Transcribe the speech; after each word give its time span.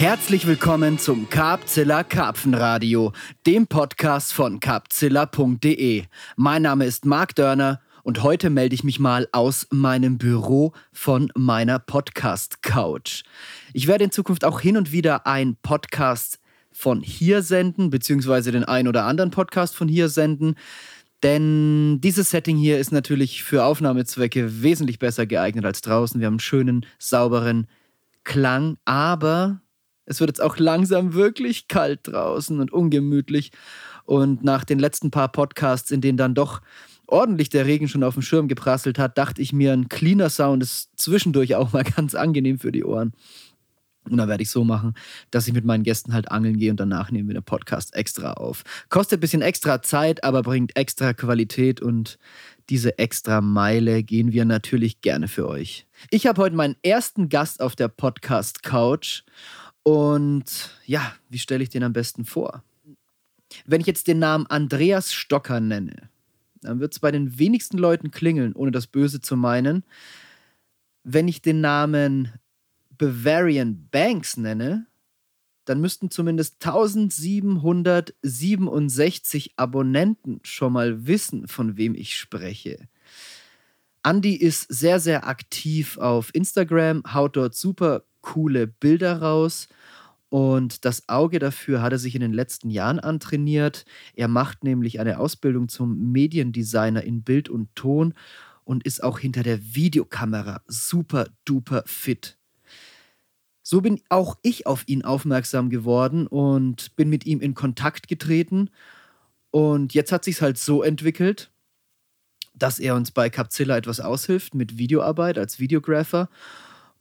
Herzlich 0.00 0.46
willkommen 0.46 0.98
zum 0.98 1.28
Carpzilla 1.28 2.04
Karpfenradio, 2.04 3.12
dem 3.46 3.66
Podcast 3.66 4.32
von 4.32 4.58
carpzilla.de. 4.58 6.04
Mein 6.36 6.62
Name 6.62 6.86
ist 6.86 7.04
Marc 7.04 7.34
Dörner 7.34 7.82
und 8.02 8.22
heute 8.22 8.48
melde 8.48 8.74
ich 8.74 8.82
mich 8.82 8.98
mal 8.98 9.28
aus 9.32 9.66
meinem 9.70 10.16
Büro 10.16 10.72
von 10.90 11.30
meiner 11.36 11.78
Podcast-Couch. 11.78 13.24
Ich 13.74 13.88
werde 13.88 14.04
in 14.04 14.10
Zukunft 14.10 14.46
auch 14.46 14.60
hin 14.60 14.78
und 14.78 14.90
wieder 14.90 15.26
ein 15.26 15.58
Podcast 15.60 16.38
von 16.72 17.02
hier 17.02 17.42
senden, 17.42 17.90
beziehungsweise 17.90 18.52
den 18.52 18.64
ein 18.64 18.88
oder 18.88 19.04
anderen 19.04 19.30
Podcast 19.30 19.76
von 19.76 19.86
hier 19.86 20.08
senden. 20.08 20.54
Denn 21.22 22.00
dieses 22.00 22.30
Setting 22.30 22.56
hier 22.56 22.78
ist 22.78 22.90
natürlich 22.90 23.44
für 23.44 23.64
Aufnahmezwecke 23.64 24.62
wesentlich 24.62 24.98
besser 24.98 25.26
geeignet 25.26 25.66
als 25.66 25.82
draußen. 25.82 26.18
Wir 26.20 26.26
haben 26.26 26.34
einen 26.36 26.40
schönen, 26.40 26.86
sauberen 26.98 27.66
Klang, 28.24 28.78
aber 28.86 29.60
es 30.10 30.18
wird 30.18 30.28
jetzt 30.28 30.42
auch 30.42 30.58
langsam 30.58 31.14
wirklich 31.14 31.68
kalt 31.68 32.00
draußen 32.02 32.58
und 32.58 32.72
ungemütlich. 32.72 33.52
Und 34.04 34.42
nach 34.42 34.64
den 34.64 34.80
letzten 34.80 35.12
paar 35.12 35.30
Podcasts, 35.30 35.92
in 35.92 36.00
denen 36.00 36.18
dann 36.18 36.34
doch 36.34 36.62
ordentlich 37.06 37.48
der 37.48 37.64
Regen 37.64 37.86
schon 37.86 38.02
auf 38.02 38.14
dem 38.14 38.22
Schirm 38.22 38.48
geprasselt 38.48 38.98
hat, 38.98 39.16
dachte 39.16 39.40
ich 39.40 39.52
mir, 39.52 39.72
ein 39.72 39.88
cleaner 39.88 40.28
Sound 40.28 40.64
ist 40.64 40.90
zwischendurch 40.96 41.54
auch 41.54 41.72
mal 41.72 41.84
ganz 41.96 42.16
angenehm 42.16 42.58
für 42.58 42.72
die 42.72 42.84
Ohren. 42.84 43.12
Und 44.02 44.16
dann 44.16 44.28
werde 44.28 44.42
ich 44.42 44.50
so 44.50 44.64
machen, 44.64 44.94
dass 45.30 45.46
ich 45.46 45.54
mit 45.54 45.64
meinen 45.64 45.84
Gästen 45.84 46.12
halt 46.12 46.28
angeln 46.32 46.58
gehe 46.58 46.72
und 46.72 46.80
danach 46.80 47.12
nehmen 47.12 47.28
wir 47.28 47.34
den 47.34 47.44
Podcast 47.44 47.94
extra 47.94 48.32
auf. 48.32 48.64
Kostet 48.88 49.18
ein 49.18 49.20
bisschen 49.20 49.42
extra 49.42 49.80
Zeit, 49.80 50.24
aber 50.24 50.42
bringt 50.42 50.76
extra 50.76 51.12
Qualität 51.12 51.80
und 51.80 52.18
diese 52.68 52.98
extra 52.98 53.40
Meile 53.40 54.02
gehen 54.02 54.32
wir 54.32 54.44
natürlich 54.44 55.02
gerne 55.02 55.28
für 55.28 55.46
euch. 55.46 55.86
Ich 56.10 56.26
habe 56.26 56.42
heute 56.42 56.56
meinen 56.56 56.76
ersten 56.82 57.28
Gast 57.28 57.60
auf 57.60 57.76
der 57.76 57.88
Podcast 57.88 58.64
Couch 58.64 59.22
und 59.90 60.70
ja, 60.86 61.14
wie 61.30 61.40
stelle 61.40 61.64
ich 61.64 61.68
den 61.68 61.82
am 61.82 61.92
besten 61.92 62.24
vor? 62.24 62.62
Wenn 63.66 63.80
ich 63.80 63.88
jetzt 63.88 64.06
den 64.06 64.20
Namen 64.20 64.46
Andreas 64.46 65.12
Stocker 65.12 65.58
nenne, 65.58 66.08
dann 66.62 66.78
wird 66.78 66.92
es 66.92 67.00
bei 67.00 67.10
den 67.10 67.40
wenigsten 67.40 67.76
Leuten 67.76 68.12
klingeln, 68.12 68.54
ohne 68.54 68.70
das 68.70 68.86
Böse 68.86 69.20
zu 69.20 69.36
meinen. 69.36 69.82
Wenn 71.02 71.26
ich 71.26 71.42
den 71.42 71.60
Namen 71.60 72.32
Bavarian 72.98 73.88
Banks 73.90 74.36
nenne, 74.36 74.86
dann 75.64 75.80
müssten 75.80 76.12
zumindest 76.12 76.64
1767 76.64 79.54
Abonnenten 79.56 80.38
schon 80.44 80.72
mal 80.72 81.08
wissen, 81.08 81.48
von 81.48 81.76
wem 81.76 81.96
ich 81.96 82.14
spreche. 82.14 82.86
Andy 84.04 84.36
ist 84.36 84.72
sehr, 84.72 85.00
sehr 85.00 85.26
aktiv 85.26 85.98
auf 85.98 86.32
Instagram, 86.32 87.02
haut 87.12 87.36
dort 87.36 87.56
super 87.56 88.04
coole 88.20 88.66
Bilder 88.66 89.20
raus. 89.20 89.68
Und 90.30 90.84
das 90.84 91.08
Auge 91.08 91.40
dafür 91.40 91.82
hat 91.82 91.92
er 91.92 91.98
sich 91.98 92.14
in 92.14 92.20
den 92.20 92.32
letzten 92.32 92.70
Jahren 92.70 93.00
antrainiert. 93.00 93.84
Er 94.14 94.28
macht 94.28 94.62
nämlich 94.62 95.00
eine 95.00 95.18
Ausbildung 95.18 95.68
zum 95.68 96.12
Mediendesigner 96.12 97.02
in 97.02 97.24
Bild 97.24 97.48
und 97.48 97.74
Ton 97.74 98.14
und 98.64 98.84
ist 98.84 99.02
auch 99.02 99.18
hinter 99.18 99.42
der 99.42 99.74
Videokamera 99.74 100.62
super 100.68 101.26
duper 101.44 101.82
fit. 101.84 102.38
So 103.62 103.80
bin 103.80 104.00
auch 104.08 104.38
ich 104.42 104.68
auf 104.68 104.84
ihn 104.86 105.04
aufmerksam 105.04 105.68
geworden 105.68 106.28
und 106.28 106.94
bin 106.94 107.10
mit 107.10 107.26
ihm 107.26 107.40
in 107.40 107.54
Kontakt 107.54 108.06
getreten. 108.06 108.70
Und 109.50 109.94
jetzt 109.94 110.12
hat 110.12 110.24
sich 110.24 110.40
halt 110.40 110.58
so 110.58 110.84
entwickelt, 110.84 111.50
dass 112.54 112.78
er 112.78 112.94
uns 112.94 113.10
bei 113.10 113.30
Capzilla 113.30 113.76
etwas 113.76 113.98
aushilft 113.98 114.54
mit 114.54 114.78
Videoarbeit 114.78 115.38
als 115.38 115.58
Videographer 115.58 116.28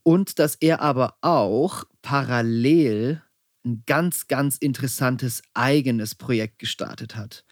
und 0.03 0.39
dass 0.39 0.55
er 0.55 0.81
aber 0.81 1.16
auch 1.22 1.85
parallel 2.01 3.22
ein 3.66 3.84
ganz, 3.85 4.28
ganz 4.28 4.57
interessantes 4.57 5.41
eigenes 5.53 6.16
Projekt 6.16 6.59
gestartet 6.59 7.16
hat. 7.16 7.44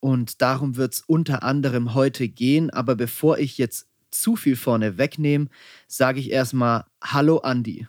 Und 0.00 0.42
darum 0.42 0.76
wird 0.76 0.94
es 0.94 1.00
unter 1.00 1.42
anderem 1.42 1.94
heute 1.94 2.28
gehen. 2.28 2.70
Aber 2.70 2.94
bevor 2.94 3.38
ich 3.38 3.58
jetzt 3.58 3.88
zu 4.10 4.36
viel 4.36 4.56
vorne 4.56 4.98
wegnehme, 4.98 5.48
sage 5.86 6.20
ich 6.20 6.30
erstmal 6.30 6.84
Hallo 7.02 7.38
Andi. 7.38 7.88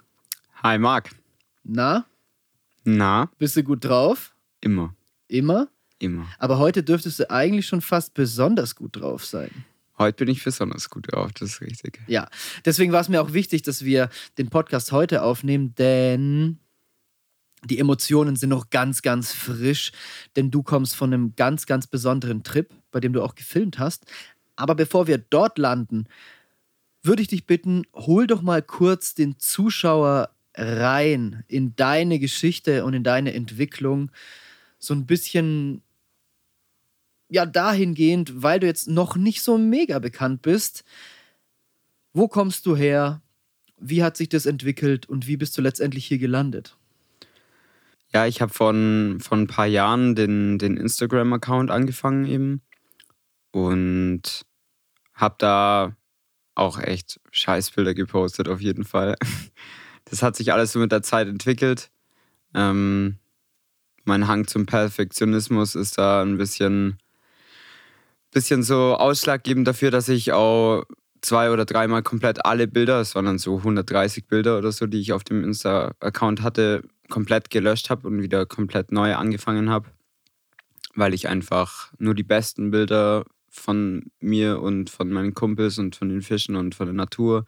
Hi 0.63 0.77
Marc. 0.77 1.11
Na? 1.63 2.05
Na? 2.83 3.29
Bist 3.37 3.57
du 3.57 3.63
gut 3.63 3.83
drauf? 3.83 4.33
Immer. 4.61 4.95
Immer? 5.27 5.67
Immer. 5.99 6.27
Aber 6.39 6.57
heute 6.57 6.83
dürftest 6.83 7.19
du 7.19 7.29
eigentlich 7.29 7.67
schon 7.67 7.81
fast 7.81 8.13
besonders 8.13 8.75
gut 8.75 8.95
drauf 8.95 9.25
sein. 9.25 9.65
Heute 9.97 10.25
bin 10.25 10.27
ich 10.27 10.43
besonders 10.43 10.89
gut 10.89 11.11
drauf, 11.11 11.31
das 11.33 11.53
ist 11.53 11.61
richtig. 11.61 12.01
Ja, 12.07 12.29
deswegen 12.65 12.91
war 12.91 13.01
es 13.01 13.09
mir 13.09 13.21
auch 13.21 13.33
wichtig, 13.33 13.61
dass 13.61 13.85
wir 13.85 14.09
den 14.37 14.49
Podcast 14.49 14.91
heute 14.91 15.21
aufnehmen, 15.21 15.73
denn 15.75 16.59
die 17.63 17.79
Emotionen 17.79 18.35
sind 18.35 18.49
noch 18.49 18.69
ganz, 18.69 19.01
ganz 19.01 19.31
frisch, 19.31 19.91
denn 20.35 20.51
du 20.51 20.63
kommst 20.63 20.95
von 20.95 21.13
einem 21.13 21.35
ganz, 21.35 21.65
ganz 21.65 21.87
besonderen 21.87 22.43
Trip, 22.43 22.69
bei 22.91 22.99
dem 22.99 23.13
du 23.13 23.23
auch 23.23 23.35
gefilmt 23.35 23.79
hast. 23.79 24.05
Aber 24.55 24.75
bevor 24.75 25.07
wir 25.07 25.17
dort 25.17 25.57
landen, 25.57 26.05
würde 27.01 27.21
ich 27.21 27.27
dich 27.27 27.45
bitten, 27.45 27.83
hol 27.93 28.27
doch 28.27 28.41
mal 28.41 28.61
kurz 28.61 29.15
den 29.15 29.39
Zuschauer 29.39 30.29
rein 30.55 31.43
in 31.47 31.75
deine 31.75 32.19
Geschichte 32.19 32.85
und 32.85 32.93
in 32.93 33.03
deine 33.03 33.33
Entwicklung. 33.33 34.11
So 34.79 34.93
ein 34.93 35.05
bisschen 35.05 35.81
ja 37.35 37.45
dahingehend, 37.45 38.41
weil 38.41 38.59
du 38.59 38.67
jetzt 38.67 38.87
noch 38.87 39.15
nicht 39.15 39.43
so 39.43 39.57
mega 39.57 39.99
bekannt 39.99 40.41
bist. 40.41 40.83
Wo 42.13 42.27
kommst 42.27 42.65
du 42.65 42.75
her? 42.75 43.21
Wie 43.77 44.01
hat 44.01 44.15
sich 44.15 44.29
das 44.29 44.45
entwickelt 44.45 45.07
und 45.07 45.27
wie 45.27 45.37
bist 45.37 45.57
du 45.57 45.61
letztendlich 45.61 46.05
hier 46.05 46.17
gelandet? 46.17 46.77
Ja, 48.13 48.25
ich 48.25 48.41
habe 48.41 48.53
von, 48.53 49.17
von 49.21 49.41
ein 49.41 49.47
paar 49.47 49.65
Jahren 49.65 50.15
den, 50.15 50.57
den 50.57 50.77
Instagram-Account 50.77 51.69
angefangen 51.71 52.25
eben 52.25 52.61
und 53.51 54.45
habe 55.13 55.35
da 55.37 55.97
auch 56.55 56.79
echt 56.79 57.19
Scheißbilder 57.31 57.93
gepostet 57.93 58.47
auf 58.47 58.61
jeden 58.61 58.85
Fall. 58.85 59.15
Das 60.07 60.21
hat 60.21 60.35
sich 60.35 60.53
alles 60.53 60.71
so 60.71 60.77
mit 60.77 60.91
der 60.91 61.01
Zeit 61.01 61.27
entwickelt. 61.27 61.89
Ähm, 62.53 63.17
mein 64.03 64.27
Hang 64.27 64.45
zum 64.45 64.67
Perfektionismus 64.67 65.73
ist 65.73 65.97
da 65.97 66.21
ein 66.21 66.37
bisschen 66.37 66.99
bisschen 68.35 68.63
so 68.63 68.95
ausschlaggebend 68.95 69.65
dafür, 69.65 69.91
dass 69.91 70.09
ich 70.09 70.33
auch 70.33 70.83
zwei 71.21 71.51
oder 71.51 71.63
dreimal 71.63 72.03
komplett 72.03 72.45
alle 72.45 72.67
Bilder, 72.67 72.99
es 72.99 73.15
waren 73.15 73.25
dann 73.25 73.39
so 73.39 73.57
130 73.57 74.27
Bilder 74.27 74.57
oder 74.57 74.73
so, 74.73 74.87
die 74.87 74.99
ich 74.99 75.13
auf 75.13 75.23
dem 75.23 75.41
Insta-Account 75.41 76.43
hatte, 76.43 76.83
komplett 77.09 77.49
gelöscht 77.49 77.89
habe 77.89 78.07
und 78.07 78.21
wieder 78.21 78.45
komplett 78.45 78.91
neu 78.91 79.15
angefangen 79.15 79.69
habe, 79.69 79.89
weil 80.95 81.13
ich 81.13 81.29
einfach 81.29 81.93
nur 81.97 82.13
die 82.13 82.23
besten 82.23 82.71
Bilder 82.71 83.23
von 83.49 84.11
mir 84.19 84.61
und 84.61 84.89
von 84.89 85.09
meinen 85.09 85.33
Kumpels 85.33 85.79
und 85.79 85.95
von 85.95 86.09
den 86.09 86.21
Fischen 86.21 86.57
und 86.57 86.75
von 86.75 86.87
der 86.87 86.93
Natur 86.93 87.45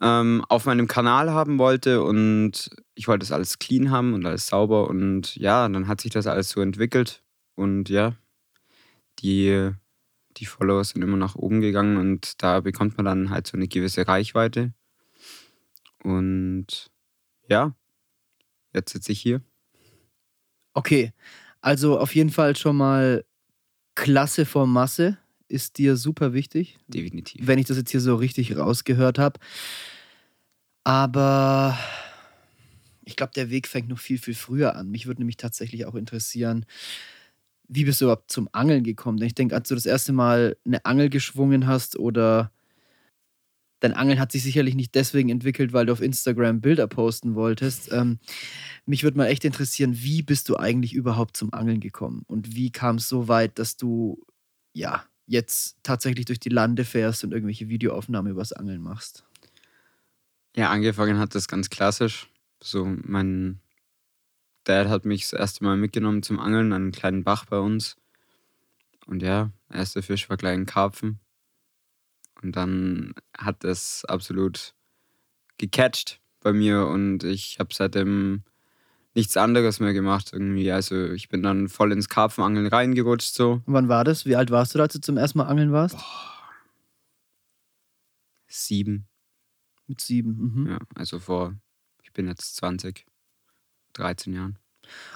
ähm, 0.00 0.44
auf 0.48 0.66
meinem 0.66 0.86
Kanal 0.86 1.30
haben 1.32 1.58
wollte 1.58 2.04
und 2.04 2.70
ich 2.94 3.08
wollte 3.08 3.24
das 3.26 3.32
alles 3.32 3.58
clean 3.58 3.90
haben 3.90 4.14
und 4.14 4.24
alles 4.24 4.46
sauber 4.46 4.88
und 4.88 5.34
ja, 5.34 5.68
dann 5.68 5.88
hat 5.88 6.00
sich 6.00 6.12
das 6.12 6.28
alles 6.28 6.50
so 6.50 6.60
entwickelt 6.60 7.24
und 7.56 7.88
ja, 7.88 8.14
die, 9.22 9.70
die 10.36 10.46
Follower 10.46 10.84
sind 10.84 11.02
immer 11.02 11.16
nach 11.16 11.34
oben 11.34 11.60
gegangen 11.60 11.96
und 11.96 12.42
da 12.42 12.60
bekommt 12.60 12.96
man 12.96 13.06
dann 13.06 13.30
halt 13.30 13.46
so 13.46 13.56
eine 13.56 13.68
gewisse 13.68 14.06
Reichweite. 14.06 14.72
Und 16.02 16.90
ja, 17.48 17.74
jetzt 18.72 18.92
sitze 18.92 19.12
ich 19.12 19.20
hier. 19.20 19.42
Okay, 20.72 21.12
also 21.60 21.98
auf 21.98 22.14
jeden 22.14 22.30
Fall 22.30 22.56
schon 22.56 22.76
mal 22.76 23.24
Klasse 23.94 24.46
vor 24.46 24.66
Masse 24.66 25.18
ist 25.48 25.78
dir 25.78 25.96
super 25.96 26.32
wichtig. 26.32 26.78
Definitiv. 26.86 27.46
Wenn 27.46 27.58
ich 27.58 27.66
das 27.66 27.76
jetzt 27.76 27.90
hier 27.90 28.00
so 28.00 28.14
richtig 28.14 28.56
rausgehört 28.56 29.18
habe. 29.18 29.40
Aber 30.84 31.76
ich 33.04 33.16
glaube, 33.16 33.32
der 33.34 33.50
Weg 33.50 33.66
fängt 33.66 33.88
noch 33.88 33.98
viel, 33.98 34.18
viel 34.18 34.34
früher 34.34 34.76
an. 34.76 34.90
Mich 34.90 35.06
würde 35.06 35.20
nämlich 35.20 35.36
tatsächlich 35.36 35.84
auch 35.84 35.96
interessieren, 35.96 36.64
wie 37.72 37.84
bist 37.84 38.00
du 38.00 38.06
überhaupt 38.06 38.32
zum 38.32 38.48
Angeln 38.52 38.82
gekommen? 38.82 39.18
Denn 39.18 39.28
ich 39.28 39.34
denke, 39.34 39.54
als 39.54 39.68
du 39.68 39.76
das 39.76 39.86
erste 39.86 40.12
Mal 40.12 40.56
eine 40.66 40.84
Angel 40.84 41.08
geschwungen 41.08 41.68
hast 41.68 41.96
oder 41.96 42.50
dein 43.78 43.94
Angeln 43.94 44.18
hat 44.18 44.32
sich 44.32 44.42
sicherlich 44.42 44.74
nicht 44.74 44.94
deswegen 44.96 45.28
entwickelt, 45.28 45.72
weil 45.72 45.86
du 45.86 45.92
auf 45.92 46.02
Instagram 46.02 46.60
Bilder 46.60 46.88
posten 46.88 47.36
wolltest. 47.36 47.92
Ähm, 47.92 48.18
mich 48.86 49.04
würde 49.04 49.16
mal 49.16 49.26
echt 49.26 49.44
interessieren, 49.44 49.94
wie 50.02 50.22
bist 50.22 50.48
du 50.48 50.56
eigentlich 50.56 50.94
überhaupt 50.94 51.36
zum 51.36 51.54
Angeln 51.54 51.78
gekommen? 51.80 52.24
Und 52.26 52.56
wie 52.56 52.70
kam 52.72 52.96
es 52.96 53.08
so 53.08 53.28
weit, 53.28 53.58
dass 53.60 53.76
du 53.76 54.20
ja 54.74 55.04
jetzt 55.26 55.76
tatsächlich 55.84 56.26
durch 56.26 56.40
die 56.40 56.48
Lande 56.48 56.84
fährst 56.84 57.22
und 57.22 57.32
irgendwelche 57.32 57.68
Videoaufnahmen 57.68 58.32
übers 58.32 58.52
Angeln 58.52 58.82
machst? 58.82 59.24
Ja, 60.56 60.70
angefangen 60.70 61.18
hat 61.18 61.36
das 61.36 61.46
ganz 61.46 61.70
klassisch. 61.70 62.28
So 62.60 62.84
mein 62.84 63.60
Dad 64.70 64.88
hat 64.88 65.04
mich 65.04 65.22
das 65.22 65.32
erste 65.32 65.64
Mal 65.64 65.76
mitgenommen 65.76 66.22
zum 66.22 66.38
Angeln 66.38 66.72
an 66.72 66.82
einem 66.82 66.92
kleinen 66.92 67.24
Bach 67.24 67.44
bei 67.46 67.58
uns. 67.58 67.96
Und 69.06 69.22
ja, 69.22 69.50
erster 69.68 70.02
Fisch 70.02 70.30
war 70.30 70.36
gleich 70.36 70.54
ein 70.54 70.66
Karpfen. 70.66 71.18
Und 72.40 72.54
dann 72.54 73.14
hat 73.36 73.64
es 73.64 74.04
absolut 74.04 74.74
gecatcht. 75.58 76.20
bei 76.42 76.52
mir 76.52 76.86
und 76.86 77.22
ich 77.24 77.58
habe 77.58 77.74
seitdem 77.74 78.44
nichts 79.14 79.36
anderes 79.36 79.80
mehr 79.80 79.92
gemacht 79.92 80.30
irgendwie. 80.32 80.70
Also 80.70 81.10
ich 81.10 81.28
bin 81.28 81.42
dann 81.42 81.68
voll 81.68 81.90
ins 81.92 82.08
Karpfenangeln 82.08 82.68
reingerutscht 82.68 83.34
so. 83.34 83.62
Und 83.66 83.74
wann 83.74 83.88
war 83.88 84.04
das? 84.04 84.24
Wie 84.24 84.36
alt 84.36 84.50
warst 84.50 84.74
du, 84.74 84.80
als 84.80 84.92
du 84.94 85.00
zum 85.00 85.16
ersten 85.18 85.38
Mal 85.38 85.46
angeln 85.48 85.72
warst? 85.72 85.98
Sieben, 88.46 89.06
Mit 89.86 90.00
sieben. 90.00 90.54
Mhm. 90.54 90.66
ja, 90.70 90.78
also 90.94 91.18
vor, 91.18 91.54
ich 92.02 92.12
bin 92.12 92.26
jetzt 92.26 92.56
20, 92.56 93.04
13 93.92 94.32
Jahren. 94.34 94.58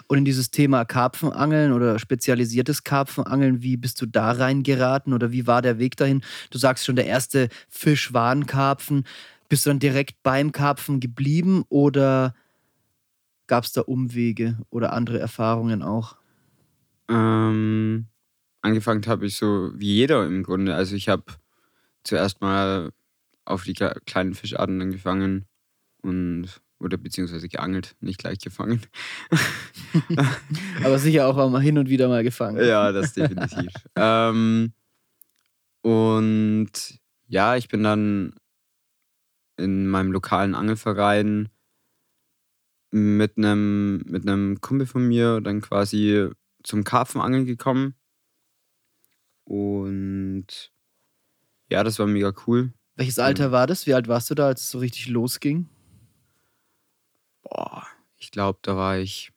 Und 0.06 0.18
in 0.18 0.24
dieses 0.24 0.50
Thema 0.50 0.84
Karpfenangeln 0.84 1.72
oder 1.72 1.98
spezialisiertes 1.98 2.84
Karpfenangeln, 2.84 3.62
wie 3.62 3.76
bist 3.76 4.00
du 4.00 4.06
da 4.06 4.30
reingeraten 4.32 5.12
oder 5.12 5.32
wie 5.32 5.46
war 5.46 5.62
der 5.62 5.78
Weg 5.78 5.96
dahin? 5.96 6.22
Du 6.50 6.58
sagst 6.58 6.84
schon, 6.84 6.96
der 6.96 7.06
erste 7.06 7.48
Fisch 7.68 8.12
war 8.12 8.32
ein 8.32 8.46
Karpfen. 8.46 9.04
Bist 9.48 9.66
du 9.66 9.70
dann 9.70 9.78
direkt 9.80 10.22
beim 10.22 10.52
Karpfen 10.52 11.00
geblieben 11.00 11.64
oder 11.68 12.34
gab 13.46 13.64
es 13.64 13.72
da 13.72 13.82
Umwege 13.82 14.58
oder 14.70 14.92
andere 14.92 15.18
Erfahrungen 15.18 15.82
auch? 15.82 16.16
Ähm, 17.08 18.06
angefangen 18.62 19.06
habe 19.06 19.26
ich 19.26 19.36
so 19.36 19.70
wie 19.74 19.94
jeder 19.94 20.26
im 20.26 20.42
Grunde. 20.42 20.74
Also 20.74 20.96
ich 20.96 21.08
habe 21.08 21.24
zuerst 22.04 22.40
mal 22.40 22.92
auf 23.44 23.64
die 23.64 23.74
kle- 23.74 23.98
kleinen 24.06 24.34
Fischarten 24.34 24.80
angefangen 24.80 25.46
und 26.02 26.62
oder 26.78 26.96
beziehungsweise 26.96 27.48
geangelt, 27.48 27.96
nicht 28.00 28.18
gleich 28.18 28.38
gefangen. 28.38 28.82
Aber 30.84 30.98
sicher 30.98 31.26
auch 31.26 31.50
mal 31.50 31.62
hin 31.62 31.78
und 31.78 31.88
wieder 31.88 32.08
mal 32.08 32.22
gefangen. 32.22 32.64
ja, 32.64 32.92
das 32.92 33.12
definitiv. 33.12 33.72
ähm, 33.96 34.72
und 35.82 36.70
ja, 37.26 37.56
ich 37.56 37.68
bin 37.68 37.82
dann 37.82 38.34
in 39.56 39.86
meinem 39.86 40.12
lokalen 40.12 40.54
Angelverein 40.54 41.48
mit 42.90 43.36
einem 43.36 43.98
mit 44.06 44.22
einem 44.22 44.60
Kumpel 44.60 44.86
von 44.86 45.06
mir 45.06 45.40
dann 45.40 45.60
quasi 45.60 46.28
zum 46.62 46.84
Karpfenangeln 46.84 47.44
gekommen. 47.44 47.94
Und 49.44 50.72
ja, 51.70 51.84
das 51.84 51.98
war 51.98 52.06
mega 52.06 52.32
cool. 52.46 52.72
Welches 52.96 53.18
Alter 53.18 53.52
war 53.52 53.66
das? 53.66 53.86
Wie 53.86 53.94
alt 53.94 54.08
warst 54.08 54.30
du 54.30 54.34
da, 54.34 54.46
als 54.46 54.62
es 54.62 54.70
so 54.70 54.78
richtig 54.78 55.08
losging? 55.08 55.68
Boah, 57.44 57.86
ich 58.18 58.30
glaube, 58.30 58.58
da 58.62 58.76
war 58.76 58.98
ich 58.98 59.30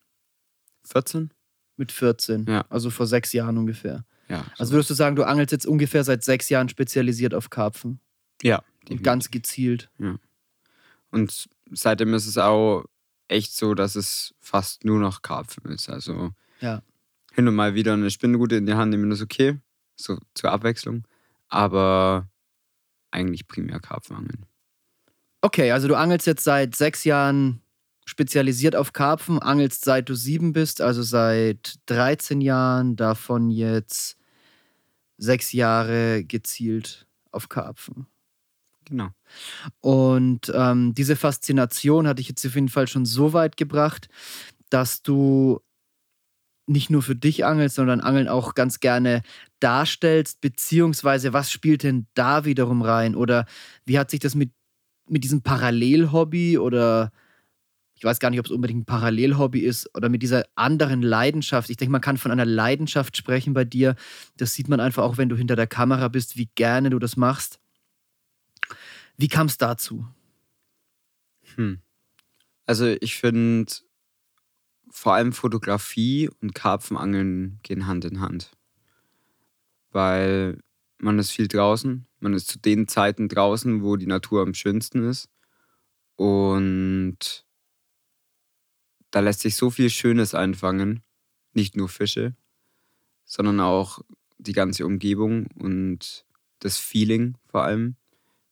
14. 0.85 1.31
Mit 1.75 1.91
14. 1.91 2.45
Ja. 2.47 2.65
Also 2.69 2.89
vor 2.89 3.05
sechs 3.05 3.33
Jahren 3.33 3.57
ungefähr. 3.57 4.03
Ja, 4.29 4.43
Also 4.57 4.73
würdest 4.73 4.89
du 4.89 4.93
sagen, 4.93 5.15
du 5.15 5.23
angelst 5.25 5.51
jetzt 5.51 5.65
ungefähr 5.67 6.03
seit 6.03 6.23
sechs 6.23 6.49
Jahren 6.49 6.67
spezialisiert 6.69 7.33
auf 7.33 7.49
Karpfen. 7.49 7.99
ja, 8.41 8.61
Und 8.89 9.03
ganz 9.03 9.29
gezielt. 9.31 9.89
Und 11.11 11.49
seitdem 11.71 12.13
ist 12.13 12.25
es 12.27 12.37
auch 12.37 12.85
echt 13.27 13.53
so, 13.53 13.73
dass 13.73 13.95
es 13.95 14.33
fast 14.39 14.83
nur 14.85 14.99
noch 14.99 15.21
Karpfen 15.21 15.65
ist. 15.71 15.89
Also 15.89 16.31
Ja. 16.59 16.81
hin 17.33 17.47
und 17.47 17.55
mal 17.55 17.75
wieder 17.75 17.93
eine 17.93 18.09
Spinnrute 18.09 18.55
in 18.55 18.65
die 18.65 18.73
Hand 18.73 18.91
nehmen 18.91 19.11
ist 19.11 19.21
okay, 19.21 19.59
so 19.95 20.17
zur 20.33 20.51
Abwechslung. 20.51 21.05
Aber 21.49 22.27
eigentlich 23.11 23.47
primär 23.47 23.79
Karpfenangeln. 23.79 24.45
Okay, 25.41 25.71
also 25.71 25.87
du 25.87 25.95
angelst 25.95 26.27
jetzt 26.27 26.43
seit 26.43 26.75
sechs 26.75 27.03
Jahren 27.05 27.61
spezialisiert 28.07 28.75
auf 28.75 28.93
Karpfen, 28.93 29.39
angelst 29.39 29.83
seit 29.83 30.07
du 30.07 30.15
sieben 30.15 30.53
bist, 30.53 30.81
also 30.81 31.03
seit 31.03 31.75
13 31.87 32.39
Jahren, 32.39 32.95
davon 32.95 33.49
jetzt 33.49 34.17
sechs 35.17 35.51
Jahre 35.51 36.23
gezielt 36.23 37.05
auf 37.31 37.49
Karpfen. 37.49 38.07
Genau. 38.85 39.09
Und 39.81 40.49
ähm, 40.55 40.93
diese 40.93 41.17
Faszination 41.17 42.07
hat 42.07 42.19
dich 42.19 42.29
jetzt 42.29 42.45
auf 42.45 42.55
jeden 42.55 42.69
Fall 42.69 42.87
schon 42.87 43.05
so 43.05 43.33
weit 43.33 43.57
gebracht, 43.57 44.07
dass 44.69 45.01
du 45.01 45.59
nicht 46.65 46.89
nur 46.89 47.01
für 47.01 47.15
dich 47.15 47.43
angelst, 47.43 47.75
sondern 47.75 47.99
Angeln 47.99 48.29
auch 48.29 48.53
ganz 48.53 48.79
gerne 48.79 49.21
darstellst, 49.59 50.39
beziehungsweise 50.39 51.33
was 51.33 51.51
spielt 51.51 51.83
denn 51.83 52.07
da 52.13 52.45
wiederum 52.45 52.81
rein? 52.81 53.15
Oder 53.15 53.45
wie 53.85 53.99
hat 53.99 54.11
sich 54.11 54.21
das 54.21 54.33
mit, 54.33 54.51
mit 55.09 55.25
diesem 55.25 55.41
Parallelhobby 55.41 56.57
oder 56.57 57.11
ich 57.97 58.03
weiß 58.03 58.19
gar 58.19 58.29
nicht, 58.29 58.39
ob 58.39 58.45
es 58.45 58.51
unbedingt 58.51 58.81
ein 58.81 58.85
Parallelhobby 58.85 59.61
ist 59.61 59.89
oder 59.95 60.07
mit 60.07 60.21
dieser 60.21 60.45
anderen 60.53 61.01
Leidenschaft. 61.01 61.71
Ich 61.71 61.77
denke, 61.77 61.91
man 61.91 62.01
kann 62.01 62.17
von 62.17 62.31
einer 62.31 62.45
Leidenschaft 62.45 63.17
sprechen 63.17 63.55
bei 63.55 63.65
dir. 63.65 63.95
Das 64.37 64.53
sieht 64.53 64.67
man 64.67 64.79
einfach 64.79 65.01
auch, 65.01 65.17
wenn 65.17 65.29
du 65.29 65.35
hinter 65.35 65.55
der 65.55 65.65
Kamera 65.65 66.07
bist, 66.07 66.37
wie 66.37 66.47
gerne 66.53 66.91
du 66.91 66.99
das 66.99 67.17
machst. 67.17 67.59
Wie 69.17 69.27
kam 69.27 69.47
es 69.47 69.57
dazu? 69.57 70.05
Hm. 71.55 71.81
Also 72.67 72.85
ich 72.85 73.15
finde, 73.15 73.73
vor 74.91 75.15
allem 75.15 75.33
Fotografie 75.33 76.29
und 76.39 76.53
Karpfenangeln 76.53 77.59
gehen 77.63 77.87
Hand 77.87 78.05
in 78.05 78.19
Hand. 78.19 78.51
Weil 79.89 80.59
man 80.99 81.17
ist 81.17 81.31
viel 81.31 81.47
draußen, 81.47 82.05
man 82.19 82.33
ist 82.33 82.47
zu 82.47 82.59
den 82.59 82.87
Zeiten 82.87 83.27
draußen, 83.27 83.81
wo 83.81 83.95
die 83.95 84.05
Natur 84.05 84.43
am 84.43 84.53
schönsten 84.53 85.09
ist. 85.09 85.29
Und 86.15 87.46
da 89.11 89.19
lässt 89.19 89.41
sich 89.41 89.55
so 89.55 89.69
viel 89.69 89.89
Schönes 89.89 90.33
einfangen. 90.33 91.01
Nicht 91.53 91.75
nur 91.75 91.89
Fische, 91.89 92.35
sondern 93.25 93.59
auch 93.59 94.01
die 94.37 94.53
ganze 94.53 94.85
Umgebung 94.85 95.47
und 95.55 96.25
das 96.59 96.77
Feeling 96.77 97.35
vor 97.47 97.63
allem. 97.63 97.95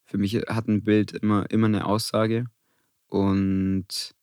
Für 0.05 0.17
mich 0.17 0.35
hat 0.35 0.67
ein 0.67 0.83
Bild 0.83 1.11
immer, 1.11 1.49
immer 1.49 1.67
eine 1.67 1.85
Aussage. 1.85 2.45
Und 3.07 4.15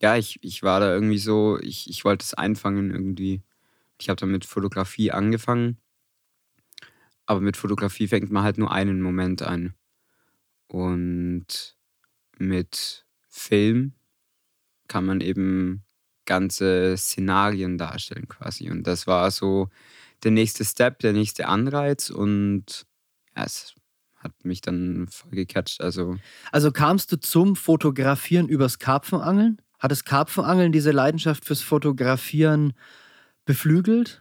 ja, 0.00 0.16
ich, 0.16 0.38
ich 0.42 0.62
war 0.62 0.80
da 0.80 0.92
irgendwie 0.92 1.18
so, 1.18 1.58
ich, 1.60 1.88
ich 1.88 2.04
wollte 2.04 2.24
es 2.24 2.34
einfangen 2.34 2.90
irgendwie. 2.90 3.42
Ich 3.98 4.08
habe 4.08 4.20
dann 4.20 4.30
mit 4.30 4.44
Fotografie 4.44 5.10
angefangen. 5.10 5.78
Aber 7.24 7.40
mit 7.40 7.56
Fotografie 7.56 8.08
fängt 8.08 8.30
man 8.30 8.44
halt 8.44 8.58
nur 8.58 8.70
einen 8.70 9.00
Moment 9.00 9.42
ein. 9.42 9.74
Und 10.68 11.76
mit 12.38 13.06
Film 13.28 13.94
kann 14.88 15.04
man 15.04 15.20
eben 15.20 15.84
ganze 16.26 16.96
Szenarien 16.96 17.78
darstellen 17.78 18.28
quasi. 18.28 18.70
Und 18.70 18.86
das 18.86 19.06
war 19.06 19.30
so 19.30 19.68
der 20.24 20.32
nächste 20.32 20.64
Step, 20.64 20.98
der 20.98 21.12
nächste 21.12 21.48
Anreiz. 21.48 22.10
Und 22.10 22.86
ja, 23.36 23.44
es 23.44 23.74
hat 24.16 24.32
mich 24.44 24.60
dann 24.60 25.06
voll 25.08 25.30
gecatcht. 25.30 25.80
Also 25.80 26.16
Also 26.52 26.72
kamst 26.72 27.12
du 27.12 27.20
zum 27.20 27.56
Fotografieren 27.56 28.48
übers 28.48 28.78
Karpfenangeln? 28.78 29.60
Hat 29.78 29.90
das 29.90 30.04
Karpfenangeln 30.04 30.72
diese 30.72 30.90
Leidenschaft 30.90 31.44
fürs 31.44 31.60
Fotografieren 31.60 32.72
beflügelt? 33.44 34.20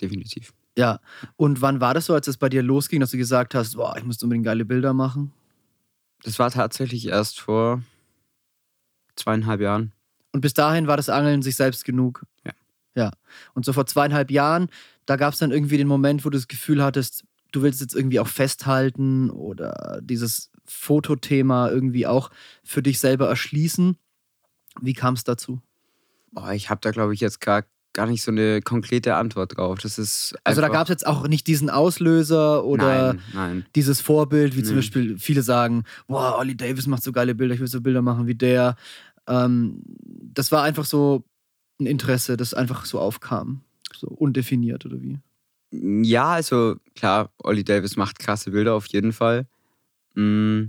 definitiv. 0.00 0.52
Ja. 0.76 1.00
Und 1.36 1.60
wann 1.62 1.80
war 1.80 1.94
das 1.94 2.06
so, 2.06 2.14
als 2.14 2.28
es 2.28 2.36
bei 2.36 2.48
dir 2.48 2.62
losging, 2.62 3.00
dass 3.00 3.10
du 3.10 3.16
gesagt 3.16 3.54
hast, 3.54 3.74
boah, 3.74 3.96
ich 3.96 4.04
muss 4.04 4.22
unbedingt 4.22 4.44
geile 4.44 4.64
Bilder 4.64 4.92
machen? 4.92 5.32
Das 6.22 6.38
war 6.38 6.50
tatsächlich 6.50 7.06
erst 7.06 7.40
vor 7.40 7.82
zweieinhalb 9.16 9.60
Jahren. 9.60 9.92
Und 10.32 10.40
bis 10.40 10.54
dahin 10.54 10.86
war 10.86 10.96
das 10.96 11.08
Angeln 11.08 11.42
sich 11.42 11.56
selbst 11.56 11.84
genug. 11.84 12.24
Ja. 12.44 12.52
Ja. 12.94 13.10
Und 13.54 13.64
so 13.64 13.72
vor 13.72 13.86
zweieinhalb 13.86 14.30
Jahren, 14.30 14.68
da 15.06 15.16
gab 15.16 15.32
es 15.32 15.38
dann 15.38 15.52
irgendwie 15.52 15.78
den 15.78 15.86
Moment, 15.88 16.24
wo 16.24 16.30
du 16.30 16.36
das 16.36 16.48
Gefühl 16.48 16.82
hattest, 16.82 17.24
du 17.52 17.62
willst 17.62 17.80
jetzt 17.80 17.94
irgendwie 17.94 18.20
auch 18.20 18.28
festhalten 18.28 19.30
oder 19.30 20.00
dieses 20.02 20.50
Fotothema 20.66 21.70
irgendwie 21.70 22.06
auch 22.06 22.30
für 22.64 22.82
dich 22.82 22.98
selber 23.00 23.28
erschließen. 23.28 23.96
Wie 24.82 24.92
kam 24.94 25.14
es 25.14 25.24
dazu? 25.24 25.60
Boah, 26.32 26.52
ich 26.52 26.70
habe 26.70 26.80
da, 26.82 26.90
glaube 26.90 27.14
ich, 27.14 27.20
jetzt 27.20 27.40
gar, 27.40 27.64
gar 27.94 28.06
nicht 28.06 28.22
so 28.22 28.30
eine 28.30 28.60
konkrete 28.60 29.14
Antwort 29.14 29.56
drauf. 29.56 29.78
Das 29.78 29.98
ist 29.98 30.34
Also 30.44 30.60
da 30.60 30.68
gab 30.68 30.82
es 30.84 30.88
jetzt 30.90 31.06
auch 31.06 31.26
nicht 31.26 31.46
diesen 31.46 31.70
Auslöser 31.70 32.64
oder 32.64 33.14
Nein, 33.14 33.22
nein. 33.32 33.66
dieses 33.74 34.00
Vorbild, 34.00 34.56
wie 34.56 34.62
zum 34.62 34.74
Nee. 34.74 34.80
Beispiel 34.80 35.18
viele 35.18 35.42
sagen, 35.42 35.84
wow, 36.06 36.34
Ollie 36.38 36.54
Davis 36.56 36.86
macht 36.86 37.02
so 37.02 37.12
geile 37.12 37.34
Bilder, 37.34 37.54
ich 37.54 37.60
will 37.60 37.66
so 37.66 37.80
Bilder 37.80 38.02
machen 38.02 38.26
wie 38.26 38.34
der. 38.34 38.76
Ähm, 39.28 39.82
das 40.34 40.52
war 40.52 40.62
einfach 40.64 40.84
so 40.86 41.24
ein 41.80 41.86
Interesse, 41.86 42.36
das 42.36 42.54
einfach 42.54 42.84
so 42.86 43.00
aufkam. 43.00 43.62
So 43.96 44.08
undefiniert 44.08 44.86
oder 44.86 45.00
wie? 45.02 45.18
Ja, 45.70 46.32
also 46.32 46.76
klar, 46.94 47.30
Ollie 47.42 47.64
Davis 47.64 47.96
macht 47.96 48.18
krasse 48.18 48.50
Bilder 48.50 48.74
auf 48.74 48.86
jeden 48.86 49.12
Fall. 49.12 49.46
Mm, 50.14 50.66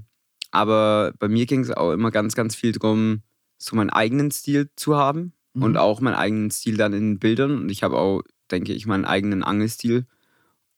Aber 0.52 1.14
bei 1.20 1.28
mir 1.30 1.46
ging 1.48 1.62
es 1.62 1.72
auch 1.72 1.92
immer 1.94 2.12
ganz, 2.12 2.36
ganz 2.36 2.56
viel 2.56 2.74
darum, 2.74 3.24
so 3.60 3.76
meinen 3.76 3.90
eigenen 3.92 4.32
Stil 4.32 4.72
zu 4.78 4.98
haben 4.98 5.34
Mhm. 5.56 5.64
und 5.64 5.78
auch 5.78 6.02
meinen 6.02 6.16
eigenen 6.16 6.52
Stil 6.52 6.78
dann 6.78 6.94
in 6.94 7.20
Bildern. 7.20 7.60
Und 7.62 7.70
ich 7.72 7.84
habe 7.84 7.98
auch, 7.98 8.24
denke 8.52 8.74
ich, 8.74 8.88
meinen 8.88 9.06
eigenen 9.06 9.44
Angelstil. 9.44 10.08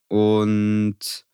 Und 0.09 1.25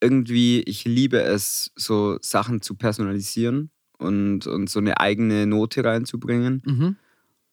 irgendwie, 0.00 0.62
ich 0.62 0.84
liebe 0.84 1.20
es, 1.22 1.70
so 1.76 2.18
Sachen 2.22 2.60
zu 2.62 2.74
personalisieren 2.74 3.70
und, 4.02 4.46
und 4.46 4.68
so 4.68 4.78
eine 4.78 5.00
eigene 5.00 5.46
Note 5.46 5.84
reinzubringen. 5.84 6.62
Mhm. 6.64 6.96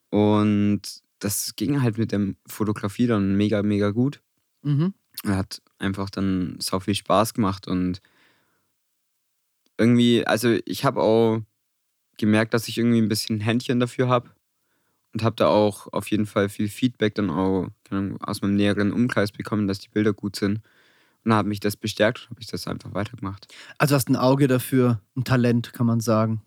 Und 0.09 0.81
das 1.19 1.55
ging 1.55 1.81
halt 1.81 1.97
mit 1.97 2.11
der 2.11 2.33
Fotografie 2.47 3.07
dann 3.07 3.35
mega, 3.35 3.61
mega 3.63 3.91
gut. 3.91 4.21
Mhm. 4.63 4.93
Hat 5.25 5.61
einfach 5.77 6.09
dann 6.09 6.57
so 6.59 6.79
viel 6.79 6.95
Spaß 6.95 7.33
gemacht 7.33 7.67
und 7.67 8.01
irgendwie, 9.77 10.25
also 10.27 10.57
ich 10.65 10.83
habe 10.83 11.01
auch 11.01 11.41
gemerkt, 12.17 12.53
dass 12.53 12.67
ich 12.67 12.77
irgendwie 12.77 13.01
ein 13.01 13.07
bisschen 13.09 13.39
Händchen 13.39 13.79
dafür 13.79 14.09
habe 14.09 14.31
und 15.13 15.23
habe 15.23 15.35
da 15.35 15.47
auch 15.47 15.87
auf 15.91 16.09
jeden 16.11 16.25
Fall 16.25 16.49
viel 16.49 16.67
Feedback 16.67 17.15
dann 17.15 17.29
auch 17.29 17.69
aus 18.19 18.41
meinem 18.41 18.55
näheren 18.55 18.91
Umkreis 18.91 19.31
bekommen, 19.31 19.67
dass 19.67 19.79
die 19.79 19.89
Bilder 19.89 20.13
gut 20.13 20.35
sind. 20.35 20.61
Und 21.23 21.31
dann 21.31 21.39
hat 21.39 21.45
mich 21.45 21.59
das 21.59 21.75
bestärkt 21.75 22.23
und 22.23 22.29
habe 22.31 22.41
ich 22.41 22.47
das 22.47 22.67
einfach 22.67 22.93
weitergemacht. 22.93 23.47
Also 23.77 23.95
hast 23.95 24.09
ein 24.09 24.15
Auge 24.15 24.47
dafür, 24.47 25.01
ein 25.15 25.23
Talent, 25.23 25.73
kann 25.73 25.85
man 25.85 25.99
sagen. 25.99 26.41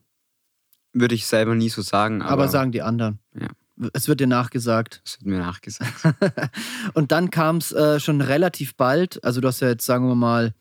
Würde 0.93 1.15
ich 1.15 1.27
selber 1.27 1.55
nie 1.55 1.69
so 1.69 1.83
sagen. 1.83 2.23
Aber, 2.23 2.33
Aber 2.33 2.49
sagen 2.49 2.73
die 2.73 2.83
anderen. 2.83 3.19
Ja. 3.35 3.49
Es 3.95 4.09
wird 4.09 4.21
dir 4.21 4.27
nachgesagt. 4.27 5.03
Es 5.05 5.19
wird 5.21 5.27
mir 5.27 5.39
nachgesagt. 5.39 5.93
und 6.95 7.13
dann 7.13 7.31
kam 7.31 7.57
es 7.57 7.73
äh, 7.73 8.01
schon 8.01 8.21
relativ 8.21 8.77
bald. 8.77 9.23
Also 9.25 9.41
du 9.41 9.49
hast 9.49 9.61
ja 9.61 9.69
jetzt, 9.69 9.87
sagen 9.87 10.07
wir 10.07 10.15
mal, 10.15 10.55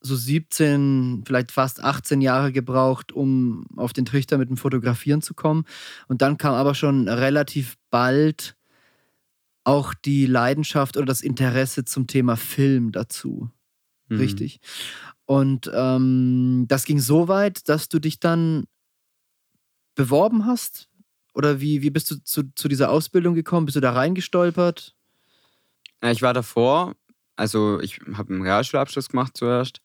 so 0.00 0.16
17, 0.16 1.24
vielleicht 1.26 1.52
fast 1.52 1.82
18 1.82 2.20
Jahre 2.20 2.52
gebraucht, 2.52 3.12
um 3.12 3.66
auf 3.76 3.92
den 3.92 4.04
Trichter 4.04 4.38
mit 4.38 4.48
dem 4.48 4.56
Fotografieren 4.56 5.22
zu 5.22 5.34
kommen. 5.34 5.64
Und 6.08 6.22
dann 6.22 6.38
kam 6.38 6.54
aber 6.54 6.74
schon 6.74 7.08
relativ 7.08 7.76
bald 7.90 8.56
auch 9.64 9.94
die 9.94 10.26
Leidenschaft 10.26 10.96
oder 10.96 11.06
das 11.06 11.22
Interesse 11.22 11.84
zum 11.84 12.06
Thema 12.06 12.36
Film 12.36 12.92
dazu. 12.92 13.50
Mhm. 14.08 14.18
Richtig. 14.18 14.60
Und 15.24 15.70
ähm, 15.74 16.66
das 16.68 16.84
ging 16.84 16.98
so 16.98 17.28
weit, 17.28 17.68
dass 17.68 17.88
du 17.88 17.98
dich 17.98 18.20
dann 18.20 18.64
beworben 19.94 20.46
hast? 20.46 20.88
Oder 21.34 21.60
wie, 21.60 21.82
wie 21.82 21.90
bist 21.90 22.10
du 22.10 22.16
zu, 22.22 22.52
zu 22.54 22.68
dieser 22.68 22.90
Ausbildung 22.90 23.34
gekommen? 23.34 23.66
Bist 23.66 23.76
du 23.76 23.80
da 23.80 23.92
reingestolpert? 23.92 24.94
Ja, 26.02 26.10
ich 26.10 26.22
war 26.22 26.34
davor, 26.34 26.94
also 27.36 27.80
ich 27.80 28.00
habe 28.14 28.34
einen 28.34 28.42
Realschulabschluss 28.42 29.08
gemacht 29.08 29.36
zuerst 29.36 29.80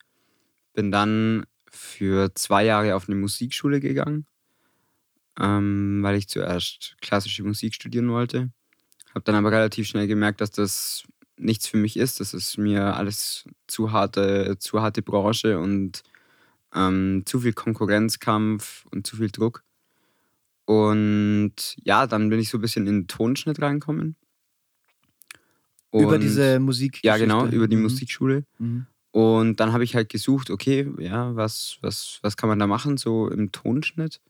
bin 0.78 0.92
dann 0.92 1.48
für 1.72 2.36
zwei 2.36 2.64
Jahre 2.64 2.96
auf 2.96 3.10
eine 3.10 3.16
Musikschule 3.16 3.80
gegangen, 3.80 4.28
ähm, 5.40 6.02
weil 6.04 6.16
ich 6.18 6.30
zuerst 6.30 6.96
klassische 7.02 7.44
Musik 7.44 7.74
studieren 7.74 8.12
wollte. 8.12 8.52
Habe 9.18 9.24
dann 9.24 9.34
aber 9.34 9.52
relativ 9.52 9.88
schnell 9.88 10.06
gemerkt, 10.06 10.42
dass 10.42 10.52
das 10.52 11.04
nichts 11.38 11.66
für 11.66 11.78
mich 11.78 11.98
ist. 11.98 12.20
Das 12.20 12.36
ist 12.36 12.60
mir 12.60 12.96
alles 12.96 13.46
zu 13.66 13.92
harte, 13.92 14.58
zu 14.60 14.80
harte 14.80 15.02
Branche 15.02 15.58
und 15.58 16.04
ähm, 16.76 17.24
zu 17.26 17.40
viel 17.40 17.54
Konkurrenzkampf 17.54 18.86
und 18.92 19.08
zu 19.08 19.16
viel 19.16 19.32
Druck. 19.32 19.64
Und 20.66 21.56
ja, 21.84 22.06
dann 22.06 22.30
bin 22.30 22.40
ich 22.40 22.50
so 22.50 22.60
ein 22.60 22.62
bisschen 22.62 22.86
in 22.86 22.94
den 22.94 23.08
Tonschnitt 23.08 23.60
reinkommen. 23.60 24.16
über 25.92 26.20
diese 26.20 26.60
Musik. 26.60 27.00
Ja, 27.04 27.18
genau, 27.18 27.48
über 27.48 27.68
die 27.68 27.76
mhm. 27.76 27.82
Musikschule. 27.82 28.44
Mhm. 28.60 28.86
Und 29.10 29.60
dann 29.60 29.74
habe 29.74 29.84
ich 29.84 29.96
halt 29.96 30.10
gesucht, 30.10 30.52
okay, 30.52 30.92
ja, 31.00 31.36
was, 31.36 31.80
was, 31.82 32.20
was 32.22 32.38
kann 32.38 32.50
man 32.50 32.60
da 32.60 32.68
machen, 32.68 32.98
so 32.98 33.32
im 33.32 33.52
Tonschnitt. 33.52 34.22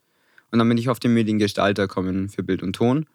Und 0.49 0.59
dann 0.59 0.69
bin 0.69 0.77
ich 0.77 0.87
auf 0.87 1.01
den 1.01 1.13
Mediengestalter 1.13 1.89
gekommen 1.89 2.29
für 2.29 2.41
Bild 2.41 2.63
und 2.63 2.71
Ton. 2.71 3.05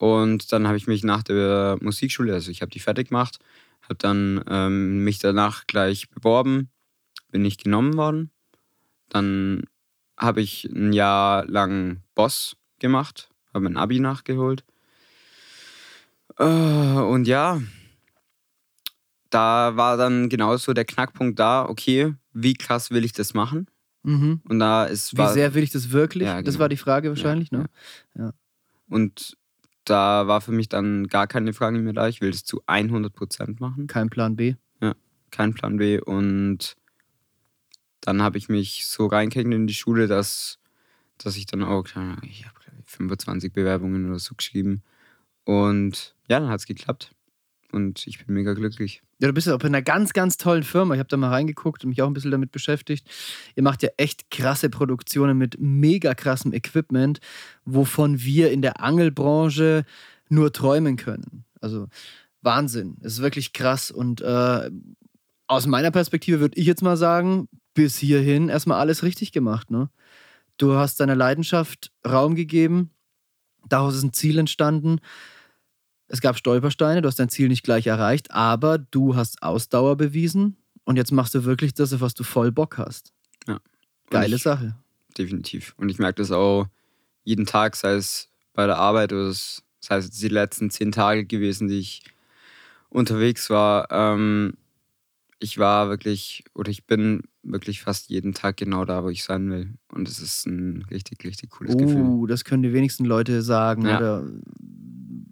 Und 0.00 0.50
dann 0.50 0.66
habe 0.66 0.78
ich 0.78 0.86
mich 0.86 1.04
nach 1.04 1.22
der 1.22 1.76
Musikschule, 1.82 2.32
also 2.32 2.50
ich 2.50 2.62
habe 2.62 2.70
die 2.70 2.80
fertig 2.80 3.08
gemacht, 3.08 3.38
habe 3.82 3.96
dann 3.96 4.42
ähm, 4.48 5.04
mich 5.04 5.18
danach 5.18 5.66
gleich 5.66 6.08
beworben, 6.08 6.70
bin 7.30 7.42
nicht 7.42 7.62
genommen 7.62 7.98
worden. 7.98 8.30
Dann 9.10 9.64
habe 10.16 10.40
ich 10.40 10.64
ein 10.64 10.94
Jahr 10.94 11.44
lang 11.44 12.00
Boss 12.14 12.56
gemacht, 12.78 13.28
habe 13.52 13.64
mein 13.64 13.76
Abi 13.76 14.00
nachgeholt. 14.00 14.64
Äh, 16.38 16.44
und 16.44 17.26
ja, 17.26 17.60
da 19.28 19.76
war 19.76 19.98
dann 19.98 20.30
genauso 20.30 20.72
der 20.72 20.86
Knackpunkt 20.86 21.38
da, 21.38 21.68
okay, 21.68 22.14
wie 22.32 22.54
krass 22.54 22.90
will 22.90 23.04
ich 23.04 23.12
das 23.12 23.34
machen? 23.34 23.66
Mhm. 24.02 24.40
Und 24.48 24.60
da 24.60 24.86
ist. 24.86 25.14
Wie 25.18 25.28
sehr 25.28 25.52
will 25.52 25.62
ich 25.62 25.72
das 25.72 25.90
wirklich? 25.90 26.26
Ja, 26.26 26.36
genau. 26.36 26.46
Das 26.46 26.58
war 26.58 26.70
die 26.70 26.78
Frage 26.78 27.10
wahrscheinlich, 27.10 27.50
ja, 27.50 27.58
ne? 27.58 27.66
Ja. 28.16 28.32
Und 28.88 29.36
da 29.90 30.26
war 30.26 30.40
für 30.40 30.52
mich 30.52 30.68
dann 30.68 31.08
gar 31.08 31.26
keine 31.26 31.52
Frage 31.52 31.78
mehr 31.78 31.92
da. 31.92 32.08
Ich 32.08 32.20
will 32.20 32.30
das 32.30 32.44
zu 32.44 32.62
100% 32.66 33.56
machen. 33.58 33.86
Kein 33.86 34.08
Plan 34.08 34.36
B. 34.36 34.54
Ja, 34.80 34.94
kein 35.30 35.52
Plan 35.54 35.76
B. 35.76 36.00
Und 36.00 36.76
dann 38.00 38.22
habe 38.22 38.38
ich 38.38 38.48
mich 38.48 38.86
so 38.86 39.06
reingekriegt 39.06 39.52
in 39.52 39.66
die 39.66 39.74
Schule, 39.74 40.06
dass, 40.06 40.58
dass 41.18 41.36
ich 41.36 41.46
dann 41.46 41.62
auch, 41.62 41.86
ich 42.22 42.46
habe 42.46 42.60
25 42.86 43.52
Bewerbungen 43.52 44.08
oder 44.08 44.18
so 44.18 44.34
geschrieben. 44.34 44.82
Und 45.44 46.14
ja, 46.28 46.40
dann 46.40 46.48
hat 46.48 46.60
es 46.60 46.66
geklappt. 46.66 47.14
Und 47.72 48.06
ich 48.06 48.24
bin 48.24 48.34
mega 48.34 48.54
glücklich. 48.54 49.02
Ja, 49.20 49.28
du 49.28 49.34
bist 49.34 49.46
ja 49.46 49.54
auch 49.54 49.60
in 49.60 49.66
einer 49.66 49.82
ganz, 49.82 50.14
ganz 50.14 50.38
tollen 50.38 50.62
Firma. 50.62 50.94
Ich 50.94 50.98
habe 50.98 51.08
da 51.08 51.16
mal 51.18 51.28
reingeguckt 51.28 51.84
und 51.84 51.90
mich 51.90 52.00
auch 52.00 52.06
ein 52.06 52.14
bisschen 52.14 52.30
damit 52.30 52.52
beschäftigt. 52.52 53.06
Ihr 53.54 53.62
macht 53.62 53.82
ja 53.82 53.90
echt 53.98 54.30
krasse 54.30 54.70
Produktionen 54.70 55.36
mit 55.36 55.56
mega 55.60 56.14
krassem 56.14 56.54
Equipment, 56.54 57.20
wovon 57.66 58.20
wir 58.20 58.50
in 58.50 58.62
der 58.62 58.80
Angelbranche 58.80 59.84
nur 60.30 60.52
träumen 60.52 60.96
können. 60.96 61.44
Also 61.60 61.88
Wahnsinn. 62.40 62.96
Es 63.02 63.14
ist 63.14 63.22
wirklich 63.22 63.52
krass. 63.52 63.90
Und 63.90 64.22
äh, 64.22 64.70
aus 65.46 65.66
meiner 65.66 65.90
Perspektive 65.90 66.40
würde 66.40 66.58
ich 66.58 66.66
jetzt 66.66 66.82
mal 66.82 66.96
sagen, 66.96 67.48
bis 67.74 67.98
hierhin 67.98 68.48
erstmal 68.48 68.80
alles 68.80 69.02
richtig 69.02 69.32
gemacht. 69.32 69.70
Ne? 69.70 69.90
Du 70.56 70.74
hast 70.74 70.98
deiner 70.98 71.16
Leidenschaft 71.16 71.92
Raum 72.06 72.34
gegeben. 72.34 72.90
Daraus 73.68 73.96
ist 73.96 74.02
ein 74.02 74.14
Ziel 74.14 74.38
entstanden. 74.38 75.00
Es 76.12 76.20
gab 76.20 76.36
Stolpersteine, 76.36 77.02
du 77.02 77.08
hast 77.08 77.20
dein 77.20 77.28
Ziel 77.28 77.46
nicht 77.46 77.62
gleich 77.62 77.86
erreicht, 77.86 78.32
aber 78.32 78.78
du 78.78 79.14
hast 79.14 79.44
Ausdauer 79.44 79.96
bewiesen 79.96 80.56
und 80.82 80.96
jetzt 80.96 81.12
machst 81.12 81.36
du 81.36 81.44
wirklich 81.44 81.72
das, 81.72 81.92
auf 81.92 82.00
was 82.00 82.14
du 82.14 82.24
voll 82.24 82.50
Bock 82.50 82.78
hast. 82.78 83.12
Ja. 83.46 83.60
Geile 84.10 84.34
ich, 84.34 84.42
Sache. 84.42 84.74
Definitiv. 85.16 85.72
Und 85.76 85.88
ich 85.88 86.00
merke 86.00 86.20
das 86.20 86.32
auch 86.32 86.66
jeden 87.22 87.46
Tag, 87.46 87.76
sei 87.76 87.92
es 87.92 88.28
bei 88.54 88.66
der 88.66 88.76
Arbeit 88.76 89.12
oder 89.12 89.32
sei 89.32 89.96
es 89.96 90.10
die 90.10 90.26
letzten 90.26 90.70
zehn 90.70 90.90
Tage 90.90 91.24
gewesen, 91.24 91.68
die 91.68 91.78
ich 91.78 92.02
unterwegs 92.88 93.48
war. 93.48 93.86
Ähm, 93.92 94.54
ich 95.40 95.58
war 95.58 95.88
wirklich 95.88 96.44
oder 96.54 96.70
ich 96.70 96.86
bin 96.86 97.22
wirklich 97.42 97.80
fast 97.80 98.10
jeden 98.10 98.34
Tag 98.34 98.58
genau 98.58 98.84
da, 98.84 99.02
wo 99.02 99.08
ich 99.08 99.24
sein 99.24 99.50
will. 99.50 99.74
Und 99.90 100.06
es 100.06 100.20
ist 100.20 100.46
ein 100.46 100.84
richtig, 100.90 101.24
richtig 101.24 101.50
cooles 101.50 101.74
uh, 101.74 101.78
Gefühl. 101.78 102.02
Uh, 102.02 102.26
das 102.26 102.44
können 102.44 102.62
die 102.62 102.74
wenigsten 102.74 103.06
Leute 103.06 103.42
sagen. 103.42 103.86
Ja. 103.86 103.96
Oder 103.96 104.30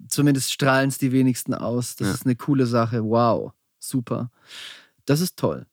zumindest 0.08 0.52
strahlen 0.52 0.88
es 0.88 0.98
die 0.98 1.12
wenigsten 1.12 1.52
aus. 1.52 1.96
Das 1.96 2.08
ja. 2.08 2.14
ist 2.14 2.24
eine 2.24 2.36
coole 2.36 2.66
Sache. 2.66 3.04
Wow, 3.04 3.52
super. 3.78 4.30
Das 5.04 5.20
ist 5.20 5.36
toll. 5.36 5.66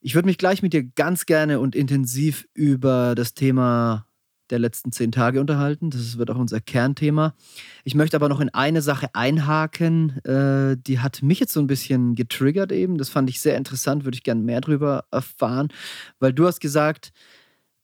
Ich 0.00 0.14
würde 0.14 0.26
mich 0.26 0.38
gleich 0.38 0.62
mit 0.62 0.72
dir 0.72 0.84
ganz 0.84 1.26
gerne 1.26 1.58
und 1.58 1.74
intensiv 1.74 2.46
über 2.54 3.14
das 3.16 3.34
Thema 3.34 4.06
der 4.50 4.58
letzten 4.58 4.92
zehn 4.92 5.12
Tage 5.12 5.40
unterhalten. 5.40 5.90
Das 5.90 6.18
wird 6.18 6.30
auch 6.30 6.38
unser 6.38 6.60
Kernthema. 6.60 7.34
Ich 7.84 7.94
möchte 7.94 8.16
aber 8.16 8.28
noch 8.28 8.40
in 8.40 8.50
eine 8.50 8.82
Sache 8.82 9.14
einhaken. 9.14 10.18
Äh, 10.24 10.76
die 10.78 11.00
hat 11.00 11.22
mich 11.22 11.40
jetzt 11.40 11.52
so 11.52 11.60
ein 11.60 11.66
bisschen 11.66 12.14
getriggert 12.14 12.72
eben. 12.72 12.98
Das 12.98 13.08
fand 13.08 13.30
ich 13.30 13.40
sehr 13.40 13.56
interessant, 13.56 14.04
würde 14.04 14.16
ich 14.16 14.22
gerne 14.22 14.42
mehr 14.42 14.60
darüber 14.60 15.04
erfahren, 15.10 15.68
weil 16.18 16.32
du 16.32 16.46
hast 16.46 16.60
gesagt, 16.60 17.12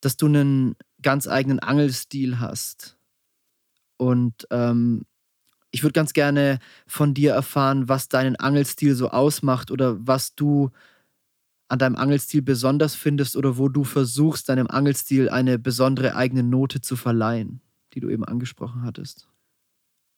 dass 0.01 0.17
du 0.17 0.27
einen 0.27 0.77
ganz 1.03 1.29
eigenen 1.29 1.59
Angelstil 1.59 2.41
hast. 2.41 2.97
Und 3.97 4.47
ähm, 4.51 5.05
ich 5.71 5.83
würde 5.83 5.93
ganz 5.93 6.13
gerne 6.13 6.59
von 6.87 7.15
dir 7.15 7.33
erfahren, 7.33 7.89
was 7.89 8.09
deinen 8.09 8.37
Angelstil 8.37 8.95
so 8.95 9.11
ausmacht 9.11 9.71
oder 9.71 9.97
was 10.07 10.35
du 10.35 10.71
an 11.71 11.79
deinem 11.79 11.95
Angelstil 11.97 12.43
besonders 12.43 12.97
findest 12.97 13.37
oder 13.37 13.57
wo 13.57 13.69
du 13.69 13.85
versuchst, 13.85 14.49
deinem 14.49 14.67
Angelstil 14.67 15.29
eine 15.29 15.59
besondere 15.59 16.17
eigene 16.17 16.43
Note 16.43 16.81
zu 16.81 16.97
verleihen, 16.97 17.61
die 17.95 18.01
du 18.01 18.11
eben 18.11 18.25
angesprochen 18.25 18.83
hattest. 18.83 19.29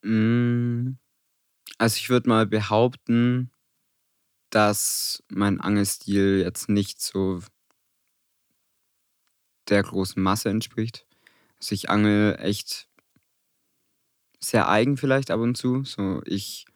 Mm, 0.02 0.92
also 1.78 1.96
ich 1.98 2.10
würde 2.10 2.28
mal 2.28 2.46
behaupten, 2.46 3.50
dass 4.50 5.22
mein 5.28 5.60
Angelstil 5.60 6.40
jetzt 6.42 6.68
nicht 6.68 7.00
so 7.02 7.40
der 9.68 9.82
großen 9.82 10.22
Masse 10.22 10.50
entspricht. 10.50 11.06
Also 11.58 11.74
ich 11.74 11.90
angel 11.90 12.36
echt 12.40 12.88
sehr 14.40 14.68
eigen 14.68 14.96
vielleicht 14.96 15.30
ab 15.30 15.40
und 15.40 15.56
zu. 15.56 15.84
So, 15.84 16.22
ich 16.24 16.66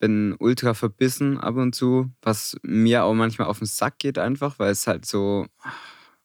bin 0.00 0.34
ultra 0.38 0.74
verbissen 0.74 1.38
ab 1.38 1.54
und 1.56 1.74
zu, 1.74 2.10
was 2.22 2.56
mir 2.62 3.04
auch 3.04 3.14
manchmal 3.14 3.46
auf 3.46 3.58
den 3.58 3.66
Sack 3.66 3.98
geht 3.98 4.18
einfach, 4.18 4.58
weil 4.58 4.72
es 4.72 4.86
halt 4.86 5.06
so, 5.06 5.46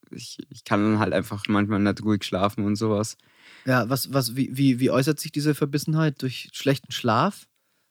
ich, 0.10 0.40
ich 0.50 0.64
kann 0.64 0.82
dann 0.84 1.00
halt 1.00 1.14
einfach 1.14 1.44
manchmal 1.48 1.80
nicht 1.80 2.04
ruhig 2.04 2.24
schlafen 2.24 2.66
und 2.66 2.78
sowas. 2.78 3.18
Ja, 3.66 3.88
was, 3.90 4.14
was, 4.14 4.36
wie, 4.36 4.58
wie, 4.58 4.80
wie 4.80 4.90
äußert 4.90 5.20
sich 5.20 5.32
diese 5.32 5.54
Verbissenheit? 5.54 6.22
Durch 6.22 6.50
schlechten 6.54 6.92
Schlaf? 6.92 7.48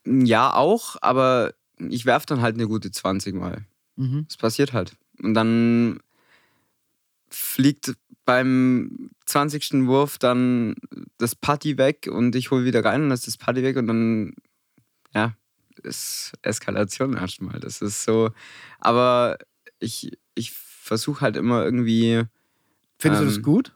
Ja, 0.07 0.55
auch, 0.55 0.97
aber 1.03 1.55
ich 1.79 2.07
werfe 2.07 2.27
dann 2.27 2.41
halt 2.41 2.55
eine 2.55 2.67
gute 2.67 2.91
20 2.91 3.35
Mal. 3.35 3.67
Mhm. 3.97 4.25
Das 4.27 4.37
passiert 4.37 4.73
halt. 4.73 4.97
Und 5.23 5.35
dann 5.35 6.01
fliegt 7.29 7.95
beim 8.25 9.11
20. 9.27 9.87
Wurf 9.87 10.19
dann 10.19 10.77
das 11.19 11.35
Putty 11.35 11.77
weg 11.77 12.09
und 12.11 12.35
ich 12.37 12.51
hole 12.51 12.65
wieder 12.65 12.85
rein 12.85 13.03
und 13.03 13.09
dann 13.09 13.15
ist 13.15 13.27
das 13.27 13.37
Putty 13.37 13.63
weg 13.63 13.77
und 13.77 13.87
dann, 13.87 14.35
ja, 15.15 15.37
ist 15.85 16.33
Eskalation 16.43 17.17
erstmal. 17.17 17.61
Das 17.61 17.83
ist 17.83 18.05
so. 18.05 18.31
Aber 18.79 19.39
ich, 19.79 20.17
ich 20.35 20.53
versuche 20.53 21.21
halt 21.21 21.37
immer 21.37 21.65
irgendwie 21.65 22.25
Findest 22.99 23.23
du 23.23 23.27
das 23.27 23.37
Ähm, 23.37 23.43
gut? 23.43 23.75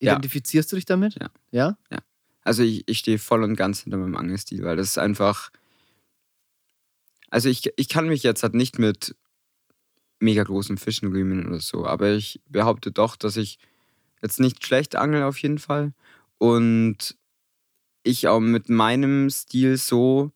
ja. 0.00 0.12
Identifizierst 0.12 0.70
du 0.72 0.76
dich 0.76 0.84
damit? 0.86 1.16
Ja. 1.20 1.30
Ja? 1.50 1.76
Also 2.42 2.62
ich, 2.62 2.86
ich 2.86 2.98
stehe 2.98 3.18
voll 3.18 3.42
und 3.42 3.56
ganz 3.56 3.80
hinter 3.80 3.98
meinem 3.98 4.16
Angelstil, 4.16 4.62
weil 4.64 4.76
das 4.76 4.88
ist 4.88 4.98
einfach. 4.98 5.50
Also 7.30 7.48
ich, 7.48 7.72
ich 7.76 7.88
kann 7.88 8.06
mich 8.06 8.22
jetzt 8.22 8.42
halt 8.42 8.54
nicht 8.54 8.78
mit 8.78 9.16
mega 10.20 10.42
großen 10.42 10.78
Fischen 10.78 11.08
rühmen 11.10 11.46
oder 11.46 11.60
so, 11.60 11.86
aber 11.86 12.12
ich 12.12 12.40
behaupte 12.48 12.92
doch, 12.92 13.16
dass 13.16 13.36
ich 13.36 13.58
jetzt 14.22 14.40
nicht 14.40 14.64
schlecht 14.64 14.94
angel 14.96 15.22
auf 15.24 15.38
jeden 15.38 15.58
Fall. 15.58 15.92
Und 16.38 17.16
ich 18.02 18.28
auch 18.28 18.40
mit 18.40 18.68
meinem 18.68 19.30
Stil 19.30 19.76
so 19.76 20.30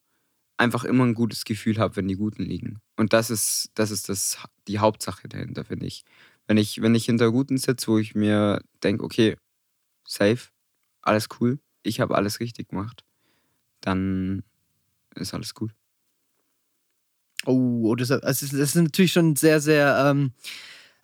einfach 0.59 0.83
immer 0.83 1.05
ein 1.05 1.13
gutes 1.13 1.45
Gefühl 1.45 1.79
habe, 1.79 1.95
wenn 1.95 2.07
die 2.07 2.17
Guten 2.17 2.43
liegen. 2.43 2.81
Und 2.97 3.13
das 3.13 3.29
ist, 3.29 3.71
das 3.75 3.91
ist 3.91 4.09
das, 4.09 4.37
die 4.67 4.79
Hauptsache 4.79 5.29
dahinter, 5.29 5.63
finde 5.63 5.85
ich. 5.85 6.03
Wenn 6.47 6.57
ich, 6.57 6.81
wenn 6.81 6.95
ich 6.95 7.05
hinter 7.05 7.31
Guten 7.31 7.57
sitze, 7.57 7.87
wo 7.87 7.97
ich 7.97 8.13
mir 8.13 8.61
denke, 8.83 9.03
okay, 9.05 9.37
safe, 10.05 10.49
alles 11.01 11.27
cool, 11.39 11.59
ich 11.81 12.01
habe 12.01 12.15
alles 12.15 12.41
richtig 12.41 12.69
gemacht, 12.69 13.05
dann 13.79 14.43
ist 15.15 15.33
alles 15.33 15.53
gut. 15.53 15.73
Oh, 17.45 17.95
das, 17.95 18.11
also 18.11 18.45
das 18.45 18.53
ist 18.53 18.75
natürlich 18.75 19.13
schon 19.13 19.37
sehr, 19.37 19.61
sehr. 19.61 20.03
Ähm, 20.05 20.33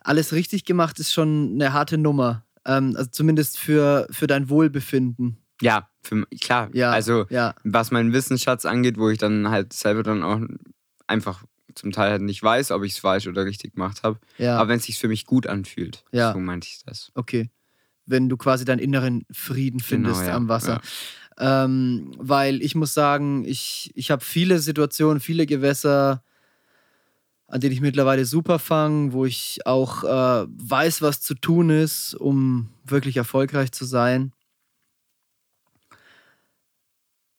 alles 0.00 0.34
richtig 0.34 0.66
gemacht 0.66 1.00
ist 1.00 1.14
schon 1.14 1.52
eine 1.54 1.72
harte 1.72 1.96
Nummer. 1.96 2.44
Ähm, 2.66 2.94
also 2.94 3.10
zumindest 3.10 3.58
für, 3.58 4.06
für 4.10 4.26
dein 4.26 4.50
Wohlbefinden. 4.50 5.38
Ja, 5.62 5.88
für, 6.06 6.26
klar. 6.40 6.70
Ja. 6.72 6.90
Also, 6.90 7.26
Ja, 7.30 7.54
was 7.64 7.90
meinen 7.90 8.12
Wissensschatz 8.12 8.64
angeht, 8.64 8.98
wo 8.98 9.08
ich 9.10 9.18
dann 9.18 9.50
halt 9.50 9.72
selber 9.72 10.02
dann 10.02 10.22
auch 10.22 10.40
einfach 11.06 11.44
zum 11.74 11.92
Teil 11.92 12.10
halt 12.10 12.22
nicht 12.22 12.42
weiß, 12.42 12.70
ob 12.70 12.82
ich 12.84 12.92
es 12.92 12.98
falsch 12.98 13.26
oder 13.26 13.44
richtig 13.44 13.74
gemacht 13.74 14.02
habe. 14.02 14.18
ja. 14.38 14.56
Aber 14.58 14.68
wenn 14.68 14.78
es 14.78 14.84
sich 14.84 14.98
für 14.98 15.08
mich 15.08 15.26
gut 15.26 15.46
anfühlt, 15.46 16.04
Ja. 16.10 16.32
so 16.32 16.38
meinte 16.38 16.66
ich 16.68 16.80
das. 16.86 17.10
Okay. 17.14 17.50
Wenn 18.06 18.28
du 18.28 18.36
quasi 18.36 18.64
deinen 18.64 18.78
inneren 18.78 19.26
Frieden 19.30 19.80
findest 19.80 20.20
Genau, 20.20 20.30
ja, 20.30 20.36
am 20.36 20.48
Wasser. 20.48 20.80
Ähm, 21.38 22.12
weil 22.16 22.62
ich 22.62 22.74
muss 22.74 22.94
sagen, 22.94 23.44
ich, 23.44 23.90
ich 23.94 24.10
habe 24.10 24.24
viele 24.24 24.58
Situationen, 24.58 25.20
viele 25.20 25.44
Gewässer, 25.44 26.22
an 27.48 27.60
denen 27.60 27.72
ich 27.74 27.80
mittlerweile 27.80 28.24
super 28.24 28.58
fange, 28.58 29.12
wo 29.12 29.24
ich 29.26 29.60
auch 29.66 30.02
äh, 30.04 30.46
weiß, 30.48 31.02
was 31.02 31.20
zu 31.20 31.34
tun 31.34 31.68
ist, 31.70 32.14
um 32.14 32.70
wirklich 32.84 33.16
erfolgreich 33.18 33.70
zu 33.72 33.84
sein. 33.84 34.32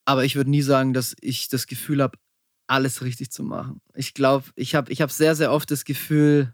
Aber 0.08 0.24
ich 0.24 0.38
würde 0.38 0.50
nie 0.50 0.62
sagen, 0.62 0.94
dass 0.94 1.18
ich 1.20 1.50
das 1.50 1.68
Gefühl 1.68 2.02
habe, 2.02 2.18
alles 2.66 3.02
richtig 3.02 3.30
zu 3.30 3.44
machen. 3.44 3.82
Ich 3.94 4.14
glaube, 4.14 4.46
ich 4.56 4.74
habe 4.74 4.90
ich 4.90 5.02
hab 5.02 5.12
sehr, 5.12 5.36
sehr 5.36 5.52
oft 5.52 5.70
das 5.70 5.84
Gefühl, 5.84 6.54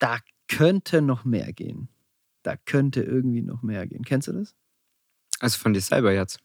da 0.00 0.18
könnte 0.48 1.00
noch 1.00 1.24
mehr 1.24 1.52
gehen. 1.52 1.88
Da 2.42 2.56
könnte 2.56 3.02
irgendwie 3.02 3.40
noch 3.42 3.62
mehr 3.62 3.86
gehen. 3.86 4.04
Kennst 4.04 4.26
du 4.26 4.32
das? 4.32 4.56
Also 5.38 5.58
von 5.58 5.74
dir 5.74 5.80
selber 5.80 6.12
jetzt. 6.12 6.40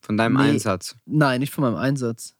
Von 0.00 0.16
deinem 0.16 0.34
Nee. 0.36 0.50
Einsatz. 0.52 0.96
Nein, 1.04 1.40
nicht 1.40 1.52
von 1.52 1.62
meinem 1.62 1.76
Einsatz. 1.76 2.34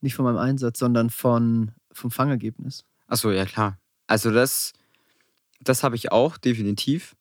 Nicht 0.00 0.14
von 0.14 0.24
meinem 0.24 0.38
Einsatz, 0.38 0.78
sondern 0.78 1.10
von, 1.10 1.72
vom 1.90 2.12
Fangergebnis. 2.12 2.84
Achso, 3.08 3.32
ja 3.32 3.44
klar. 3.44 3.76
Also 4.06 4.30
das, 4.30 4.72
das 5.60 5.82
habe 5.82 5.96
ich 5.96 6.12
auch, 6.12 6.38
definitiv. 6.38 7.16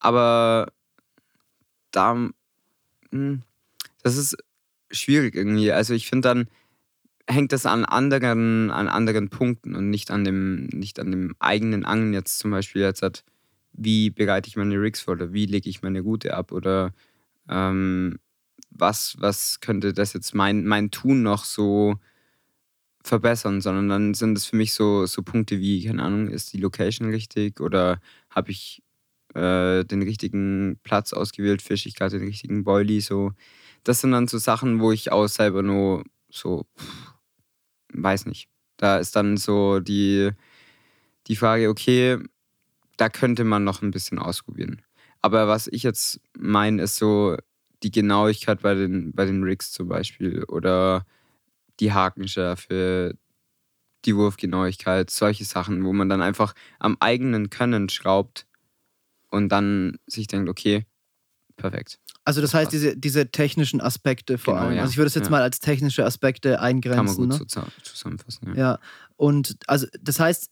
Aber 0.00 0.70
da, 1.92 2.28
hm, 3.10 3.42
das 4.02 4.16
ist 4.16 4.36
schwierig 4.90 5.34
irgendwie. 5.34 5.72
Also 5.72 5.94
ich 5.94 6.08
finde 6.08 6.28
dann 6.28 6.48
hängt 7.28 7.52
das 7.52 7.66
an 7.66 7.84
anderen, 7.84 8.70
an 8.70 8.88
anderen 8.88 9.28
Punkten 9.30 9.74
und 9.76 9.88
nicht 9.90 10.10
an 10.10 10.24
dem, 10.24 10.66
nicht 10.66 10.98
an 10.98 11.10
dem 11.10 11.34
eigenen 11.38 11.84
Angeln 11.84 12.12
jetzt 12.12 12.38
zum 12.38 12.50
Beispiel 12.50 12.82
jetzt 12.82 13.02
hat, 13.02 13.24
wie 13.72 14.10
bereite 14.10 14.48
ich 14.48 14.56
meine 14.56 14.80
Rigs 14.80 15.00
vor 15.00 15.14
oder 15.14 15.32
wie 15.32 15.46
lege 15.46 15.70
ich 15.70 15.82
meine 15.82 16.00
Route 16.00 16.34
ab 16.34 16.52
oder 16.52 16.92
ähm, 17.48 18.18
was, 18.70 19.16
was 19.18 19.60
könnte 19.60 19.92
das 19.92 20.12
jetzt 20.12 20.34
mein, 20.34 20.64
mein 20.64 20.90
Tun 20.90 21.22
noch 21.22 21.44
so 21.44 21.96
verbessern, 23.02 23.60
sondern 23.60 23.88
dann 23.88 24.14
sind 24.14 24.36
es 24.36 24.46
für 24.46 24.56
mich 24.56 24.74
so, 24.74 25.06
so 25.06 25.22
Punkte 25.22 25.58
wie, 25.58 25.84
keine 25.84 26.02
Ahnung, 26.02 26.28
ist 26.28 26.52
die 26.52 26.58
Location 26.58 27.10
richtig 27.10 27.60
oder 27.60 28.00
habe 28.28 28.50
ich 28.50 28.82
äh, 29.34 29.84
den 29.84 30.02
richtigen 30.02 30.78
Platz 30.82 31.12
ausgewählt, 31.12 31.62
fische 31.62 31.88
ich 31.88 31.94
gerade 31.94 32.18
den 32.18 32.28
richtigen 32.28 32.64
Boilie, 32.64 33.00
so. 33.00 33.32
Das 33.84 34.00
sind 34.00 34.12
dann 34.12 34.28
so 34.28 34.38
Sachen, 34.38 34.80
wo 34.80 34.92
ich 34.92 35.12
auch 35.12 35.26
selber 35.26 35.62
nur 35.62 36.04
so, 36.28 36.66
weiß 37.92 38.26
nicht. 38.26 38.48
Da 38.76 38.98
ist 38.98 39.16
dann 39.16 39.36
so 39.36 39.80
die, 39.80 40.30
die 41.26 41.36
Frage, 41.36 41.68
okay, 41.68 42.18
da 42.96 43.08
könnte 43.08 43.44
man 43.44 43.64
noch 43.64 43.82
ein 43.82 43.90
bisschen 43.90 44.18
ausprobieren. 44.18 44.82
Aber 45.22 45.48
was 45.48 45.68
ich 45.68 45.82
jetzt 45.82 46.20
meine, 46.38 46.82
ist 46.82 46.96
so 46.96 47.36
die 47.82 47.90
Genauigkeit 47.90 48.62
bei 48.62 48.74
den, 48.74 49.12
bei 49.12 49.24
den 49.24 49.42
Rigs 49.42 49.72
zum 49.72 49.88
Beispiel 49.88 50.44
oder 50.44 51.06
die 51.80 51.92
Hakenschärfe, 51.92 53.16
die 54.04 54.16
Wurfgenauigkeit, 54.16 55.10
solche 55.10 55.44
Sachen, 55.44 55.84
wo 55.84 55.92
man 55.92 56.08
dann 56.08 56.22
einfach 56.22 56.54
am 56.78 56.96
eigenen 57.00 57.50
Können 57.50 57.88
schraubt 57.88 58.46
und 59.30 59.50
dann 59.50 59.98
sich 60.06 60.26
denkt, 60.26 60.48
okay, 60.48 60.86
perfekt. 61.56 61.98
Also 62.24 62.40
das 62.42 62.52
heißt, 62.54 62.70
diese, 62.72 62.96
diese 62.96 63.30
technischen 63.30 63.80
Aspekte 63.80 64.36
vor 64.38 64.54
Genau, 64.54 64.66
allem. 64.66 64.76
ja. 64.76 64.82
Also 64.82 64.92
ich 64.92 64.98
würde 64.98 65.08
es 65.08 65.14
jetzt 65.14 65.24
Ja. 65.26 65.30
mal 65.30 65.42
als 65.42 65.58
technische 65.58 66.04
Aspekte 66.04 66.60
eingrenzen. 66.60 66.96
Kann 66.96 67.06
man 67.06 67.16
gut 67.16 67.28
ne? 67.28 67.34
so 67.34 67.44
zusa- 67.44 67.66
zusammenfassen. 67.82 68.48
Ja. 68.54 68.54
Ja. 68.72 68.78
Und 69.16 69.56
also 69.66 69.86
das 70.00 70.20
heißt, 70.20 70.50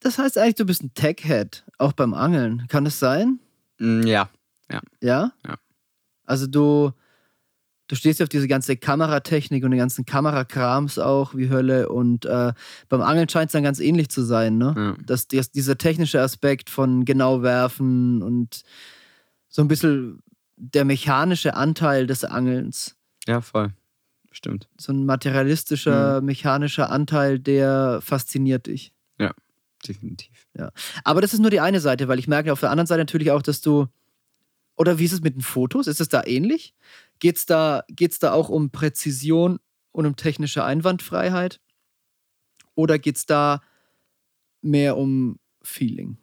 das 0.00 0.18
heißt 0.18 0.36
eigentlich, 0.38 0.56
du 0.56 0.64
bist 0.66 0.82
ein 0.82 0.92
Tech-Head, 0.94 1.64
auch 1.78 1.92
beim 1.92 2.12
Angeln. 2.14 2.66
Kann 2.68 2.84
das 2.84 2.98
sein? 2.98 3.38
Mm, 3.78 4.02
ja, 4.02 4.28
Ja? 4.70 5.32
Ja. 5.46 5.56
Also 6.24 6.46
du, 6.46 6.92
du 7.88 7.94
stehst 7.96 8.20
ja 8.20 8.24
auf 8.24 8.28
diese 8.30 8.48
ganze 8.48 8.76
Kameratechnik 8.76 9.64
und 9.64 9.70
den 9.70 9.78
ganzen 9.78 10.04
Kamerakrams 10.04 10.98
auch 10.98 11.34
wie 11.34 11.50
Hölle 11.50 11.88
und 11.88 12.24
äh, 12.24 12.52
beim 12.88 13.00
Angeln 13.00 13.28
scheint 13.28 13.48
es 13.48 13.52
dann 13.52 13.62
ganz 13.62 13.80
ähnlich 13.80 14.08
zu 14.08 14.22
sein, 14.22 14.58
ne? 14.58 14.74
ja. 14.76 14.96
dass 15.04 15.28
die- 15.28 15.42
dieser 15.54 15.78
technische 15.78 16.20
Aspekt 16.20 16.68
von 16.70 17.04
genau 17.04 17.42
werfen 17.42 18.22
und 18.22 18.62
so 19.52 19.62
ein 19.62 19.68
bisschen 19.68 20.22
der 20.56 20.84
mechanische 20.84 21.54
Anteil 21.54 22.06
des 22.06 22.24
Angelns, 22.24 22.96
ja, 23.28 23.40
voll. 23.40 23.72
Stimmt. 24.32 24.68
so 24.78 24.92
ein 24.92 25.04
materialistischer, 25.04 26.22
mechanischer 26.22 26.90
Anteil, 26.90 27.38
der 27.38 28.00
fasziniert 28.00 28.66
dich. 28.66 28.94
Definitiv. 29.86 30.48
Aber 31.04 31.20
das 31.20 31.34
ist 31.34 31.40
nur 31.40 31.50
die 31.50 31.60
eine 31.60 31.80
Seite, 31.80 32.08
weil 32.08 32.18
ich 32.18 32.28
merke 32.28 32.52
auf 32.52 32.60
der 32.60 32.70
anderen 32.70 32.86
Seite 32.86 33.02
natürlich 33.02 33.30
auch, 33.30 33.42
dass 33.42 33.60
du. 33.60 33.88
Oder 34.74 34.98
wie 34.98 35.04
ist 35.04 35.12
es 35.12 35.20
mit 35.20 35.34
den 35.34 35.42
Fotos? 35.42 35.86
Ist 35.86 36.00
es 36.00 36.08
da 36.08 36.24
ähnlich? 36.24 36.74
Geht 37.18 37.36
es 37.36 37.46
da, 37.46 37.84
geht's 37.88 38.18
da 38.18 38.32
auch 38.32 38.48
um 38.48 38.70
Präzision 38.70 39.58
und 39.92 40.06
um 40.06 40.16
technische 40.16 40.64
Einwandfreiheit? 40.64 41.60
Oder 42.74 42.98
geht 42.98 43.18
es 43.18 43.26
da 43.26 43.60
mehr 44.62 44.96
um 44.96 45.38
Feeling? 45.62 46.16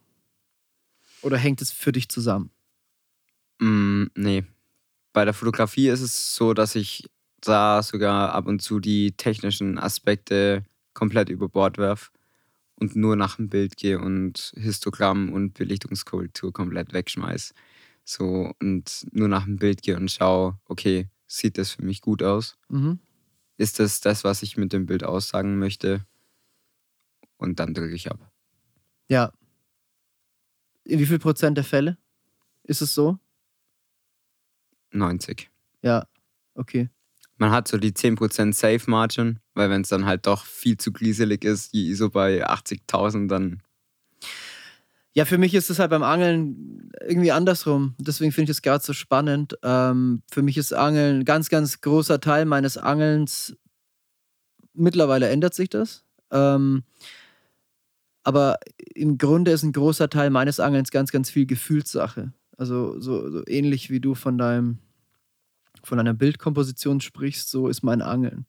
Oder 1.22 1.38
hängt 1.38 1.62
es 1.62 1.72
für 1.72 1.92
dich 1.92 2.10
zusammen? 2.10 2.50
Mm, 3.60 4.06
nee. 4.16 4.46
Bei 5.14 5.26
der 5.26 5.34
Fotografie 5.34 5.90
ist 5.90 6.02
es 6.02 6.36
so, 6.36 6.54
dass 6.54 6.76
ich 6.76 7.10
da 7.42 7.82
sogar 7.84 8.34
ab 8.34 8.48
und 8.48 8.62
zu 8.62 8.80
die 8.80 9.14
technischen 9.14 9.78
Aspekte 9.78 10.64
komplett 10.94 11.30
über 11.30 11.50
Bord 11.50 11.78
werfe 11.78 12.12
und 12.76 12.96
nur 12.96 13.16
nach 13.16 13.38
dem 13.38 13.50
Bild 13.50 13.78
gehe 13.78 14.00
und 14.00 14.54
Histogramm 14.56 15.32
und 15.32 15.54
Belichtungskorrektur 15.54 16.54
komplett 16.54 16.94
wegschmeiß. 16.94 17.54
So 18.04 18.54
und 18.62 19.06
nur 19.12 19.28
nach 19.28 19.46
dem 19.46 19.58
Bild 19.58 19.82
gehe 19.82 19.96
und 19.96 20.10
schaue, 20.12 20.60
okay, 20.66 21.10
sieht 21.28 21.58
das 21.58 21.72
für 21.72 21.84
mich 21.84 22.02
gut 22.02 22.24
aus? 22.24 22.58
Mhm. 22.70 23.00
Ist 23.58 23.80
das 23.80 24.02
das, 24.02 24.24
was 24.24 24.42
ich 24.42 24.58
mit 24.58 24.74
dem 24.74 24.86
Bild 24.86 25.04
aussagen 25.04 25.60
möchte? 25.60 26.06
Und 27.38 27.60
dann 27.60 27.74
drücke 27.74 27.94
ich 27.94 28.10
ab. 28.10 28.32
Ja. 29.10 29.32
In 30.86 31.00
wie 31.00 31.06
viel 31.06 31.20
Prozent 31.20 31.58
der 31.58 31.64
Fälle 31.64 31.98
ist 32.64 32.82
es 32.82 32.94
so? 32.94 33.20
90. 34.92 35.50
Ja, 35.82 36.06
okay. 36.56 36.90
Man 37.38 37.52
hat 37.52 37.68
so 37.70 37.78
die 37.78 37.94
10% 37.94 38.54
Safe 38.54 38.82
Margin, 38.88 39.40
weil 39.54 39.70
wenn 39.70 39.82
es 39.82 39.90
dann 39.90 40.06
halt 40.06 40.28
doch 40.28 40.46
viel 40.46 40.78
zu 40.78 40.92
grieselig 40.92 41.46
ist, 41.46 41.74
die 41.74 41.90
ISO 41.90 42.10
bei 42.10 42.46
80.000, 42.46 43.28
dann 43.30 43.64
Ja, 45.14 45.24
für 45.24 45.38
mich 45.38 45.54
ist 45.56 45.70
es 45.70 45.80
halt 45.80 45.90
beim 45.90 46.04
Angeln 46.04 46.92
irgendwie 47.02 47.32
andersrum. 47.32 47.96
Deswegen 47.98 48.34
finde 48.34 48.52
ich 48.52 48.58
es 48.58 48.62
gerade 48.62 48.84
so 48.84 48.92
spannend. 48.92 49.58
Ähm, 49.64 50.22
für 50.30 50.42
mich 50.42 50.58
ist 50.58 50.74
Angeln 50.74 51.20
ein 51.20 51.26
ganz, 51.26 51.50
ganz 51.50 51.80
großer 51.80 52.20
Teil 52.20 52.46
meines 52.46 52.78
Angelns. 52.78 53.56
Mittlerweile 54.74 55.30
ändert 55.30 55.54
sich 55.54 55.70
das. 55.70 56.04
Ähm, 56.32 56.84
aber 58.24 58.60
im 58.94 59.18
Grunde 59.18 59.52
ist 59.52 59.64
ein 59.64 59.72
großer 59.72 60.10
Teil 60.10 60.30
meines 60.30 60.60
Angelns 60.60 60.92
ganz, 60.92 61.12
ganz 61.12 61.30
viel 61.30 61.46
Gefühlssache. 61.46 62.34
Also 62.60 63.00
so, 63.00 63.32
so 63.32 63.42
ähnlich 63.48 63.90
wie 63.90 64.02
du 64.02 64.16
von 64.16 64.38
deinem 64.38 64.80
von 65.82 65.98
deiner 65.98 66.14
Bildkomposition 66.14 67.00
sprichst, 67.00 67.50
so 67.50 67.70
ist 67.70 67.84
mein 67.84 68.02
Angeln. 68.02 68.46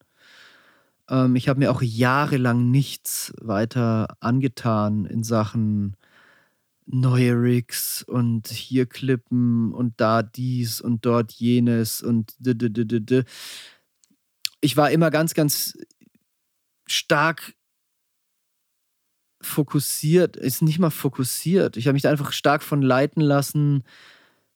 Ähm, 1.09 1.37
ich 1.37 1.49
habe 1.49 1.61
mir 1.61 1.71
auch 1.71 1.81
jahrelang 1.81 2.73
nichts 2.73 3.33
weiter 3.41 4.17
angetan 4.19 5.05
in 5.07 5.23
Sachen 5.23 5.95
neue 6.87 7.35
Rigs 7.35 8.03
und 8.03 8.49
hier 8.49 8.87
Klippen 8.87 9.73
und 9.73 10.01
da 10.01 10.25
dies 10.25 10.81
und 10.81 11.07
dort 11.07 11.31
jenes 11.31 12.03
und 12.03 12.35
d 12.41 12.51
-d 12.51 12.69
-d 12.69 12.85
-d 12.85 12.99
-d. 12.99 13.25
ich 14.61 14.77
war 14.77 14.91
immer 14.91 15.13
ganz, 15.13 15.35
ganz 15.35 15.79
stark 16.89 17.55
fokussiert, 19.41 20.37
ist 20.37 20.63
nicht 20.63 20.79
mal 20.79 20.91
fokussiert. 20.91 21.77
Ich 21.77 21.87
habe 21.87 21.95
mich 21.95 22.03
da 22.03 22.11
einfach 22.11 22.33
stark 22.33 22.63
von 22.63 22.83
leiten 22.83 23.23
lassen, 23.23 23.85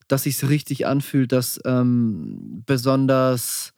dass 0.08 0.24
sich 0.24 0.46
richtig 0.48 0.86
anfühlt, 0.86 1.32
dass 1.32 1.60
ähm, 1.64 2.62
besonders 2.66 3.74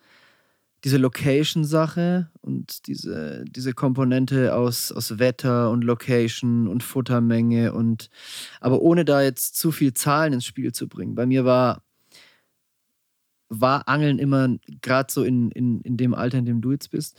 diese 0.84 0.98
Location-Sache 0.98 2.30
und 2.42 2.86
diese, 2.86 3.44
diese 3.48 3.72
Komponente 3.72 4.54
aus, 4.54 4.92
aus 4.92 5.18
Wetter 5.18 5.70
und 5.70 5.82
Location 5.82 6.68
und 6.68 6.82
Futtermenge 6.82 7.72
und 7.72 8.08
aber 8.60 8.80
ohne 8.82 9.04
da 9.04 9.22
jetzt 9.22 9.56
zu 9.56 9.72
viel 9.72 9.94
Zahlen 9.94 10.32
ins 10.32 10.44
Spiel 10.44 10.72
zu 10.72 10.88
bringen. 10.88 11.14
Bei 11.14 11.26
mir 11.26 11.44
war, 11.44 11.82
war 13.48 13.88
Angeln 13.88 14.18
immer, 14.18 14.56
gerade 14.80 15.12
so 15.12 15.24
in, 15.24 15.50
in, 15.50 15.80
in 15.80 15.96
dem 15.96 16.14
Alter, 16.14 16.38
in 16.38 16.46
dem 16.46 16.60
du 16.60 16.72
jetzt 16.72 16.90
bist, 16.90 17.18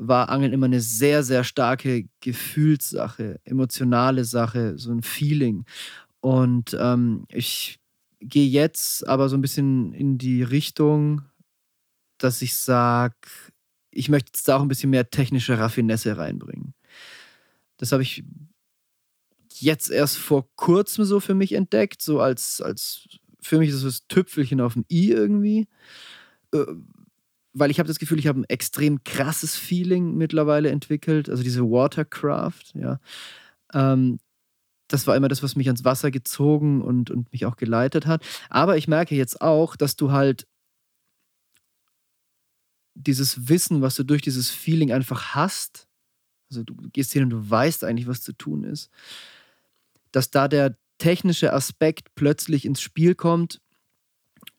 war 0.00 0.30
Angeln 0.30 0.52
immer 0.52 0.66
eine 0.66 0.80
sehr, 0.80 1.22
sehr 1.22 1.44
starke 1.44 2.08
Gefühlssache, 2.20 3.38
emotionale 3.44 4.24
Sache, 4.24 4.78
so 4.78 4.90
ein 4.90 5.02
Feeling. 5.02 5.66
Und 6.20 6.76
ähm, 6.80 7.24
ich 7.28 7.78
gehe 8.20 8.48
jetzt 8.48 9.06
aber 9.06 9.28
so 9.28 9.36
ein 9.36 9.42
bisschen 9.42 9.92
in 9.92 10.16
die 10.16 10.42
Richtung, 10.42 11.22
dass 12.18 12.40
ich 12.40 12.56
sage, 12.56 13.14
ich 13.90 14.08
möchte 14.08 14.30
jetzt 14.34 14.48
da 14.48 14.56
auch 14.56 14.62
ein 14.62 14.68
bisschen 14.68 14.90
mehr 14.90 15.10
technische 15.10 15.58
Raffinesse 15.58 16.16
reinbringen. 16.16 16.74
Das 17.76 17.92
habe 17.92 18.02
ich 18.02 18.24
jetzt 19.54 19.90
erst 19.90 20.16
vor 20.16 20.48
kurzem 20.56 21.04
so 21.04 21.20
für 21.20 21.34
mich 21.34 21.52
entdeckt, 21.52 22.00
so 22.00 22.20
als, 22.20 22.62
als 22.62 23.06
für 23.40 23.58
mich 23.58 23.68
ist 23.68 23.76
es 23.76 23.82
das 23.82 24.06
Tüpfelchen 24.08 24.60
auf 24.60 24.74
dem 24.74 24.84
i 24.90 25.10
irgendwie. 25.10 25.68
Weil 27.52 27.70
ich 27.70 27.78
habe 27.78 27.88
das 27.88 27.98
Gefühl, 27.98 28.18
ich 28.18 28.26
habe 28.26 28.40
ein 28.40 28.48
extrem 28.48 29.02
krasses 29.02 29.56
Feeling 29.56 30.16
mittlerweile 30.16 30.70
entwickelt, 30.70 31.28
also 31.28 31.42
diese 31.42 31.62
Watercraft, 31.62 32.74
ja. 32.74 33.00
Ähm, 33.72 34.18
das 34.88 35.06
war 35.06 35.16
immer 35.16 35.28
das, 35.28 35.42
was 35.42 35.56
mich 35.56 35.68
ans 35.68 35.84
Wasser 35.84 36.10
gezogen 36.10 36.82
und, 36.82 37.10
und 37.10 37.32
mich 37.32 37.46
auch 37.46 37.56
geleitet 37.56 38.06
hat. 38.06 38.24
Aber 38.48 38.76
ich 38.76 38.88
merke 38.88 39.14
jetzt 39.14 39.40
auch, 39.40 39.76
dass 39.76 39.96
du 39.96 40.10
halt 40.10 40.46
dieses 42.94 43.48
Wissen, 43.48 43.82
was 43.82 43.94
du 43.94 44.04
durch 44.04 44.22
dieses 44.22 44.50
Feeling 44.50 44.92
einfach 44.92 45.34
hast, 45.34 45.88
also 46.50 46.64
du 46.64 46.74
gehst 46.92 47.12
hin 47.12 47.24
und 47.24 47.30
du 47.30 47.50
weißt 47.50 47.84
eigentlich, 47.84 48.08
was 48.08 48.22
zu 48.22 48.32
tun 48.32 48.64
ist, 48.64 48.90
dass 50.10 50.30
da 50.30 50.48
der 50.48 50.76
technische 50.98 51.52
Aspekt 51.52 52.14
plötzlich 52.14 52.64
ins 52.64 52.80
Spiel 52.80 53.14
kommt 53.14 53.60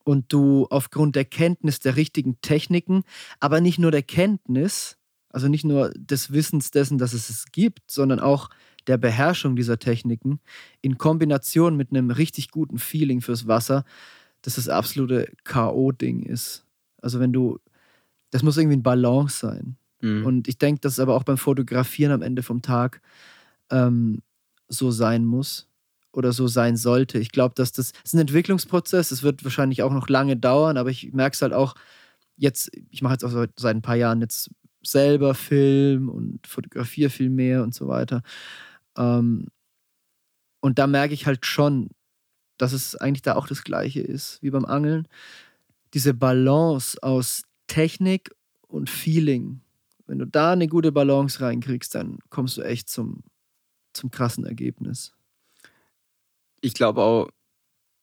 und 0.03 0.31
du 0.33 0.67
aufgrund 0.69 1.15
der 1.15 1.25
Kenntnis 1.25 1.79
der 1.79 1.95
richtigen 1.95 2.39
Techniken, 2.41 3.03
aber 3.39 3.61
nicht 3.61 3.79
nur 3.79 3.91
der 3.91 4.03
Kenntnis, 4.03 4.97
also 5.29 5.47
nicht 5.47 5.63
nur 5.63 5.91
des 5.91 6.31
Wissens 6.31 6.71
dessen, 6.71 6.97
dass 6.97 7.13
es 7.13 7.29
es 7.29 7.51
gibt, 7.51 7.91
sondern 7.91 8.19
auch 8.19 8.49
der 8.87 8.97
Beherrschung 8.97 9.55
dieser 9.55 9.79
Techniken 9.79 10.39
in 10.81 10.97
Kombination 10.97 11.77
mit 11.77 11.91
einem 11.91 12.11
richtig 12.11 12.51
guten 12.51 12.79
Feeling 12.79 13.21
fürs 13.21 13.47
Wasser, 13.47 13.85
dass 14.41 14.55
das 14.55 14.69
absolute 14.69 15.31
K.O.-Ding 15.43 16.23
ist. 16.25 16.65
Also 17.01 17.19
wenn 17.19 17.31
du, 17.31 17.59
das 18.31 18.43
muss 18.43 18.57
irgendwie 18.57 18.77
ein 18.77 18.83
Balance 18.83 19.39
sein. 19.39 19.77
Mhm. 20.01 20.25
Und 20.25 20.47
ich 20.47 20.57
denke, 20.57 20.81
dass 20.81 20.93
es 20.93 20.99
aber 20.99 21.15
auch 21.15 21.23
beim 21.23 21.37
Fotografieren 21.37 22.11
am 22.11 22.23
Ende 22.23 22.43
vom 22.43 22.61
Tag 22.61 23.01
ähm, 23.69 24.21
so 24.67 24.89
sein 24.91 25.25
muss 25.25 25.70
oder 26.13 26.33
so 26.33 26.47
sein 26.47 26.77
sollte. 26.77 27.19
Ich 27.19 27.31
glaube, 27.31 27.55
dass 27.55 27.71
das, 27.71 27.93
das 27.93 28.01
ist 28.03 28.13
ein 28.13 28.19
Entwicklungsprozess. 28.19 29.11
Es 29.11 29.23
wird 29.23 29.43
wahrscheinlich 29.43 29.83
auch 29.83 29.93
noch 29.93 30.09
lange 30.09 30.37
dauern, 30.37 30.77
aber 30.77 30.89
ich 30.89 31.13
merke 31.13 31.35
es 31.35 31.41
halt 31.41 31.53
auch 31.53 31.75
jetzt, 32.35 32.71
ich 32.89 33.01
mache 33.01 33.13
jetzt 33.13 33.23
auch 33.23 33.47
seit 33.55 33.75
ein 33.75 33.81
paar 33.81 33.95
Jahren 33.95 34.21
jetzt 34.21 34.49
selber 34.83 35.35
Film 35.35 36.09
und 36.09 36.45
fotografiere 36.47 37.09
viel 37.09 37.29
mehr 37.29 37.63
und 37.63 37.73
so 37.73 37.87
weiter. 37.87 38.23
Ähm, 38.97 39.47
und 40.59 40.79
da 40.79 40.87
merke 40.87 41.13
ich 41.13 41.25
halt 41.25 41.45
schon, 41.45 41.89
dass 42.57 42.73
es 42.73 42.95
eigentlich 42.95 43.21
da 43.21 43.35
auch 43.35 43.47
das 43.47 43.63
Gleiche 43.63 44.01
ist 44.01 44.41
wie 44.41 44.51
beim 44.51 44.65
Angeln. 44.65 45.07
Diese 45.93 46.13
Balance 46.13 47.01
aus 47.01 47.43
Technik 47.67 48.35
und 48.67 48.89
Feeling. 48.89 49.61
Wenn 50.07 50.19
du 50.19 50.25
da 50.25 50.51
eine 50.51 50.67
gute 50.67 50.91
Balance 50.91 51.41
reinkriegst, 51.41 51.95
dann 51.95 52.19
kommst 52.29 52.57
du 52.57 52.61
echt 52.61 52.89
zum, 52.89 53.23
zum 53.93 54.11
krassen 54.11 54.45
Ergebnis 54.45 55.13
ich 56.61 56.73
glaube 56.73 57.01
auch, 57.01 57.29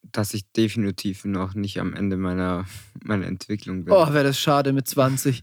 dass 0.02 0.34
ich 0.34 0.50
definitiv 0.52 1.24
noch 1.24 1.54
nicht 1.54 1.80
am 1.80 1.94
Ende 1.94 2.16
meiner, 2.16 2.66
meiner 3.04 3.26
Entwicklung 3.26 3.84
bin. 3.84 3.94
Oh, 3.94 4.12
wäre 4.12 4.24
das 4.24 4.38
schade 4.38 4.72
mit 4.72 4.88
20. 4.88 5.42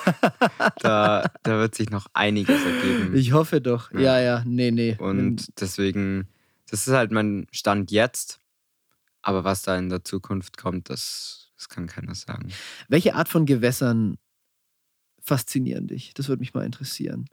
da, 0.80 1.30
da 1.42 1.58
wird 1.58 1.74
sich 1.74 1.90
noch 1.90 2.06
einiges 2.12 2.64
ergeben. 2.64 3.14
Ich 3.14 3.32
hoffe 3.32 3.60
doch. 3.60 3.92
Ja, 3.92 4.00
ja, 4.00 4.20
ja. 4.20 4.42
nee, 4.44 4.70
nee. 4.70 4.96
Und 4.98 5.60
deswegen, 5.60 6.28
das 6.70 6.86
ist 6.86 6.94
halt 6.94 7.12
mein 7.12 7.46
Stand 7.52 7.90
jetzt. 7.90 8.40
Aber 9.22 9.42
was 9.44 9.62
da 9.62 9.76
in 9.76 9.88
der 9.88 10.04
Zukunft 10.04 10.56
kommt, 10.56 10.88
das, 10.88 11.50
das 11.56 11.68
kann 11.68 11.88
keiner 11.88 12.14
sagen. 12.14 12.52
Welche 12.88 13.16
Art 13.16 13.28
von 13.28 13.44
Gewässern 13.44 14.18
faszinieren 15.20 15.88
dich? 15.88 16.14
Das 16.14 16.28
würde 16.28 16.40
mich 16.40 16.54
mal 16.54 16.64
interessieren. 16.64 17.26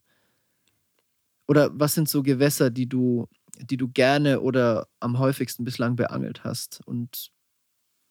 Oder 1.48 1.70
was 1.74 1.94
sind 1.94 2.10
so 2.10 2.24
Gewässer, 2.24 2.72
die 2.72 2.88
du 2.88 3.28
die 3.60 3.78
du 3.78 3.88
gerne 3.88 4.42
oder 4.42 4.88
am 5.00 5.20
häufigsten 5.20 5.64
bislang 5.64 5.96
beangelt 5.96 6.44
hast? 6.44 6.82
Und 6.86 7.32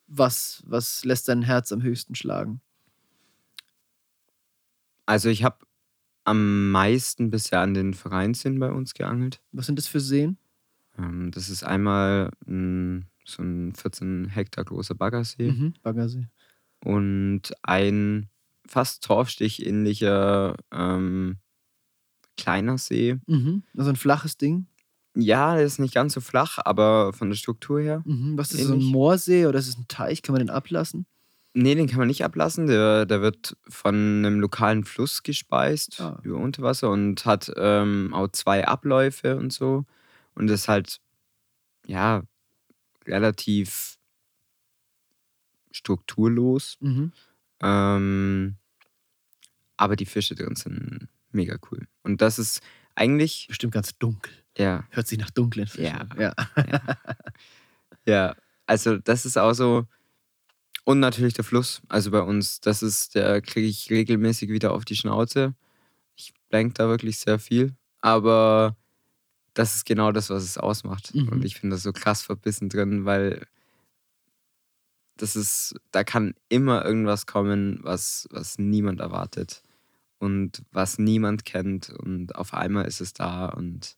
was, 0.06 0.62
was 0.66 1.04
lässt 1.04 1.28
dein 1.28 1.42
Herz 1.42 1.72
am 1.72 1.82
höchsten 1.82 2.14
schlagen? 2.14 2.60
Also 5.06 5.28
ich 5.28 5.44
habe 5.44 5.58
am 6.24 6.70
meisten 6.70 7.30
bisher 7.30 7.60
an 7.60 7.74
den 7.74 7.94
Vereinsseen 7.94 8.58
bei 8.58 8.70
uns 8.70 8.94
geangelt. 8.94 9.42
Was 9.52 9.66
sind 9.66 9.78
das 9.78 9.88
für 9.88 10.00
Seen? 10.00 10.38
Ähm, 10.98 11.30
das 11.32 11.48
ist 11.48 11.64
einmal 11.64 12.30
ein, 12.46 13.06
so 13.24 13.42
ein 13.42 13.74
14 13.74 14.28
Hektar 14.28 14.64
großer 14.64 14.94
Baggersee. 14.94 15.50
Mhm, 15.50 15.74
Baggersee. 15.82 16.28
Und 16.84 17.52
ein 17.62 18.28
fast 18.66 19.04
Torfstich-ähnlicher 19.04 20.56
ähm, 20.70 21.38
kleiner 22.36 22.78
See. 22.78 23.18
Mhm, 23.26 23.64
also 23.76 23.90
ein 23.90 23.96
flaches 23.96 24.36
Ding. 24.36 24.66
Ja, 25.14 25.56
der 25.56 25.64
ist 25.64 25.78
nicht 25.78 25.94
ganz 25.94 26.14
so 26.14 26.20
flach, 26.20 26.58
aber 26.64 27.12
von 27.12 27.28
der 27.28 27.36
Struktur 27.36 27.80
her. 27.80 28.02
Mhm. 28.04 28.38
Was 28.38 28.52
ist 28.52 28.60
das, 28.60 28.68
so 28.68 28.74
ein 28.74 28.82
Moorsee 28.82 29.46
oder 29.46 29.58
ist 29.58 29.68
es 29.68 29.76
ein 29.76 29.86
Teich? 29.88 30.22
Kann 30.22 30.32
man 30.32 30.40
den 30.40 30.50
ablassen? 30.50 31.06
Nee, 31.54 31.74
den 31.74 31.86
kann 31.86 31.98
man 31.98 32.08
nicht 32.08 32.24
ablassen. 32.24 32.66
Der, 32.66 33.04
der 33.04 33.20
wird 33.20 33.56
von 33.68 33.94
einem 33.94 34.40
lokalen 34.40 34.84
Fluss 34.84 35.22
gespeist 35.22 36.00
ah. 36.00 36.18
über 36.22 36.38
Unterwasser 36.38 36.90
und 36.90 37.26
hat 37.26 37.52
ähm, 37.56 38.14
auch 38.14 38.28
zwei 38.28 38.66
Abläufe 38.66 39.36
und 39.36 39.52
so. 39.52 39.84
Und 40.34 40.50
ist 40.50 40.68
halt, 40.68 40.98
ja, 41.86 42.22
relativ 43.06 43.98
strukturlos. 45.72 46.78
Mhm. 46.80 47.12
Ähm, 47.60 48.56
aber 49.76 49.96
die 49.96 50.06
Fische 50.06 50.34
drin 50.34 50.56
sind 50.56 51.08
mega 51.32 51.58
cool. 51.70 51.86
Und 52.02 52.22
das 52.22 52.38
ist 52.38 52.62
eigentlich. 52.94 53.46
Bestimmt 53.48 53.74
ganz 53.74 53.98
dunkel. 53.98 54.32
Ja. 54.58 54.84
Hört 54.90 55.06
sich 55.06 55.18
nach 55.18 55.30
dunklen 55.30 55.66
Fischen 55.66 55.84
ja. 55.84 56.06
Ja. 56.18 56.34
ja. 56.56 56.96
ja. 58.04 58.36
also 58.66 58.98
das 58.98 59.24
ist 59.26 59.38
auch 59.38 59.54
so. 59.54 59.86
Und 60.84 61.00
natürlich 61.00 61.34
der 61.34 61.44
Fluss. 61.44 61.80
Also 61.88 62.10
bei 62.10 62.20
uns, 62.20 62.60
das 62.60 62.82
ist, 62.82 63.14
der 63.14 63.40
kriege 63.40 63.68
ich 63.68 63.90
regelmäßig 63.90 64.50
wieder 64.50 64.72
auf 64.72 64.84
die 64.84 64.96
Schnauze. 64.96 65.54
Ich 66.16 66.34
blank 66.48 66.74
da 66.74 66.88
wirklich 66.88 67.18
sehr 67.18 67.38
viel. 67.38 67.74
Aber 68.00 68.76
das 69.54 69.76
ist 69.76 69.86
genau 69.86 70.12
das, 70.12 70.30
was 70.30 70.42
es 70.42 70.58
ausmacht. 70.58 71.14
Mhm. 71.14 71.28
Und 71.28 71.44
ich 71.44 71.56
finde 71.56 71.76
das 71.76 71.84
so 71.84 71.92
krass 71.92 72.22
verbissen 72.22 72.68
drin, 72.68 73.04
weil 73.04 73.46
das 75.16 75.36
ist, 75.36 75.76
da 75.92 76.04
kann 76.04 76.34
immer 76.48 76.84
irgendwas 76.84 77.26
kommen, 77.26 77.78
was, 77.82 78.28
was 78.30 78.58
niemand 78.58 79.00
erwartet 79.00 79.62
und 80.18 80.64
was 80.72 80.98
niemand 80.98 81.44
kennt. 81.44 81.90
Und 81.90 82.34
auf 82.34 82.54
einmal 82.54 82.86
ist 82.86 83.00
es 83.00 83.12
da 83.12 83.46
und 83.46 83.96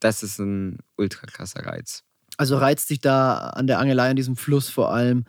das 0.00 0.22
ist 0.22 0.38
ein 0.38 0.78
ultra 0.96 1.26
krasser 1.26 1.66
Reiz. 1.66 2.04
Also 2.36 2.56
reizt 2.56 2.90
dich 2.90 3.00
da 3.00 3.38
an 3.50 3.66
der 3.66 3.78
Angelei, 3.78 4.10
an 4.10 4.16
diesem 4.16 4.36
Fluss 4.36 4.68
vor 4.68 4.92
allem 4.92 5.24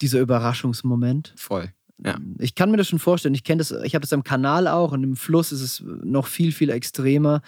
dieser 0.00 0.20
Überraschungsmoment? 0.20 1.34
Voll. 1.36 1.72
Ja. 2.04 2.18
Ich 2.38 2.54
kann 2.54 2.70
mir 2.70 2.76
das 2.76 2.88
schon 2.88 2.98
vorstellen. 2.98 3.34
Ich 3.34 3.44
kenne 3.44 3.58
das, 3.58 3.70
ich 3.70 3.94
habe 3.94 4.02
das 4.02 4.12
am 4.12 4.24
Kanal 4.24 4.68
auch 4.68 4.92
und 4.92 5.02
im 5.02 5.16
Fluss 5.16 5.52
ist 5.52 5.62
es 5.62 5.82
noch 5.84 6.26
viel, 6.26 6.52
viel 6.52 6.70
extremer. 6.70 7.42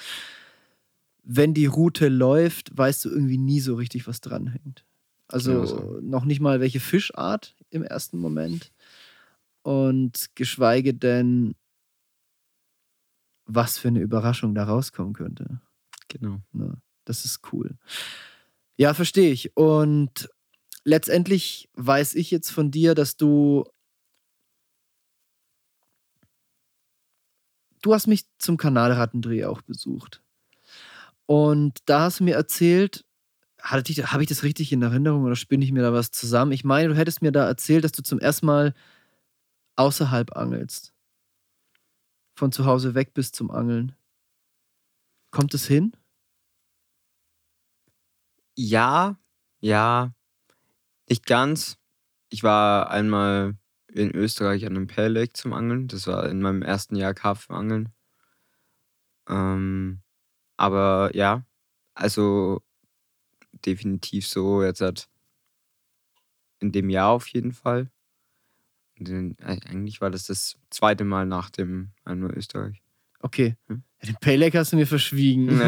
Wenn 1.23 1.55
die 1.55 1.67
Route 1.67 2.09
läuft, 2.09 2.77
weißt 2.77 3.05
du 3.05 3.11
irgendwie 3.11 3.39
nie 3.39 3.61
so 3.61 3.75
richtig, 3.77 4.07
was 4.07 4.21
dranhängt. 4.21 4.85
Also 5.29 5.53
genau 5.53 5.67
so. 5.67 5.99
noch 6.03 6.25
nicht 6.25 6.41
mal 6.41 6.61
welche 6.61 6.81
Fischart 6.81 7.55
im 7.71 7.85
ersten 7.85 8.19
Moment. 8.19 8.73
Und 9.63 10.31
geschweige 10.35 10.95
denn, 10.95 11.55
was 13.47 13.79
für 13.79 13.89
eine 13.89 14.01
Überraschung 14.01 14.55
da 14.55 14.65
rauskommen 14.65 15.13
könnte. 15.13 15.61
Genau. 16.11 16.41
Ne? 16.53 16.77
Das 17.05 17.25
ist 17.25 17.41
cool. 17.53 17.79
Ja, 18.77 18.95
verstehe 18.95 19.31
ich. 19.31 19.57
Und 19.57 20.29
letztendlich 20.85 21.71
weiß 21.75 22.15
ich 22.15 22.31
jetzt 22.31 22.51
von 22.51 22.71
dir, 22.71 22.95
dass 22.95 23.17
du. 23.17 23.65
Du 27.83 27.95
hast 27.95 28.07
mich 28.07 28.27
zum 28.39 28.59
Kanalrattendreh 28.59 29.47
auch 29.47 29.63
besucht. 29.63 30.23
Und 31.25 31.79
da 31.87 32.03
hast 32.03 32.21
du 32.21 32.25
mir 32.25 32.35
erzählt, 32.35 33.07
habe 33.63 34.23
ich 34.23 34.29
das 34.29 34.43
richtig 34.43 34.73
in 34.73 34.83
Erinnerung 34.83 35.25
oder 35.25 35.37
spinne 35.37 35.65
ich 35.65 35.73
mir 35.73 35.83
da 35.83 35.93
was 35.93 36.11
zusammen? 36.11 36.53
Ich 36.53 36.65
meine, 36.65 36.89
du 36.89 36.97
hättest 36.97 37.23
mir 37.23 37.33
da 37.33 37.47
erzählt, 37.47 37.85
dass 37.85 37.93
du 37.93 38.03
zum 38.03 38.19
ersten 38.19 38.47
Mal 38.47 38.75
außerhalb 39.77 40.37
angelst. 40.37 40.93
Von 42.35 42.53
zu 42.53 42.65
Hause 42.67 42.95
weg 42.95 43.15
bist 43.15 43.37
zum 43.37 43.51
Angeln. 43.51 43.95
Kommt 45.31 45.55
es 45.55 45.67
hin? 45.67 45.93
Ja, 48.57 49.17
ja, 49.61 50.13
nicht 51.09 51.27
ganz. 51.27 51.79
Ich 52.31 52.43
war 52.45 52.91
einmal 52.91 53.57
in 53.89 54.15
Österreich 54.15 54.67
an 54.67 54.77
einem 54.77 54.87
Pale 54.89 55.09
Lake 55.11 55.33
zum 55.35 55.53
Angeln. 55.53 55.89
Das 55.89 56.07
war 56.07 56.29
in 56.29 56.41
meinem 56.43 56.63
ersten 56.63 56.97
Jahr 56.97 57.15
Karpfenangeln. 57.15 57.91
Ähm, 59.29 60.03
aber 60.57 61.11
ja, 61.15 61.45
also 61.95 62.63
definitiv 63.65 64.27
so 64.27 64.63
jetzt 64.63 64.81
hat 64.81 65.09
in 66.61 66.73
dem 66.73 66.91
Jahr 66.91 67.11
auf 67.11 67.27
jeden 67.29 67.53
Fall. 67.53 67.91
Den, 68.99 69.37
eigentlich 69.41 70.01
war 70.03 70.11
das 70.11 70.27
das 70.27 70.59
zweite 70.69 71.05
Mal 71.05 71.25
nach 71.27 71.51
dem 71.51 71.93
einmal 72.05 72.33
Österreich. 72.33 72.83
Okay. 73.21 73.57
Hm? 73.69 73.83
Den 74.07 74.17
Payleg 74.21 74.55
hast 74.55 74.73
du 74.73 74.77
mir 74.77 74.87
verschwiegen. 74.87 75.51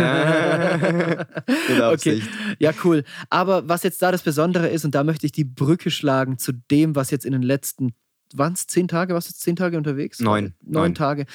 okay. 1.83 2.23
Ja, 2.59 2.73
cool. 2.83 3.05
Aber 3.29 3.69
was 3.69 3.83
jetzt 3.83 4.01
da 4.01 4.11
das 4.11 4.23
Besondere 4.23 4.69
ist, 4.69 4.87
und 4.87 4.95
da 4.95 5.05
möchte 5.05 5.27
ich 5.27 5.33
die 5.33 5.45
Brücke 5.45 5.91
schlagen 5.91 6.39
zu 6.39 6.53
dem, 6.53 6.97
was 6.97 7.11
jetzt 7.11 7.27
in 7.27 7.33
den 7.33 7.43
letzten, 7.43 7.93
waren 8.33 8.55
es 8.55 8.67
zehn 8.67 8.89
Tage? 8.89 9.13
Warst 9.13 9.29
du 9.29 9.35
zehn 9.35 9.55
Tage 9.55 9.77
unterwegs? 9.77 10.19
Neun. 10.19 10.55
Neun, 10.63 10.73
neun 10.73 10.95
Tage. 10.95 11.27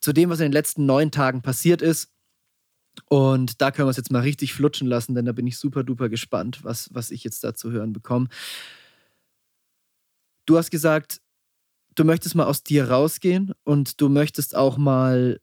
Zu 0.00 0.12
dem, 0.12 0.28
was 0.28 0.40
in 0.40 0.46
den 0.46 0.52
letzten 0.52 0.84
neun 0.84 1.10
Tagen 1.10 1.40
passiert 1.40 1.80
ist. 1.80 2.10
Und 3.08 3.62
da 3.62 3.70
können 3.70 3.86
wir 3.86 3.90
es 3.90 3.96
jetzt 3.96 4.12
mal 4.12 4.20
richtig 4.20 4.52
flutschen 4.52 4.86
lassen, 4.86 5.14
denn 5.14 5.24
da 5.24 5.32
bin 5.32 5.46
ich 5.46 5.58
super 5.58 5.82
duper 5.82 6.10
gespannt, 6.10 6.62
was, 6.62 6.90
was 6.92 7.10
ich 7.10 7.24
jetzt 7.24 7.42
da 7.42 7.54
zu 7.54 7.72
hören 7.72 7.92
bekomme. 7.92 8.28
Du 10.46 10.58
hast 10.58 10.70
gesagt, 10.70 11.22
du 11.94 12.04
möchtest 12.04 12.34
mal 12.34 12.44
aus 12.44 12.62
dir 12.62 12.90
rausgehen 12.90 13.52
und 13.64 14.00
du 14.00 14.08
möchtest 14.08 14.54
auch 14.54 14.76
mal 14.76 15.40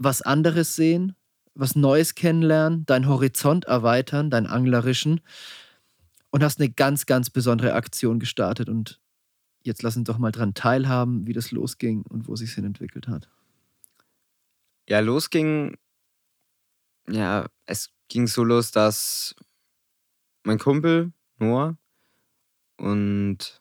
was 0.00 0.22
anderes 0.22 0.76
sehen, 0.76 1.14
was 1.54 1.76
Neues 1.76 2.14
kennenlernen, 2.14 2.86
deinen 2.86 3.06
Horizont 3.06 3.66
erweitern, 3.66 4.30
deinen 4.30 4.46
anglerischen 4.46 5.20
und 6.30 6.42
hast 6.42 6.58
eine 6.58 6.70
ganz, 6.70 7.04
ganz 7.04 7.28
besondere 7.28 7.74
Aktion 7.74 8.18
gestartet. 8.18 8.70
Und 8.70 8.98
jetzt 9.62 9.82
lass 9.82 9.96
uns 9.96 10.06
doch 10.06 10.16
mal 10.16 10.32
dran 10.32 10.54
teilhaben, 10.54 11.26
wie 11.26 11.34
das 11.34 11.50
losging 11.50 12.02
und 12.08 12.28
wo 12.28 12.34
sich 12.34 12.52
hin 12.52 12.64
entwickelt 12.64 13.08
hat. 13.08 13.28
Ja, 14.88 15.00
losging, 15.00 15.76
ja, 17.08 17.46
es 17.66 17.90
ging 18.08 18.26
so 18.26 18.42
los, 18.42 18.70
dass 18.70 19.36
mein 20.44 20.58
Kumpel 20.58 21.12
Noah 21.38 21.76
und 22.78 23.60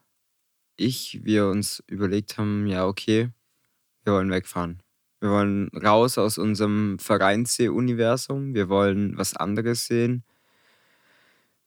ich, 0.77 1.19
wir 1.25 1.47
uns 1.47 1.83
überlegt 1.87 2.37
haben, 2.37 2.65
ja, 2.65 2.85
okay, 2.85 3.31
wir 4.05 4.13
wollen 4.13 4.31
wegfahren. 4.31 4.81
Wir 5.21 5.29
wollen 5.29 5.69
raus 5.69 6.17
aus 6.17 6.37
unserem 6.37 6.97
Vereinssee-Universum. 6.99 8.53
Wir 8.53 8.69
wollen 8.69 9.17
was 9.17 9.35
anderes 9.35 9.85
sehen. 9.85 10.23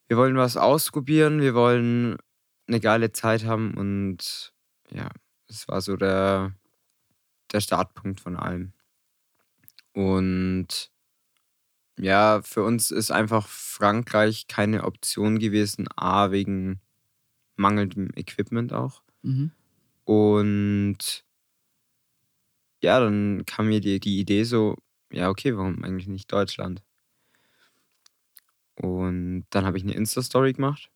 Wir 0.08 0.16
wollen 0.16 0.36
was 0.36 0.56
ausprobieren. 0.56 1.40
Wir 1.40 1.54
wollen 1.54 2.16
eine 2.66 2.80
geile 2.80 3.12
Zeit 3.12 3.44
haben. 3.44 3.74
Und 3.74 4.52
ja, 4.90 5.10
das 5.48 5.68
war 5.68 5.80
so 5.82 5.96
der, 5.96 6.52
der 7.52 7.60
Startpunkt 7.60 8.20
von 8.20 8.36
allem. 8.36 8.72
Und 9.92 10.90
ja, 11.98 12.40
für 12.42 12.62
uns 12.62 12.90
ist 12.90 13.10
einfach 13.10 13.46
Frankreich 13.46 14.46
keine 14.48 14.84
Option 14.84 15.38
gewesen. 15.38 15.88
A, 15.94 16.30
wegen 16.30 16.80
mangelndem 17.56 18.10
Equipment 18.16 18.72
auch. 18.72 19.02
Mhm. 19.22 19.52
Und 20.04 21.24
ja, 22.82 23.00
dann 23.00 23.44
kam 23.46 23.68
mir 23.68 23.80
die, 23.80 24.00
die 24.00 24.18
Idee 24.18 24.44
so, 24.44 24.76
ja, 25.12 25.30
okay, 25.30 25.56
warum 25.56 25.84
eigentlich 25.84 26.08
nicht 26.08 26.30
Deutschland? 26.32 26.82
Und 28.74 29.46
dann 29.50 29.64
habe 29.64 29.76
ich 29.78 29.84
eine 29.84 29.94
Insta-Story 29.94 30.54
gemacht. 30.54 30.90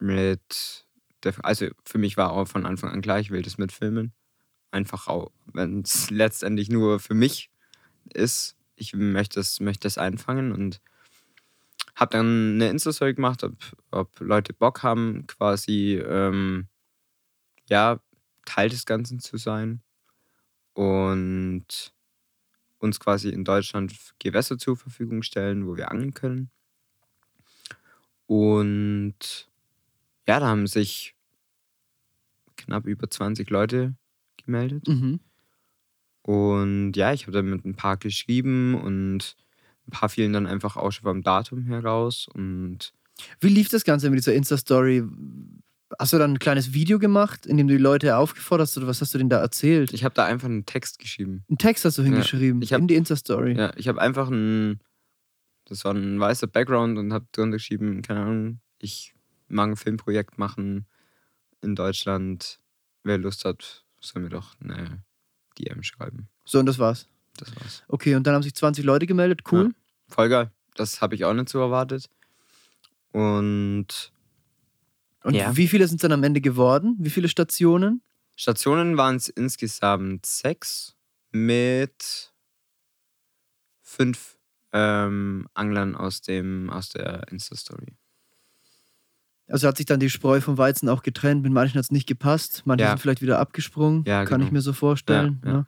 Mit 0.00 0.86
der, 1.22 1.34
also 1.44 1.68
für 1.84 1.98
mich 1.98 2.16
war 2.16 2.32
auch 2.32 2.48
von 2.48 2.66
Anfang 2.66 2.90
an 2.90 3.02
klar, 3.02 3.20
ich 3.20 3.30
will 3.30 3.42
das 3.42 3.58
mitfilmen. 3.58 4.12
Einfach 4.72 5.06
auch, 5.06 5.30
wenn 5.52 5.82
es 5.82 6.10
letztendlich 6.10 6.68
nur 6.68 6.98
für 6.98 7.14
mich 7.14 7.50
ist. 8.12 8.56
Ich 8.74 8.94
möchte 8.94 9.40
es 9.40 9.60
möchte 9.60 9.88
es 9.88 9.98
einfangen 9.98 10.52
und 10.52 10.82
habe 11.94 12.10
dann 12.10 12.54
eine 12.56 12.68
Insta-Story 12.70 13.14
gemacht, 13.14 13.44
ob, 13.44 13.54
ob 13.90 14.20
Leute 14.20 14.52
Bock 14.52 14.82
haben, 14.82 15.26
quasi 15.26 15.94
ähm, 15.94 16.68
ja, 17.68 18.00
Teil 18.44 18.68
des 18.68 18.84
Ganzen 18.84 19.20
zu 19.20 19.38
sein 19.38 19.82
und 20.76 21.94
uns 22.78 23.00
quasi 23.00 23.30
in 23.30 23.44
Deutschland 23.44 23.94
Gewässer 24.18 24.58
zur 24.58 24.76
Verfügung 24.76 25.22
stellen, 25.22 25.66
wo 25.66 25.76
wir 25.76 25.90
angeln 25.90 26.12
können. 26.12 26.50
Und 28.26 29.48
ja, 30.28 30.38
da 30.38 30.46
haben 30.46 30.66
sich 30.66 31.14
knapp 32.56 32.86
über 32.86 33.08
20 33.08 33.48
Leute 33.48 33.94
gemeldet. 34.36 34.86
Mhm. 34.86 35.20
Und 36.20 36.92
ja, 36.92 37.14
ich 37.14 37.22
habe 37.22 37.32
dann 37.32 37.48
mit 37.48 37.64
ein 37.64 37.76
paar 37.76 37.96
geschrieben 37.96 38.74
und 38.74 39.36
ein 39.86 39.92
paar 39.92 40.10
fielen 40.10 40.34
dann 40.34 40.46
einfach 40.46 40.76
auch 40.76 40.90
schon 40.90 41.04
vom 41.04 41.22
Datum 41.22 41.62
heraus. 41.62 42.28
Und 42.34 42.92
wie 43.40 43.48
lief 43.48 43.70
das 43.70 43.84
Ganze 43.84 44.10
mit 44.10 44.18
dieser 44.18 44.34
Insta-Story? 44.34 45.04
Hast 45.98 46.12
du 46.12 46.18
dann 46.18 46.32
ein 46.32 46.38
kleines 46.38 46.72
Video 46.72 46.98
gemacht, 46.98 47.46
in 47.46 47.56
dem 47.56 47.68
du 47.68 47.76
die 47.76 47.82
Leute 47.82 48.16
aufgefordert 48.16 48.68
hast 48.68 48.76
oder 48.76 48.88
was 48.88 49.00
hast 49.00 49.14
du 49.14 49.18
denn 49.18 49.28
da 49.28 49.38
erzählt? 49.38 49.92
Ich 49.92 50.04
habe 50.04 50.14
da 50.14 50.24
einfach 50.24 50.48
einen 50.48 50.66
Text 50.66 50.98
geschrieben. 50.98 51.44
Einen 51.48 51.58
Text 51.58 51.84
hast 51.84 51.98
du 51.98 52.02
hingeschrieben? 52.02 52.60
Ja, 52.62 52.72
hab, 52.72 52.80
in 52.80 52.88
die 52.88 52.96
Insta-Story? 52.96 53.56
Ja, 53.56 53.72
ich 53.76 53.86
habe 53.86 54.00
einfach 54.00 54.28
ein. 54.28 54.80
Das 55.66 55.84
war 55.84 55.94
ein 55.94 56.18
weißer 56.18 56.48
Background 56.48 56.98
und 56.98 57.12
habe 57.12 57.26
drunter 57.32 57.56
geschrieben, 57.56 58.02
keine 58.02 58.20
Ahnung, 58.20 58.60
ich 58.78 59.14
mag 59.48 59.70
ein 59.70 59.76
Filmprojekt 59.76 60.38
machen 60.38 60.86
in 61.60 61.74
Deutschland. 61.74 62.60
Wer 63.02 63.18
Lust 63.18 63.44
hat, 63.44 63.84
soll 64.00 64.22
mir 64.22 64.28
doch 64.28 64.54
eine 64.60 65.02
DM 65.58 65.82
schreiben. 65.82 66.28
So, 66.44 66.58
und 66.60 66.66
das 66.66 66.78
war's? 66.78 67.08
Das 67.36 67.54
war's. 67.56 67.82
Okay, 67.88 68.14
und 68.14 68.26
dann 68.26 68.34
haben 68.34 68.42
sich 68.42 68.54
20 68.54 68.84
Leute 68.84 69.06
gemeldet, 69.06 69.40
cool. 69.50 69.66
Ja, 69.66 70.14
voll 70.14 70.28
geil. 70.28 70.50
Das 70.74 71.00
habe 71.00 71.14
ich 71.14 71.24
auch 71.24 71.34
nicht 71.34 71.48
so 71.48 71.60
erwartet. 71.60 72.08
Und 73.12 74.12
und 75.26 75.34
ja. 75.34 75.56
wie 75.56 75.66
viele 75.66 75.88
sind 75.88 75.96
es 75.96 76.02
dann 76.02 76.12
am 76.12 76.22
Ende 76.22 76.40
geworden? 76.40 76.94
Wie 77.00 77.10
viele 77.10 77.28
Stationen? 77.28 78.00
Stationen 78.36 78.96
waren 78.96 79.16
es 79.16 79.28
insgesamt 79.28 80.24
sechs 80.24 80.94
mit 81.32 82.32
fünf 83.82 84.38
ähm, 84.72 85.48
Anglern 85.54 85.96
aus, 85.96 86.20
dem, 86.20 86.70
aus 86.70 86.90
der 86.90 87.26
Insta-Story. 87.32 87.96
Also 89.48 89.66
hat 89.66 89.76
sich 89.76 89.86
dann 89.86 89.98
die 89.98 90.10
Spreu 90.10 90.40
vom 90.40 90.58
Weizen 90.58 90.88
auch 90.88 91.02
getrennt. 91.02 91.42
Mit 91.42 91.52
manchen 91.52 91.78
hat 91.78 91.84
es 91.84 91.90
nicht 91.90 92.06
gepasst. 92.06 92.62
Manche 92.64 92.84
ja. 92.84 92.90
sind 92.90 93.00
vielleicht 93.00 93.22
wieder 93.22 93.40
abgesprungen. 93.40 94.04
Ja, 94.06 94.24
kann 94.24 94.38
genau. 94.38 94.46
ich 94.46 94.52
mir 94.52 94.60
so 94.60 94.72
vorstellen. 94.72 95.40
Ja, 95.44 95.66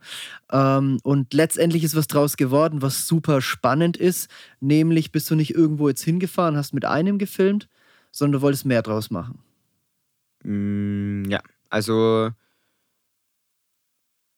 ja. 0.53 0.79
Ähm, 0.79 0.99
und 1.03 1.35
letztendlich 1.35 1.83
ist 1.83 1.97
was 1.97 2.07
draus 2.07 2.37
geworden, 2.37 2.81
was 2.81 3.09
super 3.09 3.41
spannend 3.41 3.97
ist. 3.97 4.31
Nämlich 4.61 5.11
bist 5.11 5.29
du 5.31 5.35
nicht 5.35 5.55
irgendwo 5.55 5.89
jetzt 5.89 6.03
hingefahren, 6.03 6.57
hast 6.57 6.75
mit 6.75 6.85
einem 6.85 7.19
gefilmt, 7.19 7.69
sondern 8.13 8.41
du 8.41 8.43
wolltest 8.43 8.67
mehr 8.67 8.83
draus 8.83 9.11
machen. 9.11 9.41
Mm, 10.45 11.25
ja, 11.29 11.43
also 11.71 12.31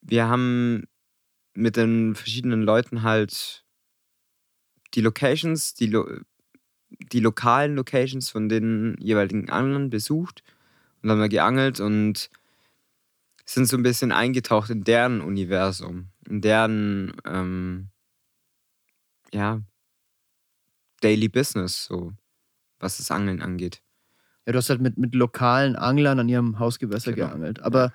wir 0.02 0.28
haben 0.28 0.84
mit 1.54 1.76
den 1.76 2.14
verschiedenen 2.14 2.62
Leuten 2.62 3.02
halt 3.02 3.64
die 4.94 5.00
Locations, 5.00 5.74
die, 5.74 5.86
lo 5.86 6.08
die 7.12 7.20
lokalen 7.20 7.76
Locations 7.76 8.30
von 8.30 8.48
den 8.48 8.96
jeweiligen 8.98 9.48
Anglern 9.50 9.90
besucht 9.90 10.42
und 11.02 11.08
dann 11.08 11.18
mal 11.18 11.28
geangelt 11.28 11.80
und 11.80 12.30
sind 13.44 13.66
so 13.66 13.76
ein 13.76 13.82
bisschen 13.82 14.12
eingetaucht 14.12 14.70
in 14.70 14.84
deren 14.84 15.20
Universum, 15.20 16.08
in 16.28 16.40
deren 16.40 17.12
ähm, 17.24 17.90
ja, 19.32 19.60
Daily 21.00 21.28
Business, 21.28 21.84
so 21.84 22.12
was 22.78 22.98
das 22.98 23.10
Angeln 23.10 23.42
angeht. 23.42 23.82
Ja, 24.46 24.52
du 24.52 24.58
hast 24.58 24.70
halt 24.70 24.80
mit, 24.80 24.96
mit 24.98 25.14
lokalen 25.14 25.76
Anglern 25.76 26.18
an 26.18 26.28
ihrem 26.28 26.58
Hausgewässer 26.58 27.12
genau. 27.12 27.28
geangelt. 27.28 27.60
Aber 27.60 27.86
ja. 27.86 27.92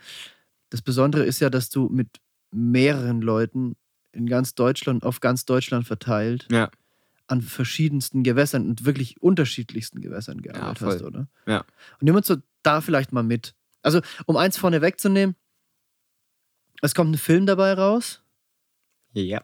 das 0.70 0.82
Besondere 0.82 1.24
ist 1.26 1.40
ja, 1.40 1.50
dass 1.50 1.70
du 1.70 1.90
mit 1.90 2.20
mehreren 2.52 3.22
Leuten 3.22 3.76
in 4.12 4.28
ganz 4.28 4.56
Deutschland, 4.56 5.04
auf 5.04 5.20
ganz 5.20 5.46
Deutschland 5.46 5.86
verteilt, 5.88 6.48
Ja. 6.52 6.70
an 7.28 7.42
verschiedensten 7.42 8.24
Gewässern 8.24 8.68
und 8.70 8.86
wirklich 8.86 9.22
unterschiedlichsten 9.22 10.00
Gewässern 10.02 10.42
gearbeitet 10.42 10.78
voll. 10.78 10.94
hast, 10.94 11.02
oder? 11.04 11.28
Ja. 11.48 11.60
Und 12.00 12.04
nimm 12.04 12.16
uns 12.16 12.28
so 12.28 12.38
da 12.64 12.82
vielleicht 12.82 13.12
mal 13.12 13.24
mit. 13.24 13.56
Also, 13.82 14.02
um 14.26 14.38
eins 14.38 14.58
vorne 14.58 14.82
wegzunehmen, 14.82 15.36
es 16.82 16.94
kommt 16.96 17.12
ein 17.12 17.18
Film 17.18 17.46
dabei 17.46 17.74
raus, 17.74 18.22
Ja. 19.14 19.44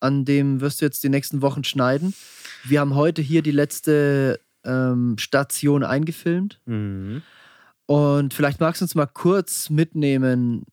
an 0.00 0.24
dem 0.24 0.60
wirst 0.60 0.80
du 0.80 0.84
jetzt 0.84 1.02
die 1.02 1.08
nächsten 1.08 1.42
Wochen 1.42 1.64
schneiden. 1.64 2.14
Wir 2.64 2.80
haben 2.80 2.94
heute 2.94 3.22
hier 3.22 3.42
die 3.42 3.50
letzte 3.50 4.40
ähm, 4.66 5.16
Station 5.18 5.82
eingefilmt. 5.84 6.60
Mhm. 6.66 7.22
Und 7.86 8.34
vielleicht 8.34 8.60
magst 8.60 8.80
du 8.80 8.84
uns 8.84 8.94
mal 8.94 9.06
kurz 9.06 9.70
mitnehmen, 9.70 10.66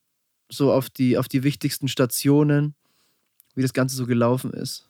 so 0.50 0.72
auf 0.72 0.90
die, 0.90 1.18
auf 1.18 1.28
die 1.28 1.44
wichtigsten 1.44 1.88
Stationen, 1.88 2.76
wie 3.56 3.62
das 3.62 3.74
Ganze 3.74 3.96
so 3.96 4.06
gelaufen 4.06 4.52
ist. 4.52 4.90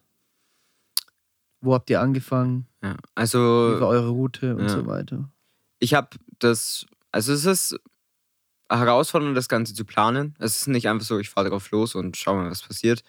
Wo 1.62 1.74
habt 1.74 1.90
ihr 1.90 2.02
angefangen? 2.02 2.68
ja. 2.82 2.94
Wie 2.94 2.98
Also, 3.16 3.40
war 3.80 3.88
eure 3.90 4.10
Route 4.10 4.56
und 4.56 4.64
ja. 4.64 4.70
so 4.70 4.86
weiter? 4.86 5.30
ich 5.80 5.94
habe 5.94 6.10
das, 6.40 6.86
also 7.12 7.34
es 7.34 7.44
ist 7.46 7.78
herausfordernd, 8.70 9.36
das 9.36 9.50
Ganze 9.50 9.74
zu 9.74 9.84
planen. 9.84 10.36
Es 10.40 10.56
ist 10.56 10.68
nicht 10.68 10.88
einfach 10.88 11.06
so, 11.06 11.20
ich 11.20 11.30
fahre 11.30 11.50
drauf 11.50 11.70
los 11.72 11.94
und 11.94 12.16
schau 12.16 12.36
mal, 12.36 12.50
was 12.50 12.62
passiert, 12.62 13.04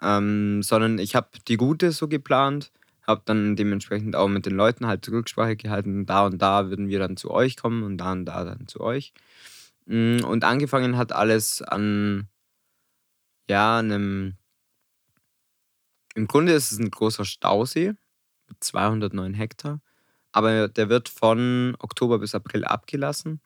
ähm, 0.00 0.62
sondern 0.62 0.98
ich 0.98 1.16
habe 1.16 1.28
die 1.48 1.56
Route 1.56 1.90
so 1.90 2.06
geplant, 2.06 2.70
habe 3.06 3.22
dann 3.24 3.56
dementsprechend 3.56 4.16
auch 4.16 4.28
mit 4.28 4.46
den 4.46 4.54
Leuten 4.54 4.86
halt 4.86 5.08
Rücksprache 5.08 5.56
gehalten, 5.56 6.06
da 6.06 6.26
und 6.26 6.40
da 6.40 6.70
würden 6.70 6.88
wir 6.88 6.98
dann 6.98 7.16
zu 7.16 7.30
euch 7.30 7.56
kommen 7.56 7.82
und 7.82 7.98
da 7.98 8.12
und 8.12 8.24
da 8.26 8.44
dann 8.44 8.66
zu 8.68 8.80
euch. 8.80 9.12
Mm, 9.86 10.20
Und 10.24 10.44
angefangen 10.44 10.96
hat 10.96 11.12
alles 11.12 11.62
an, 11.62 12.28
ja, 13.48 13.78
einem, 13.78 14.36
im 16.14 16.26
Grunde 16.26 16.52
ist 16.52 16.72
es 16.72 16.78
ein 16.78 16.90
großer 16.90 17.24
Stausee 17.24 17.94
mit 18.48 18.62
209 18.64 19.34
Hektar. 19.34 19.80
Aber 20.32 20.68
der 20.68 20.88
wird 20.88 21.08
von 21.08 21.76
Oktober 21.78 22.18
bis 22.18 22.34
April 22.34 22.64
abgelassen. 22.64 23.40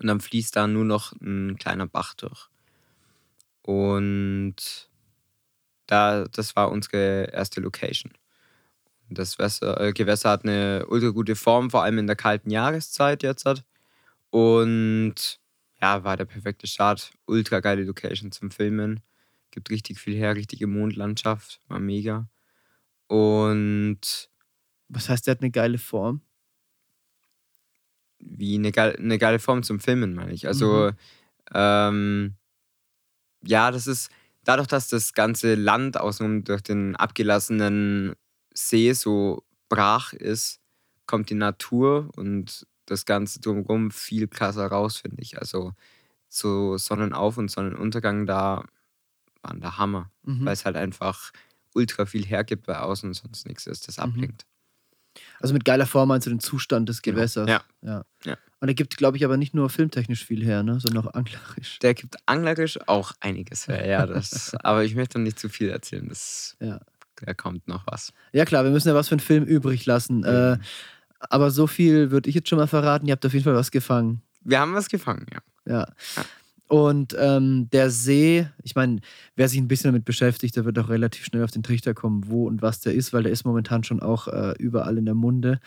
Und 0.00 0.06
dann 0.08 0.20
fließt 0.20 0.56
da 0.56 0.66
nur 0.66 0.84
noch 0.84 1.12
ein 1.20 1.56
kleiner 1.56 1.86
Bach 1.86 2.14
durch. 2.14 2.48
Und 3.62 4.88
da, 5.86 6.24
das 6.24 6.56
war 6.56 6.70
unsere 6.70 7.30
erste 7.32 7.60
Location. 7.60 8.12
Das 9.10 9.38
Wässer, 9.38 9.80
äh, 9.80 9.92
Gewässer 9.92 10.30
hat 10.30 10.44
eine 10.44 10.86
ultra 10.86 11.08
gute 11.08 11.36
Form, 11.36 11.70
vor 11.70 11.82
allem 11.82 11.98
in 11.98 12.06
der 12.06 12.16
kalten 12.16 12.50
Jahreszeit 12.50 13.22
jetzt. 13.22 13.44
Hat. 13.44 13.64
Und 14.30 15.40
ja, 15.80 16.04
war 16.04 16.16
der 16.16 16.26
perfekte 16.26 16.66
Start. 16.66 17.10
Ultra 17.26 17.60
geile 17.60 17.84
Location 17.84 18.32
zum 18.32 18.50
Filmen. 18.50 19.00
Gibt 19.50 19.70
richtig 19.70 19.98
viel 19.98 20.14
her, 20.14 20.36
richtige 20.36 20.66
Mondlandschaft. 20.66 21.60
War 21.68 21.80
mega. 21.80 22.28
Und 23.08 24.30
Was 24.88 25.08
heißt, 25.08 25.26
der 25.26 25.32
hat 25.32 25.40
eine 25.40 25.50
geile 25.50 25.78
Form? 25.78 26.22
wie 28.20 28.54
eine, 28.56 28.72
geile, 28.72 28.96
eine 28.98 29.18
geile 29.18 29.38
Form 29.38 29.62
zum 29.62 29.80
Filmen, 29.80 30.14
meine 30.14 30.32
ich. 30.32 30.46
Also, 30.46 30.92
ähm, 31.52 32.34
ja, 33.42 33.70
das 33.70 33.86
ist 33.86 34.10
dadurch, 34.44 34.68
dass 34.68 34.88
das 34.88 35.14
ganze 35.14 35.54
Land 35.54 35.98
außenrum 35.98 36.44
durch 36.44 36.62
den 36.62 36.96
abgelassenen 36.96 38.14
See 38.54 38.92
so 38.92 39.44
brach 39.68 40.12
ist, 40.12 40.60
kommt 41.06 41.30
die 41.30 41.34
Natur 41.34 42.10
und 42.16 42.66
das 42.86 43.04
Ganze 43.06 43.40
drumherum 43.40 43.90
viel 43.90 44.26
krasser 44.28 44.66
raus, 44.66 44.96
finde 44.98 45.22
ich. 45.22 45.38
Also, 45.38 45.72
so 46.28 46.76
Sonnenauf- 46.78 47.38
und 47.38 47.50
Sonnenuntergang 47.50 48.26
da 48.26 48.64
waren 49.42 49.60
der 49.60 49.78
Hammer, 49.78 50.10
Mhm. 50.22 50.44
weil 50.46 50.52
es 50.52 50.64
halt 50.64 50.76
einfach 50.76 51.32
ultra 51.74 52.06
viel 52.06 52.24
hergibt 52.26 52.66
bei 52.66 52.78
außen 52.78 53.08
und 53.10 53.14
sonst 53.14 53.46
nichts 53.46 53.66
ist, 53.66 53.88
das 53.88 53.96
Mhm. 53.98 54.02
ablenkt. 54.04 54.46
Also 55.40 55.54
mit 55.54 55.64
geiler 55.64 55.86
Form 55.86 56.08
meinst 56.08 56.26
du 56.26 56.30
den 56.30 56.40
Zustand 56.40 56.88
des 56.88 57.02
Genau. 57.02 57.16
Gewässers. 57.16 57.48
Ja. 57.48 57.62
ja. 57.82 58.04
Ja. 58.24 58.36
Und 58.60 58.68
er 58.68 58.74
gibt, 58.74 58.96
glaube 58.96 59.16
ich, 59.16 59.24
aber 59.24 59.36
nicht 59.36 59.54
nur 59.54 59.70
filmtechnisch 59.70 60.24
viel 60.24 60.44
her, 60.44 60.62
ne? 60.62 60.78
sondern 60.78 61.06
auch 61.08 61.14
anglerisch. 61.14 61.78
Der 61.80 61.94
gibt 61.94 62.16
anglerisch 62.26 62.78
auch 62.86 63.12
einiges 63.20 63.66
her, 63.66 63.86
ja. 63.86 64.06
Das, 64.06 64.54
aber 64.64 64.84
ich 64.84 64.94
möchte 64.94 65.18
nicht 65.18 65.38
zu 65.38 65.48
viel 65.48 65.68
erzählen. 65.70 66.08
Das, 66.08 66.56
Ja. 66.60 66.80
Da 67.24 67.34
kommt 67.34 67.68
noch 67.68 67.86
was. 67.86 68.12
Ja 68.32 68.44
klar, 68.44 68.64
wir 68.64 68.70
müssen 68.70 68.88
ja 68.88 68.94
was 68.94 69.08
für 69.08 69.14
einen 69.14 69.20
Film 69.20 69.44
übrig 69.44 69.86
lassen. 69.86 70.24
Äh, 70.24 70.58
aber 71.18 71.50
so 71.50 71.66
viel 71.66 72.10
würde 72.10 72.28
ich 72.28 72.34
jetzt 72.34 72.48
schon 72.48 72.58
mal 72.58 72.66
verraten. 72.66 73.06
Ihr 73.06 73.12
habt 73.12 73.26
auf 73.26 73.32
jeden 73.32 73.44
Fall 73.44 73.54
was 73.54 73.70
gefangen. 73.70 74.22
Wir 74.42 74.58
haben 74.60 74.74
was 74.74 74.88
gefangen, 74.88 75.26
ja. 75.32 75.40
Ja. 75.72 75.86
Und 76.66 77.16
ähm, 77.18 77.68
der 77.72 77.90
See, 77.90 78.46
ich 78.62 78.74
meine, 78.76 79.00
wer 79.36 79.48
sich 79.48 79.58
ein 79.58 79.66
bisschen 79.68 79.90
damit 79.92 80.04
beschäftigt, 80.04 80.54
der 80.56 80.64
wird 80.64 80.78
auch 80.78 80.88
relativ 80.88 81.24
schnell 81.24 81.42
auf 81.44 81.50
den 81.50 81.62
Trichter 81.64 81.94
kommen, 81.94 82.22
wo 82.28 82.46
und 82.46 82.62
was 82.62 82.80
der 82.80 82.94
ist, 82.94 83.12
weil 83.12 83.24
der 83.24 83.32
ist 83.32 83.44
momentan 83.44 83.82
schon 83.84 84.00
auch 84.00 84.28
äh, 84.28 84.54
überall 84.58 84.96
in 84.96 85.04
der 85.04 85.14
Munde. 85.16 85.58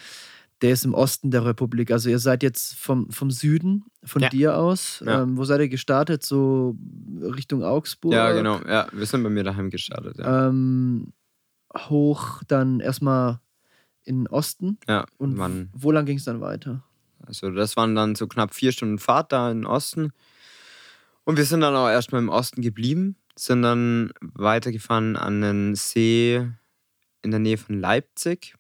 Der 0.62 0.72
ist 0.72 0.86
im 0.86 0.94
Osten 0.94 1.30
der 1.30 1.44
Republik. 1.44 1.92
Also 1.92 2.10
ihr 2.10 2.20
seid 2.20 2.42
jetzt 2.42 2.76
vom, 2.76 3.12
vom 3.12 3.32
Süden, 3.32 3.84
von 4.06 4.22
Ja. 4.22 4.30
dir 4.30 4.58
aus. 4.58 5.04
Ja. 5.06 5.24
Ähm, 5.24 5.36
wo 5.36 5.44
seid 5.44 5.60
ihr 5.60 5.68
gestartet? 5.68 6.24
So 6.24 6.78
Richtung 7.22 7.64
Augsburg? 7.64 8.14
Ja, 8.14 8.32
genau. 8.32 8.62
Ja, 8.66 8.88
wir 8.94 9.06
sind 9.06 9.24
bei 9.24 9.30
mir 9.30 9.44
daheim 9.44 9.70
gestartet. 9.70 10.18
Ja, 10.20 10.48
Ähm, 10.48 11.12
hoch 11.76 12.44
dann 12.48 12.80
erstmal 12.80 13.40
in 14.04 14.22
den 14.22 14.28
Osten. 14.28 14.78
ja 14.88 15.06
Und 15.18 15.38
waren, 15.38 15.70
wo 15.74 15.92
lang 15.92 16.06
ging 16.06 16.18
es 16.18 16.26
dann 16.26 16.42
weiter? 16.42 16.84
also 17.26 17.50
das 17.52 17.78
waren 17.78 17.96
dann 17.96 18.16
so 18.16 18.28
knapp 18.28 18.54
vier 18.54 18.72
Stunden 18.72 19.00
Fahrt 19.00 19.32
da 19.32 19.52
im 19.52 19.66
Osten. 19.66 20.12
Und 21.24 21.38
wir 21.38 21.46
sind 21.46 21.62
dann 21.62 21.76
auch 21.76 21.90
erstmal 21.90 22.22
im 22.22 22.30
Osten 22.30 22.62
geblieben, 22.62 23.16
sind 23.36 23.62
dann 23.62 24.12
weitergefahren 24.22 25.16
an 25.16 25.42
den 25.42 25.76
See 25.76 26.46
in 27.22 27.32
der 27.32 27.40
Nähe 27.40 27.58
von 27.58 27.80
Leipzig. 27.80 28.56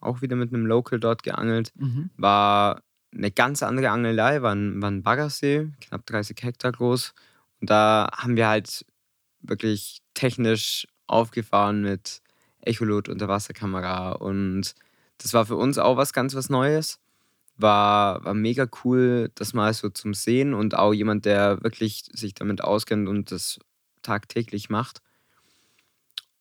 Auch 0.00 0.22
wieder 0.22 0.36
mit 0.36 0.52
einem 0.52 0.64
Local 0.64 0.98
dort 0.98 1.22
geangelt. 1.22 1.72
Mhm. 1.76 2.10
war 2.16 2.82
eine 3.12 3.30
ganz 3.30 3.62
andere 3.62 3.90
Angelei, 3.90 4.40
war 4.40 4.54
ein, 4.54 4.80
war 4.80 4.90
ein 4.90 5.02
Baggersee, 5.02 5.68
knapp 5.80 6.06
30 6.06 6.36
Hektar 6.40 6.72
groß. 6.72 7.12
Und 7.60 7.68
da 7.68 8.08
haben 8.16 8.36
wir 8.36 8.48
halt 8.48 8.86
wirklich 9.42 10.00
technisch 10.14 10.86
aufgefahren 11.06 11.82
mit 11.82 12.22
Echolot, 12.62 13.08
Unterwasserkamera. 13.08 14.12
Und 14.12 14.74
das 15.18 15.34
war 15.34 15.46
für 15.46 15.56
uns 15.56 15.78
auch 15.78 15.96
was 15.96 16.12
ganz 16.12 16.34
was 16.34 16.50
Neues. 16.50 17.00
War, 17.56 18.24
war 18.24 18.34
mega 18.34 18.66
cool, 18.84 19.30
das 19.34 19.52
mal 19.54 19.74
so 19.74 19.90
zum 19.90 20.14
Sehen 20.14 20.54
und 20.54 20.74
auch 20.76 20.94
jemand, 20.94 21.26
der 21.26 21.62
wirklich 21.62 22.04
sich 22.12 22.34
damit 22.34 22.64
auskennt 22.64 23.08
und 23.08 23.30
das 23.32 23.58
tagtäglich 24.02 24.70
macht. 24.70 25.02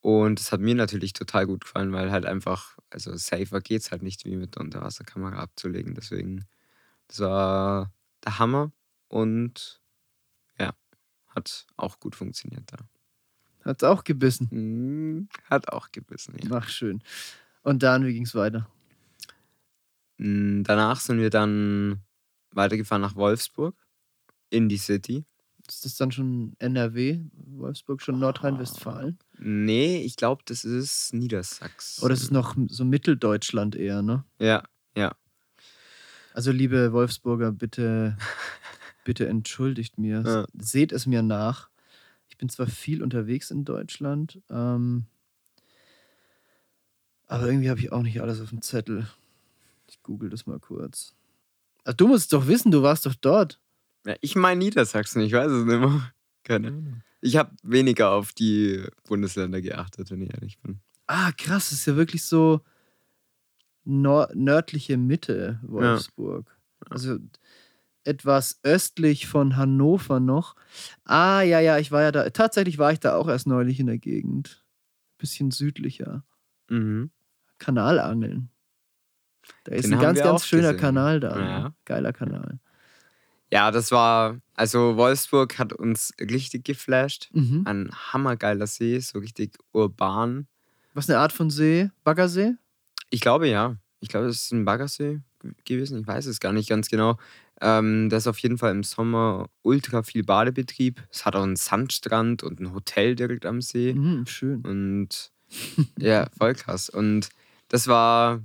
Und 0.01 0.39
das 0.39 0.51
hat 0.51 0.61
mir 0.61 0.75
natürlich 0.75 1.13
total 1.13 1.45
gut 1.45 1.61
gefallen, 1.65 1.91
weil 1.91 2.11
halt 2.11 2.25
einfach, 2.25 2.77
also 2.89 3.15
safer 3.17 3.59
geht 3.61 3.81
es 3.81 3.91
halt 3.91 4.01
nicht, 4.01 4.25
wie 4.25 4.35
mit 4.37 4.55
der 4.55 4.61
Unterwasserkamera 4.61 5.39
abzulegen. 5.39 5.93
Deswegen, 5.93 6.45
das 7.07 7.19
war 7.19 7.93
der 8.25 8.39
Hammer 8.39 8.71
und 9.09 9.81
ja, 10.59 10.73
hat 11.29 11.67
auch 11.77 11.99
gut 11.99 12.15
funktioniert 12.15 12.65
da. 12.71 12.88
Hat 13.69 13.83
es 13.83 13.87
auch 13.87 14.03
gebissen. 14.03 14.47
Mhm, 14.49 15.29
Hat 15.45 15.71
auch 15.71 15.91
gebissen, 15.91 16.33
ja. 16.41 16.49
Ach, 16.57 16.67
schön. 16.67 17.03
Und 17.61 17.83
dann, 17.83 18.03
wie 18.03 18.13
ging 18.13 18.23
es 18.23 18.33
weiter? 18.33 18.67
Mm, 20.17 20.63
Danach 20.63 20.99
sind 20.99 21.19
wir 21.19 21.29
dann 21.29 22.01
weitergefahren 22.51 23.03
nach 23.03 23.15
Wolfsburg 23.15 23.75
in 24.49 24.69
die 24.69 24.77
City. 24.77 25.23
Ist 25.67 25.85
das 25.85 25.97
dann 25.97 26.11
schon 26.11 26.55
NRW, 26.57 27.19
Wolfsburg, 27.33 28.01
schon 28.01 28.17
Nordrhein-Westfalen? 28.17 29.19
Nee, 29.37 30.01
ich 30.01 30.15
glaube, 30.15 30.41
das 30.45 30.65
ist 30.65 31.13
Niedersachsen. 31.13 32.03
Oder 32.03 32.15
ist 32.15 32.23
es 32.23 32.31
noch 32.31 32.55
so 32.69 32.85
Mitteldeutschland 32.85 33.75
eher, 33.75 34.01
ne? 34.01 34.23
Ja, 34.39 34.63
ja. 34.97 35.15
Also, 36.33 36.51
liebe 36.51 36.91
Wolfsburger, 36.91 37.51
bitte, 37.51 38.17
bitte 39.05 39.27
entschuldigt 39.27 39.99
mir. 39.99 40.23
Ja. 40.25 40.47
Seht 40.57 40.91
es 40.91 41.05
mir 41.05 41.21
nach. 41.21 41.68
Ich 42.39 42.41
bin 42.41 42.47
zwar 42.47 42.67
viel 42.67 43.03
unterwegs 43.03 43.51
in 43.51 43.65
Deutschland, 43.65 44.41
ähm, 44.49 45.07
aber 47.27 47.47
irgendwie 47.47 47.69
habe 47.69 47.81
ich 47.81 47.91
auch 47.91 48.01
nicht 48.01 48.21
alles 48.21 48.39
auf 48.39 48.51
dem 48.51 48.61
Zettel. 48.61 49.09
Ich 49.89 50.01
google 50.03 50.29
das 50.29 50.45
mal 50.45 50.57
kurz. 50.57 51.15
Ach, 51.83 51.91
du 51.91 52.07
musst 52.07 52.31
doch 52.31 52.47
wissen, 52.47 52.71
du 52.71 52.81
warst 52.81 53.05
doch 53.05 53.15
dort. 53.15 53.59
ja 54.05 54.15
ich 54.21 54.37
meine 54.37 54.57
Niedersachsen, 54.57 55.21
ich 55.21 55.33
weiß 55.33 55.51
es 55.51 55.65
nicht 55.65 55.81
mehr. 55.81 56.13
Keine 56.45 56.69
Ahnung. 56.69 57.03
Ich 57.19 57.35
habe 57.35 57.53
weniger 57.61 58.11
auf 58.11 58.31
die 58.31 58.85
Bundesländer 59.05 59.59
geachtet, 59.59 60.09
wenn 60.09 60.21
ich 60.21 60.33
ehrlich 60.33 60.59
bin. 60.59 60.79
Ah, 61.07 61.33
krass, 61.33 61.71
das 61.71 61.79
ist 61.79 61.87
ja 61.87 61.97
wirklich 61.97 62.23
so 62.23 62.61
nördliche 63.83 64.95
Mitte 64.95 65.59
Wolfsburg. 65.63 66.57
Also 66.89 67.19
etwas 68.09 68.59
östlich 68.63 69.27
von 69.27 69.55
Hannover 69.55 70.19
noch. 70.19 70.55
Ah, 71.05 71.41
ja, 71.41 71.59
ja, 71.59 71.77
ich 71.77 71.91
war 71.91 72.01
ja 72.01 72.11
da. 72.11 72.29
Tatsächlich 72.31 72.77
war 72.77 72.91
ich 72.91 72.99
da 72.99 73.15
auch 73.15 73.27
erst 73.27 73.47
neulich 73.47 73.79
in 73.79 73.85
der 73.87 73.99
Gegend. 73.99 74.65
Bisschen 75.17 75.51
südlicher. 75.51 76.23
Mhm. 76.69 77.11
Kanalangeln. 77.59 78.49
Da 79.63 79.73
ist 79.73 79.85
Den 79.85 79.93
ein 79.95 79.99
ganz, 79.99 80.19
ganz 80.19 80.45
schöner 80.45 80.73
gesehen. 80.73 80.81
Kanal 80.81 81.19
da. 81.19 81.39
Ja. 81.39 81.59
Ne? 81.59 81.73
Geiler 81.85 82.13
Kanal. 82.13 82.59
Ja, 83.51 83.71
das 83.71 83.91
war, 83.91 84.39
also 84.55 84.95
Wolfsburg 84.95 85.57
hat 85.57 85.73
uns 85.73 86.13
richtig 86.19 86.65
geflasht. 86.65 87.29
Mhm. 87.33 87.63
Ein 87.65 87.89
hammergeiler 87.91 88.67
See, 88.67 88.99
so 88.99 89.19
richtig 89.19 89.57
urban. 89.71 90.47
Was 90.93 91.09
eine 91.09 91.19
Art 91.19 91.33
von 91.33 91.49
See? 91.49 91.89
Baggersee? 92.03 92.53
Ich 93.09 93.21
glaube 93.21 93.47
ja. 93.47 93.75
Ich 94.01 94.09
glaube, 94.09 94.27
es 94.27 94.43
ist 94.43 94.51
ein 94.51 94.65
Baggersee 94.65 95.19
gewesen. 95.65 96.01
Ich 96.01 96.07
weiß 96.07 96.27
es 96.27 96.39
gar 96.39 96.53
nicht 96.53 96.69
ganz 96.69 96.89
genau. 96.89 97.17
Ähm, 97.61 98.09
da 98.09 98.17
ist 98.17 98.27
auf 98.27 98.39
jeden 98.39 98.57
Fall 98.57 98.71
im 98.71 98.83
Sommer 98.83 99.49
ultra 99.63 100.03
viel 100.03 100.23
Badebetrieb. 100.23 101.03
Es 101.11 101.25
hat 101.25 101.35
auch 101.35 101.43
einen 101.43 101.57
Sandstrand 101.57 102.43
und 102.43 102.59
ein 102.59 102.73
Hotel 102.73 103.15
direkt 103.15 103.45
am 103.45 103.61
See. 103.61 103.93
Mhm, 103.93 104.25
schön. 104.25 104.61
Und 104.61 105.31
ja, 105.99 106.27
voll 106.37 106.53
krass. 106.53 106.89
Und 106.89 107.29
das 107.67 107.87
war, 107.87 108.41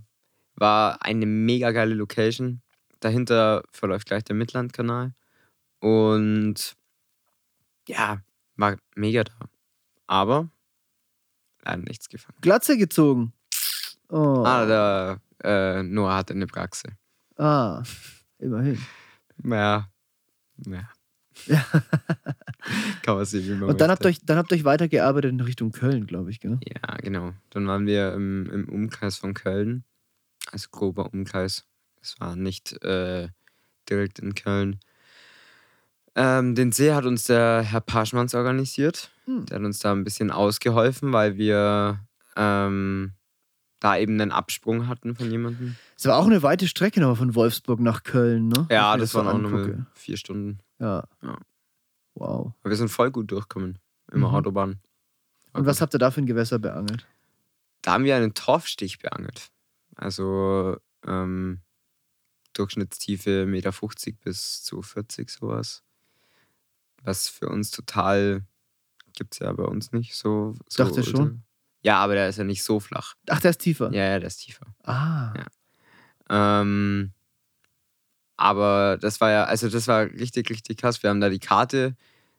war 0.57 1.03
eine 1.03 1.27
mega 1.27 1.71
geile 1.71 1.95
Location. 1.95 2.61
Dahinter 3.01 3.63
verläuft 3.71 4.07
gleich 4.07 4.25
der 4.25 4.35
Mitlandkanal. 4.35 5.13
Und 5.81 6.75
ja, 7.87 8.19
war 8.57 8.77
mega 8.97 9.25
da. 9.25 9.35
Aber 10.07 10.49
leider 11.65 11.83
nichts 11.83 12.09
gefangen. 12.09 12.39
Glatze 12.41 12.77
gezogen. 12.77 13.33
Oh. 14.09 14.43
Ah, 14.45 14.67
der 14.67 15.21
äh, 15.43 15.83
Noah 15.83 16.17
hatte 16.17 16.35
eine 16.35 16.47
Praxe. 16.47 16.89
Ah, 17.37 17.83
immerhin. 18.39 18.79
Ja. 19.43 19.89
Ja. 20.67 20.89
Ja. 21.47 21.65
Kann 23.03 23.17
man 23.17 23.25
sehen, 23.25 23.45
wie 23.45 23.55
man 23.55 23.69
Und 23.71 23.81
dann 23.81 23.91
habt, 23.91 24.07
euch, 24.07 24.25
dann 24.25 24.39
habt 24.39 24.53
ihr 24.53 24.57
euch 24.57 24.65
weitergearbeitet 24.65 25.33
in 25.33 25.41
Richtung 25.41 25.73
Köln, 25.73 26.07
glaube 26.07 26.31
ich, 26.31 26.39
gell? 26.39 26.61
Ja, 26.65 26.97
genau. 26.99 27.33
Dann 27.51 27.67
waren 27.67 27.87
wir 27.87 28.13
im, 28.13 28.49
im 28.51 28.69
Umkreis 28.69 29.17
von 29.17 29.35
Köln. 29.35 29.83
Also 30.53 30.69
grober 30.71 31.13
Umkreis. 31.13 31.67
Es 32.01 32.19
war 32.21 32.37
nicht 32.37 32.81
äh, 32.85 33.29
direkt 33.91 34.21
in 34.21 34.35
Köln. 34.35 34.79
Ähm, 36.15 36.55
den 36.55 36.73
See 36.73 36.93
hat 36.93 37.05
uns 37.05 37.25
der 37.25 37.63
Herr 37.63 37.81
Paschmanns 37.81 38.35
organisiert. 38.35 39.11
Hm. 39.25 39.47
Der 39.47 39.59
hat 39.59 39.65
uns 39.65 39.81
da 39.81 39.93
ein 39.93 40.05
bisschen 40.05 40.31
ausgeholfen, 40.31 41.13
weil 41.13 41.37
wir 41.37 41.99
ähm, 42.37 43.13
da 43.85 43.99
eben 43.99 44.19
einen 44.19 44.33
Absprung 44.33 44.89
hatten 44.89 45.15
von 45.15 45.31
jemandem. 45.31 45.77
Es 45.97 46.07
war 46.07 46.17
auch 46.17 46.25
eine 46.25 46.43
weite 46.43 46.67
Strecke 46.69 47.01
noch 47.01 47.19
von 47.19 47.35
Wolfsburg 47.35 47.81
nach 47.81 48.03
Köln, 48.03 48.49
ne? 48.49 48.67
Ja, 48.71 48.95
ich 48.95 49.01
das 49.03 49.11
so 49.13 49.19
waren 49.19 49.29
auch 49.29 49.39
nochmal 49.39 49.87
vier 49.93 50.17
Stunden. 50.17 50.59
Ja. 50.79 51.07
Ja. 51.23 51.39
Wow. 52.15 52.53
Aber 52.63 52.71
wir 52.71 52.77
sind 52.77 52.89
voll 52.89 53.11
gut 53.11 53.31
durchgekommen. 53.31 53.79
Immer 54.11 54.29
Mhm. 54.31 54.35
Autobahn. 54.37 54.81
War 55.53 55.61
Und 55.61 55.67
was 55.67 55.77
gut. 55.77 55.83
habt 55.83 55.95
ihr 55.95 55.99
da 55.99 56.11
für 56.11 56.23
ein 56.23 56.27
Gewässer 56.27 56.59
beangelt? 56.59 57.07
Da 57.83 57.93
haben 57.93 58.05
wir 58.05 58.17
einen 58.17 58.33
Torfstich 58.33 59.01
beangelt. 59.01 59.51
Also 59.97 60.79
ähm, 61.07 61.61
Durchschnittstiefe 62.55 63.45
1,50 63.45 63.47
Meter 63.47 63.73
bis 64.25 64.63
zu 64.63 64.81
40 64.81 65.29
sowas. 65.29 65.83
Was 67.03 67.29
für 67.29 67.51
uns 67.51 67.71
total 67.71 68.45
gibt 69.13 69.35
es 69.35 69.41
ja 69.41 69.53
bei 69.53 69.65
uns 69.65 69.93
nicht 69.93 70.15
so. 70.17 70.55
so 70.69 70.85
Dachte 70.85 71.05
schon. 71.05 71.43
Ja, 71.85 71.99
aber 71.99 72.15
der 72.15 72.29
ist 72.29 72.39
ja 72.39 72.45
nicht 72.45 72.63
so 72.63 72.81
flach. 72.81 73.15
Ach, 73.29 73.41
der 73.41 73.51
ist 73.51 73.59
tiefer. 73.59 73.93
Ja, 73.93 74.05
ja, 74.05 74.19
der 74.19 74.29
ist 74.29 74.39
tiefer. 74.39 74.67
Ah. 74.85 75.35
Ja. 75.37 76.61
Ähm, 76.61 77.13
aber 78.37 78.97
das 79.01 79.21
war 79.21 79.31
ja, 79.31 79.45
also 79.45 79.69
das 79.69 79.87
war 79.87 80.07
richtig, 80.07 80.49
richtig 80.49 80.79
krass. 80.79 81.03
Wir 81.03 81.11
haben 81.11 81.21
da 81.21 81.29
die 81.29 81.39
Karte 81.39 81.95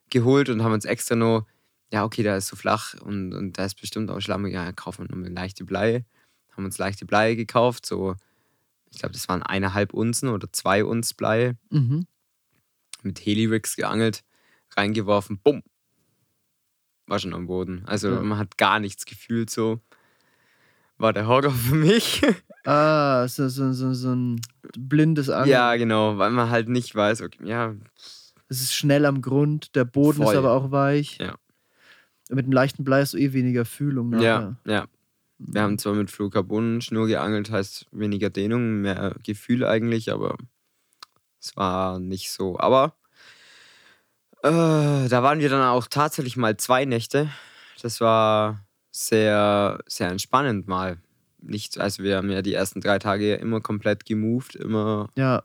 geholt 0.10 0.50
und 0.50 0.64
haben 0.64 0.74
uns 0.74 0.86
extra 0.86 1.16
nur, 1.16 1.46
ja, 1.94 2.04
okay, 2.04 2.24
da 2.24 2.36
ist 2.36 2.48
so 2.48 2.56
flach 2.56 2.96
und, 3.02 3.34
und 3.34 3.58
da 3.58 3.66
ist 3.66 3.80
bestimmt 3.80 4.10
auch 4.10 4.20
schlammig. 4.20 4.54
Ja, 4.54 4.72
kaufen 4.72 5.08
wir 5.08 5.16
nur 5.16 5.24
eine 5.24 5.34
leichte 5.34 5.64
Blei. 5.64 6.06
Haben 6.52 6.66
uns 6.66 6.80
leichte 6.80 7.06
Blei 7.06 7.36
gekauft, 7.36 7.86
so, 7.86 8.16
ich 8.92 9.00
glaube, 9.00 9.14
das 9.14 9.28
waren 9.30 9.44
eineinhalb 9.44 9.94
Unzen 9.94 10.30
oder 10.30 10.52
zwei 10.52 10.84
Unz 10.84 11.14
Blei. 11.14 11.56
Mhm. 11.70 12.08
Mit 13.04 13.24
Helirix 13.24 13.76
geangelt, 13.76 14.24
reingeworfen, 14.76 15.40
bumm. 15.44 15.62
War 17.08 17.20
schon 17.20 17.34
am 17.34 17.48
Boden. 17.48 17.84
Also 17.86 18.10
Ja. 18.10 18.22
man 18.22 18.38
hat 18.38 18.58
gar 18.58 18.80
nichts 18.80 19.06
gefühlt 19.06 19.50
so. 19.50 19.80
War 20.98 21.14
der 21.14 21.28
Horror 21.28 21.52
für 21.52 21.76
mich. 21.76 22.22
Ah, 22.64 23.28
so, 23.28 23.48
so, 23.50 23.74
so, 23.74 23.94
so 23.94 24.14
ein 24.16 24.42
blindes 24.78 25.30
Angeln. 25.30 25.50
Ja, 25.52 25.76
genau, 25.76 26.18
weil 26.18 26.32
man 26.32 26.50
halt 26.50 26.70
nicht 26.70 26.96
weiß, 26.96 27.22
okay, 27.22 27.38
ja, 27.46 27.76
Es 28.48 28.62
ist 28.62 28.74
schnell 28.74 29.06
am 29.06 29.22
Grund, 29.22 29.76
der 29.76 29.86
Boden 29.86 30.24
Voll. 30.24 30.34
ist 30.34 30.38
aber 30.38 30.52
auch 30.54 30.72
weich. 30.72 31.18
Ja. 31.20 31.36
Mit 32.30 32.46
dem 32.48 32.54
leichten 32.54 32.84
Blei 32.84 33.02
hast 33.02 33.14
du 33.14 33.18
eh 33.18 33.34
weniger 33.34 33.66
Fühlung. 33.66 34.14
ja, 34.20 34.40
Nachher. 34.40 34.56
ja. 34.66 34.86
Wir 35.38 35.62
haben 35.62 35.78
zwar 35.78 35.94
mit 35.94 36.10
Fluorcarbon-Schnur 36.10 37.08
geangelt, 37.08 37.52
heißt 37.52 37.88
weniger 37.92 38.30
Dehnung, 38.30 38.80
mehr 38.82 39.16
Gefühl 39.22 39.66
eigentlich, 39.66 40.12
aber 40.14 40.38
es 41.42 41.56
war 41.58 42.00
nicht 42.00 42.32
so. 42.32 42.58
Aber 42.58 42.96
äh, 44.46 45.08
da 45.10 45.24
waren 45.24 45.40
wir 45.40 45.50
dann 45.50 45.62
auch 45.68 45.88
tatsächlich 45.88 46.38
mal 46.38 46.56
zwei 46.58 46.86
Nächte. 46.86 47.30
Das 47.82 48.00
war 48.02 48.66
sehr, 48.92 49.80
sehr 49.88 50.10
entspannend 50.10 50.68
mal. 50.68 50.98
Nicht, 51.40 51.80
also 51.80 52.04
wir 52.04 52.18
haben 52.18 52.32
ja 52.32 52.42
die 52.42 52.54
ersten 52.54 52.82
drei 52.82 52.98
Tage 53.00 53.36
immer 53.36 53.62
komplett 53.62 54.06
gemoved, 54.06 54.56
immer 54.56 55.10
Ja. 55.16 55.44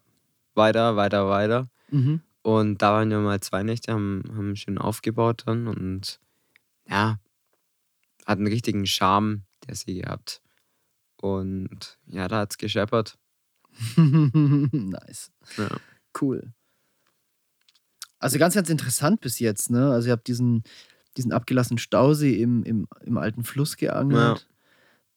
weiter, 0.54 0.96
weiter, 0.96 1.28
weiter. 1.28 1.68
Mhm. 1.90 2.20
Und 2.42 2.80
da 2.80 2.92
waren 2.92 3.10
wir 3.10 3.18
mal 3.18 3.40
zwei 3.40 3.62
Nächte, 3.62 3.92
haben, 3.92 4.22
haben 4.34 4.56
schön 4.56 4.78
aufgebaut 4.78 5.42
dann 5.46 5.66
und 5.66 6.20
ja, 6.88 7.18
hat 8.24 8.38
einen 8.38 8.46
richtigen 8.46 8.86
Charme, 8.86 9.42
der 9.68 9.74
See 9.74 10.00
gehabt. 10.00 10.40
Und 11.20 11.98
ja, 12.06 12.28
da 12.28 12.38
hat 12.40 12.52
es 12.52 12.58
gescheppert. 12.58 13.18
nice. 13.96 15.30
Ja. 15.58 15.68
Cool. 16.18 16.52
Also 18.20 18.38
ganz, 18.38 18.54
ganz 18.54 18.68
interessant 18.70 19.20
bis 19.20 19.38
jetzt, 19.38 19.70
ne? 19.70 19.90
Also 19.90 20.08
ihr 20.08 20.12
habt 20.12 20.28
diesen, 20.28 20.62
diesen 21.16 21.32
abgelassenen 21.32 21.78
Stausee 21.78 22.40
im, 22.40 22.62
im, 22.64 22.86
im 23.02 23.18
alten 23.18 23.44
Fluss 23.44 23.76
geangelt. 23.76 24.46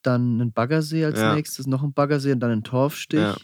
Dann 0.02 0.40
einen 0.40 0.52
Baggersee 0.52 1.04
als 1.04 1.20
Ja. 1.20 1.34
nächstes, 1.34 1.66
noch 1.66 1.82
einen 1.82 1.92
Baggersee 1.94 2.32
und 2.32 2.40
dann 2.40 2.50
einen 2.50 2.64
Torfstich. 2.64 3.18
Ja. 3.20 3.36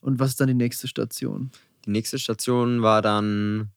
Und 0.00 0.18
was 0.18 0.30
ist 0.30 0.40
dann 0.40 0.48
die 0.48 0.54
nächste 0.54 0.88
Station? 0.88 1.50
Die 1.86 1.90
nächste 1.90 2.18
Station 2.18 2.82
war 2.82 3.02
dann 3.02 3.70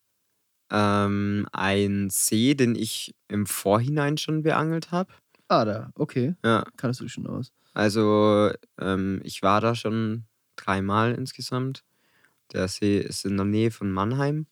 ähm, 0.72 1.48
ein 1.52 2.10
See, 2.10 2.56
den 2.56 2.76
ich 2.76 3.16
im 3.28 3.46
Vorhinein 3.46 4.18
schon 4.18 4.44
beangelt 4.44 4.92
habe. 4.92 5.14
Ah, 5.48 5.64
da, 5.66 5.92
okay. 5.96 6.36
Ja, 6.44 6.64
Kannst 6.76 7.00
du 7.00 7.06
dich 7.06 7.14
schon 7.14 7.28
aus. 7.28 7.54
also 7.74 8.52
ähm, 8.80 9.22
ich 9.24 9.42
war 9.44 9.62
da 9.62 9.76
schon 9.76 10.26
dreimal 10.56 11.14
insgesamt. 11.14 11.84
Der 12.54 12.68
See 12.68 13.00
ist 13.00 13.26
in 13.26 13.38
der 13.38 13.46
Nähe 13.46 13.72
von 13.72 13.92
Mannheim. 13.92 14.48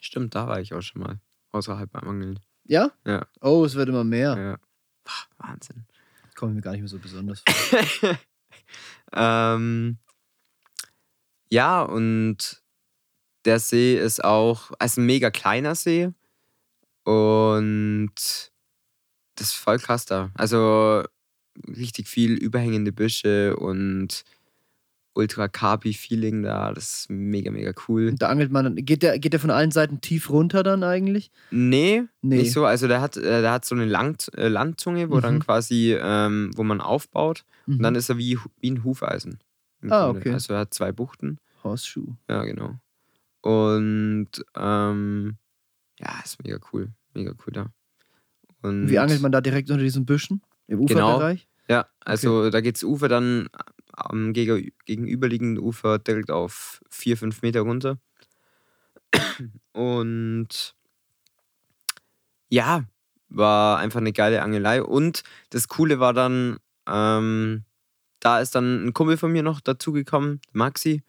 Stimmt, 0.00 0.34
da 0.34 0.48
war 0.48 0.60
ich 0.60 0.74
auch 0.74 0.82
schon 0.82 1.02
mal. 1.02 1.20
Außerhalb 1.52 1.90
beim 1.90 2.08
Angeln. 2.08 2.40
Ja? 2.64 2.92
Ja. 3.06 3.26
Oh, 3.40 3.64
es 3.64 3.74
wird 3.74 3.88
immer 3.88 4.04
mehr. 4.04 4.36
Ja. 4.36 4.58
Boah, 5.04 5.48
Wahnsinn. 5.48 5.86
Kommt 6.34 6.54
mir 6.54 6.60
gar 6.60 6.72
nicht 6.72 6.80
mehr 6.80 6.88
so 6.88 6.98
besonders 6.98 7.42
vor. 7.46 8.18
Ähm, 9.12 9.98
ja, 11.50 11.82
und 11.82 12.62
der 13.44 13.58
See 13.58 13.98
ist 13.98 14.22
auch, 14.22 14.70
also 14.78 15.00
ein 15.00 15.06
mega 15.06 15.30
kleiner 15.30 15.74
See. 15.74 16.12
Und 17.04 18.12
das 19.34 19.48
ist 19.48 19.54
voll 19.54 19.78
krass 19.78 20.04
da. 20.04 20.30
Also 20.34 21.02
richtig 21.66 22.08
viel 22.08 22.34
überhängende 22.34 22.92
Büsche 22.92 23.56
und 23.56 24.24
ultra 25.14 25.48
carpi 25.48 25.92
feeling 25.92 26.42
da. 26.42 26.72
Das 26.72 27.00
ist 27.00 27.10
mega, 27.10 27.50
mega 27.50 27.72
cool. 27.88 28.08
Und 28.08 28.22
da 28.22 28.28
angelt 28.28 28.50
man 28.52 28.64
dann. 28.64 28.76
Geht 28.76 29.02
der, 29.02 29.18
geht 29.18 29.32
der 29.32 29.40
von 29.40 29.50
allen 29.50 29.70
Seiten 29.70 30.00
tief 30.00 30.30
runter 30.30 30.62
dann 30.62 30.82
eigentlich? 30.84 31.30
Nee, 31.50 32.04
Nee. 32.22 32.36
nicht 32.38 32.52
so. 32.52 32.64
Also 32.64 32.86
der 32.88 33.00
hat, 33.00 33.16
äh, 33.16 33.40
der 33.42 33.52
hat 33.52 33.64
so 33.64 33.74
eine 33.74 33.84
Lang 33.86 34.16
äh, 34.36 34.48
Landzunge, 34.48 35.10
wo 35.10 35.20
dann 35.20 35.34
Mhm. 35.36 35.40
quasi, 35.40 35.96
ähm, 36.00 36.50
wo 36.56 36.62
man 36.62 36.80
aufbaut. 36.80 37.44
Und 37.66 37.78
Mhm. 37.78 37.82
dann 37.82 37.94
ist 37.96 38.08
er 38.08 38.18
wie, 38.18 38.38
wie 38.60 38.70
ein 38.70 38.84
Hufeisen. 38.84 39.38
Ah, 39.88 40.06
Grunde. 40.06 40.20
okay. 40.20 40.32
Also 40.32 40.52
er 40.54 40.60
hat 40.60 40.74
zwei 40.74 40.92
Buchten. 40.92 41.38
Horseshoe. 41.64 42.16
Ja, 42.28 42.44
genau. 42.44 42.74
Und 43.42 44.28
ähm, 44.56 45.36
ja, 45.98 46.20
ist 46.24 46.42
mega 46.44 46.58
cool. 46.72 46.88
Mega 47.14 47.32
cool 47.46 47.52
da. 47.52 47.66
Und 48.62 48.88
Wie 48.90 48.98
angelt 48.98 49.22
man 49.22 49.32
da 49.32 49.40
direkt 49.40 49.70
unter 49.70 49.82
diesen 49.82 50.04
Büschen? 50.04 50.42
Im 50.66 50.84
Genau. 50.86 51.08
Uferbereich? 51.16 51.48
Ja, 51.68 51.86
also 52.00 52.50
da 52.50 52.60
geht 52.60 52.76
das 52.76 52.84
Ufer 52.84 53.08
dann 53.08 53.48
am 54.00 54.32
gege- 54.32 54.72
gegenüberliegenden 54.86 55.62
Ufer 55.62 55.98
direkt 55.98 56.30
auf 56.30 56.80
vier, 56.90 57.16
fünf 57.16 57.42
Meter 57.42 57.60
runter. 57.60 57.98
Und 59.72 60.74
ja, 62.48 62.84
war 63.28 63.78
einfach 63.78 64.00
eine 64.00 64.12
geile 64.12 64.42
Angelei. 64.42 64.82
Und 64.82 65.22
das 65.50 65.68
Coole 65.68 66.00
war 66.00 66.12
dann, 66.12 66.58
ähm, 66.88 67.64
da 68.20 68.40
ist 68.40 68.54
dann 68.54 68.86
ein 68.86 68.92
Kumpel 68.92 69.16
von 69.16 69.32
mir 69.32 69.42
noch 69.42 69.60
dazugekommen, 69.60 70.40
Maxi. 70.52 71.02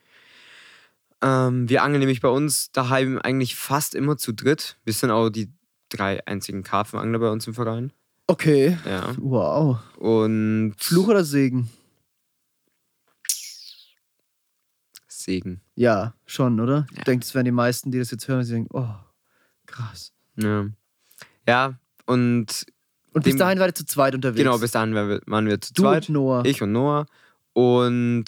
Ähm, 1.21 1.69
wir 1.69 1.83
angeln 1.83 1.99
nämlich 1.99 2.21
bei 2.21 2.29
uns 2.29 2.71
daheim 2.71 3.19
eigentlich 3.19 3.55
fast 3.55 3.95
immer 3.95 4.17
zu 4.17 4.33
dritt. 4.33 4.77
Wir 4.85 4.93
sind 4.93 5.11
auch 5.11 5.29
die 5.29 5.51
drei 5.89 6.25
einzigen 6.25 6.63
Karpfenangler 6.63 7.19
bei 7.19 7.29
uns 7.29 7.45
im 7.47 7.53
Verein. 7.53 7.91
Okay. 8.27 8.77
Ja. 8.85 9.13
Wow. 9.17 9.79
Und 9.97 10.75
Fluch 10.77 11.09
oder 11.09 11.23
Segen? 11.23 11.69
Segen. 15.23 15.61
Ja, 15.75 16.13
schon, 16.25 16.59
oder? 16.59 16.85
Ja. 16.91 16.97
Ich 16.99 17.03
denke, 17.03 17.25
das 17.25 17.33
wären 17.35 17.45
die 17.45 17.51
meisten, 17.51 17.91
die 17.91 17.99
das 17.99 18.11
jetzt 18.11 18.27
hören, 18.27 18.43
die 18.43 18.51
denken, 18.51 18.69
oh, 18.71 18.93
krass. 19.65 20.11
Ja, 20.37 20.65
ja 21.47 21.73
und 22.05 22.65
Und 23.13 23.23
bis 23.23 23.33
Dem- 23.33 23.39
dahin 23.39 23.59
war 23.59 23.67
ihr 23.67 23.75
zu 23.75 23.85
zweit 23.85 24.15
unterwegs. 24.15 24.37
genau, 24.43 24.57
bis 24.57 24.71
dahin 24.71 24.93
waren 24.95 25.09
wir, 25.09 25.21
waren 25.25 25.45
wir 25.47 25.59
zu 25.61 25.73
du 25.73 25.83
zweit. 25.83 26.07
und 26.09 26.13
Noah. 26.13 26.45
Ich 26.45 26.61
und 26.61 26.71
Noah. 26.71 27.05
Und 27.53 28.25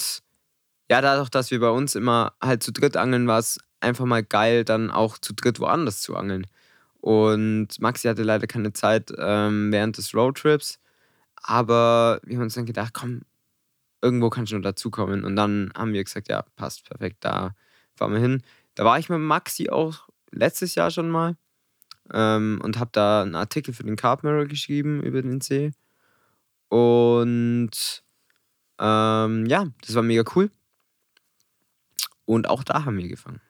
ja, 0.89 1.01
dadurch, 1.01 1.29
dass 1.29 1.49
wir 1.51 1.59
bei 1.59 1.69
uns 1.69 1.95
immer 1.95 2.33
halt 2.41 2.61
zu 2.63 2.71
dritt 2.73 2.97
angeln, 2.97 3.27
war 3.27 3.39
es 3.39 3.57
einfach 3.79 4.05
mal 4.05 4.23
geil, 4.23 4.63
dann 4.65 4.91
auch 4.91 5.17
zu 5.17 5.33
dritt 5.33 5.59
woanders 5.59 6.01
zu 6.01 6.15
angeln. 6.15 6.45
Und 6.99 7.79
Maxi 7.81 8.07
hatte 8.07 8.23
leider 8.23 8.47
keine 8.47 8.71
Zeit 8.73 9.11
ähm, 9.17 9.71
während 9.71 9.97
des 9.97 10.13
Roadtrips. 10.13 10.79
Aber 11.41 12.19
wir 12.23 12.37
haben 12.37 12.43
uns 12.43 12.53
dann 12.53 12.65
gedacht, 12.65 12.93
komm, 12.93 13.21
irgendwo 14.03 14.29
kannst 14.29 14.51
du 14.51 14.57
noch 14.57 14.63
dazukommen. 14.63 15.23
Und 15.23 15.35
dann 15.35 15.71
haben 15.75 15.93
wir 15.93 16.03
gesagt, 16.03 16.27
ja, 16.27 16.43
passt 16.55 16.83
perfekt, 16.87 17.17
da 17.21 17.55
fahren 17.95 18.11
wir 18.11 18.19
hin. 18.19 18.43
Da 18.75 18.83
war 18.83 18.99
ich 18.99 19.09
mit 19.09 19.19
Maxi 19.19 19.69
auch 19.69 20.09
letztes 20.31 20.75
Jahr 20.75 20.91
schon 20.91 21.09
mal 21.09 21.37
ähm, 22.11 22.59
und 22.63 22.79
habe 22.79 22.89
da 22.91 23.21
einen 23.21 23.35
Artikel 23.35 23.73
für 23.73 23.83
den 23.83 23.95
Carp 23.95 24.23
Mirror 24.23 24.45
geschrieben 24.45 25.01
über 25.01 25.21
den 25.21 25.39
See. 25.41 25.71
Und 26.67 28.03
ähm, 28.79 29.45
ja, 29.45 29.67
das 29.81 29.95
war 29.95 30.03
mega 30.03 30.23
cool. 30.35 30.51
Und 32.25 32.49
auch 32.49 32.63
da 32.63 32.85
haben 32.85 32.97
wir 32.97 33.07
gefangen. 33.07 33.41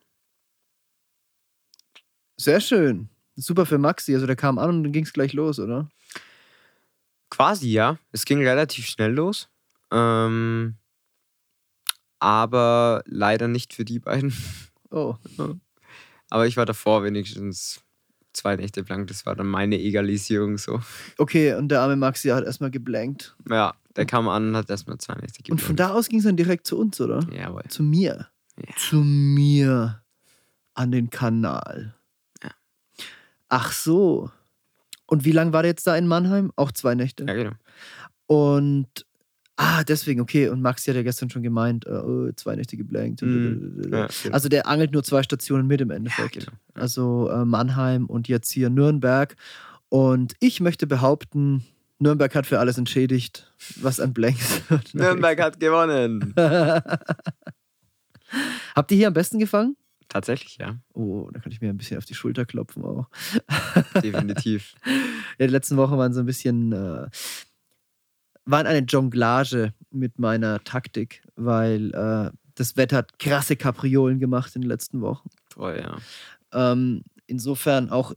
Sehr 2.38 2.60
schön. 2.60 3.10
Super 3.36 3.66
für 3.66 3.78
Maxi. 3.78 4.14
Also 4.14 4.28
der 4.28 4.36
kam 4.36 4.60
an 4.60 4.70
und 4.70 4.84
dann 4.84 4.92
ging 4.92 5.06
es 5.06 5.14
gleich 5.14 5.34
los, 5.34 5.60
oder? 5.60 5.90
Quasi 7.30 7.72
ja. 7.72 7.98
Es 8.12 8.26
ging 8.26 8.40
relativ 8.40 8.86
schnell 8.86 9.14
los. 9.14 9.50
Ähm, 9.94 10.76
aber 12.20 13.04
leider 13.06 13.48
nicht 13.48 13.74
für 13.74 13.86
die 13.86 14.00
beiden. 14.00 14.34
Oh. 14.90 15.16
Aber 16.30 16.48
ich 16.48 16.58
war 16.58 16.66
davor 16.66 17.04
wenigstens 17.04 17.82
zwei 18.32 18.56
Nächte 18.56 18.84
blank. 18.84 19.08
Das 19.08 19.26
war 19.28 19.36
dann 19.36 19.48
meine 19.48 19.78
Egalisierung 19.80 20.58
so. 20.58 20.82
Okay, 21.20 21.54
und 21.54 21.68
der 21.70 21.82
arme 21.82 21.96
Maxi 21.96 22.30
hat 22.30 22.44
erstmal 22.44 22.72
geblankt. 22.72 23.36
Ja, 23.48 23.76
der 23.96 24.06
kam 24.08 24.28
an 24.28 24.50
und 24.50 24.56
hat 24.58 24.70
erstmal 24.70 24.98
zwei 24.98 25.14
Nächte 25.16 25.40
Und 25.52 25.62
von 25.62 25.76
geblankt. 25.76 25.80
da 25.80 25.94
aus 25.98 26.10
ging 26.10 26.20
es 26.20 26.26
dann 26.26 26.38
direkt 26.38 26.66
zu 26.66 26.80
uns, 26.80 27.00
oder? 27.00 27.20
Jawohl. 27.32 27.64
Zu 27.68 27.84
mir. 27.84 28.30
Ja. 28.58 28.76
Zu 28.78 28.96
mir. 28.98 30.02
An 30.74 30.92
den 30.92 31.12
Kanal. 31.12 31.94
Ja. 32.44 32.50
Ach 33.50 33.72
so. 33.72 34.32
Und 35.06 35.26
wie 35.26 35.32
lange 35.32 35.54
war 35.54 35.62
der 35.62 35.72
jetzt 35.72 35.86
da 35.86 35.96
in 35.96 36.08
Mannheim? 36.08 36.52
Auch 36.56 36.72
zwei 36.72 36.96
Nächte. 36.96 37.26
Ja, 37.28 37.34
genau. 37.36 37.52
Und 38.26 39.06
ah, 39.56 39.84
deswegen, 39.84 40.22
okay. 40.22 40.50
Und 40.50 40.62
Maxi 40.62 40.90
hat 40.90 40.96
ja 40.96 41.04
gestern 41.04 41.30
schon 41.30 41.44
gemeint, 41.44 41.86
äh, 41.86 41.92
oh, 41.92 42.32
zwei 42.36 42.56
Nächte 42.56 42.78
geblankt. 42.78 43.22
Mhm. 43.22 43.82
Ja, 43.92 44.08
genau. 44.08 44.34
Also 44.34 44.50
der 44.50 44.68
angelt 44.68 44.92
nur 44.92 45.04
zwei 45.04 45.24
Stationen 45.24 45.68
mit 45.68 45.82
im 45.82 45.90
ja, 45.90 45.96
Endeffekt. 45.96 46.34
genau. 46.34 46.52
Ja. 46.76 46.82
Also 46.82 47.30
äh, 47.30 47.46
Mannheim 47.46 48.06
und 48.06 48.28
jetzt 48.28 48.52
hier 48.52 48.70
Nürnberg. 48.70 49.36
Und 49.90 50.34
ich 50.40 50.60
möchte 50.60 50.88
behaupten, 50.88 51.66
Nürnberg 52.00 52.34
hat 52.36 52.46
für 52.46 52.60
alles 52.60 52.78
entschädigt, 52.78 53.52
was 53.80 54.00
an 54.00 54.14
Blanks 54.14 54.62
wird. 54.70 54.94
Nürnberg 54.94 55.40
hat 55.42 55.60
gewonnen. 55.60 56.34
Habt 58.76 58.92
ihr 58.92 58.98
hier 58.98 59.08
am 59.08 59.14
besten 59.14 59.40
gefangen? 59.40 59.78
Tatsächlich, 60.10 60.58
ja. 60.58 60.78
Oh, 60.94 61.30
da 61.32 61.40
kann 61.40 61.52
ich 61.52 61.62
mir 61.62 61.70
ein 61.70 61.78
bisschen 61.78 61.98
auf 61.98 62.06
die 62.06 62.14
Schulter 62.14 62.46
klopfen 62.46 62.84
auch. 62.84 63.08
Definitiv. 64.02 64.76
Ja, 65.40 65.48
die 65.48 65.52
letzten 65.52 65.78
Wochen 65.78 65.98
waren 65.98 66.14
so 66.14 66.20
ein 66.20 66.28
bisschen, 66.28 66.72
äh, 66.74 67.08
waren 68.46 68.68
eine 68.68 68.80
Jonglage 68.86 69.74
mit 69.92 70.20
meiner 70.20 70.64
Taktik, 70.64 71.22
weil 71.36 71.92
äh, 71.94 72.32
das 72.56 72.76
Wetter 72.78 72.98
hat 72.98 73.20
krasse 73.20 73.56
Kapriolen 73.56 74.20
gemacht 74.20 74.56
in 74.56 74.62
den 74.62 74.70
letzten 74.70 75.02
Wochen. 75.02 75.30
Voll, 75.54 75.80
ja. 75.82 75.98
Ähm, 76.72 77.04
insofern 77.28 77.90
auch. 77.90 78.14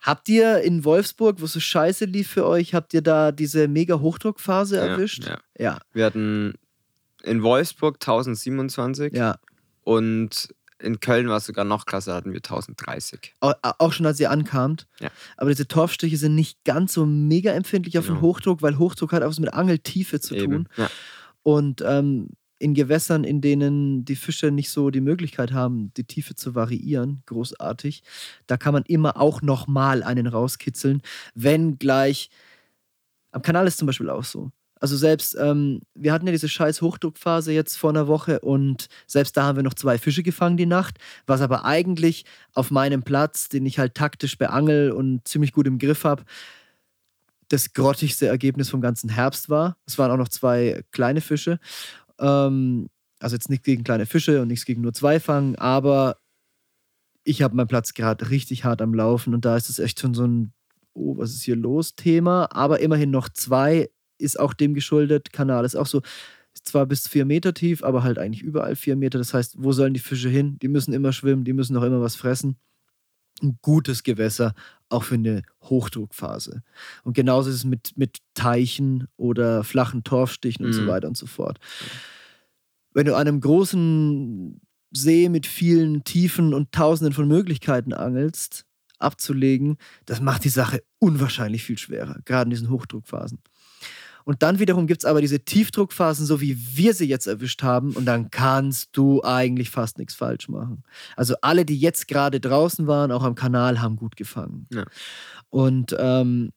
Habt 0.00 0.28
ihr 0.28 0.60
in 0.60 0.84
Wolfsburg, 0.84 1.40
wo 1.40 1.46
es 1.46 1.52
so 1.52 1.58
scheiße 1.60 2.04
lief 2.04 2.28
für 2.28 2.46
euch, 2.46 2.74
habt 2.74 2.94
ihr 2.94 3.02
da 3.02 3.32
diese 3.32 3.66
mega 3.66 3.98
Hochdruckphase 3.98 4.76
Ja, 4.76 4.82
erwischt? 4.86 5.24
ja. 5.24 5.38
Ja, 5.58 5.78
Wir 5.92 6.04
hatten 6.04 6.54
in 7.24 7.42
Wolfsburg 7.42 7.96
1027 7.96 9.14
ja. 9.14 9.36
und 9.82 10.48
in 10.80 11.00
Köln 11.00 11.28
war 11.28 11.38
es 11.38 11.46
sogar 11.46 11.64
noch 11.64 11.86
krasser, 11.86 12.14
hatten 12.14 12.32
wir 12.32 12.38
1030. 12.42 13.34
Au- 13.40 13.52
Auch 13.78 13.92
schon 13.92 14.06
als 14.06 14.20
ihr 14.20 14.30
ankamt. 14.30 14.86
Ja. 15.00 15.10
Aber 15.36 15.50
diese 15.50 15.66
Torfstiche 15.66 16.16
sind 16.18 16.34
nicht 16.34 16.62
ganz 16.64 16.92
so 16.92 17.06
mega 17.06 17.52
empfindlich 17.52 17.98
auf 17.98 18.06
den 18.06 18.16
Genau. 18.16 18.26
Hochdruck, 18.26 18.62
weil 18.62 18.78
Hochdruck 18.78 19.12
hat 19.12 19.22
auch 19.22 19.28
was 19.28 19.40
mit 19.40 19.52
Angeltiefe 19.54 20.20
zu 20.20 20.34
tun. 20.34 20.42
Eben. 20.52 20.68
Ja. 20.76 20.90
Und 21.42 21.82
ähm, 21.86 22.28
in 22.58 22.72
Gewässern, 22.74 23.24
in 23.24 23.40
denen 23.42 24.04
die 24.06 24.16
Fische 24.16 24.50
nicht 24.50 24.70
so 24.70 24.90
die 24.90 25.00
Möglichkeit 25.02 25.52
haben, 25.52 25.92
die 25.96 26.04
Tiefe 26.04 26.34
zu 26.34 26.54
variieren, 26.54 27.22
großartig, 27.26 28.02
da 28.46 28.56
kann 28.56 28.72
man 28.72 28.82
immer 28.84 29.18
auch 29.20 29.42
nochmal 29.42 30.02
einen 30.02 30.26
rauskitzeln, 30.26 31.02
wenn 31.34 31.78
gleich. 31.78 32.30
Am 33.30 33.42
Kanal 33.42 33.66
ist 33.66 33.76
zum 33.76 33.86
Beispiel 33.86 34.08
auch 34.08 34.24
so. 34.24 34.50
Also 34.78 34.96
selbst, 34.96 35.36
ähm, 35.40 35.80
wir 35.94 36.12
hatten 36.12 36.26
ja 36.26 36.32
diese 36.32 36.48
scheiß 36.48 36.82
Hochdruckphase 36.82 37.52
jetzt 37.52 37.76
vor 37.76 37.90
einer 37.90 38.08
Woche 38.08 38.40
und 38.40 38.88
selbst 39.06 39.36
da 39.36 39.44
haben 39.44 39.56
wir 39.56 39.62
noch 39.62 39.74
zwei 39.74 39.96
Fische 39.96 40.22
gefangen 40.22 40.58
die 40.58 40.66
Nacht, 40.66 40.98
was 41.26 41.40
aber 41.40 41.64
eigentlich 41.64 42.24
auf 42.52 42.70
meinem 42.70 43.02
Platz, 43.02 43.48
den 43.48 43.64
ich 43.64 43.78
halt 43.78 43.94
taktisch 43.94 44.36
beangel 44.36 44.90
und 44.90 45.26
ziemlich 45.26 45.52
gut 45.52 45.66
im 45.66 45.78
Griff 45.78 46.04
habe, 46.04 46.24
das 47.48 47.72
grottigste 47.72 48.26
Ergebnis 48.26 48.68
vom 48.68 48.80
ganzen 48.80 49.08
Herbst 49.08 49.48
war. 49.48 49.76
Es 49.86 49.98
waren 49.98 50.10
auch 50.10 50.16
noch 50.16 50.28
zwei 50.28 50.82
kleine 50.90 51.20
Fische. 51.22 51.58
Ähm, 52.18 52.88
also 53.18 53.34
jetzt 53.36 53.48
nichts 53.48 53.64
gegen 53.64 53.84
kleine 53.84 54.04
Fische 54.04 54.42
und 54.42 54.48
nichts 54.48 54.66
gegen 54.66 54.82
nur 54.82 54.92
zwei 54.92 55.20
fangen, 55.20 55.56
aber 55.56 56.18
ich 57.24 57.42
habe 57.42 57.56
meinen 57.56 57.66
Platz 57.66 57.94
gerade 57.94 58.30
richtig 58.30 58.64
hart 58.64 58.82
am 58.82 58.94
Laufen 58.94 59.34
und 59.34 59.44
da 59.44 59.56
ist 59.56 59.68
es 59.70 59.78
echt 59.78 60.00
schon 60.00 60.14
so 60.14 60.26
ein, 60.26 60.52
oh, 60.92 61.16
was 61.18 61.30
ist 61.30 61.42
hier 61.42 61.56
los, 61.56 61.96
Thema. 61.96 62.48
Aber 62.52 62.80
immerhin 62.80 63.10
noch 63.10 63.28
zwei 63.28 63.90
ist 64.18 64.38
auch 64.38 64.54
dem 64.54 64.74
geschuldet. 64.74 65.32
Kanal 65.32 65.64
ist 65.64 65.76
auch 65.76 65.86
so, 65.86 66.02
zwar 66.62 66.86
bis 66.86 67.06
vier 67.08 67.24
Meter 67.24 67.54
tief, 67.54 67.82
aber 67.84 68.02
halt 68.02 68.18
eigentlich 68.18 68.42
überall 68.42 68.76
vier 68.76 68.96
Meter. 68.96 69.18
Das 69.18 69.34
heißt, 69.34 69.56
wo 69.62 69.72
sollen 69.72 69.94
die 69.94 70.00
Fische 70.00 70.28
hin? 70.28 70.58
Die 70.60 70.68
müssen 70.68 70.92
immer 70.94 71.12
schwimmen, 71.12 71.44
die 71.44 71.52
müssen 71.52 71.76
auch 71.76 71.82
immer 71.82 72.00
was 72.00 72.16
fressen. 72.16 72.56
Ein 73.42 73.58
gutes 73.62 74.02
Gewässer, 74.02 74.54
auch 74.88 75.04
für 75.04 75.14
eine 75.16 75.42
Hochdruckphase. 75.62 76.62
Und 77.04 77.14
genauso 77.14 77.50
ist 77.50 77.56
es 77.56 77.64
mit, 77.64 77.92
mit 77.96 78.18
Teichen 78.34 79.08
oder 79.16 79.62
flachen 79.64 80.04
Torfstichen 80.04 80.64
und 80.64 80.72
so 80.72 80.82
Mhm. 80.82 80.86
weiter 80.86 81.08
und 81.08 81.16
so 81.18 81.26
fort. 81.26 81.58
Wenn 82.92 83.06
du 83.06 83.14
an 83.14 83.26
einem 83.28 83.40
großen 83.40 84.60
See 84.92 85.28
mit 85.28 85.46
vielen 85.46 86.04
Tiefen 86.04 86.54
und 86.54 86.72
Tausenden 86.72 87.12
von 87.12 87.28
Möglichkeiten 87.28 87.92
angelst, 87.92 88.64
abzulegen, 88.98 89.76
das 90.06 90.20
macht 90.22 90.44
die 90.44 90.48
Sache 90.48 90.82
unwahrscheinlich 90.98 91.62
viel 91.64 91.76
schwerer, 91.76 92.20
gerade 92.24 92.44
in 92.44 92.50
diesen 92.50 92.70
Hochdruckphasen. 92.70 93.40
Und 94.26 94.42
dann 94.42 94.58
wiederum 94.58 94.88
gibt 94.88 95.02
es 95.02 95.04
aber 95.04 95.20
diese 95.20 95.44
Tiefdruckphasen, 95.44 96.26
so 96.26 96.40
wie 96.40 96.58
wir 96.76 96.94
sie 96.94 97.06
jetzt 97.06 97.28
erwischt 97.28 97.62
haben, 97.62 97.92
und 97.92 98.06
dann 98.06 98.32
kannst 98.32 98.88
du 98.96 99.22
eigentlich 99.22 99.70
fast 99.70 99.98
nichts 99.98 100.16
falsch 100.16 100.48
machen. 100.48 100.82
Also 101.14 101.36
alle, 101.42 101.64
die 101.64 101.78
jetzt 101.78 102.08
gerade 102.08 102.40
draußen 102.40 102.88
waren, 102.88 103.12
auch 103.12 103.22
am 103.22 103.36
Kanal, 103.36 103.80
haben 103.80 103.94
gut 103.94 104.16
gefangen. 104.16 104.66
Ja. 104.72 104.84
Und 105.48 105.94
ähm, 105.96 106.50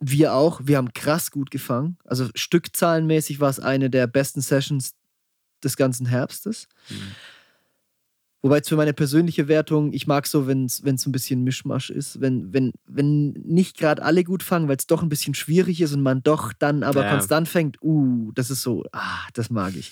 wir 0.00 0.32
auch, 0.32 0.62
wir 0.64 0.78
haben 0.78 0.94
krass 0.94 1.30
gut 1.30 1.50
gefangen. 1.50 1.98
Also 2.04 2.30
stückzahlenmäßig 2.34 3.38
war 3.40 3.50
es 3.50 3.60
eine 3.60 3.90
der 3.90 4.06
besten 4.06 4.40
Sessions 4.40 4.94
des 5.62 5.76
ganzen 5.76 6.06
Herbstes. 6.06 6.68
Mhm. 6.88 7.14
Wobei 8.40 8.56
jetzt 8.56 8.68
für 8.68 8.76
meine 8.76 8.92
persönliche 8.92 9.48
Wertung, 9.48 9.92
ich 9.92 10.06
mag 10.06 10.24
so, 10.26 10.46
wenn 10.46 10.66
es 10.66 10.82
ein 10.84 11.10
bisschen 11.12 11.42
Mischmasch 11.42 11.90
ist, 11.90 12.20
wenn, 12.20 12.52
wenn, 12.52 12.72
wenn 12.86 13.32
nicht 13.32 13.76
gerade 13.76 14.02
alle 14.02 14.22
gut 14.22 14.44
fangen, 14.44 14.68
weil 14.68 14.76
es 14.76 14.86
doch 14.86 15.02
ein 15.02 15.08
bisschen 15.08 15.34
schwierig 15.34 15.80
ist 15.80 15.92
und 15.92 16.02
man 16.02 16.22
doch 16.22 16.52
dann 16.52 16.84
aber 16.84 17.02
Ja. 17.02 17.10
konstant 17.10 17.48
fängt, 17.48 17.82
uh, 17.82 18.30
das 18.34 18.50
ist 18.50 18.62
so, 18.62 18.84
ah, 18.92 19.26
das 19.34 19.50
mag 19.50 19.74
ich. 19.74 19.90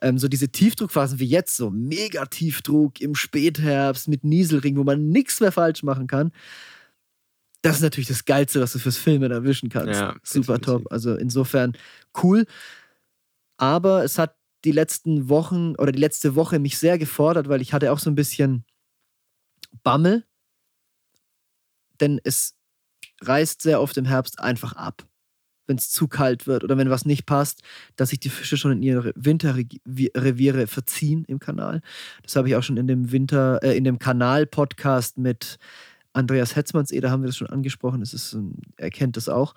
Ähm, 0.00 0.16
so 0.16 0.28
diese 0.28 0.48
Tiefdruckphasen 0.48 1.18
wie 1.18 1.26
jetzt, 1.26 1.54
so 1.56 1.68
mega 1.70 2.24
Tiefdruck 2.24 2.98
im 3.02 3.14
Spätherbst 3.14 4.08
mit 4.08 4.24
Nieselring, 4.24 4.76
wo 4.78 4.84
man 4.84 5.08
nichts 5.10 5.40
mehr 5.40 5.52
falsch 5.52 5.82
machen 5.82 6.06
kann. 6.06 6.32
Das 7.60 7.76
ist 7.76 7.82
natürlich 7.82 8.08
das 8.08 8.24
Geilste, 8.24 8.60
was 8.60 8.72
du 8.72 8.78
fürs 8.78 8.96
Filmen 8.96 9.30
erwischen 9.30 9.68
kannst. 9.68 10.00
Ja, 10.00 10.16
Super 10.24 10.60
top. 10.60 10.90
Also 10.90 11.14
insofern 11.14 11.74
cool. 12.22 12.46
Aber 13.58 14.02
es 14.02 14.18
hat 14.18 14.34
die 14.64 14.72
letzten 14.72 15.28
Wochen 15.28 15.74
oder 15.76 15.92
die 15.92 16.00
letzte 16.00 16.34
Woche 16.34 16.58
mich 16.58 16.78
sehr 16.78 16.98
gefordert, 16.98 17.48
weil 17.48 17.60
ich 17.60 17.72
hatte 17.72 17.92
auch 17.92 17.98
so 17.98 18.10
ein 18.10 18.14
bisschen 18.14 18.64
Bammel. 19.82 20.24
Denn 22.00 22.20
es 22.24 22.54
reißt 23.22 23.62
sehr 23.62 23.80
oft 23.80 23.96
im 23.96 24.04
Herbst 24.04 24.40
einfach 24.40 24.74
ab, 24.74 25.06
wenn 25.66 25.76
es 25.76 25.90
zu 25.90 26.08
kalt 26.08 26.46
wird 26.46 26.64
oder 26.64 26.76
wenn 26.76 26.90
was 26.90 27.04
nicht 27.04 27.26
passt, 27.26 27.62
dass 27.96 28.10
sich 28.10 28.20
die 28.20 28.30
Fische 28.30 28.56
schon 28.56 28.72
in 28.72 28.82
ihre 28.82 29.12
Winterreviere 29.14 30.66
verziehen 30.66 31.24
im 31.26 31.38
Kanal. 31.38 31.80
Das 32.22 32.36
habe 32.36 32.48
ich 32.48 32.56
auch 32.56 32.62
schon 32.62 32.76
in 32.76 32.86
dem 32.86 33.12
Winter, 33.12 33.60
äh, 33.62 33.76
in 33.76 33.84
dem 33.84 33.98
Kanal-Podcast 33.98 35.18
mit 35.18 35.58
Andreas 36.12 36.56
Hetzmanns, 36.56 36.90
da 36.90 37.10
haben 37.10 37.22
wir 37.22 37.28
das 37.28 37.36
schon 37.36 37.48
angesprochen. 37.48 38.00
Das 38.00 38.12
ist, 38.12 38.36
er 38.76 38.90
kennt 38.90 39.16
das 39.16 39.28
auch. 39.28 39.54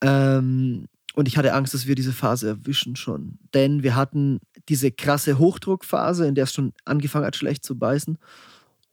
Ähm, 0.00 0.86
und 1.14 1.28
ich 1.28 1.36
hatte 1.36 1.54
Angst, 1.54 1.74
dass 1.74 1.86
wir 1.86 1.94
diese 1.94 2.12
Phase 2.12 2.48
erwischen 2.48 2.96
schon. 2.96 3.38
Denn 3.54 3.82
wir 3.82 3.94
hatten 3.94 4.40
diese 4.68 4.90
krasse 4.90 5.38
Hochdruckphase, 5.38 6.26
in 6.26 6.34
der 6.34 6.44
es 6.44 6.52
schon 6.52 6.72
angefangen 6.84 7.26
hat, 7.26 7.36
schlecht 7.36 7.64
zu 7.64 7.78
beißen. 7.78 8.18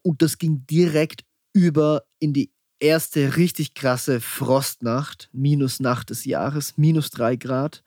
Und 0.03 0.21
das 0.21 0.37
ging 0.37 0.65
direkt 0.67 1.23
über 1.53 2.03
in 2.19 2.33
die 2.33 2.51
erste 2.79 3.37
richtig 3.37 3.73
krasse 3.73 4.21
Frostnacht, 4.21 5.29
Minusnacht 5.33 6.11
des 6.11 6.25
Jahres, 6.25 6.77
minus 6.77 7.09
drei 7.09 7.35
Grad. 7.35 7.83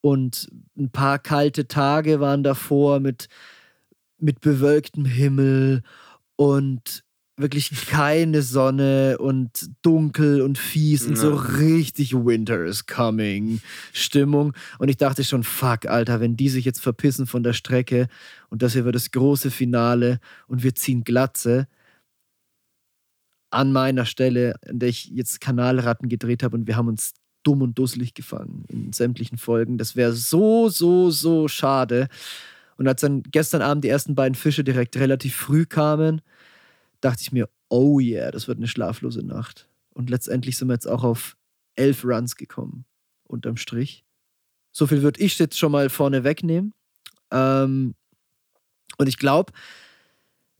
Und 0.00 0.48
ein 0.76 0.90
paar 0.90 1.20
kalte 1.20 1.68
Tage 1.68 2.18
waren 2.18 2.42
davor 2.42 2.98
mit, 2.98 3.28
mit 4.18 4.40
bewölktem 4.40 5.04
Himmel 5.04 5.82
und 6.34 7.04
wirklich 7.42 7.86
keine 7.86 8.42
Sonne 8.42 9.18
und 9.18 9.70
dunkel 9.82 10.40
und 10.40 10.56
fies 10.56 11.06
und 11.06 11.16
so 11.16 11.34
richtig 11.34 12.14
Winter 12.14 12.64
is 12.64 12.86
coming 12.86 13.60
Stimmung. 13.92 14.54
Und 14.78 14.88
ich 14.88 14.96
dachte 14.96 15.24
schon, 15.24 15.42
fuck, 15.42 15.86
Alter, 15.86 16.20
wenn 16.20 16.36
die 16.36 16.48
sich 16.48 16.64
jetzt 16.64 16.80
verpissen 16.80 17.26
von 17.26 17.42
der 17.42 17.52
Strecke 17.52 18.08
und 18.48 18.62
das 18.62 18.72
hier 18.72 18.84
wird 18.84 18.94
das 18.94 19.10
große 19.10 19.50
Finale 19.50 20.20
und 20.46 20.62
wir 20.62 20.74
ziehen 20.74 21.04
Glatze 21.04 21.66
an 23.50 23.72
meiner 23.72 24.06
Stelle, 24.06 24.54
an 24.66 24.78
der 24.78 24.88
ich 24.88 25.06
jetzt 25.08 25.40
Kanalratten 25.40 26.08
gedreht 26.08 26.42
habe 26.42 26.56
und 26.56 26.66
wir 26.66 26.76
haben 26.76 26.88
uns 26.88 27.12
dumm 27.42 27.62
und 27.62 27.78
dusselig 27.78 28.14
gefangen 28.14 28.64
in 28.68 28.92
sämtlichen 28.92 29.36
Folgen. 29.36 29.76
Das 29.76 29.96
wäre 29.96 30.12
so, 30.12 30.68
so, 30.68 31.10
so 31.10 31.48
schade. 31.48 32.08
Und 32.76 32.88
als 32.88 33.00
dann 33.00 33.22
gestern 33.24 33.62
Abend 33.62 33.84
die 33.84 33.88
ersten 33.88 34.14
beiden 34.14 34.34
Fische 34.34 34.64
direkt 34.64 34.96
relativ 34.96 35.36
früh 35.36 35.66
kamen, 35.66 36.22
dachte 37.02 37.20
ich 37.20 37.32
mir, 37.32 37.48
oh 37.68 38.00
yeah, 38.00 38.30
das 38.30 38.48
wird 38.48 38.58
eine 38.58 38.68
schlaflose 38.68 39.22
Nacht. 39.22 39.68
Und 39.90 40.08
letztendlich 40.08 40.56
sind 40.56 40.68
wir 40.68 40.74
jetzt 40.74 40.88
auch 40.88 41.04
auf 41.04 41.36
elf 41.74 42.04
Runs 42.04 42.36
gekommen, 42.36 42.86
unterm 43.24 43.56
Strich. 43.56 44.04
So 44.70 44.86
viel 44.86 45.02
würde 45.02 45.20
ich 45.20 45.38
jetzt 45.38 45.58
schon 45.58 45.72
mal 45.72 45.90
vorne 45.90 46.24
wegnehmen. 46.24 46.72
Ähm, 47.30 47.94
und 48.96 49.06
ich 49.06 49.18
glaube, 49.18 49.52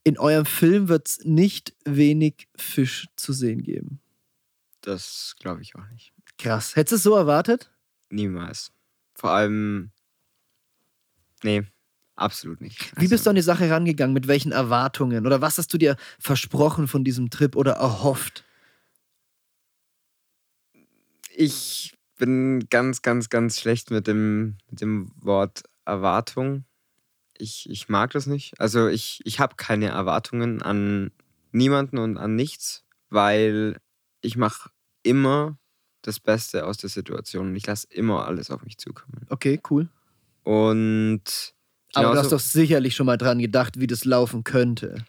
in 0.05 0.19
eurem 0.19 0.45
Film 0.45 0.89
wird 0.89 1.09
es 1.09 1.25
nicht 1.25 1.75
wenig 1.85 2.49
Fisch 2.57 3.09
zu 3.17 3.33
sehen 3.33 3.63
geben. 3.63 4.01
Das 4.81 5.37
glaube 5.39 5.63
ich 5.63 5.77
auch 5.77 5.87
nicht. 5.93 6.13
Krass. 6.39 6.77
Hättest 6.77 6.93
du 6.93 6.97
es 6.97 7.03
so 7.05 7.17
erwartet? 7.17 7.71
Niemals. 8.11 8.73
Vor 9.15 9.31
allem. 9.31 9.93
Nee, 11.45 11.65
absolut 12.23 12.61
nicht. 12.61 12.93
Wie 12.97 13.09
bist 13.09 13.27
du 13.27 13.31
an 13.31 13.37
die 13.37 13.43
Sache 13.43 13.69
rangegangen? 13.71 14.15
Mit 14.15 14.29
welchen 14.29 14.53
Erwartungen? 14.53 15.27
Oder 15.27 15.41
was 15.41 15.59
hast 15.59 15.73
du 15.73 15.79
dir 15.79 15.97
versprochen 16.19 16.89
von 16.89 17.05
diesem 17.05 17.31
Trip 17.31 17.57
oder 17.57 17.73
erhofft? 17.73 18.45
Ich 21.35 21.95
bin 22.17 22.67
ganz, 22.71 23.03
ganz, 23.03 23.31
ganz 23.31 23.59
schlecht 23.59 23.91
mit 23.91 24.07
dem, 24.07 24.57
mit 24.71 24.81
dem 24.81 25.11
Wort 25.17 25.65
Erwartung. 25.85 26.65
Ich, 27.37 27.69
ich 27.69 27.89
mag 27.89 28.13
das 28.13 28.27
nicht. 28.27 28.61
Also 28.61 28.89
ich, 28.89 29.21
ich 29.25 29.41
habe 29.41 29.57
keine 29.57 29.89
Erwartungen 29.89 30.63
an 30.63 31.11
niemanden 31.51 31.99
und 31.99 32.17
an 32.17 32.37
nichts, 32.37 32.85
weil 33.11 33.79
ich 34.21 34.37
mache 34.37 34.71
immer 35.03 35.59
das 36.03 36.21
Beste 36.21 36.67
aus 36.67 36.77
der 36.77 36.91
Situation 36.91 37.49
und 37.49 37.57
ich 37.57 37.67
lasse 37.67 37.87
immer 37.91 38.27
alles 38.27 38.51
auf 38.51 38.63
mich 38.63 38.79
zukommen. 38.79 39.27
Okay, 39.29 39.61
cool. 39.71 39.89
Und 40.45 41.55
Aber 41.95 42.07
du 42.09 42.11
genauso- 42.13 42.21
hast 42.25 42.33
doch 42.33 42.41
sicherlich 42.41 42.95
schon 42.97 43.07
mal 43.07 43.19
dran 43.19 43.39
gedacht, 43.39 43.79
wie 43.81 43.87
das 43.87 44.05
laufen 44.05 44.45
könnte. 44.45 45.05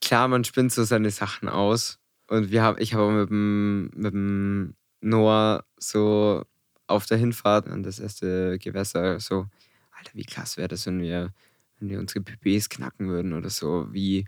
klar, 0.00 0.28
man 0.28 0.44
spinnt 0.44 0.72
so 0.72 0.84
seine 0.84 1.10
Sachen 1.10 1.48
aus. 1.48 1.98
Und 2.28 2.50
wir 2.50 2.62
haben, 2.62 2.80
ich 2.80 2.94
habe 2.94 3.12
mit 3.12 3.30
dem, 3.30 3.90
mit 3.94 4.12
dem 4.12 4.74
Noah 5.00 5.64
so 5.78 6.44
auf 6.86 7.06
der 7.06 7.18
Hinfahrt 7.18 7.68
an 7.68 7.82
das 7.82 7.98
erste 7.98 8.58
Gewässer 8.58 9.20
so, 9.20 9.46
Alter, 9.92 10.10
wie 10.14 10.24
krass 10.24 10.56
wäre 10.56 10.68
das, 10.68 10.86
wenn 10.86 11.00
wir, 11.00 11.32
wenn 11.78 11.88
wir 11.88 11.98
unsere 12.00 12.20
PBs 12.20 12.68
knacken 12.68 13.08
würden 13.08 13.32
oder 13.32 13.50
so. 13.50 13.86
Wie, 13.92 14.26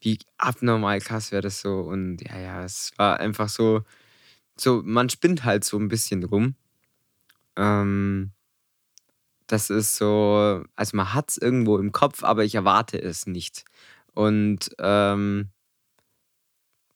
wie 0.00 0.18
abnormal 0.38 1.00
krass 1.00 1.32
wäre 1.32 1.42
das 1.42 1.60
so. 1.60 1.80
Und 1.80 2.18
ja, 2.22 2.38
ja, 2.38 2.64
es 2.64 2.92
war 2.96 3.20
einfach 3.20 3.48
so, 3.48 3.82
so, 4.56 4.82
man 4.84 5.08
spinnt 5.10 5.44
halt 5.44 5.64
so 5.64 5.78
ein 5.78 5.88
bisschen 5.88 6.24
rum. 6.24 6.54
Ähm, 7.56 8.32
das 9.46 9.70
ist 9.70 9.96
so, 9.96 10.64
also 10.74 10.96
man 10.96 11.14
hat 11.14 11.30
es 11.30 11.38
irgendwo 11.38 11.78
im 11.78 11.92
Kopf, 11.92 12.24
aber 12.24 12.44
ich 12.44 12.54
erwarte 12.54 13.00
es 13.00 13.26
nicht. 13.26 13.64
Und 14.14 14.70
ähm, 14.78 15.50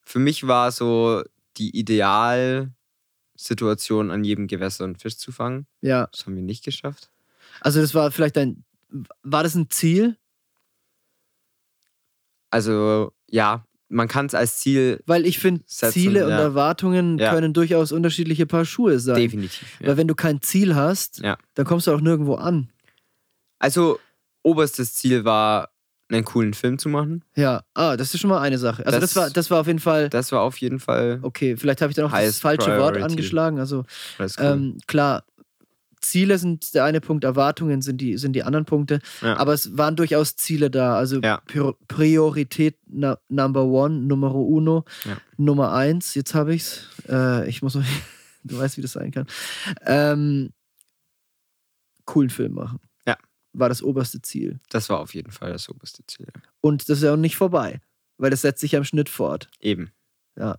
für 0.03 0.19
mich 0.19 0.47
war 0.47 0.73
so 0.73 1.23
die 1.57 1.77
Idealsituation, 1.77 4.11
an 4.11 4.25
jedem 4.25 4.47
Gewässer 4.47 4.85
einen 4.85 4.97
Fisch 4.97 5.19
zu 5.19 5.33
fangen. 5.33 5.67
Ja. 5.81 6.09
Das 6.13 6.25
haben 6.25 6.37
wir 6.37 6.43
nicht 6.43 6.65
geschafft. 6.65 7.11
Also, 7.61 7.81
das 7.81 7.95
war 7.95 8.11
vielleicht 8.11 8.39
ein. 8.39 8.65
War 9.23 9.43
das 9.43 9.55
ein 9.55 9.69
Ziel? 9.69 10.17
Also 12.51 13.13
ja, 13.29 13.67
man 13.91 14.07
kann 14.09 14.27
es 14.27 14.35
als 14.35 14.59
Ziel 14.59 15.01
Weil 15.07 15.25
ich 15.27 15.39
finde, 15.39 15.65
Ziele 15.67 16.25
und 16.25 16.31
ja. 16.31 16.39
Erwartungen 16.41 17.19
Ja. 17.19 17.33
können 17.33 17.53
durchaus 17.55 17.91
unterschiedliche 17.93 18.45
Paar 18.47 18.65
Schuhe 18.65 18.99
sein. 19.01 19.17
definitiv. 19.17 19.67
Ja. 19.81 19.89
Weil 19.89 19.97
wenn 19.97 20.09
du 20.09 20.15
kein 20.15 20.43
Ziel 20.43 20.75
hast, 20.75 21.23
dann 21.23 21.67
kommst 21.67 21.87
du 21.87 21.93
auch 21.93 22.01
nirgendwo 22.01 22.35
an. 22.35 22.69
Also 23.59 23.99
oberstes 24.43 24.95
Ziel 24.95 25.25
war, 25.25 25.71
einen 26.11 26.25
coolen 26.25 26.55
Film 26.55 26.79
zu 26.79 26.89
machen. 26.89 27.23
Ja, 27.35 27.63
ah, 27.75 27.97
das 27.97 28.15
ist 28.15 28.21
schon 28.21 28.31
mal 28.31 28.41
eine 28.41 28.57
Sache. 28.59 28.87
Also 28.87 28.99
das, 28.99 29.13
Das- 29.13 29.17
war, 29.23 29.31
das 29.31 29.51
war 29.51 29.61
auf 29.61 29.67
jeden 29.67 29.79
Fall. 29.79 30.09
Das 30.09 30.33
war 30.33 30.41
auf 30.41 30.57
jeden 30.59 30.81
Fall 30.81 31.19
Okay, 31.23 31.57
vielleicht 31.57 31.83
habe 31.83 31.91
ich 31.91 31.97
da 31.97 32.03
noch 32.03 32.13
das 32.13 32.39
falsche 32.39 32.67
Wort 32.79 32.95
priority. 32.95 33.03
angeschlagen. 33.03 33.59
Also 33.59 33.85
alles 34.19 34.37
cool. 34.39 34.45
ähm, 34.47 34.79
klar, 34.87 35.25
Ziele 36.01 36.39
sind 36.39 36.75
der 36.75 36.85
eine 36.85 37.01
Punkt, 37.01 37.25
Erwartungen 37.25 37.83
sind 37.83 38.01
die, 38.01 38.17
sind 38.19 38.33
die 38.35 38.43
anderen 38.43 38.65
Punkte. 38.65 39.01
Ja. 39.23 39.37
Aber 39.37 39.53
es 39.53 39.77
waren 39.77 39.97
durchaus 39.97 40.37
Ziele 40.37 40.71
da. 40.71 40.97
Also 40.97 41.21
Ja. 41.21 41.41
Prior- 41.47 41.77
Priorität 41.89 42.77
na, 42.87 43.19
Number 43.29 43.65
One, 43.65 44.01
Numero 44.01 44.43
Uno, 44.43 44.85
Ja. 45.05 45.17
Nummer 45.37 45.73
eins. 45.73 46.15
Jetzt 46.15 46.35
habe 46.35 46.55
ich's. 46.55 46.89
Äh, 47.09 47.49
ich 47.49 47.63
muss 47.63 47.75
noch. 47.75 47.85
du 48.45 48.59
weißt, 48.59 48.77
wie 48.77 48.83
das 48.83 48.93
sein 48.93 49.11
kann. 49.11 49.27
Ähm, 49.85 50.51
coolen 52.05 52.31
Film 52.31 52.55
machen. 52.55 52.81
Ja. 53.07 53.17
War 53.53 53.69
das 53.69 53.83
oberste 53.83 54.23
Ziel. 54.23 54.61
das 54.71 54.89
war 54.89 55.01
auf 55.01 55.15
jeden 55.15 55.31
Fall 55.33 55.53
das 55.53 55.69
oberste 55.69 56.03
Ziel. 56.07 56.29
Und 56.61 56.89
das 56.89 56.99
ist 56.99 57.05
ja 57.05 57.13
auch 57.13 57.17
nicht 57.17 57.37
vorbei, 57.37 57.81
weil 58.17 58.31
das 58.31 58.43
setzt 58.43 58.61
sich 58.61 58.77
am 58.77 58.85
Schnitt 58.85 59.09
fort. 59.09 59.51
Eben. 59.61 59.91
Ja. 60.39 60.59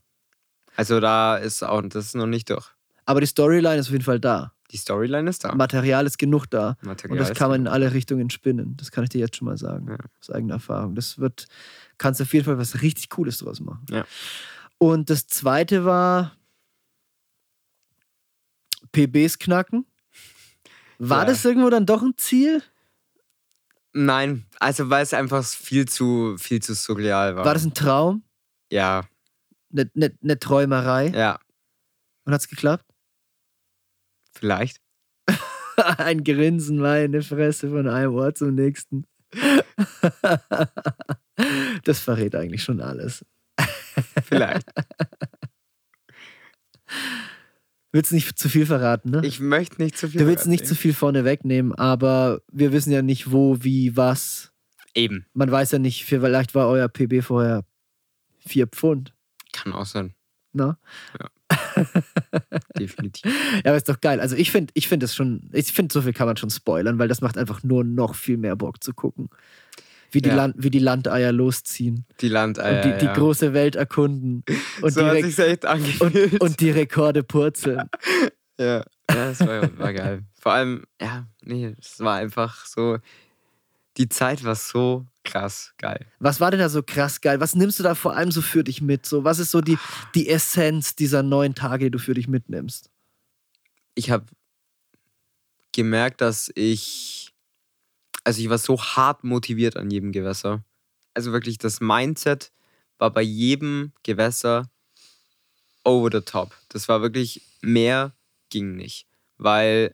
Also 0.76 1.00
da 1.00 1.38
ist 1.38 1.64
auch, 1.64 1.82
das 1.82 2.06
ist 2.08 2.16
noch 2.16 2.28
nicht 2.28 2.50
durch. 2.50 2.68
Aber 3.06 3.22
die 3.22 3.28
Storyline 3.28 3.78
ist 3.78 3.88
auf 3.88 3.92
jeden 3.94 4.04
Fall 4.04 4.20
da. 4.20 4.54
Die 4.72 4.78
Storyline 4.78 5.30
ist 5.30 5.44
da. 5.44 5.56
Material 5.56 6.06
ist 6.06 6.18
genug 6.20 6.46
da. 6.50 6.78
Material 6.82 7.18
Und 7.20 7.28
das 7.28 7.36
kann 7.38 7.50
man 7.50 7.62
in 7.62 7.68
alle 7.68 7.92
Richtungen 7.94 8.30
spinnen. 8.30 8.78
Das 8.78 8.92
kann 8.92 9.04
ich 9.04 9.10
dir 9.10 9.20
jetzt 9.20 9.36
schon 9.38 9.46
mal 9.48 9.58
sagen. 9.58 9.88
Ja. 9.90 9.98
Aus 10.22 10.30
eigener 10.30 10.56
Erfahrung. 10.56 10.94
Das 10.96 11.18
wird, 11.18 11.48
kannst 11.98 12.22
auf 12.22 12.32
jeden 12.34 12.46
Fall 12.46 12.58
was 12.60 12.82
richtig 12.84 13.10
Cooles 13.10 13.40
draus 13.40 13.60
machen. 13.62 13.86
Ja. 13.90 14.06
Und 14.78 15.10
das 15.10 15.28
zweite 15.28 15.86
war 15.86 16.36
PBs 18.92 19.40
knacken. 19.40 19.86
War 21.00 21.20
Ja. 21.22 21.26
das 21.26 21.46
irgendwo 21.46 21.70
dann 21.70 21.86
doch 21.86 22.02
ein 22.02 22.14
Ziel? 22.18 22.62
Nein, 23.94 24.46
also 24.60 24.90
weil 24.90 25.02
es 25.04 25.14
einfach 25.14 25.44
viel 25.44 25.88
zu, 25.88 26.36
viel 26.38 26.62
zu 26.62 26.76
surreal 26.76 27.36
war. 27.36 27.46
War 27.46 27.54
das 27.54 27.66
ein 27.66 27.74
Traum? 27.74 28.24
ja, 28.72 29.04
Eine 29.72 29.90
ne, 29.96 30.16
ne 30.22 30.38
Träumerei? 30.40 31.08
ja, 31.10 31.40
Und 32.26 32.34
hat's 32.34 32.48
geklappt? 32.48 32.86
Vielleicht. 34.40 34.82
ein 35.98 36.24
Grinsen, 36.24 36.80
meine 36.80 37.22
Fresse 37.22 37.70
von 37.70 37.88
einem 37.88 38.14
Ort 38.16 38.38
zum 38.38 38.56
nächsten. 38.56 39.06
das 41.84 42.00
verrät 42.00 42.36
eigentlich 42.36 42.64
schon 42.64 42.82
alles. 42.82 43.26
Vielleicht. 44.24 44.68
Willst 47.92 48.14
nicht 48.14 48.38
zu 48.38 48.50
viel 48.50 48.68
verraten, 48.68 49.10
ne? 49.10 49.22
Ich 49.24 49.40
möchte 49.40 49.82
nicht 49.82 49.98
zu 49.98 50.08
viel. 50.10 50.22
Du 50.22 50.28
willst 50.28 50.46
nicht 50.46 50.68
zu 50.68 50.76
viel 50.76 50.94
vorne 50.94 51.26
wegnehmen, 51.26 51.74
aber 51.74 52.44
wir 52.52 52.72
wissen 52.72 52.92
ja 52.92 53.02
nicht, 53.02 53.32
wo, 53.32 53.64
wie, 53.64 53.98
was. 53.98 54.52
Eben. 54.94 55.26
Man 55.34 55.50
weiß 55.50 55.72
ja 55.72 55.80
nicht, 55.80 56.06
vielleicht 56.06 56.54
war 56.54 56.68
euer 56.68 56.88
PB 56.88 57.24
vorher 57.24 57.66
vier 58.38 58.68
Pfund. 58.68 59.16
Kann 59.54 59.74
auch 59.74 59.88
sein. 59.88 60.14
Ne? 60.54 60.78
Definitiv. 62.80 63.32
Ja, 63.64 63.72
aber 63.72 63.78
ist 63.78 63.90
doch 63.90 64.02
geil. 64.02 64.20
Also 64.20 64.36
ich 64.36 64.52
finde, 64.52 64.72
ich 64.76 64.88
finde 64.88 65.06
es 65.06 65.16
schon, 65.16 65.50
ich 65.54 65.72
finde, 65.72 65.94
so 65.94 66.02
viel 66.02 66.14
kann 66.14 66.28
man 66.28 66.38
schon 66.38 66.50
spoilern, 66.50 67.00
weil 67.00 67.08
das 67.08 67.22
macht 67.22 67.38
einfach 67.38 67.64
nur 67.64 67.84
noch 67.84 68.16
viel 68.16 68.38
mehr 68.38 68.56
Bock 68.56 68.84
zu 68.84 68.94
gucken. 68.94 69.30
Wie 70.12 70.22
die, 70.22 70.30
Ja. 70.30 70.36
Land, 70.36 70.56
wie 70.58 70.72
die 70.72 70.80
Landeier 70.80 71.32
losziehen 71.32 72.06
Die 72.20 72.30
Landeier. 72.30 72.84
und 72.84 72.92
die, 72.94 72.98
die 72.98 73.06
ja. 73.06 73.14
große 73.14 73.54
Welt 73.54 73.76
erkunden 73.76 74.44
und, 74.82 74.92
so 74.92 75.02
die, 75.02 75.32
hat 75.32 75.66
Re 75.66 75.82
und, 76.00 76.42
und 76.42 76.60
die 76.60 76.72
Rekorde 76.72 77.24
purzeln. 77.24 77.90
ja, 78.60 78.78
ja 78.78 78.84
das 79.08 79.40
war, 79.42 79.78
war 79.78 79.94
geil. 79.94 80.24
Vor 80.40 80.54
allem, 80.54 80.84
ja, 81.00 81.28
nee, 81.44 81.76
es 81.80 82.00
war 82.00 82.16
einfach 82.16 82.66
so. 82.66 82.98
Die 84.00 84.08
Zeit 84.08 84.46
war 84.46 84.56
so 84.56 85.06
krass 85.26 85.74
geil. 85.78 86.06
Was 86.20 86.40
war 86.40 86.52
denn 86.52 86.62
da 86.62 86.70
so 86.70 86.82
krass 86.82 87.20
geil? 87.20 87.42
Was 87.42 87.54
nimmst 87.54 87.80
du 87.80 87.84
da 87.84 87.96
vor 87.96 88.16
allem 88.16 88.32
so 88.32 88.42
für 88.42 88.64
dich 88.64 88.82
mit? 88.82 89.06
So, 89.06 89.26
was 89.26 89.40
ist 89.40 89.52
so 89.52 89.60
die, 89.60 89.78
die 90.16 90.30
Essenz 90.30 90.96
dieser 90.96 91.22
neun 91.22 91.54
Tage, 91.54 91.86
die 91.86 91.92
du 91.92 92.00
für 92.00 92.14
dich 92.14 92.30
mitnimmst? 92.30 92.90
Ich 93.96 94.10
habe 94.10 94.26
gemerkt, 95.74 96.22
dass 96.22 96.50
ich, 96.56 97.34
also 98.24 98.42
ich 98.42 98.50
war 98.50 98.58
so 98.58 98.82
hart 98.82 99.26
motiviert 99.26 99.76
an 99.76 99.92
jedem 99.92 100.14
Gewässer. 100.14 100.64
Also 101.14 101.34
wirklich 101.34 101.58
das 101.58 101.82
Mindset 101.82 102.54
war 103.00 103.12
bei 103.12 103.22
jedem 103.22 103.92
Gewässer 104.04 104.70
over 105.84 106.10
the 106.10 106.22
top. 106.22 106.56
Das 106.70 106.88
war 106.88 107.02
wirklich 107.02 107.42
mehr 107.62 108.14
ging 108.50 108.78
nicht, 108.78 109.08
weil 109.38 109.94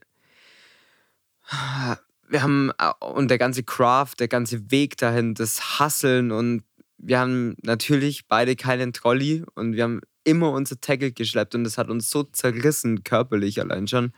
wir 2.28 2.42
haben 2.44 2.72
und 3.00 3.30
der 3.30 3.38
ganze 3.38 3.64
Craft, 3.64 4.16
der 4.20 4.28
ganze 4.28 4.72
Weg 4.72 4.98
dahin, 4.98 5.34
das 5.34 5.80
Hasseln 5.80 6.32
und 6.32 6.64
wir 6.98 7.20
haben 7.20 7.56
natürlich 7.62 8.28
beide 8.28 8.56
keinen 8.56 8.94
Trolley 8.94 9.44
und 9.54 9.74
wir 9.74 9.84
haben 9.84 10.02
immer 10.24 10.52
unser 10.52 10.80
Tackle 10.80 11.12
geschleppt 11.12 11.56
und 11.56 11.64
das 11.64 11.78
hat 11.78 11.90
uns 11.90 12.10
so 12.10 12.24
zerrissen 12.24 13.04
körperlich 13.04 13.62
allein 13.62 13.88
schon. 13.88 14.12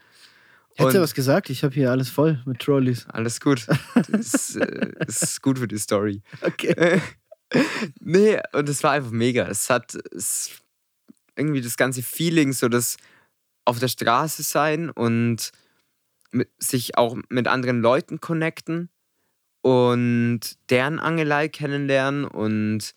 Hättest 0.75 0.95
du 0.95 1.01
was 1.01 1.15
gesagt? 1.15 1.49
Ich 1.49 1.63
habe 1.63 1.73
hier 1.73 1.89
alles 1.89 2.09
voll 2.09 2.41
mit 2.45 2.59
Trolleys. 2.59 3.07
Alles 3.09 3.41
gut. 3.41 3.65
Das 4.09 4.55
äh, 4.55 4.91
ist 5.07 5.41
gut 5.41 5.57
für 5.57 5.67
die 5.67 5.79
Story. 5.79 6.21
Okay. 6.41 7.01
nee, 7.99 8.39
und 8.53 8.69
es 8.69 8.83
war 8.83 8.91
einfach 8.91 9.11
mega. 9.11 9.47
Es 9.47 9.69
hat 9.69 9.95
es, 10.11 10.61
irgendwie 11.35 11.61
das 11.61 11.77
ganze 11.77 12.03
Feeling, 12.03 12.53
so 12.53 12.67
das 12.67 12.97
auf 13.65 13.79
der 13.79 13.87
Straße 13.87 14.43
sein 14.43 14.89
und 14.89 15.51
mit, 16.31 16.49
sich 16.57 16.97
auch 16.97 17.17
mit 17.29 17.47
anderen 17.47 17.81
Leuten 17.81 18.19
connecten 18.19 18.89
und 19.61 20.39
deren 20.69 20.99
Angelei 20.99 21.47
kennenlernen 21.47 22.25
und 22.25 22.93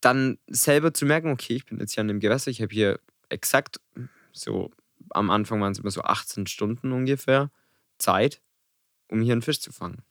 dann 0.00 0.38
selber 0.46 0.94
zu 0.94 1.06
merken, 1.06 1.30
okay, 1.30 1.54
ich 1.54 1.66
bin 1.66 1.78
jetzt 1.78 1.94
hier 1.94 2.02
an 2.02 2.08
dem 2.08 2.20
Gewässer, 2.20 2.50
ich 2.50 2.62
habe 2.62 2.72
hier 2.72 3.00
exakt 3.28 3.80
so 4.32 4.70
am 5.10 5.30
Anfang 5.30 5.60
waren 5.60 5.72
es 5.72 5.78
immer 5.78 5.90
so 5.90 6.02
18 6.02 6.46
Stunden 6.46 6.92
ungefähr 6.92 7.50
Zeit, 7.98 8.40
um 9.08 9.20
hier 9.20 9.32
einen 9.32 9.42
Fisch 9.42 9.60
zu 9.60 9.72
fangen. 9.72 10.02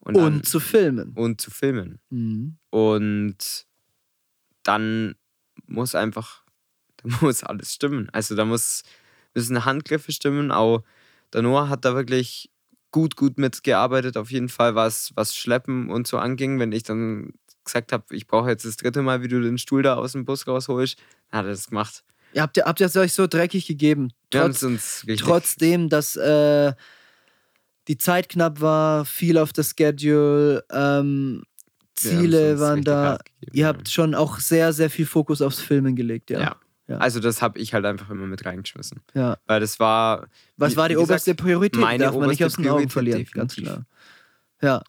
Und, 0.00 0.16
dann, 0.16 0.34
und 0.34 0.48
zu 0.48 0.60
filmen. 0.60 1.12
Und 1.14 1.40
zu 1.40 1.50
filmen. 1.50 2.00
Mhm. 2.10 2.56
Und 2.70 3.66
dann 4.62 5.14
muss 5.66 5.94
einfach, 5.94 6.44
da 6.96 7.08
muss 7.20 7.42
alles 7.42 7.74
stimmen. 7.74 8.08
Also 8.10 8.34
da 8.34 8.44
muss, 8.44 8.82
müssen 9.34 9.64
Handgriffe 9.64 10.12
stimmen. 10.12 10.50
Auch 10.50 10.82
der 11.32 11.42
Noah 11.42 11.68
hat 11.68 11.84
da 11.84 11.94
wirklich 11.94 12.50
gut, 12.90 13.16
gut 13.16 13.38
mitgearbeitet, 13.38 14.16
auf 14.16 14.30
jeden 14.30 14.48
Fall, 14.48 14.74
was, 14.74 15.12
was 15.14 15.34
Schleppen 15.36 15.90
und 15.90 16.06
so 16.06 16.18
anging. 16.18 16.58
Wenn 16.58 16.72
ich 16.72 16.82
dann 16.82 17.32
gesagt 17.64 17.92
habe, 17.92 18.04
ich 18.10 18.26
brauche 18.26 18.50
jetzt 18.50 18.64
das 18.64 18.76
dritte 18.76 19.02
Mal, 19.02 19.22
wie 19.22 19.28
du 19.28 19.40
den 19.40 19.58
Stuhl 19.58 19.82
da 19.82 19.94
aus 19.94 20.12
dem 20.12 20.24
Bus 20.24 20.46
rausholst, 20.46 20.98
hat 21.30 21.44
er 21.44 21.50
das 21.50 21.68
gemacht. 21.68 22.04
Ihr 22.32 22.42
habt, 22.42 22.56
ihr, 22.56 22.64
habt 22.64 22.80
ihr 22.80 22.86
es 22.86 22.96
euch 22.96 23.12
so 23.12 23.26
dreckig 23.26 23.66
gegeben? 23.66 24.12
Trotz, 24.30 24.64
trotzdem, 25.18 25.88
dass 25.88 26.16
äh, 26.16 26.72
die 27.88 27.98
Zeit 27.98 28.28
knapp 28.28 28.60
war, 28.60 29.04
viel 29.04 29.36
auf 29.36 29.52
das 29.52 29.74
Schedule, 29.76 30.64
ähm, 30.70 31.42
Ziele 31.94 32.58
waren 32.60 32.82
da. 32.82 33.18
Gegeben, 33.40 33.56
ihr 33.56 33.66
habt 33.66 33.88
ja. 33.88 33.92
schon 33.92 34.14
auch 34.14 34.38
sehr, 34.38 34.72
sehr 34.72 34.90
viel 34.90 35.06
Fokus 35.06 35.42
aufs 35.42 35.60
Filmen 35.60 35.96
gelegt, 35.96 36.30
ja. 36.30 36.40
ja. 36.40 36.56
Ja. 36.90 36.98
Also 36.98 37.20
das 37.20 37.40
habe 37.40 37.60
ich 37.60 37.72
halt 37.72 37.86
einfach 37.86 38.10
immer 38.10 38.26
mit 38.26 38.44
reingeschmissen. 38.44 39.00
Ja. 39.14 39.38
Weil 39.46 39.60
das 39.60 39.78
war. 39.78 40.28
Was 40.56 40.74
war 40.74 40.88
die 40.88 40.96
oberste 40.96 41.30
gesagt, 41.30 41.40
Priorität? 41.40 41.80
Meine 41.80 42.04
Darf 42.04 42.16
man 42.16 42.28
nicht 42.28 42.44
aus 42.44 42.56
den 42.56 42.68
Augen 42.68 42.88
verlieren, 42.88 43.20
definitiv. 43.20 43.34
ganz 43.34 43.54
klar. 43.54 43.86
Ja. 44.60 44.82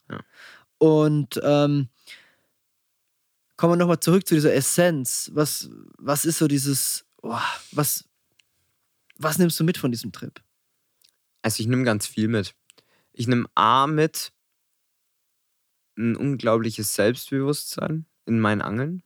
Und 0.79 1.39
ähm, 1.43 1.89
kommen 3.55 3.73
wir 3.73 3.77
nochmal 3.77 3.99
zurück 3.99 4.27
zu 4.27 4.33
dieser 4.33 4.51
Essenz. 4.51 5.29
Was, 5.35 5.69
was 5.99 6.25
ist 6.25 6.39
so 6.39 6.47
dieses, 6.47 7.05
oh, 7.21 7.37
was, 7.71 8.09
was 9.17 9.37
nimmst 9.37 9.59
du 9.59 9.63
mit 9.63 9.77
von 9.77 9.91
diesem 9.91 10.11
Trip? 10.11 10.41
Also 11.43 11.61
ich 11.61 11.67
nehme 11.67 11.83
ganz 11.83 12.07
viel 12.07 12.27
mit. 12.27 12.55
Ich 13.13 13.27
nehme 13.27 13.45
A 13.53 13.85
mit 13.85 14.33
ein 15.97 16.15
unglaubliches 16.15 16.95
Selbstbewusstsein 16.95 18.07
in 18.25 18.39
meinen 18.39 18.63
Angeln. 18.63 19.03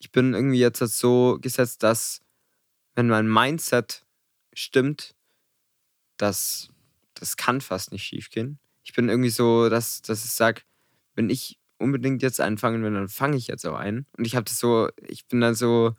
Ich 0.00 0.10
bin 0.10 0.34
irgendwie 0.34 0.58
jetzt 0.58 0.78
so 0.78 1.38
gesetzt, 1.40 1.84
dass 1.84 2.20
wenn 2.96 3.06
mein 3.06 3.28
Mindset 3.28 4.04
stimmt, 4.52 5.14
dass 6.16 6.68
das 7.14 7.36
kann 7.36 7.60
fast 7.60 7.92
nicht 7.92 8.02
schief 8.02 8.30
gehen. 8.30 8.58
Ich 8.82 8.94
bin 8.94 9.08
irgendwie 9.08 9.30
so, 9.30 9.68
dass, 9.68 10.02
dass 10.02 10.24
ich 10.24 10.32
sage, 10.32 10.62
wenn 11.14 11.30
ich 11.30 11.58
unbedingt 11.78 12.22
jetzt 12.22 12.40
einen 12.40 12.58
fangen 12.58 12.82
will, 12.82 12.92
dann 12.92 13.08
fange 13.08 13.36
ich 13.36 13.46
jetzt 13.46 13.66
auch 13.66 13.76
einen. 13.76 14.06
Und 14.16 14.26
ich 14.26 14.36
habe 14.36 14.44
das 14.44 14.58
so, 14.58 14.88
ich 15.06 15.26
bin 15.26 15.40
dann 15.40 15.54
so, 15.54 15.94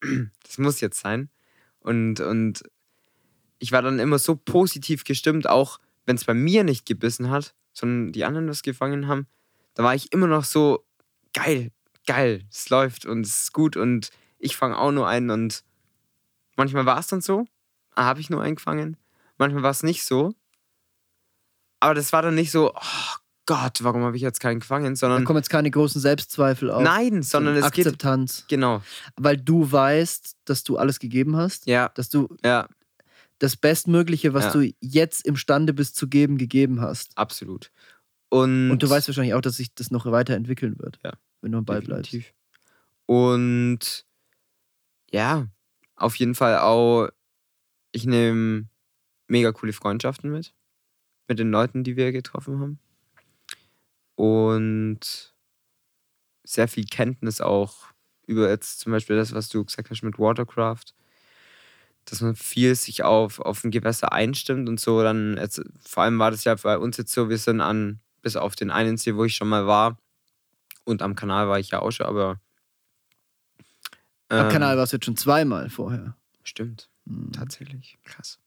das 0.42 0.58
muss 0.58 0.80
jetzt 0.80 1.00
sein. 1.00 1.28
Und, 1.80 2.20
und 2.20 2.62
ich 3.58 3.72
war 3.72 3.82
dann 3.82 3.98
immer 3.98 4.18
so 4.18 4.36
positiv 4.36 5.04
gestimmt, 5.04 5.48
auch 5.48 5.78
wenn 6.06 6.16
es 6.16 6.24
bei 6.24 6.34
mir 6.34 6.64
nicht 6.64 6.86
gebissen 6.86 7.30
hat, 7.30 7.54
sondern 7.72 8.12
die 8.12 8.24
anderen 8.24 8.46
das 8.46 8.62
gefangen 8.62 9.06
haben, 9.06 9.26
da 9.74 9.84
war 9.84 9.94
ich 9.94 10.12
immer 10.12 10.26
noch 10.26 10.44
so, 10.44 10.84
geil, 11.32 11.70
geil, 12.06 12.44
es 12.50 12.68
läuft 12.70 13.06
und 13.06 13.26
es 13.26 13.42
ist 13.42 13.52
gut 13.52 13.76
und 13.76 14.10
ich 14.38 14.56
fange 14.56 14.78
auch 14.78 14.92
nur 14.92 15.08
einen 15.08 15.30
und 15.30 15.64
manchmal 16.56 16.86
war 16.86 16.98
es 16.98 17.08
dann 17.08 17.20
so, 17.20 17.46
ah, 17.94 18.04
habe 18.04 18.20
ich 18.20 18.30
nur 18.30 18.42
einen 18.42 18.56
gefangen, 18.56 18.96
manchmal 19.38 19.62
war 19.62 19.70
es 19.70 19.82
nicht 19.82 20.04
so, 20.04 20.34
aber 21.80 21.94
das 21.94 22.12
war 22.12 22.22
dann 22.22 22.34
nicht 22.34 22.50
so, 22.50 22.72
oh 22.74 23.16
Gott, 23.46 23.82
warum 23.82 24.02
habe 24.04 24.16
ich 24.16 24.22
jetzt 24.22 24.38
keinen 24.38 24.60
gefangen, 24.60 24.94
sondern... 24.94 25.22
Da 25.22 25.26
kommen 25.26 25.38
jetzt 25.38 25.50
keine 25.50 25.70
großen 25.70 26.00
Selbstzweifel 26.00 26.70
auf. 26.70 26.82
Nein, 26.82 27.22
sondern 27.22 27.56
es 27.56 27.64
Akzeptanz. 27.64 28.42
geht... 28.42 28.48
Genau. 28.48 28.82
Weil 29.16 29.38
du 29.38 29.72
weißt, 29.72 30.36
dass 30.44 30.62
du 30.62 30.76
alles 30.76 31.00
gegeben 31.00 31.36
hast. 31.36 31.66
Ja. 31.66 31.88
Dass 31.94 32.10
du 32.10 32.28
ja 32.44 32.68
das 33.40 33.56
Bestmögliche, 33.56 34.34
was 34.34 34.44
ja. 34.44 34.52
du 34.52 34.72
jetzt 34.80 35.26
imstande 35.26 35.72
bist 35.74 35.96
zu 35.96 36.06
geben, 36.06 36.38
gegeben 36.38 36.80
hast. 36.80 37.16
Absolut. 37.16 37.72
Und, 38.28 38.70
und 38.70 38.82
du 38.82 38.88
weißt 38.88 39.08
wahrscheinlich 39.08 39.34
auch, 39.34 39.40
dass 39.40 39.56
sich 39.56 39.74
das 39.74 39.90
noch 39.90 40.06
weiterentwickeln 40.06 40.78
wird, 40.78 41.00
ja, 41.02 41.14
wenn 41.40 41.52
du 41.52 41.58
am 41.58 41.64
Ball 41.64 41.82
bleibst. 41.82 42.16
Und 43.06 44.06
ja, 45.10 45.48
auf 45.96 46.16
jeden 46.16 46.34
Fall 46.34 46.58
auch, 46.58 47.08
ich 47.92 48.06
nehme 48.06 48.68
mega 49.26 49.52
coole 49.52 49.72
Freundschaften 49.72 50.30
mit, 50.30 50.54
mit 51.28 51.38
den 51.38 51.50
Leuten, 51.50 51.84
die 51.84 51.96
wir 51.96 52.12
getroffen 52.12 52.60
haben. 52.60 52.78
Und 54.14 55.34
sehr 56.44 56.68
viel 56.68 56.84
Kenntnis 56.84 57.40
auch 57.40 57.88
über 58.26 58.48
jetzt 58.48 58.80
zum 58.80 58.92
Beispiel 58.92 59.16
das, 59.16 59.34
was 59.34 59.48
du 59.48 59.64
gesagt 59.64 59.90
hast 59.90 60.02
mit 60.02 60.18
Watercraft 60.18 60.94
dass 62.04 62.20
man 62.20 62.34
viel 62.34 62.74
sich 62.74 63.04
auf, 63.04 63.38
auf 63.40 63.64
ein 63.64 63.70
Gewässer 63.70 64.12
einstimmt 64.12 64.68
und 64.68 64.80
so. 64.80 65.02
Dann, 65.02 65.36
jetzt, 65.36 65.62
vor 65.84 66.02
allem 66.02 66.18
war 66.18 66.30
das 66.30 66.44
ja 66.44 66.54
bei 66.54 66.78
uns 66.78 66.96
jetzt 66.96 67.12
so, 67.12 67.28
wir 67.28 67.38
sind 67.38 67.60
an, 67.60 68.00
bis 68.22 68.36
auf 68.36 68.56
den 68.56 68.70
einen 68.70 68.96
See, 68.96 69.14
wo 69.14 69.24
ich 69.24 69.36
schon 69.36 69.48
mal 69.48 69.66
war, 69.66 69.98
und 70.90 71.02
am 71.02 71.14
Kanal 71.14 71.48
war 71.48 71.58
ich 71.58 71.70
ja 71.70 71.80
auch 71.80 71.90
schon, 71.90 72.06
aber. 72.06 72.40
Ähm, 74.28 74.46
am 74.46 74.48
Kanal 74.50 74.76
warst 74.76 74.92
du 74.92 74.96
jetzt 74.96 75.06
schon 75.06 75.16
zweimal 75.16 75.70
vorher. 75.70 76.16
Stimmt, 76.42 76.90
mhm. 77.04 77.32
tatsächlich. 77.32 77.98
Krass. 78.04 78.38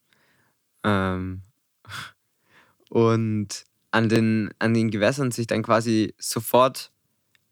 Ähm, 0.83 1.41
und 2.89 3.65
an 3.91 4.09
den, 4.09 4.51
an 4.59 4.73
den 4.73 4.91
Gewässern 4.91 5.31
sich 5.31 5.47
dann 5.47 5.63
quasi 5.63 6.13
sofort 6.17 6.91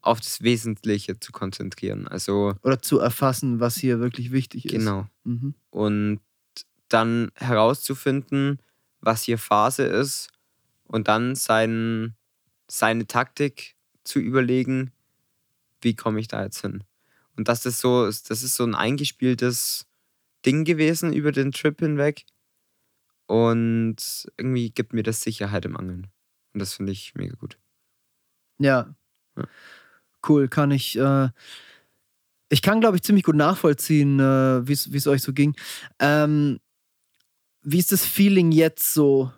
auf 0.00 0.20
das 0.20 0.42
Wesentliche 0.42 1.20
zu 1.20 1.30
konzentrieren. 1.32 2.08
Also 2.08 2.54
Oder 2.62 2.82
zu 2.82 2.98
erfassen, 2.98 3.60
was 3.60 3.76
hier 3.76 4.00
wirklich 4.00 4.32
wichtig 4.32 4.66
ist. 4.66 4.72
Genau. 4.72 5.06
Mhm. 5.24 5.54
Und 5.70 6.20
dann 6.88 7.30
herauszufinden, 7.36 8.58
was 9.00 9.22
hier 9.22 9.38
Phase 9.38 9.84
ist 9.84 10.30
und 10.84 11.08
dann 11.08 11.34
sein, 11.34 12.14
seine 12.68 13.06
Taktik 13.06 13.76
zu 14.04 14.18
überlegen, 14.18 14.92
wie 15.80 15.94
komme 15.94 16.20
ich 16.20 16.28
da 16.28 16.42
jetzt 16.42 16.60
hin. 16.60 16.84
Und 17.36 17.48
das 17.48 17.66
ist 17.66 17.78
so, 17.78 18.06
das 18.06 18.30
ist 18.30 18.54
so 18.54 18.64
ein 18.64 18.74
eingespieltes 18.74 19.86
Ding 20.44 20.64
gewesen 20.64 21.12
über 21.12 21.32
den 21.32 21.52
Trip 21.52 21.78
hinweg. 21.78 22.24
Und 23.26 23.96
irgendwie 24.36 24.70
gibt 24.70 24.92
mir 24.92 25.02
das 25.02 25.22
Sicherheit 25.22 25.64
im 25.64 25.76
Angeln. 25.76 26.08
Und 26.52 26.60
das 26.60 26.74
finde 26.74 26.92
ich 26.92 27.14
mega 27.14 27.34
gut. 27.36 27.58
Ja. 28.58 28.94
ja 29.36 29.48
cool, 30.28 30.48
kann 30.48 30.70
ich. 30.70 30.96
Äh, 30.98 31.28
ich 32.48 32.62
kann, 32.62 32.80
glaube 32.80 32.96
ich, 32.96 33.02
ziemlich 33.02 33.24
gut 33.24 33.36
nachvollziehen, 33.36 34.20
äh, 34.20 34.66
wie 34.66 34.72
es 34.72 35.06
euch 35.06 35.22
so 35.22 35.32
ging. 35.32 35.56
Ähm, 35.98 36.60
wie 37.62 37.78
ist 37.78 37.92
das 37.92 38.04
Feeling 38.04 38.52
jetzt 38.52 38.92
so? 38.92 39.32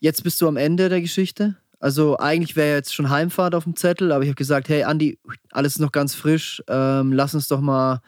Jetzt 0.00 0.24
bist 0.24 0.40
du 0.40 0.48
am 0.48 0.56
Ende 0.56 0.88
der 0.88 1.00
Geschichte. 1.00 1.56
Also 1.80 2.18
eigentlich 2.18 2.56
wäre 2.56 2.76
jetzt 2.76 2.94
schon 2.94 3.10
Heimfahrt 3.10 3.54
auf 3.54 3.64
dem 3.64 3.76
Zettel, 3.76 4.12
aber 4.12 4.24
ich 4.24 4.28
habe 4.28 4.36
gesagt, 4.36 4.68
hey 4.68 4.82
Andi, 4.82 5.18
alles 5.50 5.74
ist 5.74 5.80
noch 5.80 5.92
ganz 5.92 6.14
frisch. 6.14 6.62
Ähm, 6.68 7.12
lass 7.12 7.34
uns 7.34 7.48
doch 7.48 7.60
mal 7.60 8.02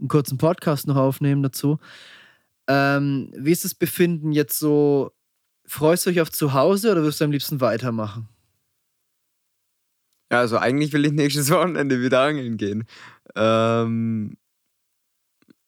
einen 0.00 0.08
kurzen 0.08 0.38
Podcast 0.38 0.86
noch 0.88 0.96
aufnehmen 0.96 1.42
dazu. 1.42 1.78
Ähm, 2.66 3.30
wie 3.36 3.52
ist 3.52 3.64
das 3.64 3.74
Befinden 3.74 4.32
jetzt 4.32 4.58
so 4.58 5.12
freust 5.66 6.06
du 6.06 6.10
dich 6.10 6.20
auf 6.20 6.30
zu 6.30 6.52
Hause 6.52 6.92
oder 6.92 7.02
wirst 7.02 7.20
du 7.20 7.24
am 7.24 7.32
liebsten 7.32 7.60
weitermachen? 7.60 8.28
Ja, 10.30 10.40
also 10.40 10.58
eigentlich 10.58 10.92
will 10.92 11.04
ich 11.04 11.12
nächstes 11.12 11.50
Wochenende 11.50 12.00
wieder 12.00 12.22
angeln 12.22 12.56
gehen. 12.56 12.84
Ähm, 13.36 14.36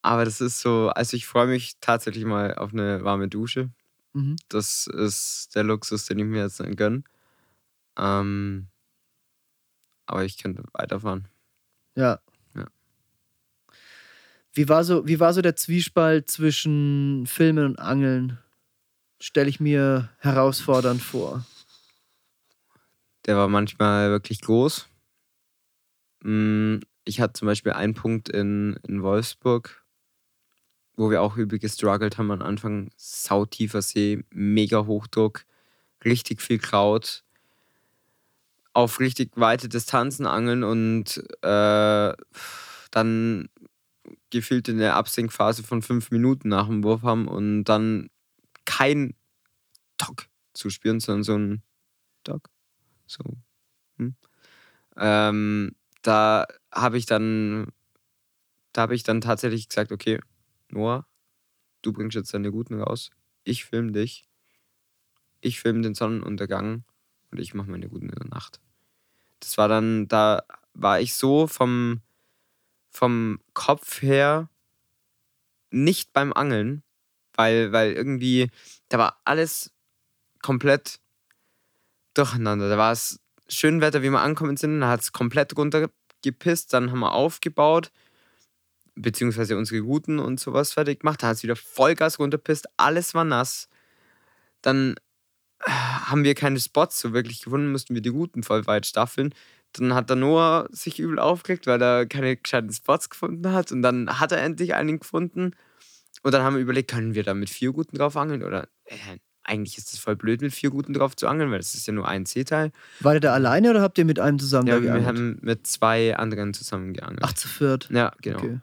aber 0.03 0.25
das 0.25 0.41
ist 0.41 0.61
so, 0.61 0.91
also 0.91 1.17
ich 1.17 1.27
freue 1.27 1.47
mich 1.47 1.75
tatsächlich 1.81 2.25
mal 2.25 2.55
auf 2.55 2.73
eine 2.73 3.05
warme 3.05 3.29
Dusche. 3.29 3.71
Mhm. 4.15 4.37
Das 4.49 4.87
ist 4.87 5.55
der 5.55 5.65
Luxus, 5.65 6.07
den 6.07 6.19
ich 6.21 6.25
mir 6.25 6.43
jetzt 6.43 6.61
dann 6.61 6.77
gönne. 6.77 7.03
Ähm, 7.99 8.69
aber 10.07 10.25
ich 10.25 10.39
könnte 10.39 10.63
weiterfahren. 10.73 11.29
Ja. 11.97 12.21
Ja. 12.55 12.67
Wie 14.53 14.69
war 14.69 14.85
so, 14.85 15.07
wie 15.07 15.21
war 15.21 15.33
so 15.33 15.43
der 15.43 15.57
Zwiespalt 15.57 16.31
zwischen 16.31 17.27
Filmen 17.27 17.65
und 17.67 17.79
Angeln? 17.79 18.39
Stelle 19.21 19.49
ich 19.49 19.61
mir 19.61 20.11
herausfordernd 20.19 21.03
vor. 21.03 21.45
Der 23.27 23.37
war 23.37 23.49
manchmal 23.49 24.11
wirklich 24.11 24.41
groß. 24.43 24.87
Mm, 26.23 26.79
Ich 27.05 27.21
hatte 27.21 27.35
zum 27.35 27.47
Beispiel 27.47 27.73
einen 27.73 27.95
Punkt 27.95 28.29
in, 28.29 28.79
in 28.87 29.03
Wolfsburg, 29.03 29.84
wo 30.97 31.11
wir 31.11 31.23
auch 31.23 31.37
übel 31.37 31.59
gestruggelt 31.59 32.19
haben 32.19 32.31
am 32.31 32.43
Anfang. 32.43 32.91
Sautiefer 32.97 33.83
See, 33.83 34.25
mega 34.31 34.87
Hochdruck, 34.87 35.45
richtig 36.05 36.41
viel 36.41 36.59
Kraut, 36.59 37.25
auf 38.73 39.01
richtig 39.01 39.33
weite 39.37 39.69
Distanzen 39.69 40.27
angeln 40.27 40.65
und 40.65 41.23
äh, 41.43 42.13
dann 42.91 43.49
gefühlt 44.31 44.69
in 44.69 44.79
der 44.79 44.97
Absinkphase 44.97 45.63
von 45.63 45.83
fünf 45.83 46.11
Minuten 46.11 46.49
nach 46.49 46.67
dem 46.67 46.83
Wurf 46.83 47.03
haben 47.03 47.29
und 47.29 47.65
dann 47.65 48.11
kein 48.65 49.15
Tock 49.97 50.27
zu 50.55 50.71
spüren, 50.71 51.01
sondern 51.01 51.23
so 51.23 51.39
ein 51.39 51.63
Tock. 52.25 52.51
So. 53.07 53.23
Hm. 53.99 54.15
Ähm, 54.97 55.77
da 56.03 56.47
habe 56.73 56.99
ich 56.99 57.07
dann, 57.07 57.69
da 58.73 58.83
habe 58.83 58.95
ich 58.95 59.03
dann 59.03 59.21
tatsächlich 59.21 59.69
gesagt, 59.69 59.93
okay, 59.93 60.21
Noah, 60.75 61.07
du 61.83 61.93
bringst 61.93 62.17
jetzt 62.17 62.35
deine 62.35 62.51
Guten 62.51 62.81
raus, 62.81 63.11
ich 63.45 63.65
film 63.65 63.93
dich, 63.93 64.29
ich 65.41 65.61
film 65.61 65.83
den 65.83 65.95
Sonnenuntergang 65.95 66.85
und 67.31 67.39
ich 67.39 67.55
mache 67.55 67.71
meine 67.71 67.89
Guten 67.89 68.09
in 68.09 68.17
der 68.17 68.29
Nacht. 68.29 68.61
Das 69.41 69.57
war 69.57 69.69
dann, 69.69 70.09
da 70.09 70.43
war 70.75 71.01
ich 71.01 71.15
so 71.15 71.47
vom, 71.47 72.01
vom 72.91 73.39
Kopf 73.53 74.03
her 74.03 74.49
nicht 75.71 76.13
beim 76.13 76.33
Angeln, 76.33 76.83
weil, 77.35 77.73
weil 77.73 77.93
irgendwie, 77.93 78.51
da 78.89 78.99
war 78.99 79.21
alles 79.25 79.73
komplett 80.43 81.01
durcheinander. 82.15 82.69
Da 82.69 82.79
war 82.79 82.93
es 82.93 83.21
schön 83.49 83.81
Wetter, 83.81 84.03
wie 84.03 84.11
wir 84.11 84.21
angekommen 84.21 84.57
sind, 84.57 84.81
dann 84.81 84.89
hat 84.89 85.01
es 85.01 85.13
komplett 85.13 85.57
runtergepisst, 85.57 86.73
dann 86.73 86.91
haben 86.91 87.01
wir 87.01 87.13
aufgebaut, 87.13 87.91
beziehungsweise 88.97 89.57
unsere 89.57 89.81
Routen 89.83 90.19
und 90.19 90.39
sowas 90.41 90.73
fertig 90.73 91.01
gemacht, 91.01 91.23
dann 91.23 91.31
hat 91.31 91.37
es 91.39 91.43
wieder 91.43 91.57
Vollgas 91.57 92.19
runterpisst, 92.19 92.67
alles 92.77 93.15
war 93.15 93.25
nass. 93.25 93.69
Dann 94.63 94.95
äh, 95.65 95.71
haben 95.71 96.25
wir 96.25 96.35
keine 96.35 96.61
Spots 96.61 97.01
so 97.01 97.13
wirklich 97.13 97.43
gefunden, 97.43 97.73
mussten 97.73 97.95
wir 97.95 98.03
die 98.03 98.09
Routen 98.11 98.43
voll 98.43 98.67
weit 98.67 98.87
staffeln. 98.87 99.35
Dann 99.73 99.95
hat 99.95 100.09
der 100.09 100.17
Noah 100.17 100.69
sich 100.71 101.01
übel 101.01 101.19
aufgeregt, 101.19 101.67
weil 101.67 101.83
er 101.83 102.07
keine 102.07 102.37
gescheiten 102.37 102.73
Spots 102.73 103.11
gefunden 103.11 103.51
hat. 103.53 103.73
Und 103.73 103.83
dann 103.83 104.21
hat 104.21 104.31
er 104.33 104.41
endlich 104.43 104.75
einen 104.75 105.01
gefunden. 105.01 105.53
Und 106.23 106.33
dann 106.33 106.43
haben 106.43 106.55
wir 106.55 106.63
überlegt, 106.63 106.91
können 106.91 107.15
wir 107.15 107.25
da 107.25 107.35
mit 107.35 107.51
vier 107.51 107.73
Guten 107.73 107.97
drauf 107.97 108.17
angeln? 108.17 108.45
Oder 108.45 108.69
äh, 108.85 108.95
eigentlich 109.43 109.77
ist 109.77 109.93
das 109.93 109.99
voll 109.99 110.15
blöd, 110.17 110.41
mit 110.41 110.55
vier 110.55 110.71
Guten 110.71 110.95
drauf 110.95 111.17
zu 111.17 111.27
angeln, 111.27 111.51
weil 111.51 111.59
das 111.59 111.75
ist 111.75 111.87
ja 111.89 111.93
nur 111.93 112.07
ein 112.07 112.25
Seeteil. 112.25 112.71
War 113.01 113.15
ihr 113.15 113.21
da 113.21 113.35
alleine 113.35 113.71
oder 113.71 113.83
habt 113.83 113.99
ihr 113.99 114.05
mit 114.05 114.21
einem 114.21 114.39
zusammen 114.39 114.69
Ja, 114.69 114.77
da 114.77 114.83
wir 114.83 114.89
geangelt? 114.91 115.09
haben 115.09 115.39
mit 115.43 115.67
zwei 115.67 116.17
anderen 116.17 116.55
zusammen 116.55 116.95
geangelt. 116.95 117.21
Ach, 117.25 117.33
zu 117.33 117.49
viert. 117.49 117.89
ja, 117.91 118.13
genau. 118.23 118.39
Okay. 118.39 118.61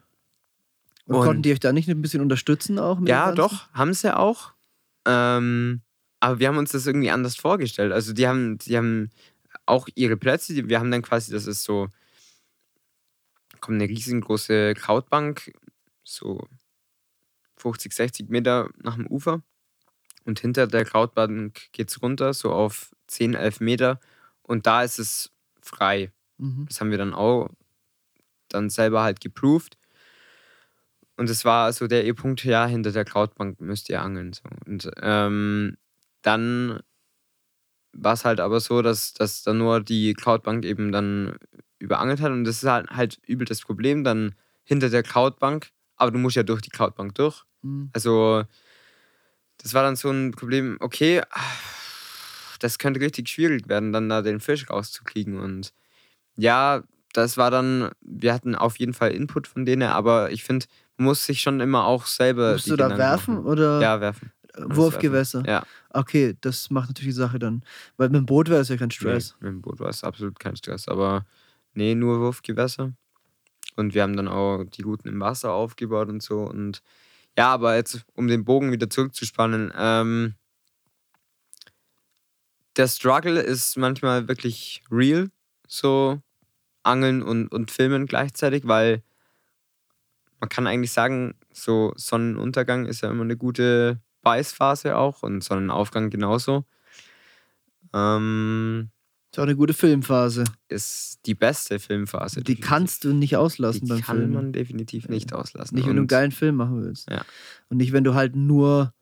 Und, 1.12 1.20
Und- 1.20 1.26
konnten 1.26 1.42
die 1.42 1.52
euch 1.52 1.60
da 1.60 1.74
nicht 1.74 1.90
ein 1.90 2.02
bisschen 2.02 2.22
unterstützen 2.22 2.80
auch? 2.80 3.00
Ja, 3.06 3.32
doch, 3.34 3.72
haben 3.74 3.94
sie 3.94 4.16
auch. 4.16 4.54
Ähm, 5.06 5.82
aber 6.20 6.40
wir 6.40 6.48
haben 6.48 6.58
uns 6.58 6.72
das 6.72 6.86
irgendwie 6.88 7.12
anders 7.12 7.36
vorgestellt. 7.36 7.92
Also 7.92 8.14
die 8.14 8.28
haben, 8.28 8.58
die 8.60 8.78
haben 8.78 9.10
auch 9.66 9.88
ihre 9.96 10.16
Plätze. 10.16 10.70
Wir 10.70 10.80
haben 10.80 10.92
dann 10.92 11.02
quasi, 11.02 11.32
das 11.32 11.48
ist 11.48 11.64
so, 11.64 11.90
kommt 13.60 13.82
eine 13.82 13.90
riesengroße 13.90 14.74
Krautbank, 14.76 15.52
so 16.04 16.48
50, 17.58 17.94
60 17.94 18.30
Meter 18.30 18.70
nach 18.78 18.96
dem 18.96 19.08
Ufer. 19.08 19.42
Und 20.24 20.40
hinter 20.40 20.68
der 20.68 20.86
Krautbank 20.86 21.72
geht 21.72 21.90
es 21.90 22.02
runter, 22.02 22.34
so 22.34 22.52
auf 22.52 22.92
10, 23.08 23.34
11 23.34 23.60
Meter. 23.60 24.00
Und 24.44 24.66
da 24.68 24.84
ist 24.84 25.00
es 25.00 25.32
frei. 25.62 26.12
Mhm. 26.38 26.66
Das 26.68 26.80
haben 26.80 26.92
wir 26.92 26.98
dann 26.98 27.14
auch 27.14 27.50
dann 28.48 28.70
selber 28.70 29.02
halt 29.02 29.20
geproved. 29.20 29.78
Und 31.18 31.30
es 31.30 31.46
war 31.46 31.72
so 31.74 31.88
der 31.88 32.06
E-Punkt, 32.06 32.44
ja, 32.44 32.66
hinter 32.66 32.92
der 32.92 33.06
Krautbank 33.06 33.60
müsst 33.60 33.90
ihr 33.90 34.02
angeln. 34.02 34.34
So. 34.34 34.44
Und 34.66 34.90
ähm, 35.02 35.78
dann 36.22 36.82
war 37.94 38.14
es 38.14 38.26
halt 38.26 38.40
aber 38.40 38.60
so, 38.60 38.82
dass, 38.82 39.14
dass 39.14 39.44
dann 39.44 39.58
nur 39.58 39.82
die 39.82 40.14
Krautbank 40.14 40.66
eben 40.66 40.92
dann 40.92 41.36
überangelt 41.80 42.22
hat. 42.22 42.32
Und 42.32 42.46
das 42.46 42.64
ist 42.64 42.70
halt, 42.70 42.90
halt 42.90 43.20
übel 43.26 43.46
das 43.46 43.62
Problem, 43.62 44.04
dann 44.04 44.36
hinter 44.64 44.90
der 44.90 45.04
Krautbank, 45.04 45.72
aber 45.96 46.12
du 46.12 46.20
musst 46.20 46.36
ja 46.36 46.44
durch 46.44 46.62
die 46.62 46.70
Krautbank 46.70 47.16
durch. 47.16 47.44
Mhm. 47.62 47.90
Also, 47.94 48.44
das 49.58 49.74
war 49.74 49.84
dann 49.84 49.96
so 49.96 50.10
ein 50.10 50.32
Problem, 50.32 50.78
okay, 50.80 51.22
das 52.60 52.78
könnte 52.78 53.02
richtig 53.02 53.30
schwierig 53.30 53.68
werden, 53.68 53.92
dann 53.92 54.10
da 54.10 54.22
den 54.22 54.40
Fisch 54.40 54.70
rauszukriegen. 54.70 55.40
Und 55.40 55.74
ja, 56.36 56.84
das 57.14 57.38
war 57.38 57.52
dann, 57.52 57.90
wir 58.02 58.34
hatten 58.34 58.56
auf 58.56 58.80
jeden 58.80 58.94
Fall 58.94 59.12
Input 59.12 59.48
von 59.48 59.66
denen, 59.66 59.90
aber 59.90 60.32
ich 60.32 60.44
finde, 60.44 60.68
muss 61.02 61.26
sich 61.26 61.42
schon 61.42 61.60
immer 61.60 61.86
auch 61.86 62.06
selber. 62.06 62.54
Musst 62.54 62.68
du 62.68 62.76
da 62.76 62.86
Gedanken 62.86 62.98
werfen 63.00 63.36
machen. 63.36 63.46
oder 63.46 63.82
Ja, 63.82 64.00
werfen. 64.02 64.32
Wurfgewässer? 64.58 65.44
Ja, 65.48 65.64
Okay, 65.94 66.36
das 66.42 66.70
macht 66.70 66.90
natürlich 66.90 67.14
die 67.14 67.20
Sache 67.20 67.40
dann. 67.40 67.64
Weil 67.98 68.10
mit 68.10 68.18
dem 68.20 68.26
Boot 68.26 68.50
wäre 68.50 68.62
es 68.62 68.70
ja 68.70 68.78
kein 68.78 68.92
Stress. 68.92 69.36
Nee, 69.40 69.48
mit 69.48 69.56
dem 69.56 69.62
Boot 69.62 69.80
war 69.80 69.90
es 69.90 70.04
absolut 70.04 70.40
kein 70.40 70.56
Stress, 70.56 70.88
aber 70.88 71.26
nee, 71.74 71.96
nur 71.96 72.20
Wurfgewässer. 72.20 72.94
Und 73.76 73.94
wir 73.94 74.04
haben 74.04 74.16
dann 74.16 74.28
auch 74.28 74.64
die 74.64 74.82
Routen 74.82 75.10
im 75.10 75.20
Wasser 75.20 75.52
aufgebaut 75.52 76.10
und 76.10 76.22
so. 76.22 76.42
Und 76.42 76.82
ja, 77.38 77.54
aber 77.54 77.76
jetzt, 77.76 78.06
um 78.14 78.28
den 78.28 78.44
Bogen 78.46 78.72
wieder 78.72 78.90
zurückzuspannen, 78.90 79.72
ähm, 79.78 80.36
der 82.78 82.88
Struggle 82.88 83.40
ist 83.42 83.78
manchmal 83.78 84.28
wirklich 84.28 84.84
real, 84.92 85.30
so 85.68 86.22
Angeln 86.84 87.22
und, 87.22 87.48
und 87.50 87.70
Filmen 87.72 88.06
gleichzeitig, 88.06 88.68
weil 88.68 89.04
man 90.42 90.50
kann 90.50 90.68
eigentlich 90.68 90.92
sagen, 90.92 91.36
so 91.54 91.94
Sonnenuntergang 91.96 92.86
ist 92.88 93.02
ja 93.02 93.10
immer 93.10 93.24
eine 93.24 93.38
gute 93.38 94.02
Beißphase 94.24 94.98
auch 94.98 95.24
und 95.24 95.44
Sonnenaufgang 95.44 96.10
genauso. 96.10 96.66
Ähm, 97.94 98.90
Ist 99.32 99.40
auch 99.40 99.44
eine 99.44 99.56
gute 99.56 99.74
Filmphase. 99.74 100.44
ist 100.68 101.20
die 101.26 101.36
beste 101.36 101.80
Filmphase. 101.80 102.42
Die 102.42 102.60
kannst 102.60 103.04
du 103.04 103.14
nicht 103.14 103.38
auslassen 103.38 103.82
die 103.86 103.90
beim 103.90 104.02
kann 104.02 104.18
Filmen. 104.18 104.34
man 104.34 104.54
definitiv 104.54 105.08
nicht 105.10 105.34
auslassen. 105.34 105.76
Nicht, 105.76 105.88
wenn 105.88 105.96
du 105.96 106.02
einen 106.02 106.08
geilen 106.08 106.32
Film 106.32 106.56
machen 106.56 106.84
willst. 106.84 107.10
Ja. 107.10 107.24
Und 107.70 107.78
nicht, 107.78 107.94
wenn 107.94 108.04
du 108.04 108.14
halt 108.16 108.36
nur 108.36 108.94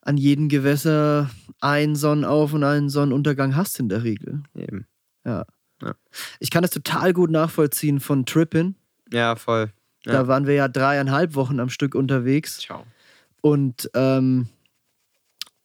an 0.00 0.16
jedem 0.16 0.48
Gewässer 0.48 1.30
einen 1.60 1.96
Sonnenauf- 1.96 2.52
und 2.54 2.64
einen 2.64 2.88
Sonnenuntergang 2.88 3.56
hast 3.56 3.78
in 3.80 3.88
der 3.88 4.02
Regel. 4.04 4.42
Eben. 4.54 4.86
Ich 6.40 6.50
kann 6.50 6.62
das 6.62 6.70
total 6.70 7.12
gut 7.12 7.30
nachvollziehen 7.30 8.00
von 8.00 8.24
Trippin. 8.26 8.76
Ja, 9.12 9.36
voll. 9.36 9.72
Ja. 10.04 10.12
Da 10.12 10.28
waren 10.28 10.46
wir 10.46 10.54
ja 10.54 10.68
dreieinhalb 10.68 11.34
Wochen 11.34 11.60
am 11.60 11.68
Stück 11.68 11.94
unterwegs. 11.94 12.58
Ciao. 12.58 12.86
Und 13.40 13.90
ähm, 13.94 14.48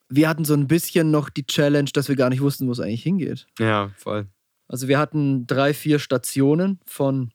wir 0.10 0.28
hatten 0.28 0.46
so 0.46 0.54
ein 0.54 0.68
bisschen 0.68 1.12
noch 1.12 1.30
die 1.30 1.46
Challenge, 1.46 1.90
dass 1.94 2.10
wir 2.10 2.16
gar 2.16 2.30
nicht 2.30 2.42
wussten, 2.42 2.68
wo 2.68 2.72
es 2.72 2.80
eigentlich 2.80 3.04
hingeht. 3.04 3.48
Ja, 3.60 3.92
voll. 3.96 4.28
Also 4.68 4.88
wir 4.88 5.00
hatten 5.00 5.48
drei, 5.48 5.74
vier 5.74 6.00
Stationen 6.00 6.80
von 6.86 7.32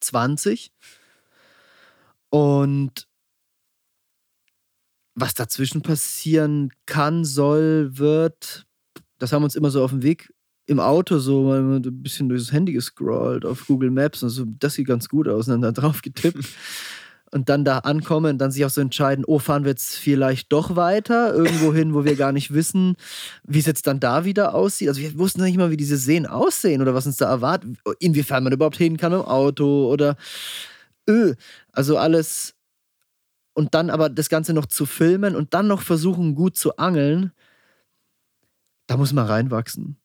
20. 0.00 0.72
Und 2.30 3.08
was 5.14 5.34
dazwischen 5.34 5.82
passieren 5.82 6.70
kann, 6.86 7.24
soll, 7.24 7.98
wird, 7.98 8.66
das 9.18 9.32
haben 9.32 9.42
wir 9.42 9.46
uns 9.46 9.56
immer 9.56 9.70
so 9.70 9.82
auf 9.82 9.90
dem 9.90 10.02
Weg 10.02 10.32
im 10.68 10.80
Auto 10.80 11.18
so 11.18 11.50
ein 11.52 12.02
bisschen 12.02 12.28
durchs 12.28 12.52
Handy 12.52 12.74
gescrollt 12.74 13.46
auf 13.46 13.66
Google 13.66 13.90
Maps 13.90 14.22
und 14.22 14.28
so, 14.28 14.44
das 14.46 14.74
sieht 14.74 14.86
ganz 14.86 15.08
gut 15.08 15.26
aus 15.26 15.48
und 15.48 15.62
dann 15.62 15.74
da 15.74 15.80
drauf 15.80 16.02
getippt. 16.02 16.46
Und 17.30 17.50
dann 17.50 17.62
da 17.62 17.80
ankommen 17.80 18.30
und 18.30 18.38
dann 18.38 18.50
sich 18.50 18.64
auch 18.64 18.70
so 18.70 18.80
entscheiden, 18.80 19.22
oh, 19.26 19.38
fahren 19.38 19.64
wir 19.64 19.72
jetzt 19.72 19.98
vielleicht 19.98 20.50
doch 20.50 20.76
weiter, 20.76 21.34
irgendwo 21.34 21.74
hin, 21.74 21.92
wo 21.92 22.06
wir 22.06 22.16
gar 22.16 22.32
nicht 22.32 22.54
wissen, 22.54 22.96
wie 23.44 23.58
es 23.58 23.66
jetzt 23.66 23.86
dann 23.86 24.00
da 24.00 24.24
wieder 24.24 24.54
aussieht. 24.54 24.88
Also 24.88 25.02
wir 25.02 25.18
wussten 25.18 25.42
nicht 25.42 25.58
mal, 25.58 25.70
wie 25.70 25.76
diese 25.76 25.98
Seen 25.98 26.24
aussehen 26.24 26.80
oder 26.80 26.94
was 26.94 27.04
uns 27.04 27.18
da 27.18 27.28
erwartet, 27.28 27.76
inwiefern 27.98 28.44
man 28.44 28.54
überhaupt 28.54 28.78
hin 28.78 28.96
kann 28.96 29.12
im 29.12 29.20
Auto 29.20 29.92
oder 29.92 30.16
öh. 31.06 31.34
Also 31.70 31.98
alles 31.98 32.54
und 33.52 33.74
dann 33.74 33.90
aber 33.90 34.08
das 34.08 34.30
Ganze 34.30 34.54
noch 34.54 34.64
zu 34.64 34.86
filmen 34.86 35.36
und 35.36 35.52
dann 35.52 35.66
noch 35.66 35.82
versuchen, 35.82 36.34
gut 36.34 36.56
zu 36.56 36.78
angeln, 36.78 37.32
da 38.86 38.96
muss 38.96 39.12
man 39.12 39.26
reinwachsen. 39.26 39.98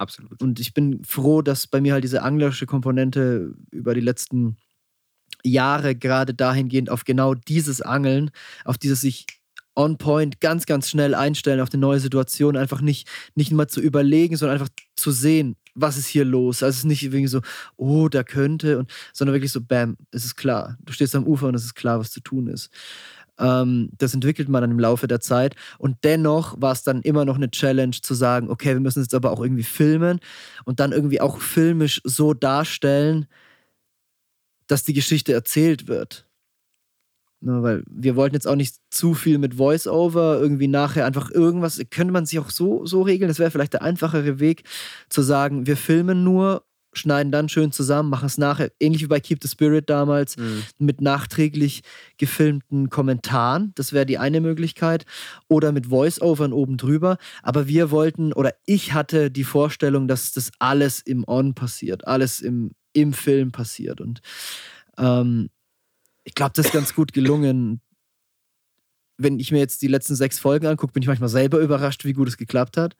Absolut. 0.00 0.40
Und 0.40 0.58
ich 0.60 0.72
bin 0.72 1.04
froh, 1.04 1.42
dass 1.42 1.66
bei 1.66 1.82
mir 1.82 1.92
halt 1.92 2.04
diese 2.04 2.22
anglerische 2.22 2.64
Komponente 2.64 3.52
über 3.70 3.92
die 3.92 4.00
letzten 4.00 4.56
Jahre 5.44 5.94
gerade 5.94 6.32
dahingehend 6.32 6.88
auf 6.88 7.04
genau 7.04 7.34
dieses 7.34 7.82
Angeln, 7.82 8.30
auf 8.64 8.78
dieses 8.78 9.02
sich 9.02 9.26
on 9.76 9.98
point 9.98 10.40
ganz, 10.40 10.64
ganz 10.64 10.88
schnell 10.88 11.14
einstellen 11.14 11.60
auf 11.60 11.68
eine 11.72 11.82
neue 11.82 12.00
Situation, 12.00 12.56
einfach 12.56 12.80
nicht, 12.80 13.08
nicht 13.34 13.52
mal 13.52 13.68
zu 13.68 13.82
überlegen, 13.82 14.36
sondern 14.36 14.58
einfach 14.58 14.74
zu 14.96 15.10
sehen, 15.10 15.56
was 15.74 15.98
ist 15.98 16.06
hier 16.06 16.24
los. 16.24 16.62
Also 16.62 16.70
es 16.70 16.78
ist 16.78 16.84
nicht 16.86 17.02
irgendwie 17.02 17.26
so, 17.26 17.42
oh, 17.76 18.08
da 18.08 18.22
könnte, 18.24 18.78
und, 18.78 18.90
sondern 19.12 19.34
wirklich 19.34 19.52
so, 19.52 19.60
bam, 19.60 19.98
es 20.12 20.24
ist 20.24 20.36
klar. 20.36 20.78
Du 20.82 20.94
stehst 20.94 21.14
am 21.14 21.26
Ufer 21.26 21.48
und 21.48 21.54
es 21.54 21.64
ist 21.64 21.74
klar, 21.74 22.00
was 22.00 22.10
zu 22.10 22.20
tun 22.20 22.48
ist. 22.48 22.70
Ähm, 23.40 23.90
das 23.98 24.14
entwickelt 24.14 24.48
man 24.48 24.62
dann 24.62 24.70
im 24.70 24.78
Laufe 24.78 25.08
der 25.08 25.20
Zeit. 25.20 25.56
Und 25.78 25.96
dennoch 26.04 26.60
war 26.60 26.72
es 26.72 26.82
dann 26.82 27.02
immer 27.02 27.24
noch 27.24 27.36
eine 27.36 27.50
Challenge 27.50 27.96
zu 28.02 28.14
sagen, 28.14 28.50
okay, 28.50 28.74
wir 28.74 28.80
müssen 28.80 29.00
es 29.00 29.06
jetzt 29.06 29.14
aber 29.14 29.32
auch 29.32 29.40
irgendwie 29.42 29.64
filmen 29.64 30.20
und 30.64 30.80
dann 30.80 30.92
irgendwie 30.92 31.20
auch 31.20 31.40
filmisch 31.40 32.00
so 32.04 32.34
darstellen, 32.34 33.26
dass 34.66 34.84
die 34.84 34.94
Geschichte 34.94 35.32
erzählt 35.32 35.88
wird. 35.88 36.26
Ne, 37.42 37.62
weil 37.62 37.82
wir 37.88 38.16
wollten 38.16 38.34
jetzt 38.34 38.46
auch 38.46 38.54
nicht 38.54 38.76
zu 38.90 39.14
viel 39.14 39.38
mit 39.38 39.54
Voice-Over, 39.54 40.38
irgendwie 40.40 40.68
nachher 40.68 41.06
einfach 41.06 41.30
irgendwas, 41.30 41.80
könnte 41.90 42.12
man 42.12 42.26
sich 42.26 42.38
auch 42.38 42.50
so, 42.50 42.84
so 42.84 43.00
regeln, 43.00 43.28
das 43.28 43.38
wäre 43.38 43.50
vielleicht 43.50 43.72
der 43.72 43.82
einfachere 43.82 44.40
Weg, 44.40 44.64
zu 45.08 45.22
sagen, 45.22 45.66
wir 45.66 45.78
filmen 45.78 46.22
nur, 46.22 46.64
schneiden 46.92 47.32
dann 47.32 47.48
schön 47.48 47.72
zusammen, 47.72 48.10
machen 48.10 48.26
es 48.26 48.38
nachher, 48.38 48.72
ähnlich 48.80 49.02
wie 49.02 49.08
bei 49.08 49.20
Keep 49.20 49.38
the 49.42 49.48
Spirit 49.48 49.88
damals, 49.88 50.36
mhm. 50.36 50.64
mit 50.78 51.00
nachträglich 51.00 51.82
gefilmten 52.18 52.90
Kommentaren, 52.90 53.72
das 53.74 53.92
wäre 53.92 54.06
die 54.06 54.18
eine 54.18 54.40
Möglichkeit, 54.40 55.04
oder 55.48 55.72
mit 55.72 55.86
Voice-Overn 55.86 56.52
oben 56.52 56.76
drüber, 56.76 57.18
aber 57.42 57.66
wir 57.68 57.90
wollten, 57.90 58.32
oder 58.32 58.54
ich 58.66 58.92
hatte 58.92 59.30
die 59.30 59.44
Vorstellung, 59.44 60.08
dass 60.08 60.32
das 60.32 60.50
alles 60.58 61.00
im 61.00 61.24
On 61.26 61.54
passiert, 61.54 62.06
alles 62.06 62.40
im, 62.40 62.72
im 62.92 63.12
Film 63.12 63.52
passiert 63.52 64.00
und 64.00 64.20
ähm, 64.98 65.50
ich 66.24 66.34
glaube, 66.34 66.52
das 66.54 66.66
ist 66.66 66.72
ganz 66.72 66.94
gut 66.94 67.12
gelungen. 67.12 67.80
Wenn 69.22 69.38
ich 69.38 69.52
mir 69.52 69.58
jetzt 69.58 69.82
die 69.82 69.86
letzten 69.86 70.14
sechs 70.14 70.38
Folgen 70.38 70.66
angucke, 70.66 70.92
bin 70.94 71.02
ich 71.02 71.08
manchmal 71.08 71.28
selber 71.28 71.58
überrascht, 71.58 72.04
wie 72.04 72.14
gut 72.14 72.28
es 72.28 72.36
geklappt 72.36 72.76
hat. 72.76 72.96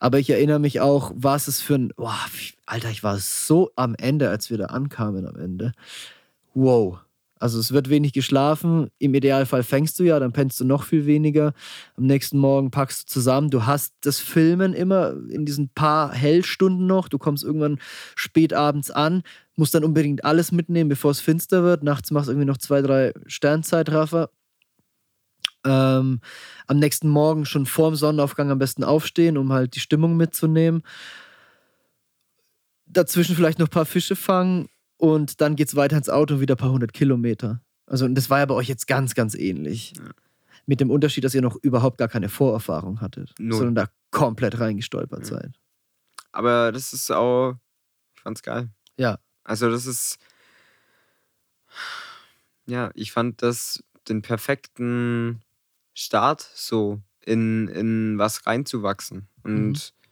Aber 0.00 0.18
ich 0.18 0.28
erinnere 0.28 0.58
mich 0.58 0.80
auch, 0.80 1.12
was 1.14 1.48
es 1.48 1.60
für 1.60 1.74
ein. 1.74 1.92
Boah, 1.96 2.18
Alter, 2.66 2.90
ich 2.90 3.02
war 3.02 3.18
so 3.18 3.70
am 3.76 3.94
Ende, 3.94 4.28
als 4.28 4.50
wir 4.50 4.58
da 4.58 4.66
ankamen 4.66 5.26
am 5.26 5.36
Ende. 5.36 5.72
Wow. 6.54 6.98
Also 7.42 7.58
es 7.58 7.72
wird 7.72 7.90
wenig 7.90 8.12
geschlafen. 8.12 8.88
Im 8.98 9.14
Idealfall 9.14 9.64
fängst 9.64 9.98
du 9.98 10.04
ja, 10.04 10.20
dann 10.20 10.32
pennst 10.32 10.60
du 10.60 10.64
noch 10.64 10.84
viel 10.84 11.06
weniger. 11.06 11.54
Am 11.96 12.04
nächsten 12.04 12.38
Morgen 12.38 12.70
packst 12.70 13.02
du 13.02 13.12
zusammen. 13.12 13.50
Du 13.50 13.66
hast 13.66 13.94
das 14.02 14.20
Filmen 14.20 14.74
immer 14.74 15.14
in 15.28 15.44
diesen 15.44 15.68
paar 15.68 16.12
Hellstunden 16.12 16.86
noch. 16.86 17.08
Du 17.08 17.18
kommst 17.18 17.42
irgendwann 17.42 17.80
spät 18.14 18.52
abends 18.52 18.92
an, 18.92 19.24
musst 19.56 19.74
dann 19.74 19.82
unbedingt 19.82 20.24
alles 20.24 20.52
mitnehmen, 20.52 20.88
bevor 20.88 21.10
es 21.10 21.20
finster 21.20 21.64
wird. 21.64 21.82
Nachts 21.82 22.12
machst 22.12 22.28
du 22.28 22.32
irgendwie 22.32 22.46
noch 22.46 22.58
zwei, 22.58 22.80
drei 22.80 23.12
Sternzeitraffer. 23.26 24.30
Ähm, 25.64 26.20
am 26.66 26.78
nächsten 26.78 27.08
Morgen 27.08 27.44
schon 27.46 27.66
vorm 27.66 27.94
Sonnenaufgang 27.94 28.50
am 28.50 28.58
besten 28.58 28.84
aufstehen, 28.84 29.36
um 29.38 29.52
halt 29.52 29.74
die 29.74 29.80
Stimmung 29.80 30.16
mitzunehmen. 30.16 30.82
Dazwischen 32.86 33.36
vielleicht 33.36 33.58
noch 33.58 33.68
ein 33.68 33.70
paar 33.70 33.86
Fische 33.86 34.16
fangen 34.16 34.68
und 34.96 35.40
dann 35.40 35.56
geht 35.56 35.68
es 35.68 35.76
weiter 35.76 35.96
ins 35.96 36.08
Auto 36.08 36.34
und 36.34 36.40
wieder 36.40 36.54
ein 36.54 36.58
paar 36.58 36.72
hundert 36.72 36.92
Kilometer. 36.92 37.60
Also, 37.86 38.04
und 38.04 38.14
das 38.14 38.30
war 38.30 38.38
ja 38.38 38.46
bei 38.46 38.54
euch 38.54 38.68
jetzt 38.68 38.86
ganz, 38.86 39.14
ganz 39.14 39.34
ähnlich. 39.34 39.94
Ja. 39.96 40.04
Mit 40.64 40.80
dem 40.80 40.90
Unterschied, 40.90 41.24
dass 41.24 41.34
ihr 41.34 41.42
noch 41.42 41.56
überhaupt 41.56 41.98
gar 41.98 42.06
keine 42.06 42.28
Vorerfahrung 42.28 43.00
hattet, 43.00 43.34
Null. 43.38 43.58
sondern 43.58 43.74
da 43.74 43.88
komplett 44.12 44.60
reingestolpert 44.60 45.20
ja. 45.20 45.26
seid. 45.26 45.58
Aber 46.30 46.70
das 46.70 46.92
ist 46.92 47.10
auch, 47.10 47.56
ich 48.14 48.22
fand's 48.22 48.42
geil. 48.42 48.68
Ja. 48.96 49.18
Also, 49.44 49.70
das 49.70 49.86
ist, 49.86 50.18
ja, 52.66 52.90
ich 52.94 53.10
fand 53.10 53.42
das 53.42 53.82
den 54.08 54.22
perfekten 54.22 55.42
Start, 55.94 56.40
so 56.54 57.00
in, 57.20 57.68
in 57.68 58.18
was 58.18 58.46
reinzuwachsen. 58.46 59.28
Und 59.42 59.72
mhm. 59.72 60.08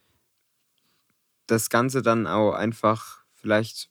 das 1.46 1.70
Ganze 1.70 2.02
dann 2.02 2.26
auch 2.26 2.52
einfach 2.52 3.24
vielleicht 3.34 3.90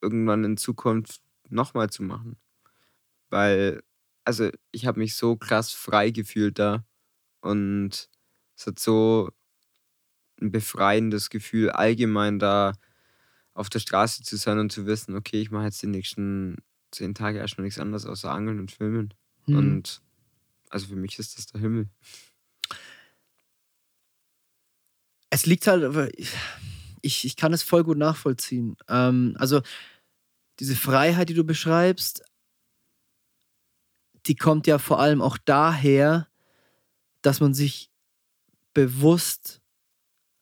irgendwann 0.00 0.44
in 0.44 0.56
Zukunft 0.56 1.20
nochmal 1.48 1.90
zu 1.90 2.02
machen. 2.02 2.36
Weil, 3.30 3.82
also 4.24 4.50
ich 4.70 4.86
habe 4.86 5.00
mich 5.00 5.16
so 5.16 5.36
krass 5.36 5.72
frei 5.72 6.10
gefühlt 6.10 6.58
da 6.58 6.84
und 7.40 8.08
es 8.56 8.66
hat 8.66 8.78
so 8.78 9.30
ein 10.40 10.50
befreiendes 10.50 11.30
Gefühl, 11.30 11.70
allgemein 11.70 12.38
da 12.38 12.72
auf 13.54 13.68
der 13.68 13.80
Straße 13.80 14.22
zu 14.22 14.36
sein 14.36 14.58
und 14.58 14.70
zu 14.70 14.86
wissen, 14.86 15.16
okay, 15.16 15.40
ich 15.40 15.50
mache 15.50 15.64
jetzt 15.64 15.82
die 15.82 15.88
nächsten 15.88 16.56
zehn 16.92 17.14
Tage 17.14 17.38
erstmal 17.38 17.64
nichts 17.64 17.80
anderes 17.80 18.06
außer 18.06 18.30
Angeln 18.30 18.60
und 18.60 18.70
Filmen. 18.70 19.14
Mhm. 19.46 19.58
Und 19.58 20.02
also 20.70 20.86
für 20.86 20.96
mich 20.96 21.18
ist 21.18 21.38
das 21.38 21.46
der 21.46 21.60
Himmel. 21.60 21.88
Es 25.30 25.46
liegt 25.46 25.66
halt, 25.66 26.12
ich, 27.02 27.24
ich 27.24 27.36
kann 27.36 27.52
es 27.52 27.62
voll 27.62 27.84
gut 27.84 27.98
nachvollziehen. 27.98 28.76
Ähm, 28.88 29.36
also 29.38 29.62
diese 30.58 30.76
Freiheit, 30.76 31.28
die 31.28 31.34
du 31.34 31.44
beschreibst, 31.44 32.22
die 34.26 34.36
kommt 34.36 34.66
ja 34.66 34.78
vor 34.78 35.00
allem 35.00 35.22
auch 35.22 35.38
daher, 35.38 36.28
dass 37.22 37.40
man 37.40 37.54
sich 37.54 37.90
bewusst 38.74 39.60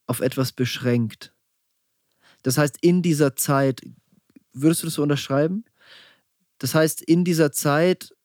auf 0.07 0.21
etwas 0.21 0.53
beschränkt. 0.53 1.35
Das 2.43 2.59
heißt, 2.59 2.79
in 2.81 3.03
dieser 3.03 3.37
Zeit, 3.37 3.83
würdest 4.53 4.83
du 4.83 4.87
das 4.87 4.95
so 4.95 5.03
unterschreiben? 5.03 5.65
Das 6.59 6.75
heißt, 6.75 7.03
in 7.03 7.25
dieser 7.25 7.53
Zeit 7.53 8.16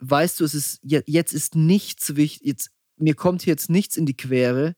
weißt 0.00 0.40
du, 0.40 0.44
es 0.44 0.54
ist 0.54 0.80
jetzt 0.82 1.32
ist 1.32 1.54
nichts 1.54 2.16
wichtig, 2.16 2.46
jetzt, 2.46 2.70
mir 2.96 3.14
kommt 3.14 3.46
jetzt 3.46 3.70
nichts 3.70 3.96
in 3.96 4.06
die 4.06 4.16
Quere, 4.16 4.74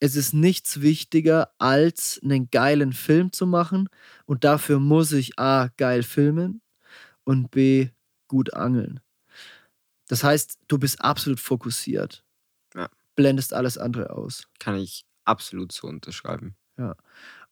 es 0.00 0.16
ist 0.16 0.34
nichts 0.34 0.80
wichtiger, 0.80 1.52
als 1.58 2.20
einen 2.24 2.50
geilen 2.50 2.92
Film 2.92 3.32
zu 3.32 3.46
machen. 3.46 3.88
Und 4.26 4.42
dafür 4.42 4.80
muss 4.80 5.12
ich 5.12 5.38
A, 5.38 5.68
geil 5.76 6.02
filmen 6.02 6.60
und 7.22 7.52
B, 7.52 7.90
gut 8.26 8.52
angeln. 8.52 8.98
Das 10.08 10.24
heißt, 10.24 10.58
du 10.66 10.78
bist 10.78 11.00
absolut 11.00 11.38
fokussiert. 11.38 12.24
Ja. 12.74 12.90
Blendest 13.14 13.54
alles 13.54 13.78
andere 13.78 14.10
aus. 14.10 14.48
Kann 14.58 14.76
ich 14.76 15.04
absolut 15.24 15.70
so 15.70 15.86
unterschreiben. 15.86 16.56
Ja. 16.76 16.96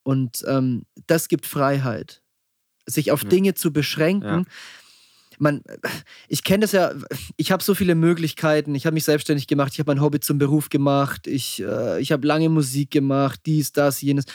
Und 0.02 0.44
ähm, 0.48 0.86
das 1.06 1.28
gibt 1.28 1.46
Freiheit. 1.46 2.20
Sich 2.84 3.12
auf 3.12 3.22
ja. 3.22 3.28
Dinge 3.28 3.54
zu 3.54 3.72
beschränken, 3.72 4.40
ja 4.40 4.52
man, 5.41 5.62
ich 6.28 6.45
kenne 6.45 6.61
das 6.62 6.72
ja, 6.72 6.93
ich 7.36 7.51
habe 7.51 7.62
so 7.62 7.74
viele 7.74 7.95
Möglichkeiten. 7.95 8.74
Ich 8.74 8.86
habe 8.86 8.95
mich 8.95 9.05
selbstständig 9.05 9.47
gemacht, 9.47 9.72
ich 9.72 9.78
habe 9.78 9.91
mein 9.91 10.03
Hobby 10.03 10.20
zum 10.20 10.38
Beruf 10.38 10.68
gemacht, 10.68 11.26
ich, 11.26 11.62
äh, 11.62 12.01
ich 12.01 12.12
habe 12.12 12.26
lange 12.26 12.49
Musik 12.49 12.91
gemacht, 12.91 13.41
dies, 13.47 13.72
das, 13.72 14.01
jenes. 14.03 14.26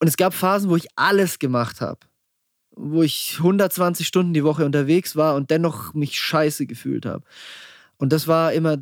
Und 0.00 0.08
es 0.08 0.16
gab 0.16 0.32
Phasen, 0.32 0.70
wo 0.70 0.76
ich 0.76 0.86
alles 0.96 1.38
gemacht 1.38 1.80
habe. 1.80 2.00
Wo 2.70 3.02
ich 3.02 3.34
120 3.38 4.06
Stunden 4.06 4.32
die 4.32 4.44
Woche 4.44 4.64
unterwegs 4.64 5.16
war 5.16 5.34
und 5.34 5.50
dennoch 5.50 5.92
mich 5.94 6.18
scheiße 6.18 6.66
gefühlt 6.66 7.04
habe. 7.04 7.24
Und 7.98 8.12
das 8.12 8.26
war 8.26 8.52
immer 8.52 8.78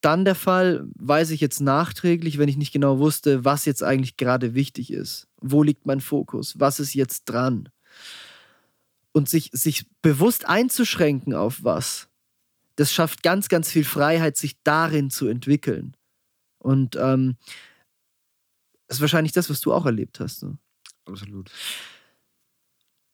dann 0.00 0.24
der 0.24 0.34
Fall, 0.34 0.86
weiß 0.98 1.30
ich 1.30 1.40
jetzt 1.40 1.60
nachträglich, 1.60 2.38
wenn 2.38 2.48
ich 2.48 2.56
nicht 2.56 2.72
genau 2.72 2.98
wusste, 2.98 3.44
was 3.44 3.64
jetzt 3.64 3.82
eigentlich 3.82 4.16
gerade 4.16 4.54
wichtig 4.54 4.92
ist. 4.92 5.28
Wo 5.40 5.62
liegt 5.62 5.86
mein 5.86 6.00
Fokus? 6.00 6.58
Was 6.58 6.80
ist 6.80 6.94
jetzt 6.94 7.24
dran? 7.24 7.68
Und 9.16 9.30
sich, 9.30 9.48
sich 9.54 9.86
bewusst 10.02 10.46
einzuschränken 10.46 11.32
auf 11.32 11.64
was, 11.64 12.10
das 12.74 12.92
schafft 12.92 13.22
ganz, 13.22 13.48
ganz 13.48 13.72
viel 13.72 13.84
Freiheit, 13.84 14.36
sich 14.36 14.62
darin 14.62 15.08
zu 15.08 15.26
entwickeln. 15.26 15.96
Und 16.58 16.96
ähm, 16.96 17.38
das 18.86 18.98
ist 18.98 19.00
wahrscheinlich 19.00 19.32
das, 19.32 19.48
was 19.48 19.62
du 19.62 19.72
auch 19.72 19.86
erlebt 19.86 20.20
hast. 20.20 20.42
Ne? 20.42 20.58
Absolut. 21.06 21.50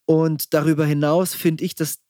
Und 0.04 0.52
darüber 0.52 0.84
hinaus 0.84 1.34
finde 1.34 1.62
ich, 1.62 1.76
dass 1.76 2.00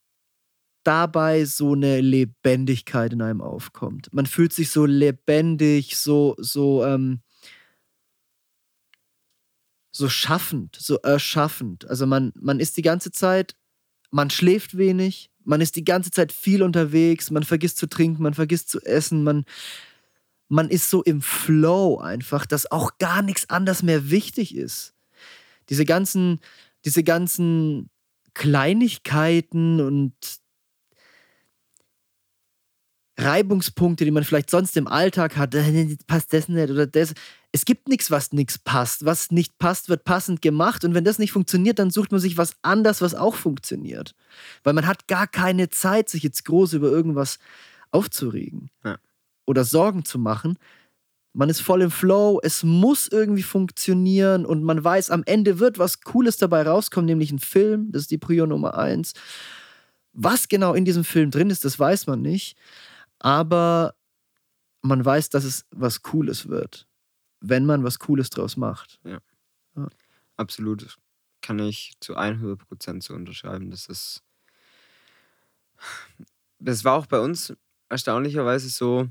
dabei 0.85 1.45
so 1.45 1.75
eine 1.75 2.01
Lebendigkeit 2.01 3.13
in 3.13 3.21
einem 3.21 3.43
aufkommt. 3.43 4.09
Man 4.11 4.25
fühlt 4.25 4.55
sich 4.55 4.71
so 4.71 4.87
lebendig, 4.87 5.99
so, 5.99 6.35
so, 6.39 6.83
ähm, 6.87 7.21
so 9.95 10.09
schaffend, 10.09 10.77
so 10.81 10.97
erschaffend. 10.97 11.85
Also 11.91 12.07
man, 12.07 12.33
man 12.35 12.59
ist 12.59 12.79
die 12.79 12.83
ganze 12.83 13.13
Zeit 13.13 13.55
man 14.13 14.31
schläft 14.31 14.77
wenig, 14.77 15.31
man 15.45 15.61
ist 15.61 15.75
die 15.75 15.85
ganze 15.85 16.11
Zeit 16.13 16.31
viel 16.33 16.63
unterwegs, 16.63 17.31
man 17.31 17.43
vergisst 17.43 17.79
zu 17.79 17.89
trinken, 17.89 18.23
man 18.23 18.35
vergisst 18.35 18.69
zu 18.69 18.81
essen, 18.81 19.25
man, 19.25 19.45
man 20.49 20.69
ist 20.69 20.91
so 20.91 21.03
im 21.03 21.23
Flow 21.23 21.99
einfach, 21.99 22.47
dass 22.47 22.71
auch 22.71 22.99
gar 22.99 23.23
nichts 23.23 23.51
anders 23.51 23.83
mehr 23.83 24.11
wichtig 24.11 24.55
ist. 24.55 24.95
Diese 25.71 25.85
ganzen, 25.85 26.41
diese 26.85 27.03
ganzen 27.03 27.89
Kleinigkeiten 28.35 29.81
und 29.81 30.15
Reibungspunkte, 33.19 34.05
die 34.05 34.11
man 34.11 34.25
vielleicht 34.25 34.51
sonst 34.51 34.77
im 34.77 34.89
Alltag 34.89 35.37
hat, 35.37 35.55
äh, 35.55 35.97
passt 36.07 36.33
das 36.33 36.49
nicht 36.49 36.71
oder 36.71 36.87
das. 36.87 37.15
Es 37.55 37.67
gibt 37.67 37.89
nichts, 37.89 38.11
was 38.11 38.33
nichts 38.33 38.59
passt. 38.59 39.05
Was 39.05 39.31
nicht 39.31 39.59
passt, 39.59 39.89
wird 39.91 40.05
passend 40.05 40.41
gemacht. 40.41 40.85
Und 40.85 40.95
wenn 40.95 41.05
das 41.05 41.19
nicht 41.19 41.33
funktioniert, 41.33 41.79
dann 41.79 41.91
sucht 41.91 42.11
man 42.11 42.21
sich 42.21 42.39
was 42.39 42.57
anderes, 42.63 43.03
was 43.03 43.15
auch 43.15 43.35
funktioniert. 43.35 44.15
Weil 44.65 44.73
man 44.73 44.87
hat 44.87 45.07
gar 45.07 45.27
keine 45.27 45.69
Zeit, 45.69 46.09
sich 46.09 46.23
jetzt 46.23 46.45
groß 46.47 46.73
über 46.73 46.89
irgendwas 46.89 47.39
aufzuregen 47.91 48.71
Ja. 48.85 48.99
oder 49.45 49.65
Sorgen 49.65 50.05
zu 50.07 50.19
machen. 50.19 50.57
Man 51.35 51.49
ist 51.51 51.61
voll 51.61 51.83
im 51.83 51.91
Flow, 51.91 52.41
es 52.43 52.63
muss 52.63 53.07
irgendwie 53.09 53.43
funktionieren 53.43 54.45
und 54.45 54.63
man 54.63 54.83
weiß, 54.83 55.11
am 55.11 55.23
Ende 55.25 55.59
wird 55.59 55.79
was 55.79 56.01
Cooles 56.03 56.37
dabei 56.37 56.63
rauskommen, 56.63 57.07
nämlich 57.07 57.33
ein 57.33 57.39
Film. 57.39 57.91
Das 57.93 58.03
ist 58.03 58.11
die 58.11 58.19
Prio 58.19 58.47
Nummer 58.47 58.77
eins. 58.77 59.13
Was 60.13 60.49
genau 60.49 60.75
in 60.75 60.85
diesem 60.85 61.05
Film 61.05 61.31
drin 61.31 61.49
ist, 61.51 61.65
das 61.65 61.79
weiß 61.79 62.07
man 62.07 62.21
nicht. 62.21 62.57
Aber 63.19 63.95
man 64.83 65.03
weiß, 65.05 65.31
dass 65.31 65.45
es 65.45 65.65
was 65.71 66.03
Cooles 66.03 66.49
wird, 66.49 66.87
wenn 67.43 67.67
man 67.67 67.85
was 67.85 67.99
Cooles 67.99 68.31
draus 68.31 68.57
macht. 68.57 69.01
Absolut. 70.37 70.97
Kann 71.43 71.59
ich 71.59 71.95
zu 72.01 72.17
100% 72.17 73.03
so 73.03 73.15
unterschreiben. 73.15 73.71
Das 73.71 73.87
ist. 73.87 74.23
Das 76.59 76.85
war 76.85 76.95
auch 76.95 77.07
bei 77.07 77.19
uns 77.19 77.53
erstaunlicherweise 77.89 78.69
so. 78.69 79.09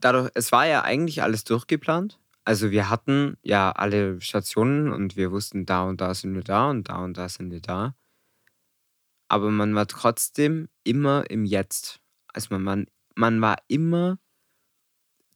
Dadurch, 0.00 0.30
es 0.34 0.50
war 0.50 0.66
ja 0.66 0.82
eigentlich 0.82 1.22
alles 1.22 1.44
durchgeplant. 1.44 2.18
Also 2.44 2.72
wir 2.72 2.90
hatten 2.90 3.38
ja 3.42 3.70
alle 3.70 4.20
Stationen 4.20 4.92
und 4.92 5.16
wir 5.16 5.30
wussten, 5.30 5.64
da 5.64 5.84
und 5.84 6.00
da 6.00 6.12
sind 6.12 6.34
wir 6.34 6.42
da 6.42 6.68
und 6.68 6.88
da 6.88 6.96
und 6.96 7.16
da 7.16 7.28
sind 7.28 7.52
wir 7.52 7.60
da. 7.60 7.94
Aber 9.28 9.50
man 9.50 9.74
war 9.74 9.86
trotzdem 9.86 10.68
immer 10.82 11.30
im 11.30 11.44
Jetzt. 11.44 12.00
Also 12.32 12.48
man, 12.50 12.62
man, 12.62 12.86
man 13.14 13.40
war 13.40 13.56
immer 13.68 14.18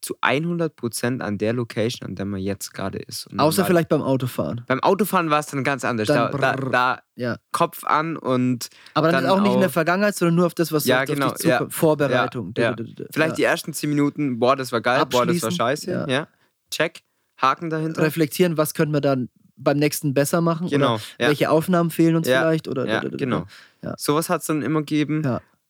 zu 0.01 0.17
100% 0.21 1.21
an 1.21 1.39
der 1.39 1.53
Location, 1.53 2.09
an 2.09 2.15
der 2.15 2.25
man 2.25 2.41
jetzt 2.41 2.73
gerade 2.73 2.99
ist. 2.99 3.29
Außer 3.37 3.65
vielleicht 3.65 3.89
beim 3.89 4.03
Autofahren. 4.03 4.63
beim 4.67 4.81
Autofahren 4.81 5.29
war 5.31 5.41
es 5.41 5.47
dann 5.47 5.65
ganz 5.65 5.85
anders. 5.85 6.07
Da, 6.09 6.29
Dann 6.29 6.41
da, 6.41 6.53
brrr. 6.53 6.71
da 6.71 7.03
Ja. 7.17 7.37
Kopf 7.53 7.85
an 7.85 8.17
und 8.17 8.69
Aber 8.95 9.11
dann, 9.11 9.25
Dann 9.25 9.33
auch 9.33 9.41
nicht 9.43 9.55
in 9.55 9.61
der 9.61 9.71
Vergangenheit, 9.71 10.15
sondern 10.15 10.37
nur 10.37 10.47
auf 10.47 10.55
das, 10.55 10.71
was 10.73 10.85
Ja, 10.85 11.01
auf, 11.01 11.07
genau, 11.07 11.27
auf 11.29 11.43
ja. 11.45 11.67
Vorbereitung. 11.69 12.53
Ja, 12.57 12.71
ja. 12.71 12.77
Vielleicht 13.13 13.39
die 13.39 13.43
ersten 13.45 13.73
10 13.73 13.89
Minuten, 13.91 14.39
boah, 14.39 14.55
das 14.57 14.71
war 14.73 14.81
geil, 14.81 15.05
boah, 15.07 15.27
das 15.27 15.43
war 15.43 15.51
scheiße. 15.51 16.07
ja. 16.09 16.29
Check, 16.71 17.01
Haken 17.41 17.71
dahinter. 17.71 18.03
reflektieren, 18.03 18.57
was 18.57 18.75
können 18.75 18.93
wir 18.93 19.01
dann 19.01 19.29
beim 19.57 19.79
nächsten 19.79 20.15
besser 20.15 20.41
machen? 20.41 20.69
Genau, 20.69 21.01
welche 21.19 21.51
Aufnahmen 21.51 21.91
fehlen 21.91 22.15
uns 22.15 22.29
vielleicht? 22.29 22.69
Oder, 22.69 22.87
Ja, 22.87 23.01
genau. 23.01 23.47
Ja. 23.83 23.95
Sowas 23.97 24.29
hat 24.31 24.43
es 24.43 24.47
dann 24.47 24.63
immer 24.63 24.81
gegeben. 24.81 25.23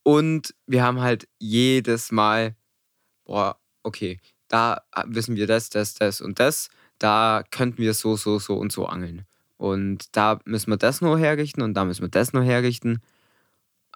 Und 0.03 0.55
wir 0.67 0.83
haben 0.83 1.01
halt 1.01 1.29
jedes 1.39 2.13
Mal, 2.13 2.57
boah, 3.25 3.59
okay, 3.89 4.21
da 4.49 4.83
wissen 5.07 5.35
wir 5.37 5.47
das, 5.47 5.71
das, 5.71 5.95
das 5.95 6.21
und 6.21 6.39
das. 6.39 6.69
Da 6.99 7.43
könnten 7.51 7.79
wir 7.79 7.95
so, 7.95 8.17
so, 8.17 8.39
so 8.39 8.57
und 8.57 8.73
so 8.73 8.87
angeln. 8.87 9.25
Und 9.57 10.17
da 10.17 10.39
müssen 10.45 10.71
wir 10.71 10.77
das 10.77 11.01
nur 11.01 11.19
herrichten 11.19 11.63
und 11.63 11.75
da 11.75 11.85
müssen 11.85 12.03
wir 12.03 12.09
das 12.09 12.33
nur 12.33 12.45
herrichten. 12.45 13.03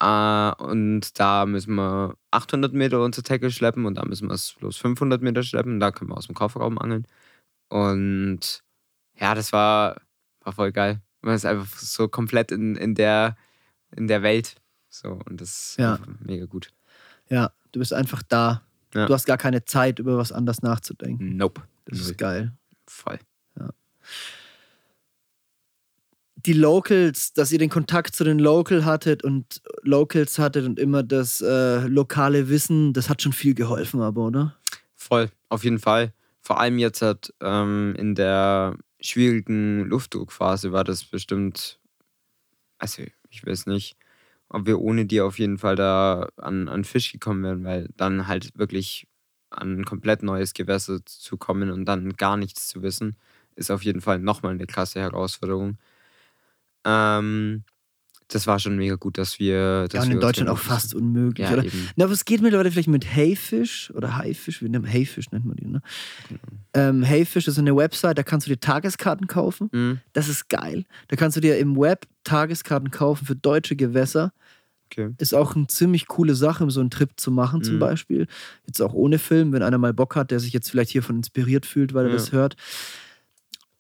Äh, 0.01 0.53
und 0.59 1.19
da 1.19 1.47
müssen 1.47 1.75
wir 1.77 2.17
800 2.33 2.73
Meter 2.73 3.01
unser 3.03 3.23
Tackle 3.23 3.51
schleppen 3.51 3.87
und 3.87 3.95
da 3.95 4.05
müssen 4.05 4.29
wir 4.29 4.35
es 4.35 4.55
bloß 4.59 4.77
500 4.77 5.23
Meter 5.23 5.43
schleppen. 5.43 5.79
Da 5.81 5.91
können 5.93 6.11
wir 6.11 6.17
aus 6.17 6.27
dem 6.27 6.35
Kofferraum 6.35 6.79
angeln. 6.79 7.07
Und 7.69 8.63
ja, 9.19 9.35
das 9.35 9.53
war, 9.53 10.01
war 10.41 10.53
voll 10.53 10.73
geil. 10.73 11.01
Man 11.23 11.35
ist 11.35 11.47
einfach 11.47 11.79
so 11.79 12.09
komplett 12.09 12.51
in, 12.51 12.77
in, 12.77 12.95
der, 12.95 13.37
in 13.95 14.09
der 14.09 14.23
Welt. 14.23 14.57
So, 14.89 15.21
und 15.27 15.41
das 15.41 15.49
ist 15.71 15.79
Ja. 15.79 15.99
mega 16.21 16.47
gut. 16.47 16.71
Ja, 17.29 17.53
du 17.73 17.79
bist 17.79 17.93
einfach 17.95 18.23
da. 18.23 18.63
Ja. 18.95 19.07
Du 19.07 19.15
hast 19.15 19.27
gar 19.27 19.39
keine 19.39 19.65
Zeit, 19.65 19.99
über 19.99 20.19
was 20.19 20.33
anderes 20.33 20.63
nachzudenken. 20.63 21.37
Nope. 21.37 21.63
Das 21.87 22.01
ist 22.01 22.19
geil. 22.19 22.53
Voll. 22.87 23.19
Die 26.45 26.53
Locals, 26.55 27.33
dass 27.35 27.53
ihr 27.53 27.59
den 27.59 27.71
Kontakt 27.71 28.17
zu 28.17 28.25
den 28.25 28.41
Local 28.41 28.85
hattet 28.85 29.23
und 29.23 29.63
Locals 29.83 30.41
hattet 30.41 30.67
und 30.67 30.79
immer 30.79 31.05
das 31.05 31.41
äh, 31.41 31.87
lokale 31.87 32.49
Wissen, 32.49 32.93
das 32.93 33.09
hat 33.09 33.23
schon 33.23 33.33
viel 33.33 33.55
geholfen, 33.55 34.01
aber, 34.01 34.27
oder? 34.27 34.57
Voll, 34.97 35.31
auf 35.49 35.63
jeden 35.63 35.79
Fall. 35.79 36.13
Vor 36.41 36.59
allem 36.59 36.79
jetzt 36.79 37.01
hat 37.01 37.33
ähm, 37.41 37.95
in 37.97 38.17
der 38.17 38.77
schwierigen 39.01 39.85
Luftdruckphase 39.85 40.73
war 40.73 40.83
das 40.83 41.05
bestimmt, 41.05 41.79
also 42.79 43.05
ich 43.31 43.47
weiß 43.47 43.67
nicht, 43.67 43.97
ob 44.53 44.67
wir 44.67 44.81
ohne 44.81 45.07
die 45.07 45.21
auf 45.21 45.39
jeden 45.39 45.59
Fall 45.59 45.77
da 45.77 46.29
an, 46.37 46.69
an 46.69 46.85
Fisch 46.85 47.11
gekommen 47.13 47.43
wären, 47.43 47.65
weil 47.65 47.89
dann 47.97 48.27
halt 48.27 48.57
wirklich 48.57 49.07
an 49.51 49.81
ein 49.81 49.85
komplett 49.85 50.23
neues 50.23 50.55
Gewässer 50.55 51.01
zu 51.05 51.37
kommen 51.37 51.71
und 51.71 51.85
dann 51.87 52.13
gar 52.15 52.37
nichts 52.37 52.69
zu 52.69 52.83
wissen, 52.83 53.17
ist 53.55 53.71
auf 53.71 53.83
jeden 53.83 54.01
Fall 54.01 54.19
nochmal 54.19 54.53
eine 54.53 54.67
krasse 54.67 55.01
Herausforderung. 55.01 55.79
Ähm, 56.85 57.65
das 58.29 58.47
war 58.47 58.59
schon 58.59 58.77
mega 58.77 58.95
gut, 58.95 59.19
dass 59.19 59.39
wir. 59.39 59.89
Dass 59.89 59.93
Ja, 59.95 60.03
und 60.03 60.13
in 60.13 60.21
Deutschland 60.21 60.49
auch 60.49 60.59
fast 60.59 60.95
unmöglich, 60.95 61.47
Ja, 61.47 61.53
oder? 61.53 61.65
eben. 61.65 61.91
Na, 61.97 62.09
was 62.09 62.25
geht 62.25 62.41
mittlerweile 62.41 62.71
vielleicht 62.71 62.89
mit 62.89 63.15
Heyfish 63.15 63.91
oder 63.95 64.17
Haifisch? 64.17 64.63
Wir 64.63 64.69
nennen 64.71 64.85
Heyfish 64.85 65.31
nennt 65.33 65.45
man 65.45 65.57
die, 65.57 65.67
ne? 65.67 65.83
Ähm, 66.75 67.03
Heyfish 67.03 67.47
ist 67.47 67.59
eine 67.59 67.77
Website, 67.77 68.17
da 68.17 68.23
kannst 68.23 68.47
du 68.47 68.51
dir 68.51 68.59
Tageskarten 68.61 69.27
kaufen. 69.27 69.69
Mhm. 69.73 70.01
Das 70.15 70.29
ist 70.29 70.49
geil. 70.49 70.87
Da 71.09 71.17
kannst 71.17 71.37
du 71.37 71.41
dir 71.41 71.59
im 71.59 71.77
Web 71.77 72.07
Tageskarten 72.25 72.91
kaufen 72.91 73.27
für 73.27 73.37
deutsche 73.37 73.77
Gewässer. 73.77 74.33
Okay. 74.93 75.11
Ist 75.19 75.35
auch 75.35 75.57
eine 75.57 75.67
ziemlich 75.69 76.07
coole 76.07 76.35
Sache, 76.35 76.71
so 76.71 76.81
einen 76.81 76.91
Trip 76.91 77.11
zu 77.17 77.31
machen, 77.31 77.63
zum 77.65 77.77
Mhm. 77.77 77.81
Beispiel. 77.81 78.27
Jetzt 78.67 78.81
auch 78.83 78.93
ohne 78.93 79.19
Film, 79.19 79.53
wenn 79.53 79.63
einer 79.63 79.79
mal 79.79 79.95
Bock 79.95 80.17
hat, 80.17 80.31
der 80.31 80.39
sich 80.39 80.53
jetzt 80.53 80.71
vielleicht 80.71 80.91
hiervon 80.91 81.17
inspiriert 81.17 81.65
fühlt, 81.65 81.95
weil 81.95 82.05
er 82.05 82.11
Ja. 82.11 82.17
das 82.17 82.33
hört. 82.33 82.57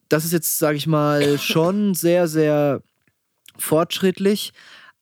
Das 0.08 0.24
ist 0.24 0.32
jetzt, 0.32 0.58
sage 0.58 0.76
ich 0.76 0.86
mal, 0.86 1.38
schon 1.38 1.94
sehr, 1.94 2.28
sehr 2.28 2.82
fortschrittlich. 3.58 4.52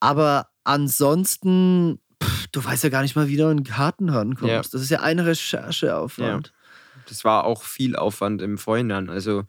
Aber 0.00 0.48
ansonsten, 0.64 2.00
pff, 2.22 2.46
du 2.48 2.64
weißt 2.64 2.84
ja 2.84 2.90
gar 2.90 3.02
nicht 3.02 3.14
mal, 3.16 3.28
wie 3.28 3.36
du 3.36 3.46
an 3.48 3.64
Karten 3.64 4.08
rankommst. 4.08 4.50
Ja. 4.50 4.62
Das 4.62 4.82
ist 4.82 4.90
ja 4.90 5.00
ein 5.00 5.18
Rechercheaufwand. 5.20 6.52
Das 7.08 7.24
war 7.24 7.44
auch 7.44 7.62
viel 7.62 7.96
Aufwand 7.96 8.42
im 8.42 8.58
Vorhinein. 8.58 9.08
Also, 9.10 9.44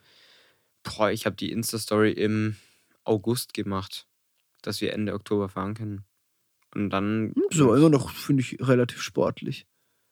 boah, 0.83 1.11
ich 1.11 1.25
habe 1.25 1.35
die 1.35 1.51
Insta-Story 1.51 2.11
im 2.11 2.55
August 3.03 3.53
gemacht, 3.53 4.05
dass 4.61 4.81
wir 4.81 4.93
Ende 4.93 5.13
Oktober 5.13 5.49
fahren 5.49 5.73
können. 5.73 6.03
Und 6.75 6.89
dann. 6.89 7.33
Hm, 7.35 7.43
So, 7.51 7.75
immer 7.75 7.89
noch, 7.89 8.11
finde 8.11 8.41
ich, 8.41 8.57
relativ 8.59 9.01
sportlich. 9.01 9.67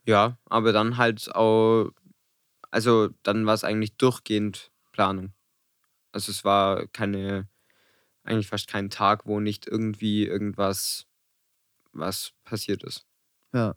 Ja, 0.06 0.38
aber 0.46 0.74
dann 0.74 0.98
halt 0.98 1.34
auch. 1.36 1.92
Also, 2.72 3.10
dann 3.24 3.46
war 3.46 3.54
es 3.54 3.64
eigentlich 3.64 3.96
durchgehend 3.98 4.72
Planung. 4.92 5.34
Also, 6.12 6.32
es 6.32 6.44
war 6.44 6.88
keine. 6.88 7.48
Eigentlich 8.24 8.48
fast 8.48 8.68
kein 8.68 8.90
Tag, 8.90 9.26
wo 9.26 9.40
nicht 9.40 9.68
irgendwie 9.68 10.26
irgendwas 10.26 11.08
was 11.92 12.34
passiert 12.44 12.84
ist. 12.84 13.06
Ja. 13.54 13.76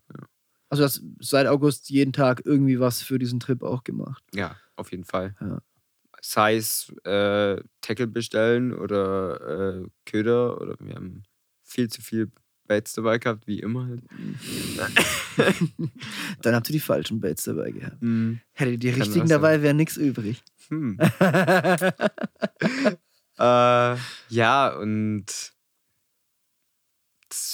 Also, 0.68 0.82
du 0.82 0.84
hast 0.84 1.02
seit 1.20 1.46
August 1.46 1.90
jeden 1.90 2.12
Tag 2.12 2.42
irgendwie 2.44 2.80
was 2.80 3.02
für 3.02 3.18
diesen 3.18 3.40
Trip 3.40 3.62
auch 3.62 3.84
gemacht. 3.84 4.22
Ja, 4.34 4.56
auf 4.76 4.90
jeden 4.90 5.04
Fall. 5.04 5.36
Ja. 5.40 5.62
Sei 6.20 6.56
es 6.56 6.90
äh, 7.04 7.62
Tackle 7.80 8.06
bestellen 8.06 8.72
oder 8.72 9.80
äh, 9.82 9.86
Köder 10.06 10.60
oder 10.60 10.76
wir 10.78 10.94
haben 10.94 11.24
viel 11.62 11.88
zu 11.88 12.00
viel 12.00 12.30
Baits 12.72 12.94
dabei 12.94 13.18
gehabt, 13.18 13.46
wie 13.46 13.60
immer 13.60 13.86
halt. 13.86 14.02
Dann 16.40 16.54
habt 16.54 16.70
ihr 16.70 16.72
die 16.72 16.80
falschen 16.80 17.20
Baits 17.20 17.44
dabei 17.44 17.70
gehabt. 17.70 18.00
Hm. 18.00 18.40
Hätte 18.54 18.78
die 18.78 18.90
Kann 18.90 19.02
richtigen 19.02 19.28
dabei, 19.28 19.60
wäre 19.60 19.74
nichts 19.74 19.98
übrig. 19.98 20.42
Hm. 20.68 20.96
äh, 23.38 23.96
ja, 24.30 24.68
und 24.68 25.52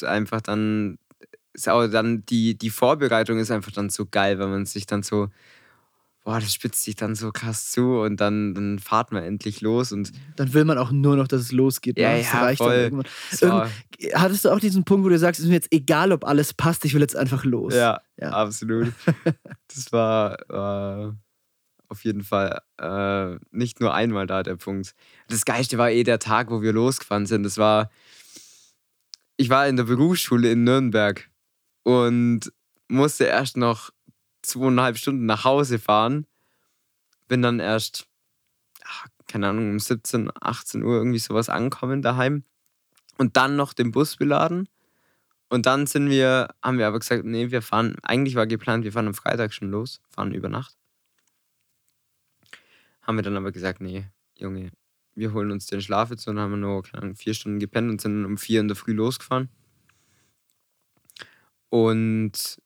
einfach 0.02 0.40
dann, 0.40 1.00
ist 1.52 1.68
auch 1.68 1.88
dann 1.88 2.24
die, 2.26 2.56
die 2.56 2.70
Vorbereitung 2.70 3.40
ist 3.40 3.50
einfach 3.50 3.72
dann 3.72 3.90
so 3.90 4.06
geil, 4.06 4.38
weil 4.38 4.46
man 4.46 4.66
sich 4.66 4.86
dann 4.86 5.02
so, 5.02 5.30
boah, 6.28 6.40
das 6.40 6.52
spitzt 6.52 6.82
sich 6.82 6.94
dann 6.94 7.14
so 7.14 7.32
krass 7.32 7.70
zu 7.70 8.00
und 8.00 8.18
dann, 8.20 8.52
dann 8.52 8.78
fahrt 8.78 9.12
man 9.12 9.22
endlich 9.22 9.62
los 9.62 9.92
und 9.92 10.12
Dann 10.36 10.52
will 10.52 10.66
man 10.66 10.76
auch 10.76 10.90
nur 10.90 11.16
noch, 11.16 11.26
dass 11.26 11.40
es 11.40 11.52
losgeht. 11.52 11.98
Ja, 11.98 12.10
ne? 12.12 12.18
Das 12.18 12.30
ja, 12.32 12.40
reicht 12.42 12.58
voll. 12.58 12.74
irgendwann. 12.74 13.06
Irgend- 13.40 13.70
Hattest 14.14 14.44
du 14.44 14.50
auch 14.50 14.60
diesen 14.60 14.84
Punkt, 14.84 15.06
wo 15.06 15.08
du 15.08 15.18
sagst, 15.18 15.38
es 15.38 15.44
ist 15.44 15.48
mir 15.48 15.54
jetzt 15.54 15.72
egal, 15.72 16.12
ob 16.12 16.26
alles 16.26 16.52
passt, 16.52 16.84
ich 16.84 16.92
will 16.92 17.00
jetzt 17.00 17.16
einfach 17.16 17.44
los? 17.46 17.72
ja, 17.74 18.02
Ja. 18.20 18.28
absolut. 18.32 18.92
Das 19.74 19.90
war 19.90 21.08
äh, 21.08 21.12
auf 21.88 22.04
jeden 22.04 22.22
Fall 22.22 22.60
äh, 22.78 23.38
nicht 23.50 23.80
nur 23.80 23.94
einmal 23.94 24.26
da 24.26 24.42
der 24.42 24.56
Punkt. 24.56 24.94
Das 25.28 25.46
Geilste 25.46 25.78
war 25.78 25.90
eh 25.90 26.02
der 26.02 26.18
Tag, 26.18 26.50
wo 26.50 26.60
wir 26.60 26.74
losgefahren 26.74 27.24
sind. 27.24 27.42
Das 27.44 27.56
war, 27.56 27.90
ich 29.38 29.48
war 29.48 29.66
in 29.66 29.76
der 29.76 29.84
Berufsschule 29.84 30.52
in 30.52 30.64
Nürnberg 30.64 31.30
und 31.84 32.52
musste 32.88 33.24
erst 33.24 33.56
noch 33.56 33.90
zweieinhalb 34.48 34.98
Stunden 34.98 35.26
nach 35.26 35.44
Hause 35.44 35.78
fahren. 35.78 36.26
Bin 37.28 37.42
dann 37.42 37.60
erst, 37.60 38.08
ach, 38.84 39.06
keine 39.26 39.48
Ahnung, 39.48 39.70
um 39.70 39.78
17, 39.78 40.30
18 40.40 40.82
Uhr 40.82 40.96
irgendwie 40.96 41.18
sowas 41.18 41.48
ankommen 41.48 42.02
daheim. 42.02 42.44
Und 43.18 43.36
dann 43.36 43.56
noch 43.56 43.72
den 43.72 43.90
Bus 43.90 44.16
beladen 44.16 44.68
Und 45.48 45.66
dann 45.66 45.86
sind 45.86 46.08
wir, 46.08 46.48
haben 46.62 46.78
wir 46.78 46.86
aber 46.86 47.00
gesagt, 47.00 47.24
nee, 47.24 47.50
wir 47.50 47.62
fahren, 47.62 47.96
eigentlich 48.02 48.36
war 48.36 48.46
geplant, 48.46 48.84
wir 48.84 48.92
fahren 48.92 49.08
am 49.08 49.14
Freitag 49.14 49.52
schon 49.52 49.70
los, 49.70 50.00
fahren 50.10 50.32
über 50.32 50.48
Nacht. 50.48 50.76
Haben 53.02 53.16
wir 53.16 53.22
dann 53.22 53.36
aber 53.36 53.52
gesagt, 53.52 53.80
nee, 53.80 54.06
Junge, 54.36 54.70
wir 55.14 55.32
holen 55.32 55.50
uns 55.50 55.66
den 55.66 55.80
Schlaf 55.80 56.10
jetzt 56.10 56.28
und 56.28 56.38
haben 56.38 56.60
nur 56.60 56.84
Ahnung, 56.92 57.16
vier 57.16 57.34
Stunden 57.34 57.58
gepennt 57.58 57.90
und 57.90 58.00
sind 58.00 58.24
um 58.24 58.38
vier 58.38 58.60
in 58.60 58.68
der 58.68 58.76
Früh 58.76 58.92
losgefahren. 58.92 59.48
Und 61.70 62.60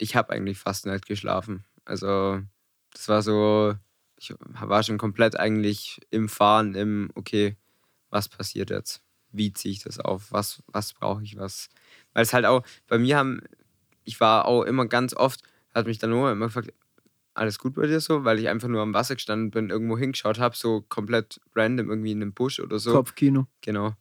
ich 0.00 0.16
habe 0.16 0.32
eigentlich 0.32 0.58
fast 0.58 0.86
nicht 0.86 1.06
geschlafen. 1.06 1.64
Also 1.84 2.40
das 2.92 3.08
war 3.08 3.22
so, 3.22 3.74
ich 4.16 4.34
war 4.38 4.82
schon 4.82 4.98
komplett 4.98 5.38
eigentlich 5.38 6.00
im 6.10 6.28
Fahren, 6.28 6.74
im, 6.74 7.10
okay, 7.14 7.56
was 8.08 8.28
passiert 8.28 8.70
jetzt? 8.70 9.02
Wie 9.30 9.52
ziehe 9.52 9.72
ich 9.72 9.82
das 9.82 10.00
auf? 10.00 10.32
Was, 10.32 10.62
was 10.66 10.92
brauche 10.92 11.22
ich? 11.22 11.36
Was? 11.36 11.68
Weil 12.14 12.22
es 12.22 12.32
halt 12.32 12.46
auch, 12.46 12.64
bei 12.88 12.98
mir 12.98 13.16
haben, 13.16 13.42
ich 14.04 14.20
war 14.20 14.46
auch 14.46 14.62
immer 14.62 14.86
ganz 14.86 15.14
oft, 15.14 15.42
hat 15.74 15.86
mich 15.86 15.98
dann 15.98 16.10
nur 16.10 16.32
immer 16.32 16.46
gefragt, 16.46 16.72
alles 17.34 17.58
gut 17.58 17.74
bei 17.74 17.86
dir 17.86 18.00
so, 18.00 18.24
weil 18.24 18.38
ich 18.38 18.48
einfach 18.48 18.68
nur 18.68 18.82
am 18.82 18.92
Wasser 18.94 19.14
gestanden 19.14 19.50
bin, 19.50 19.70
irgendwo 19.70 19.96
hingeschaut 19.96 20.38
habe, 20.38 20.56
so 20.56 20.82
komplett 20.88 21.40
random 21.54 21.88
irgendwie 21.90 22.12
in 22.12 22.22
einem 22.22 22.32
Busch 22.32 22.58
oder 22.58 22.78
so. 22.78 22.92
Kopfkino. 22.92 23.46
Genau. 23.60 23.94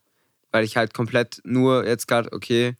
Weil 0.51 0.63
ich 0.63 0.77
halt 0.77 0.93
komplett 0.93 1.41
nur 1.43 1.85
jetzt 1.85 2.07
gerade, 2.07 2.31
okay, 2.33 2.75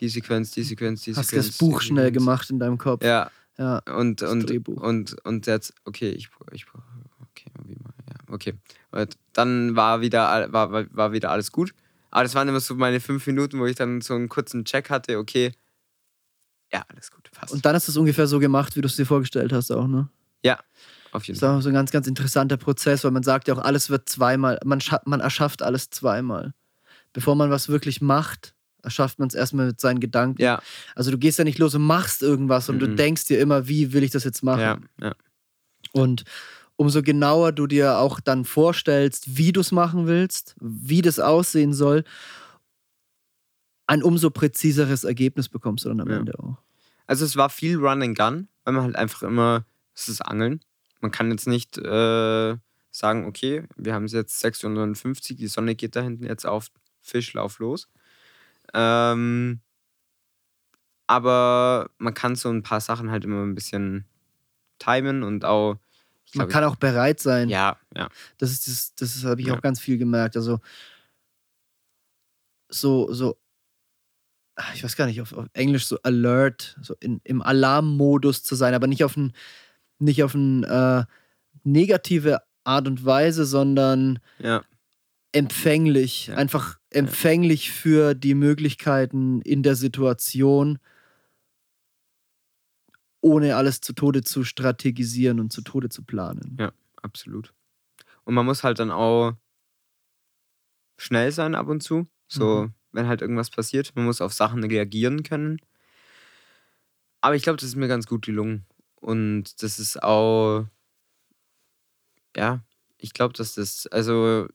die 0.00 0.08
Sequenz, 0.08 0.50
die 0.52 0.62
Sequenz, 0.62 1.02
die 1.02 1.14
Hast 1.14 1.28
Sequenz. 1.30 1.46
das 1.48 1.58
Buch 1.58 1.80
schnell 1.80 2.06
Sequenz. 2.06 2.24
gemacht 2.24 2.50
in 2.50 2.58
deinem 2.58 2.78
Kopf. 2.78 3.04
Ja, 3.04 3.30
Ja. 3.58 3.78
und, 3.96 4.22
Das 4.22 4.30
und, 4.30 4.48
Drehbuch. 4.48 4.80
und, 4.82 5.16
und 5.24 5.46
jetzt, 5.46 5.74
okay, 5.84 6.10
ich, 6.10 6.28
ich 6.52 6.66
brauche, 6.66 6.82
okay, 7.22 7.50
wie 7.64 7.74
mal, 7.76 7.92
ja, 8.08 8.34
okay. 8.34 8.54
Und 8.92 9.16
dann 9.32 9.74
war 9.76 10.00
wieder, 10.00 10.52
war, 10.52 10.70
war, 10.72 10.86
war 10.94 11.12
wieder 11.12 11.30
alles 11.30 11.50
gut. 11.52 11.74
Aber 12.12 12.22
das 12.24 12.34
waren 12.34 12.48
immer 12.48 12.60
so 12.60 12.74
meine 12.74 13.00
fünf 13.00 13.26
Minuten, 13.26 13.58
wo 13.60 13.66
ich 13.66 13.76
dann 13.76 14.00
so 14.00 14.14
einen 14.14 14.28
kurzen 14.28 14.64
Check 14.64 14.90
hatte, 14.90 15.18
okay, 15.18 15.52
ja, 16.72 16.84
alles 16.88 17.10
gut, 17.10 17.28
passt. 17.32 17.52
Und 17.52 17.64
dann 17.64 17.74
hast 17.74 17.88
du 17.88 17.92
es 17.92 17.96
ungefähr 17.96 18.26
so 18.28 18.38
gemacht, 18.38 18.76
wie 18.76 18.80
du 18.80 18.86
es 18.86 18.94
dir 18.96 19.06
vorgestellt 19.06 19.52
hast 19.52 19.70
auch, 19.72 19.86
ne? 19.88 20.08
ja, 20.44 20.58
auf 21.12 21.24
jeden 21.24 21.34
Das 21.38 21.40
Fall. 21.40 21.50
ist 21.56 21.58
auch 21.58 21.62
so 21.62 21.68
ein 21.70 21.74
ganz, 21.74 21.90
ganz 21.90 22.06
interessanter 22.06 22.56
Prozess, 22.56 23.02
weil 23.02 23.10
man 23.10 23.24
sagt 23.24 23.48
ja 23.48 23.54
auch, 23.54 23.58
alles 23.58 23.90
wird 23.90 24.08
zweimal, 24.08 24.60
man, 24.64 24.80
man 25.04 25.18
erschafft 25.20 25.62
alles 25.62 25.90
zweimal. 25.90 26.54
Bevor 27.12 27.34
man 27.34 27.50
was 27.50 27.68
wirklich 27.68 28.00
macht, 28.00 28.54
erschafft 28.82 29.18
man 29.18 29.28
es 29.28 29.34
erstmal 29.34 29.66
mit 29.66 29.80
seinen 29.80 30.00
Gedanken. 30.00 30.40
Ja, 30.42 30.62
Also 30.94 31.10
du 31.10 31.18
gehst 31.18 31.38
ja 31.38 31.44
nicht 31.44 31.58
los 31.58 31.74
und 31.74 31.82
machst 31.82 32.22
irgendwas 32.22 32.68
und 32.68 32.78
du 32.78 32.86
Mhm. 32.88 32.96
denkst 32.96 33.26
dir 33.26 33.40
immer, 33.40 33.68
wie 33.68 33.92
will 33.92 34.02
ich 34.02 34.10
das 34.10 34.24
jetzt 34.24 34.42
machen? 34.42 34.60
ja, 34.60 34.78
ja, 35.00 35.14
Und 35.92 36.24
umso 36.76 37.02
genauer 37.02 37.52
du 37.52 37.66
dir 37.66 37.98
auch 37.98 38.20
dann 38.20 38.44
vorstellst, 38.44 39.36
wie 39.36 39.52
du 39.52 39.60
es 39.60 39.70
machen 39.72 40.06
willst, 40.06 40.54
wie 40.60 41.02
das 41.02 41.18
aussehen 41.18 41.74
soll, 41.74 42.04
ein 43.86 44.02
umso 44.02 44.30
präziseres 44.30 45.04
Ergebnis 45.04 45.48
bekommst 45.48 45.84
du 45.84 45.88
dann 45.88 46.00
am. 46.00 46.10
Ende 46.10 46.38
auch. 46.38 46.56
Also 47.06 47.24
es 47.24 47.36
war 47.36 47.50
viel 47.50 47.76
Run 47.76 48.02
and 48.02 48.16
Gun, 48.16 48.48
weil 48.64 48.74
man 48.74 48.84
halt 48.84 48.96
einfach 48.96 49.22
immer, 49.24 49.64
es 49.94 50.08
ist 50.08 50.20
Angeln. 50.22 50.60
Man 51.00 51.10
kann 51.10 51.30
jetzt 51.30 51.48
nicht 51.48 51.76
äh, 51.76 52.56
sagen, 52.92 53.24
okay, 53.26 53.64
wir 53.76 53.94
haben 53.94 54.04
es 54.04 54.12
jetzt 54.12 54.38
650, 54.40 55.36
die 55.36 55.46
Sonne 55.48 55.74
geht 55.74 55.96
da 55.96 56.02
hinten 56.02 56.24
jetzt 56.24 56.46
auf, 56.46 56.68
Fisch, 57.00 57.32
lauf 57.32 57.58
los. 57.58 57.88
Ähm, 58.74 59.60
aber 61.06 61.90
man 61.98 62.14
kann 62.14 62.36
so 62.36 62.50
ein 62.50 62.62
paar 62.62 62.80
Sachen 62.80 63.10
halt 63.10 63.24
immer 63.24 63.42
ein 63.42 63.54
bisschen 63.54 64.04
timen 64.78 65.22
und 65.22 65.44
auch, 65.44 65.76
ich 66.26 66.34
Man 66.36 66.48
kann 66.48 66.62
auch 66.64 66.76
bereit 66.76 67.18
sein. 67.20 67.48
ja, 67.48 67.76
ja, 67.96 68.08
Das 68.38 68.52
ist 68.52 68.68
das, 68.68 68.94
das 68.94 69.24
habe 69.24 69.40
ich 69.40 69.48
Ja. 69.48 69.54
auch 69.56 69.60
ganz 69.60 69.80
viel 69.80 69.98
gemerkt. 69.98 70.36
Also 70.36 70.60
so, 72.68 73.12
so, 73.12 73.36
ah, 74.56 74.64
ich 74.74 74.84
weiß 74.84 74.96
gar 74.96 75.06
nicht, 75.06 75.20
auf, 75.20 75.32
auf 75.32 75.46
Englisch 75.52 75.86
so 75.86 75.98
alert, 76.02 76.78
so 76.82 76.94
in, 77.00 77.20
im 77.24 77.42
Alarmmodus 77.42 78.42
zu 78.44 78.54
sein, 78.54 78.74
aber 78.74 78.86
nicht 78.86 79.02
auf 79.04 79.16
ein, 79.16 79.32
nicht 79.98 80.22
auf 80.22 80.34
ein 80.34 80.64
äh, 80.64 81.04
negative 81.64 82.42
Art 82.64 82.86
und 82.86 83.04
Weise, 83.04 83.44
sondern 83.44 84.20
ja, 84.38 84.62
empfänglich, 85.32 86.28
Ja. 86.28 86.36
einfach 86.36 86.78
empfänglich 86.90 87.70
für 87.70 88.14
die 88.14 88.34
Möglichkeiten 88.34 89.40
in 89.42 89.62
der 89.62 89.76
Situation, 89.76 90.78
ohne 93.20 93.56
alles 93.56 93.80
zu 93.80 93.92
Tode 93.92 94.22
zu 94.22 94.44
strategisieren 94.44 95.40
und 95.40 95.52
zu 95.52 95.62
Tode 95.62 95.88
zu 95.88 96.02
planen. 96.02 96.56
Ja. 96.58 96.72
absolut. 97.02 97.52
Und 98.24 98.34
man 98.34 98.46
muss 98.46 98.62
halt 98.64 98.78
dann 98.78 98.90
auch 98.90 99.32
schnell 100.98 101.32
sein 101.32 101.54
ab 101.54 101.68
und 101.68 101.82
zu. 101.82 102.06
So, 102.28 102.64
Mhm. 102.64 102.74
wenn 102.92 103.08
halt 103.08 103.22
irgendwas 103.22 103.50
passiert. 103.50 103.94
Man 103.96 104.04
muss 104.04 104.20
auf 104.20 104.32
Sachen 104.32 104.62
reagieren 104.64 105.22
können. 105.22 105.58
Aber 107.20 107.34
ich 107.34 107.42
glaube, 107.42 107.56
das 107.56 107.68
ist 107.68 107.76
mir 107.76 107.88
ganz 107.88 108.06
gut 108.06 108.24
gelungen. 108.24 108.66
Und 108.96 109.62
das 109.62 109.78
ist 109.78 110.02
auch, 110.02 110.66
ja, 112.36 112.62
ich 112.98 113.12
glaube, 113.12 113.34
dass 113.34 113.54
das, 113.54 113.86
also 113.88 114.46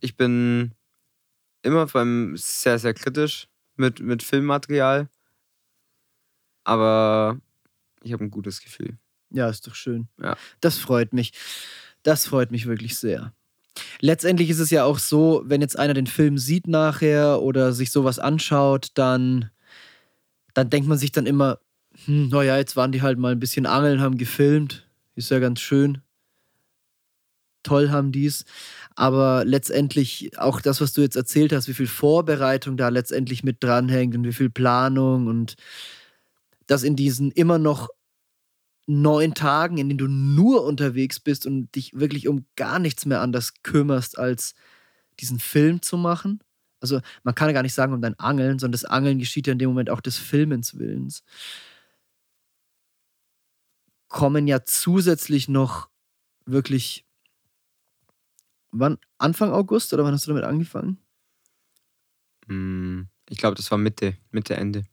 ich 0.00 0.16
bin 0.16 0.72
immer 1.62 1.86
beim 1.86 2.36
sehr, 2.36 2.78
sehr 2.78 2.94
kritisch 2.94 3.48
mit, 3.76 4.00
mit 4.00 4.22
Filmmaterial. 4.22 5.08
Aber 6.64 7.40
ich 8.02 8.12
habe 8.12 8.24
ein 8.24 8.30
gutes 8.30 8.60
Gefühl. 8.60 8.98
Ja, 9.30 9.48
ist 9.48 9.66
doch 9.66 9.74
schön. 9.74 10.08
Ja. 10.20 10.36
Das 10.60 10.78
freut 10.78 11.12
mich. 11.12 11.32
Das 12.02 12.26
freut 12.26 12.50
mich 12.50 12.66
wirklich 12.66 12.96
sehr. 12.96 13.32
Letztendlich 14.00 14.50
ist 14.50 14.58
es 14.58 14.70
ja 14.70 14.84
auch 14.84 14.98
so, 14.98 15.42
wenn 15.44 15.60
jetzt 15.60 15.78
einer 15.78 15.94
den 15.94 16.06
Film 16.06 16.38
sieht 16.38 16.66
nachher 16.66 17.42
oder 17.42 17.72
sich 17.72 17.90
sowas 17.90 18.18
anschaut, 18.18 18.88
dann, 18.94 19.50
dann 20.54 20.70
denkt 20.70 20.88
man 20.88 20.98
sich 20.98 21.12
dann 21.12 21.26
immer, 21.26 21.58
hm, 22.04 22.28
naja, 22.28 22.56
jetzt 22.56 22.76
waren 22.76 22.92
die 22.92 23.02
halt 23.02 23.18
mal 23.18 23.32
ein 23.32 23.40
bisschen 23.40 23.66
angeln, 23.66 24.00
haben 24.00 24.18
gefilmt. 24.18 24.88
Ist 25.14 25.30
ja 25.30 25.38
ganz 25.38 25.60
schön. 25.60 26.00
Toll 27.62 27.90
haben 27.90 28.12
die's. 28.12 28.44
Aber 28.94 29.44
letztendlich 29.44 30.38
auch 30.38 30.60
das, 30.60 30.80
was 30.80 30.92
du 30.92 31.02
jetzt 31.02 31.16
erzählt 31.16 31.52
hast, 31.52 31.68
wie 31.68 31.74
viel 31.74 31.86
Vorbereitung 31.86 32.76
da 32.76 32.88
letztendlich 32.88 33.44
mit 33.44 33.62
dranhängt 33.62 34.16
und 34.16 34.24
wie 34.24 34.32
viel 34.32 34.50
Planung 34.50 35.26
und 35.26 35.56
das 36.66 36.82
in 36.82 36.96
diesen 36.96 37.30
immer 37.32 37.58
noch 37.58 37.88
neun 38.86 39.34
Tagen, 39.34 39.78
in 39.78 39.88
denen 39.88 39.98
du 39.98 40.08
nur 40.08 40.64
unterwegs 40.64 41.20
bist 41.20 41.46
und 41.46 41.74
dich 41.74 41.92
wirklich 41.94 42.26
um 42.26 42.46
gar 42.56 42.78
nichts 42.78 43.06
mehr 43.06 43.20
anders 43.20 43.52
kümmerst, 43.62 44.18
als 44.18 44.54
diesen 45.20 45.38
Film 45.38 45.82
zu 45.82 45.98
machen. 45.98 46.40
Also 46.80 47.00
man 47.22 47.34
kann 47.34 47.48
ja 47.48 47.52
gar 47.52 47.62
nicht 47.62 47.74
sagen 47.74 47.92
um 47.92 48.00
dein 48.00 48.18
Angeln, 48.18 48.58
sondern 48.58 48.72
das 48.72 48.84
Angeln 48.84 49.18
geschieht 49.18 49.46
ja 49.46 49.52
in 49.52 49.58
dem 49.58 49.70
Moment 49.70 49.90
auch 49.90 50.00
des 50.00 50.16
Filmens 50.16 50.78
Willens. 50.78 51.22
Kommen 54.08 54.46
ja 54.46 54.64
zusätzlich 54.64 55.48
noch 55.48 55.88
wirklich, 56.46 57.04
wann, 58.72 58.98
Anfang 59.18 59.52
August 59.52 59.92
oder 59.94 60.04
wann 60.04 60.12
hast 60.14 60.26
du 60.26 60.30
damit 60.30 60.44
angefangen? 60.44 60.98
Mm, 62.46 63.02
Ich 63.30 63.38
glaube, 63.38 63.54
das 63.56 63.70
war 63.70 63.78
Mitte, 63.78 64.16
Mitte, 64.30 64.56
Ende. 64.56 64.84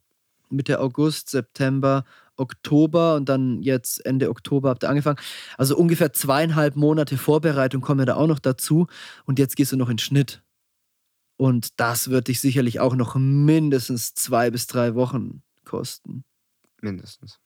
Mitte 0.50 0.80
August, 0.80 1.30
September, 1.30 2.04
Oktober 2.36 3.16
und 3.16 3.28
dann 3.28 3.62
jetzt 3.62 4.04
Ende 4.06 4.30
Oktober 4.30 4.68
habt 4.70 4.84
ihr 4.84 4.90
angefangen. 4.90 5.18
Also 5.58 5.76
ungefähr 5.76 6.12
zweieinhalb 6.12 6.76
Monate 6.76 7.16
Vorbereitung 7.18 7.80
kommen 7.80 8.00
ja 8.00 8.06
da 8.06 8.14
auch 8.16 8.26
noch 8.28 8.38
dazu. 8.38 8.86
Und 9.24 9.38
jetzt 9.38 9.56
gehst 9.56 9.72
du 9.72 9.76
noch 9.76 9.88
in 9.88 9.98
Schnitt. 9.98 10.42
Und 11.38 11.80
das 11.80 12.10
wird 12.10 12.28
dich 12.28 12.40
sicherlich 12.40 12.80
auch 12.80 12.94
noch 12.96 13.16
mindestens 13.16 14.14
zwei 14.14 14.50
bis 14.50 14.66
drei 14.66 14.94
Wochen 14.94 15.42
kosten. 15.64 16.24
Mindestens. 16.80 17.38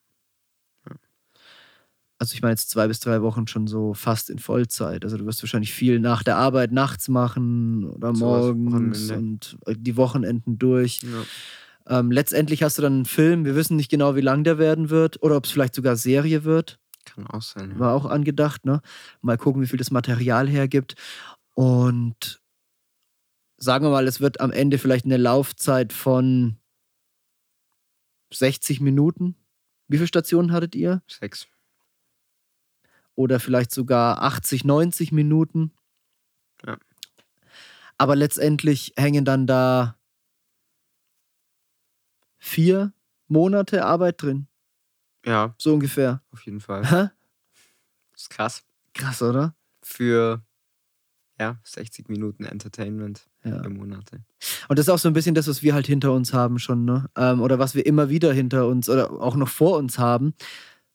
Also 2.20 2.34
ich 2.34 2.42
meine 2.42 2.52
jetzt 2.52 2.68
zwei 2.68 2.86
bis 2.86 3.00
drei 3.00 3.22
Wochen 3.22 3.46
schon 3.46 3.66
so 3.66 3.94
fast 3.94 4.28
in 4.28 4.38
Vollzeit. 4.38 5.04
Also 5.04 5.16
du 5.16 5.24
wirst 5.24 5.42
wahrscheinlich 5.42 5.72
viel 5.72 6.00
nach 6.00 6.22
der 6.22 6.36
Arbeit 6.36 6.70
nachts 6.70 7.08
machen 7.08 7.88
oder 7.88 8.12
morgens 8.12 9.10
und 9.10 9.56
die 9.66 9.96
Wochenenden 9.96 10.58
durch. 10.58 11.00
Ja. 11.00 11.98
Ähm, 11.98 12.12
letztendlich 12.12 12.62
hast 12.62 12.76
du 12.76 12.82
dann 12.82 12.92
einen 12.92 13.04
Film, 13.06 13.46
wir 13.46 13.56
wissen 13.56 13.76
nicht 13.76 13.90
genau, 13.90 14.16
wie 14.16 14.20
lang 14.20 14.44
der 14.44 14.58
werden 14.58 14.90
wird 14.90 15.22
oder 15.22 15.34
ob 15.38 15.46
es 15.46 15.50
vielleicht 15.50 15.74
sogar 15.74 15.96
Serie 15.96 16.44
wird. 16.44 16.78
Kann 17.06 17.26
auch 17.26 17.40
sein. 17.40 17.70
Ja. 17.70 17.78
War 17.78 17.94
auch 17.94 18.04
angedacht, 18.04 18.66
ne? 18.66 18.82
Mal 19.22 19.38
gucken, 19.38 19.62
wie 19.62 19.66
viel 19.66 19.78
das 19.78 19.90
Material 19.90 20.46
hergibt. 20.46 20.96
Und 21.54 22.42
sagen 23.56 23.86
wir 23.86 23.90
mal, 23.90 24.06
es 24.06 24.20
wird 24.20 24.42
am 24.42 24.50
Ende 24.50 24.76
vielleicht 24.76 25.06
eine 25.06 25.16
Laufzeit 25.16 25.94
von 25.94 26.58
60 28.30 28.82
Minuten. 28.82 29.36
Wie 29.88 29.96
viele 29.96 30.06
Stationen 30.06 30.52
hattet 30.52 30.74
ihr? 30.74 31.02
Sechs. 31.08 31.48
Oder 33.20 33.38
vielleicht 33.38 33.70
sogar 33.70 34.22
80, 34.22 34.64
90 34.64 35.12
Minuten. 35.12 35.72
Ja. 36.64 36.78
Aber 37.98 38.16
letztendlich 38.16 38.94
hängen 38.96 39.26
dann 39.26 39.46
da 39.46 39.98
vier 42.38 42.94
Monate 43.28 43.84
Arbeit 43.84 44.22
drin. 44.22 44.46
Ja, 45.26 45.54
So 45.58 45.74
ungefähr. 45.74 46.22
auf 46.32 46.40
jeden 46.46 46.60
Fall. 46.60 46.82
Hä? 46.90 47.10
Das 48.12 48.22
ist 48.22 48.30
krass. 48.30 48.62
Krass, 48.94 49.20
oder? 49.20 49.54
Für 49.82 50.42
ja, 51.38 51.58
60 51.62 52.08
Minuten 52.08 52.44
Entertainment. 52.44 53.28
Ja. 53.44 53.60
Vier 53.60 53.68
Monate. 53.68 54.24
Und 54.68 54.78
das 54.78 54.86
ist 54.86 54.90
auch 54.90 54.98
so 54.98 55.08
ein 55.08 55.14
bisschen 55.14 55.34
das, 55.34 55.46
was 55.46 55.62
wir 55.62 55.74
halt 55.74 55.86
hinter 55.86 56.12
uns 56.12 56.32
haben 56.32 56.58
schon, 56.58 56.86
ne? 56.86 57.10
Ähm, 57.16 57.42
oder 57.42 57.58
was 57.58 57.74
wir 57.74 57.84
immer 57.84 58.08
wieder 58.08 58.32
hinter 58.32 58.66
uns 58.66 58.88
oder 58.88 59.10
auch 59.12 59.36
noch 59.36 59.48
vor 59.48 59.76
uns 59.76 59.98
haben. 59.98 60.32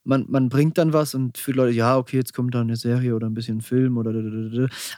Man, 0.05 0.25
man 0.29 0.49
bringt 0.49 0.77
dann 0.77 0.93
was 0.93 1.15
und 1.15 1.37
für 1.37 1.51
Leute, 1.51 1.75
ja, 1.75 1.97
okay, 1.97 2.17
jetzt 2.17 2.33
kommt 2.33 2.53
da 2.53 2.61
eine 2.61 2.75
Serie 2.75 3.15
oder 3.15 3.27
ein 3.27 3.33
bisschen 3.33 3.61
Film 3.61 3.97
oder 3.97 4.11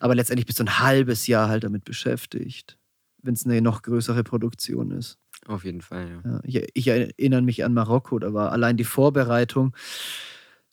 aber 0.01 0.15
letztendlich 0.15 0.45
bist 0.45 0.59
du 0.59 0.65
ein 0.65 0.79
halbes 0.79 1.27
Jahr 1.27 1.47
halt 1.47 1.63
damit 1.63 1.85
beschäftigt, 1.85 2.77
wenn 3.23 3.33
es 3.33 3.45
eine 3.45 3.61
noch 3.61 3.81
größere 3.81 4.23
Produktion 4.23 4.91
ist. 4.91 5.17
Auf 5.45 5.63
jeden 5.63 5.81
Fall, 5.81 6.09
ja. 6.09 6.21
Ja, 6.25 6.41
ich, 6.43 6.69
ich 6.73 6.87
erinnere 6.87 7.41
mich 7.41 7.63
an 7.63 7.73
Marokko, 7.73 8.19
da 8.19 8.33
war 8.33 8.51
allein 8.51 8.75
die 8.75 8.83
Vorbereitung 8.83 9.75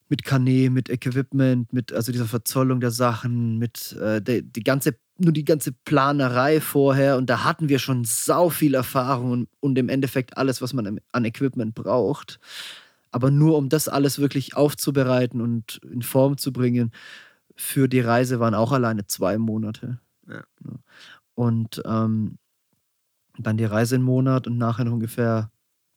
mit 0.08 0.24
Kanä, 0.24 0.68
mit 0.68 0.90
Equipment, 0.90 1.72
mit 1.72 1.92
also 1.92 2.12
dieser 2.12 2.26
Verzollung 2.26 2.80
der 2.80 2.90
Sachen, 2.90 3.58
mit 3.58 3.92
äh, 3.92 4.20
die, 4.20 4.42
die 4.42 4.64
ganze 4.64 4.96
nur 5.16 5.32
die 5.32 5.44
ganze 5.44 5.72
Planerei 5.72 6.60
vorher 6.60 7.16
und 7.16 7.30
da 7.30 7.44
hatten 7.44 7.68
wir 7.68 7.78
schon 7.78 8.04
sau 8.04 8.50
viel 8.50 8.74
Erfahrung 8.74 9.30
und, 9.30 9.48
und 9.60 9.78
im 9.78 9.88
Endeffekt 9.88 10.36
alles, 10.36 10.60
was 10.60 10.72
man 10.72 11.00
an 11.12 11.24
Equipment 11.24 11.74
braucht. 11.74 12.40
Aber 13.14 13.30
nur 13.30 13.56
um 13.56 13.68
das 13.68 13.86
alles 13.88 14.18
wirklich 14.18 14.56
aufzubereiten 14.56 15.40
und 15.40 15.80
in 15.88 16.02
Form 16.02 16.36
zu 16.36 16.52
bringen, 16.52 16.90
für 17.54 17.86
die 17.86 18.00
Reise 18.00 18.40
waren 18.40 18.56
auch 18.56 18.72
alleine 18.72 19.06
zwei 19.06 19.38
Monate. 19.38 20.00
Ja. 20.26 20.42
Und 21.34 21.80
ähm, 21.84 22.38
dann 23.38 23.56
die 23.56 23.66
Reise 23.66 23.94
einen 23.94 24.02
Monat 24.02 24.48
und 24.48 24.58
nachher 24.58 24.84
noch 24.84 24.94
ungefähr 24.94 25.52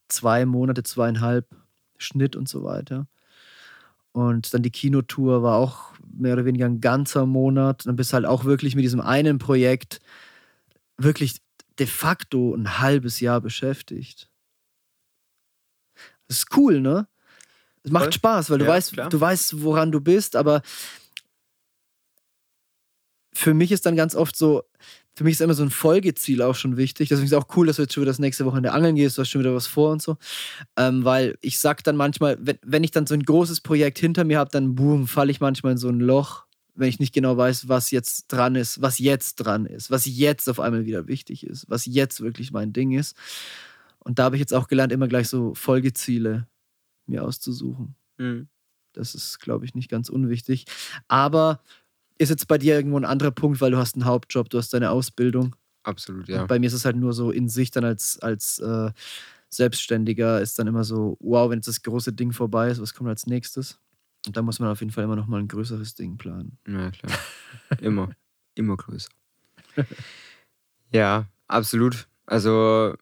zwei 0.06 0.46
Monate, 0.46 0.84
zweieinhalb 0.84 1.48
Schnitt 1.96 2.36
und 2.36 2.48
so 2.48 2.62
weiter. 2.62 3.08
Und 4.12 4.54
dann 4.54 4.62
die 4.62 4.70
Kinotour 4.70 5.42
war 5.42 5.56
auch 5.56 5.94
mehr 6.16 6.34
oder 6.34 6.44
weniger 6.44 6.66
ein 6.66 6.80
ganzer 6.80 7.26
Monat. 7.26 7.84
Dann 7.84 7.96
bist 7.96 8.12
du 8.12 8.14
halt 8.14 8.26
auch 8.26 8.44
wirklich 8.44 8.76
mit 8.76 8.84
diesem 8.84 9.00
einen 9.00 9.38
Projekt 9.38 9.98
wirklich 10.96 11.40
de 11.80 11.88
facto 11.88 12.54
ein 12.54 12.78
halbes 12.78 13.18
Jahr 13.18 13.40
beschäftigt. 13.40 14.27
Das 16.28 16.38
ist 16.38 16.56
cool, 16.56 16.80
ne? 16.80 17.08
Es 17.82 17.90
macht 17.90 18.04
Voll. 18.04 18.12
Spaß, 18.12 18.50
weil 18.50 18.58
du 18.58 18.64
Ja, 18.66 18.70
weißt, 18.72 18.92
klar. 18.92 19.08
du 19.08 19.20
weißt, 19.20 19.62
woran 19.62 19.90
du 19.92 20.00
bist, 20.00 20.36
aber 20.36 20.62
für 23.32 23.54
mich 23.54 23.72
ist 23.72 23.86
dann 23.86 23.96
ganz 23.96 24.14
oft 24.14 24.36
so, 24.36 24.64
für 25.14 25.24
mich 25.24 25.32
ist 25.32 25.40
immer 25.40 25.54
so 25.54 25.62
ein 25.62 25.70
Folgeziel 25.70 26.42
auch 26.42 26.54
schon 26.54 26.76
wichtig. 26.76 27.08
Deswegen 27.08 27.26
ist 27.26 27.32
es 27.32 27.38
auch 27.38 27.56
cool, 27.56 27.66
dass 27.66 27.76
du 27.76 27.82
jetzt 27.82 27.94
schon 27.94 28.02
wieder 28.02 28.10
das 28.10 28.18
nächste 28.18 28.44
Wochenende 28.44 28.72
angeln 28.72 28.96
gehst, 28.96 29.16
du 29.16 29.22
hast 29.22 29.30
schon 29.30 29.40
wieder 29.40 29.54
was 29.54 29.66
vor 29.66 29.92
und 29.92 30.02
so. 30.02 30.16
Ähm, 30.76 31.04
weil 31.04 31.36
ich 31.40 31.58
sag 31.58 31.82
dann 31.84 31.96
manchmal, 31.96 32.36
wenn, 32.40 32.58
wenn 32.64 32.84
ich 32.84 32.90
dann 32.90 33.06
so 33.06 33.14
ein 33.14 33.22
großes 33.22 33.60
Projekt 33.60 33.98
hinter 33.98 34.24
mir 34.24 34.38
habe, 34.38 34.50
dann 34.50 34.74
boom, 34.74 35.06
falle 35.06 35.30
ich 35.30 35.40
manchmal 35.40 35.72
in 35.72 35.78
so 35.78 35.88
ein 35.88 36.00
Loch, 36.00 36.44
wenn 36.74 36.88
ich 36.88 37.00
nicht 37.00 37.12
genau 37.14 37.36
weiß, 37.36 37.68
was 37.68 37.90
jetzt 37.90 38.26
dran 38.28 38.54
ist, 38.54 38.80
was 38.82 38.98
jetzt 38.98 39.36
dran 39.36 39.66
ist, 39.66 39.90
was 39.90 40.06
jetzt 40.06 40.48
auf 40.48 40.60
einmal 40.60 40.84
wieder 40.86 41.06
wichtig 41.08 41.44
ist, 41.46 41.68
was 41.68 41.86
jetzt 41.86 42.20
wirklich 42.20 42.52
mein 42.52 42.72
Ding 42.72 42.92
ist. 42.92 43.16
Und 44.00 44.18
da 44.18 44.24
habe 44.24 44.36
ich 44.36 44.40
jetzt 44.40 44.54
auch 44.54 44.68
gelernt, 44.68 44.92
immer 44.92 45.08
gleich 45.08 45.28
so 45.28 45.54
Folgeziele 45.54 46.46
mir 47.06 47.24
auszusuchen. 47.24 47.94
Mhm. 48.18 48.48
Das 48.92 49.14
ist, 49.14 49.38
glaube 49.38 49.64
ich, 49.64 49.74
nicht 49.74 49.90
ganz 49.90 50.08
unwichtig. 50.08 50.64
Aber 51.08 51.62
ist 52.18 52.30
jetzt 52.30 52.48
bei 52.48 52.58
dir 52.58 52.74
irgendwo 52.74 52.96
ein 52.96 53.04
anderer 53.04 53.30
Punkt, 53.30 53.60
weil 53.60 53.70
du 53.70 53.78
hast 53.78 53.94
einen 53.94 54.04
Hauptjob, 54.04 54.50
du 54.50 54.58
hast 54.58 54.72
deine 54.74 54.90
Ausbildung. 54.90 55.54
Absolut, 55.84 56.28
ja. 56.28 56.42
Und 56.42 56.48
bei 56.48 56.58
mir 56.58 56.66
ist 56.66 56.72
es 56.72 56.84
halt 56.84 56.96
nur 56.96 57.12
so 57.12 57.30
in 57.30 57.48
sich 57.48 57.70
dann 57.70 57.84
als, 57.84 58.18
als 58.20 58.58
äh, 58.58 58.90
Selbstständiger 59.50 60.40
ist 60.40 60.58
dann 60.58 60.66
immer 60.66 60.84
so, 60.84 61.16
wow, 61.20 61.48
wenn 61.48 61.58
jetzt 61.58 61.68
das 61.68 61.82
große 61.82 62.12
Ding 62.12 62.32
vorbei 62.32 62.70
ist, 62.70 62.82
was 62.82 62.92
kommt 62.94 63.08
als 63.08 63.26
nächstes? 63.26 63.78
Und 64.26 64.36
da 64.36 64.42
muss 64.42 64.58
man 64.58 64.68
auf 64.68 64.80
jeden 64.80 64.92
Fall 64.92 65.04
immer 65.04 65.16
noch 65.16 65.26
mal 65.26 65.38
ein 65.38 65.48
größeres 65.48 65.94
Ding 65.94 66.18
planen. 66.18 66.58
Ja, 66.66 66.90
klar. 66.90 67.12
Immer. 67.80 68.10
Immer 68.54 68.76
größer. 68.76 69.10
Ja, 70.90 71.26
absolut. 71.46 72.08
Also 72.26 72.94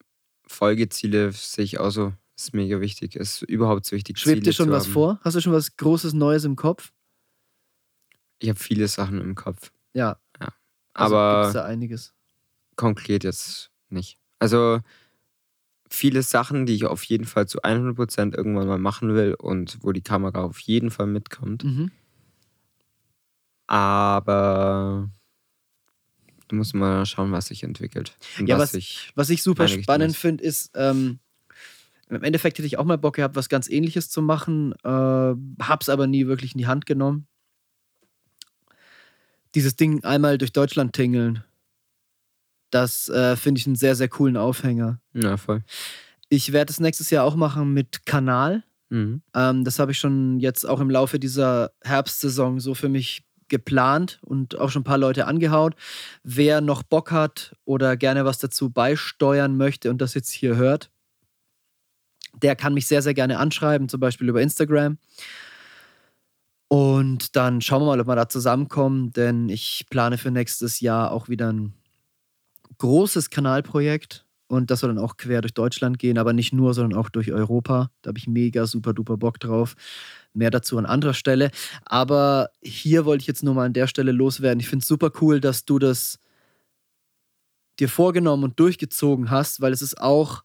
Folgeziele 0.46 1.32
sehe 1.32 1.64
ich 1.64 1.78
auch 1.80 1.90
so. 1.90 2.12
Ist 2.36 2.52
mega 2.54 2.80
wichtig. 2.80 3.16
Ist 3.16 3.42
überhaupt 3.42 3.86
so 3.86 3.96
wichtig. 3.96 4.18
Schwebt 4.18 4.38
dir 4.40 4.42
Ziele 4.42 4.52
schon 4.54 4.66
zu 4.66 4.72
was 4.72 4.84
haben. 4.84 4.92
vor? 4.92 5.20
Hast 5.22 5.34
du 5.36 5.40
schon 5.40 5.52
was 5.54 5.76
Großes, 5.76 6.12
Neues 6.12 6.44
im 6.44 6.54
Kopf? 6.56 6.92
Ich 8.38 8.48
habe 8.50 8.58
viele 8.58 8.86
Sachen 8.88 9.20
im 9.20 9.34
Kopf. 9.34 9.72
Ja. 9.94 10.18
Also 10.92 11.16
Aber 11.16 11.42
gibt's 11.42 11.54
da 11.54 11.64
einiges. 11.64 12.14
konkret 12.76 13.24
jetzt 13.24 13.70
nicht. 13.90 14.18
Also 14.38 14.80
viele 15.90 16.22
Sachen, 16.22 16.66
die 16.66 16.74
ich 16.74 16.84
auf 16.84 17.02
jeden 17.04 17.24
Fall 17.24 17.46
zu 17.48 17.60
100% 17.62 18.34
irgendwann 18.36 18.66
mal 18.66 18.78
machen 18.78 19.14
will 19.14 19.34
und 19.34 19.78
wo 19.82 19.92
die 19.92 20.02
Kamera 20.02 20.42
auf 20.42 20.58
jeden 20.60 20.90
Fall 20.90 21.06
mitkommt. 21.06 21.64
Mhm. 21.64 21.90
Aber 23.66 25.10
du 26.48 26.56
musst 26.56 26.74
mal 26.74 27.04
schauen, 27.06 27.32
was 27.32 27.46
sich 27.46 27.62
entwickelt. 27.62 28.16
Ja, 28.44 28.56
was 28.58 28.70
was- 28.70 28.74
ich, 28.74 29.12
Was 29.14 29.30
ich 29.30 29.42
super 29.42 29.66
spannend 29.68 30.16
finde, 30.16 30.44
ist, 30.44 30.70
ähm, 30.74 31.18
im 32.08 32.22
Endeffekt 32.22 32.58
hätte 32.58 32.66
ich 32.66 32.78
auch 32.78 32.84
mal 32.84 32.98
Bock 32.98 33.16
gehabt, 33.16 33.34
was 33.34 33.48
ganz 33.48 33.68
ähnliches 33.68 34.10
zu 34.10 34.22
machen, 34.22 34.72
äh, 34.84 35.34
hab's 35.64 35.88
aber 35.88 36.06
nie 36.06 36.26
wirklich 36.26 36.52
in 36.52 36.58
die 36.58 36.66
Hand 36.68 36.86
genommen. 36.86 37.26
Dieses 39.54 39.76
Ding 39.76 40.04
einmal 40.04 40.38
durch 40.38 40.52
Deutschland 40.52 40.92
tingeln, 40.92 41.42
das 42.70 43.08
äh, 43.08 43.36
finde 43.36 43.58
ich 43.60 43.66
einen 43.66 43.76
sehr, 43.76 43.94
sehr 43.96 44.08
coolen 44.08 44.36
Aufhänger. 44.36 45.00
ja, 45.14 45.36
voll. 45.36 45.62
Ich 46.28 46.52
werde 46.52 46.72
es 46.72 46.80
nächstes 46.80 47.10
Jahr 47.10 47.24
auch 47.24 47.36
machen 47.36 47.72
mit 47.72 48.04
Kanal. 48.04 48.64
Mhm. 48.88 49.22
Ähm, 49.34 49.64
das 49.64 49.78
habe 49.78 49.92
ich 49.92 49.98
schon 49.98 50.40
jetzt 50.40 50.64
auch 50.68 50.80
im 50.80 50.90
Laufe 50.90 51.20
dieser 51.20 51.70
Herbstsaison 51.82 52.58
so 52.58 52.74
für 52.74 52.88
mich 52.88 53.22
geplant 53.48 54.18
und 54.22 54.58
auch 54.58 54.70
schon 54.70 54.80
ein 54.80 54.84
paar 54.84 54.98
Leute 54.98 55.26
angehaut. 55.26 55.74
Wer 56.22 56.60
noch 56.60 56.82
Bock 56.82 57.12
hat 57.12 57.56
oder 57.64 57.96
gerne 57.96 58.24
was 58.24 58.38
dazu 58.38 58.70
beisteuern 58.70 59.56
möchte 59.56 59.90
und 59.90 60.00
das 60.00 60.14
jetzt 60.14 60.30
hier 60.30 60.56
hört, 60.56 60.90
der 62.42 62.56
kann 62.56 62.74
mich 62.74 62.86
sehr, 62.86 63.02
sehr 63.02 63.14
gerne 63.14 63.38
anschreiben, 63.38 63.88
zum 63.88 64.00
Beispiel 64.00 64.28
über 64.28 64.42
Instagram. 64.42 64.98
Und 66.68 67.36
dann 67.36 67.60
schauen 67.60 67.82
wir 67.82 67.86
mal, 67.86 68.00
ob 68.00 68.08
wir 68.08 68.16
da 68.16 68.28
zusammenkommen, 68.28 69.12
denn 69.12 69.48
ich 69.48 69.86
plane 69.88 70.18
für 70.18 70.30
nächstes 70.30 70.80
Jahr 70.80 71.12
auch 71.12 71.28
wieder 71.28 71.52
ein 71.52 71.74
großes 72.78 73.30
Kanalprojekt. 73.30 74.25
Und 74.48 74.70
das 74.70 74.80
soll 74.80 74.94
dann 74.94 75.02
auch 75.02 75.16
quer 75.16 75.40
durch 75.40 75.54
Deutschland 75.54 75.98
gehen, 75.98 76.18
aber 76.18 76.32
nicht 76.32 76.52
nur, 76.52 76.72
sondern 76.72 76.98
auch 76.98 77.08
durch 77.08 77.32
Europa. 77.32 77.90
Da 78.02 78.08
habe 78.08 78.18
ich 78.18 78.28
mega 78.28 78.66
super 78.66 78.94
duper 78.94 79.16
Bock 79.16 79.40
drauf. 79.40 79.74
Mehr 80.34 80.50
dazu 80.50 80.78
an 80.78 80.86
anderer 80.86 81.14
Stelle. 81.14 81.50
Aber 81.84 82.50
hier 82.62 83.04
wollte 83.04 83.22
ich 83.22 83.26
jetzt 83.26 83.42
nur 83.42 83.54
mal 83.54 83.66
an 83.66 83.72
der 83.72 83.88
Stelle 83.88 84.12
loswerden. 84.12 84.60
Ich 84.60 84.68
finde 84.68 84.82
es 84.82 84.88
super 84.88 85.10
cool, 85.20 85.40
dass 85.40 85.64
du 85.64 85.78
das 85.78 86.18
dir 87.78 87.88
vorgenommen 87.88 88.44
und 88.44 88.60
durchgezogen 88.60 89.30
hast, 89.30 89.60
weil 89.60 89.72
es 89.72 89.82
ist 89.82 90.00
auch, 90.00 90.42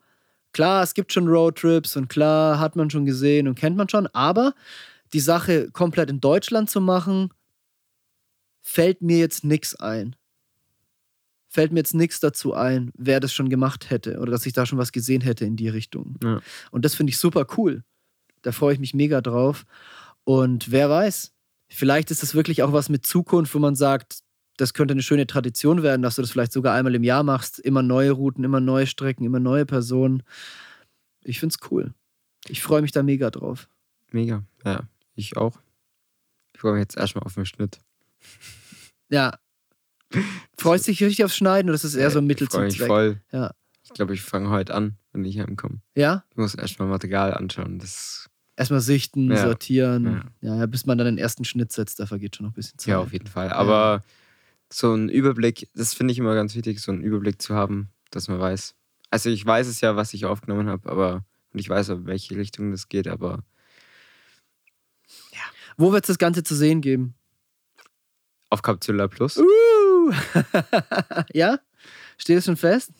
klar, 0.53 0.83
es 0.83 0.93
gibt 0.93 1.13
schon 1.13 1.27
Roadtrips 1.27 1.95
und 1.95 2.09
klar, 2.09 2.59
hat 2.59 2.75
man 2.75 2.89
schon 2.89 3.05
gesehen 3.05 3.47
und 3.47 3.55
kennt 3.55 3.77
man 3.77 3.89
schon, 3.89 4.07
aber 4.07 4.53
die 5.13 5.19
Sache 5.19 5.69
komplett 5.71 6.09
in 6.09 6.19
Deutschland 6.19 6.69
zu 6.69 6.81
machen, 6.81 7.29
fällt 8.61 9.01
mir 9.01 9.17
jetzt 9.17 9.43
nichts 9.43 9.75
ein. 9.75 10.15
Fällt 11.53 11.73
mir 11.73 11.79
jetzt 11.79 11.93
nichts 11.93 12.21
dazu 12.21 12.53
ein, 12.53 12.91
wer 12.95 13.19
das 13.19 13.33
schon 13.33 13.49
gemacht 13.49 13.89
hätte 13.89 14.19
oder 14.19 14.31
dass 14.31 14.45
ich 14.45 14.53
da 14.53 14.65
schon 14.65 14.77
was 14.79 14.93
gesehen 14.93 15.19
hätte 15.19 15.43
in 15.43 15.57
die 15.57 15.67
Richtung. 15.67 16.15
Ja. 16.23 16.39
Und 16.71 16.85
das 16.85 16.95
finde 16.95 17.11
ich 17.11 17.17
super 17.17 17.45
cool. 17.57 17.83
Da 18.41 18.53
freue 18.53 18.73
ich 18.73 18.79
mich 18.79 18.93
mega 18.93 19.19
drauf. 19.19 19.65
Und 20.23 20.71
wer 20.71 20.89
weiß, 20.89 21.33
vielleicht 21.67 22.09
ist 22.09 22.23
das 22.23 22.35
wirklich 22.35 22.63
auch 22.63 22.71
was 22.71 22.87
mit 22.87 23.05
Zukunft, 23.05 23.53
wo 23.53 23.59
man 23.59 23.75
sagt, 23.75 24.19
das 24.55 24.73
könnte 24.73 24.93
eine 24.93 25.01
schöne 25.01 25.27
Tradition 25.27 25.83
werden, 25.83 26.01
dass 26.01 26.15
du 26.15 26.21
das 26.21 26.31
vielleicht 26.31 26.53
sogar 26.53 26.73
einmal 26.73 26.95
im 26.95 27.03
Jahr 27.03 27.23
machst. 27.23 27.59
Immer 27.59 27.81
neue 27.81 28.11
Routen, 28.11 28.45
immer 28.45 28.61
neue 28.61 28.87
Strecken, 28.87 29.25
immer 29.25 29.41
neue 29.41 29.65
Personen. 29.65 30.23
Ich 31.21 31.41
finde 31.41 31.55
es 31.59 31.69
cool. 31.69 31.93
Ich 32.47 32.61
freue 32.61 32.81
mich 32.81 32.93
da 32.93 33.03
mega 33.03 33.29
drauf. 33.29 33.67
Mega. 34.11 34.45
Ja, 34.63 34.83
ich 35.15 35.35
auch. 35.35 35.59
Ich 36.53 36.61
freue 36.61 36.73
mich 36.73 36.81
jetzt 36.83 36.95
erstmal 36.95 37.25
auf 37.25 37.33
den 37.33 37.45
Schnitt. 37.45 37.79
Ja. 39.09 39.37
Freust 40.57 40.88
du 40.88 40.91
dich 40.91 41.03
richtig 41.03 41.23
aufs 41.25 41.35
Schneiden 41.35 41.69
oder 41.69 41.75
ist 41.75 41.83
es 41.83 41.95
eher 41.95 42.11
so 42.11 42.19
ein 42.19 42.25
Mittel 42.27 42.43
ich 42.45 42.49
zum 42.49 42.63
mich 42.63 42.77
Zweck? 42.77 42.88
voll. 42.88 43.21
Ja. 43.31 43.51
Ich 43.83 43.91
glaube, 43.93 44.13
ich 44.13 44.21
fange 44.21 44.49
heute 44.49 44.73
an, 44.73 44.97
wenn 45.11 45.25
ich 45.25 45.39
heimkomme. 45.39 45.81
Ja? 45.95 46.23
Ich 46.31 46.38
muss 46.38 46.55
erstmal 46.55 46.88
Material 46.88 47.33
anschauen. 47.33 47.79
Das 47.79 48.29
Erstmal 48.57 48.81
sichten, 48.81 49.31
Ja. 49.31 49.41
sortieren. 49.43 50.23
Ja. 50.41 50.57
ja, 50.57 50.65
bis 50.67 50.85
man 50.85 50.97
dann 50.97 51.05
den 51.05 51.17
ersten 51.17 51.45
Schnitt 51.45 51.71
setzt, 51.71 51.99
da 51.99 52.05
vergeht 52.05 52.35
schon 52.35 52.45
noch 52.45 52.51
ein 52.51 52.55
bisschen 52.55 52.77
Zeit. 52.77 52.88
ja, 52.89 52.99
auf 52.99 53.11
jeden 53.11 53.27
Fall. 53.27 53.49
Aber 53.51 54.03
so 54.71 54.93
ein 54.93 55.09
Überblick, 55.09 55.67
das 55.73 55.93
finde 55.93 56.11
ich 56.11 56.19
immer 56.19 56.35
ganz 56.35 56.53
wichtig, 56.55 56.79
so 56.79 56.91
einen 56.91 57.01
Überblick 57.01 57.41
zu 57.41 57.55
haben, 57.55 57.89
dass 58.11 58.27
man 58.27 58.39
weiß. 58.39 58.75
Also 59.09 59.29
ich 59.29 59.45
weiß 59.45 59.67
es 59.67 59.81
ja, 59.81 59.95
was 59.95 60.13
ich 60.13 60.25
aufgenommen 60.25 60.69
habe, 60.69 60.89
aber 60.89 61.25
und 61.53 61.59
ich 61.59 61.67
weiß, 61.67 61.89
in 61.89 62.05
welche 62.05 62.35
Richtung 62.38 62.71
das 62.71 62.88
geht, 62.88 63.07
aber 63.07 63.43
Wo 65.77 65.91
wird 65.91 66.03
es 66.03 66.07
das 66.07 66.17
Ganze 66.17 66.43
zu 66.43 66.55
sehen 66.55 66.81
geben? 66.81 67.15
auf 68.49 68.61
Capsula 68.61 69.07
Plus. 69.07 69.38
Uh! 69.38 69.43
ja? 71.33 71.59
Steht 72.17 72.37
es 72.37 72.45
schon 72.45 72.57
fest? 72.57 72.91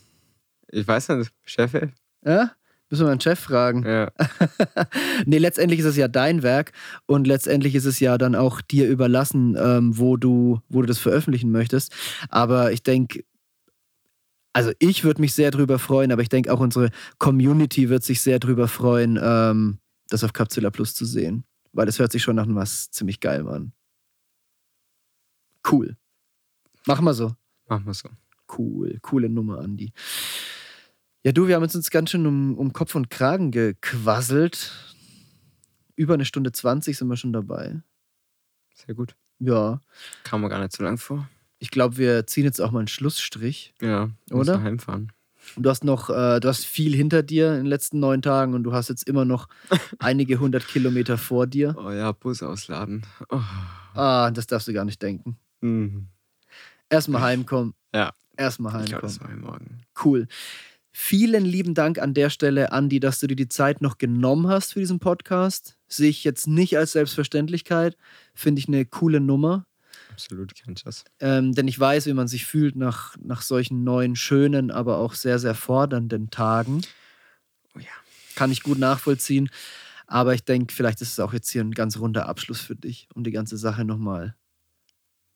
Ich 0.72 0.88
weiß 0.88 1.10
nicht, 1.10 1.32
Chef. 1.44 1.74
Ja? 2.26 2.52
Müssen 2.92 3.06
wir 3.06 3.10
meinen 3.10 3.22
Chef 3.22 3.40
fragen. 3.40 3.86
Ja, 3.86 4.12
nee, 5.26 5.38
letztendlich 5.38 5.80
ist 5.80 5.86
es 5.86 5.96
ja 5.96 6.10
dein 6.10 6.44
Werk 6.44 6.74
und 7.06 7.26
letztendlich 7.26 7.74
ist 7.74 7.86
es 7.86 8.02
ja 8.02 8.18
dann 8.18 8.36
auch 8.36 8.60
dir 8.60 8.90
überlassen, 8.90 9.56
ähm, 9.58 9.98
wo, 9.98 10.18
du, 10.18 10.60
wo 10.68 10.82
du 10.82 10.88
das 10.88 11.00
veröffentlichen 11.00 11.52
möchtest. 11.52 11.94
Aber 12.28 12.74
ich 12.74 12.84
denke, 12.84 13.24
also 14.52 14.72
ich 14.80 15.06
würde 15.06 15.22
mich 15.22 15.34
sehr 15.34 15.52
drüber 15.52 15.80
freuen, 15.80 16.12
aber 16.12 16.22
ich 16.22 16.28
denke 16.28 16.52
auch 16.52 16.60
unsere 16.60 16.90
Community 17.18 17.88
wird 17.88 18.04
sich 18.04 18.22
sehr 18.22 18.40
drüber 18.40 18.68
freuen, 18.68 19.18
ähm, 19.22 19.80
das 20.10 20.26
auf 20.26 20.34
Capzilla 20.34 20.70
Plus 20.70 20.94
zu 20.94 21.06
sehen. 21.06 21.46
Weil 21.72 21.86
das 21.86 21.98
hört 21.98 22.12
sich 22.12 22.22
schon 22.22 22.36
nach 22.36 22.48
was 22.50 22.92
ziemlich 22.92 23.22
geil 23.22 23.48
an. 23.48 23.72
Cool. 25.70 25.96
Machen 26.86 27.06
wir 27.06 27.14
so. 27.14 27.36
Machen 27.68 27.86
wir 27.86 27.94
so. 27.94 28.10
Cool. 28.58 29.00
Coole 29.02 29.30
Nummer, 29.30 29.60
Andi. 29.60 29.94
Ja, 31.24 31.32
du, 31.32 31.48
wir 31.48 31.56
haben 31.56 31.64
uns 31.64 31.90
ganz 31.92 32.10
schön 32.10 32.26
um, 32.26 32.58
um 32.58 32.74
Kopf 32.74 32.96
und 32.96 33.10
Kragen 33.10 33.52
gequasselt. 33.52 34.72
Über 35.96 36.16
eine 36.16 36.26
Stunde 36.26 36.52
20 36.52 36.98
sind 36.98 37.08
wir 37.08 37.18
schon 37.18 37.34
dabei. 37.34 37.82
Sehr 38.74 38.96
gut. 38.96 39.16
Ja. 39.40 39.80
Kam 40.24 40.42
mir 40.42 40.50
gar 40.50 40.60
nicht 40.60 40.76
so 40.76 40.84
lang 40.84 40.98
vor. 40.98 41.30
Ich 41.60 41.70
glaube, 41.70 41.98
wir 41.98 42.26
ziehen 42.26 42.44
jetzt 42.44 42.60
auch 42.60 42.72
mal 42.72 42.80
einen 42.80 42.88
Schlussstrich. 42.88 43.74
Ja, 43.82 44.10
oder? 44.32 44.58
Nach 44.58 44.64
heimfahren. 44.64 45.12
Du 45.58 45.70
hast 45.70 45.84
noch, 45.84 46.10
äh, 46.10 46.40
du 46.40 46.48
hast 46.48 46.66
viel 46.66 46.96
hinter 46.96 47.24
dir 47.24 47.52
in 47.52 47.58
den 47.58 47.66
letzten 47.66 48.00
neun 48.00 48.22
Tagen 48.22 48.54
und 48.54 48.64
du 48.64 48.74
hast 48.74 48.90
jetzt 48.90 49.08
immer 49.08 49.26
noch 49.26 49.48
einige 50.00 50.40
hundert 50.40 50.68
Kilometer 50.68 51.18
vor 51.18 51.48
dir. 51.48 51.76
Oh 51.78 51.92
ja, 51.92 52.12
Bus 52.12 52.42
ausladen. 52.42 53.06
Oh. 53.30 53.42
Ah, 53.94 54.32
das 54.32 54.48
darfst 54.48 54.68
du 54.68 54.74
gar 54.74 54.86
nicht 54.86 55.02
denken. 55.02 55.38
Mhm. 55.62 56.08
Erstmal 56.92 57.22
heimkommen. 57.22 57.74
Ja. 57.96 58.12
Erstmal 58.38 58.84
Ich 58.84 58.90
glaube, 58.90 59.08
heimkommen. 59.08 59.38
das 59.38 59.44
war 59.44 59.52
morgen. 59.52 59.82
Cool. 60.04 60.28
Vielen 60.92 61.46
lieben 61.46 61.74
Dank 61.74 62.00
an 62.00 62.14
der 62.14 62.30
Stelle, 62.30 62.74
Andi, 62.74 63.00
dass 63.00 63.20
du 63.20 63.28
dir 63.28 63.38
die 63.38 63.48
Zeit 63.48 63.82
noch 63.82 63.98
genommen 63.98 64.50
hast 64.50 64.74
für 64.74 64.80
diesen 64.82 65.00
Podcast. 65.00 65.78
Sehe 65.88 66.10
ich 66.10 66.26
jetzt 66.26 66.48
nicht 66.48 66.78
als 66.78 66.92
Selbstverständlichkeit. 66.92 67.96
Finde 68.36 68.60
ich 68.60 68.68
eine 68.68 68.86
coole 68.86 69.22
Nummer. 69.22 69.66
Absolut, 70.12 70.54
kenn 70.54 70.74
ich 70.76 70.84
das. 70.84 71.06
Ähm, 71.22 71.54
denn 71.54 71.70
ich 71.70 71.80
weiß, 71.80 72.08
wie 72.08 72.14
man 72.14 72.28
sich 72.28 72.46
fühlt 72.46 72.76
nach, 72.76 73.16
nach 73.24 73.42
solchen 73.42 73.86
neuen, 73.86 74.18
schönen, 74.18 74.70
aber 74.70 74.98
auch 74.98 75.14
sehr, 75.14 75.40
sehr 75.40 75.56
fordernden 75.56 76.30
Tagen. 76.30 76.82
Oh 77.74 77.80
ja. 77.80 77.86
Kann 78.36 78.52
ich 78.52 78.62
gut 78.62 78.78
nachvollziehen. 78.78 79.50
Aber 80.08 80.34
ich 80.34 80.44
denke, 80.44 80.74
vielleicht 80.74 81.00
ist 81.00 81.14
es 81.14 81.20
auch 81.22 81.32
jetzt 81.32 81.50
hier 81.50 81.64
ein 81.64 81.72
ganz 81.72 81.98
runder 81.98 82.28
Abschluss 82.28 82.60
für 82.60 82.76
dich, 82.76 83.08
um 83.16 83.24
die 83.24 83.32
ganze 83.32 83.56
Sache 83.56 83.86
nochmal 83.86 84.36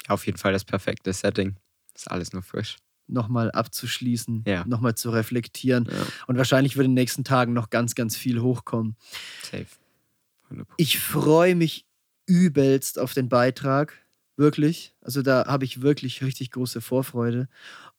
Auf 0.08 0.26
jeden 0.26 0.38
Fall 0.38 0.54
das 0.54 0.64
perfekte 0.66 1.12
Setting. 1.14 1.56
Ist 1.96 2.10
alles 2.12 2.34
nur 2.34 2.42
frisch. 2.44 2.78
noch 3.08 3.28
mal 3.28 3.52
abzuschließen, 3.52 4.44
Ja. 4.48 4.66
nochmal 4.66 4.96
zu 4.96 5.12
reflektieren. 5.12 5.88
Ja. 5.92 6.08
Und 6.26 6.38
wahrscheinlich 6.38 6.76
wird 6.76 6.86
in 6.86 6.92
den 6.92 6.96
nächsten 6.96 7.24
Tagen 7.24 7.54
noch 7.54 7.70
ganz, 7.70 7.94
ganz 7.94 8.16
viel 8.18 8.42
hochkommen. 8.42 8.96
Safe. 9.44 9.68
100%. 10.50 10.66
Ich 10.78 10.98
freue 11.00 11.54
mich 11.54 11.86
übelst 12.26 12.98
auf 12.98 13.14
den 13.14 13.30
Beitrag. 13.30 13.94
Wirklich. 14.38 14.96
Also 15.02 15.22
da 15.22 15.46
habe 15.46 15.66
ich 15.66 15.82
wirklich 15.84 16.24
richtig 16.24 16.50
große 16.50 16.82
Vorfreude 16.82 17.48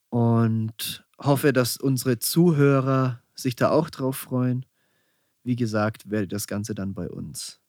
und 0.08 1.04
hoffe, 1.18 1.52
dass 1.52 1.76
unsere 1.76 2.18
Zuhörer 2.18 3.22
sich 3.36 3.54
da 3.54 3.70
auch 3.70 3.90
drauf 3.90 4.16
freuen. 4.16 4.66
Wie 5.44 5.54
gesagt, 5.54 6.10
werdet 6.10 6.32
das 6.32 6.48
Ganze 6.48 6.74
dann 6.74 6.94
bei 6.94 7.08
uns 7.08 7.60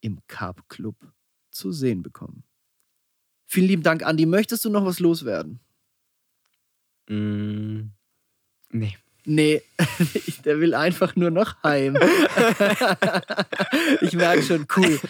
im 0.00 0.20
Carb 0.26 0.68
Club 0.70 0.96
zu 1.50 1.70
sehen 1.70 2.02
bekommen. 2.02 2.44
Vielen 3.50 3.66
lieben 3.66 3.82
Dank, 3.82 4.04
Andi. 4.04 4.26
Möchtest 4.26 4.66
du 4.66 4.70
noch 4.70 4.84
was 4.84 5.00
loswerden? 5.00 5.58
Mm, 7.08 7.92
nee. 8.70 8.94
Nee, 9.24 9.62
der 10.44 10.60
will 10.60 10.74
einfach 10.74 11.16
nur 11.16 11.30
noch 11.30 11.62
heim. 11.62 11.96
ich 14.00 14.12
merke 14.12 14.42
schon, 14.42 14.66
cool. 14.76 15.00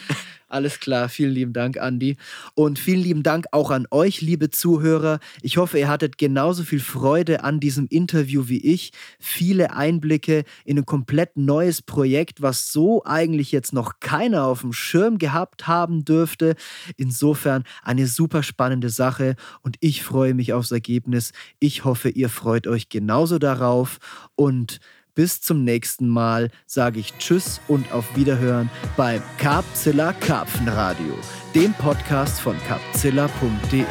Alles 0.50 0.80
klar, 0.80 1.10
vielen 1.10 1.32
lieben 1.32 1.52
Dank, 1.52 1.76
Andi. 1.76 2.16
Und 2.54 2.78
vielen 2.78 3.02
lieben 3.02 3.22
Dank 3.22 3.44
auch 3.52 3.70
an 3.70 3.86
euch, 3.90 4.22
liebe 4.22 4.48
Zuhörer. 4.48 5.20
Ich 5.42 5.58
hoffe, 5.58 5.78
ihr 5.78 5.88
hattet 5.88 6.16
genauso 6.16 6.62
viel 6.62 6.80
Freude 6.80 7.44
an 7.44 7.60
diesem 7.60 7.86
Interview 7.88 8.48
wie 8.48 8.64
ich. 8.64 8.92
Viele 9.18 9.74
Einblicke 9.74 10.44
in 10.64 10.78
ein 10.78 10.86
komplett 10.86 11.36
neues 11.36 11.82
Projekt, 11.82 12.40
was 12.40 12.72
so 12.72 13.04
eigentlich 13.04 13.52
jetzt 13.52 13.74
noch 13.74 14.00
keiner 14.00 14.44
auf 14.44 14.62
dem 14.62 14.72
Schirm 14.72 15.18
gehabt 15.18 15.66
haben 15.66 16.06
dürfte. 16.06 16.54
Insofern 16.96 17.64
eine 17.82 18.06
super 18.06 18.42
spannende 18.42 18.88
Sache 18.88 19.36
und 19.60 19.76
ich 19.80 20.02
freue 20.02 20.32
mich 20.32 20.54
aufs 20.54 20.70
Ergebnis. 20.70 21.32
Ich 21.60 21.84
hoffe, 21.84 22.08
ihr 22.08 22.30
freut 22.30 22.66
euch 22.66 22.88
genauso 22.88 23.38
darauf 23.38 23.98
und 24.34 24.80
bis 25.18 25.40
zum 25.40 25.64
nächsten 25.64 26.06
Mal 26.06 26.48
sage 26.64 27.00
ich 27.00 27.12
Tschüss 27.18 27.60
und 27.66 27.90
auf 27.90 28.14
Wiederhören 28.14 28.70
beim 28.96 29.20
Carpzilla 29.38 30.12
Karpfenradio, 30.12 31.12
dem 31.56 31.74
Podcast 31.74 32.40
von 32.40 32.56
carpzilla.de. 32.68 33.82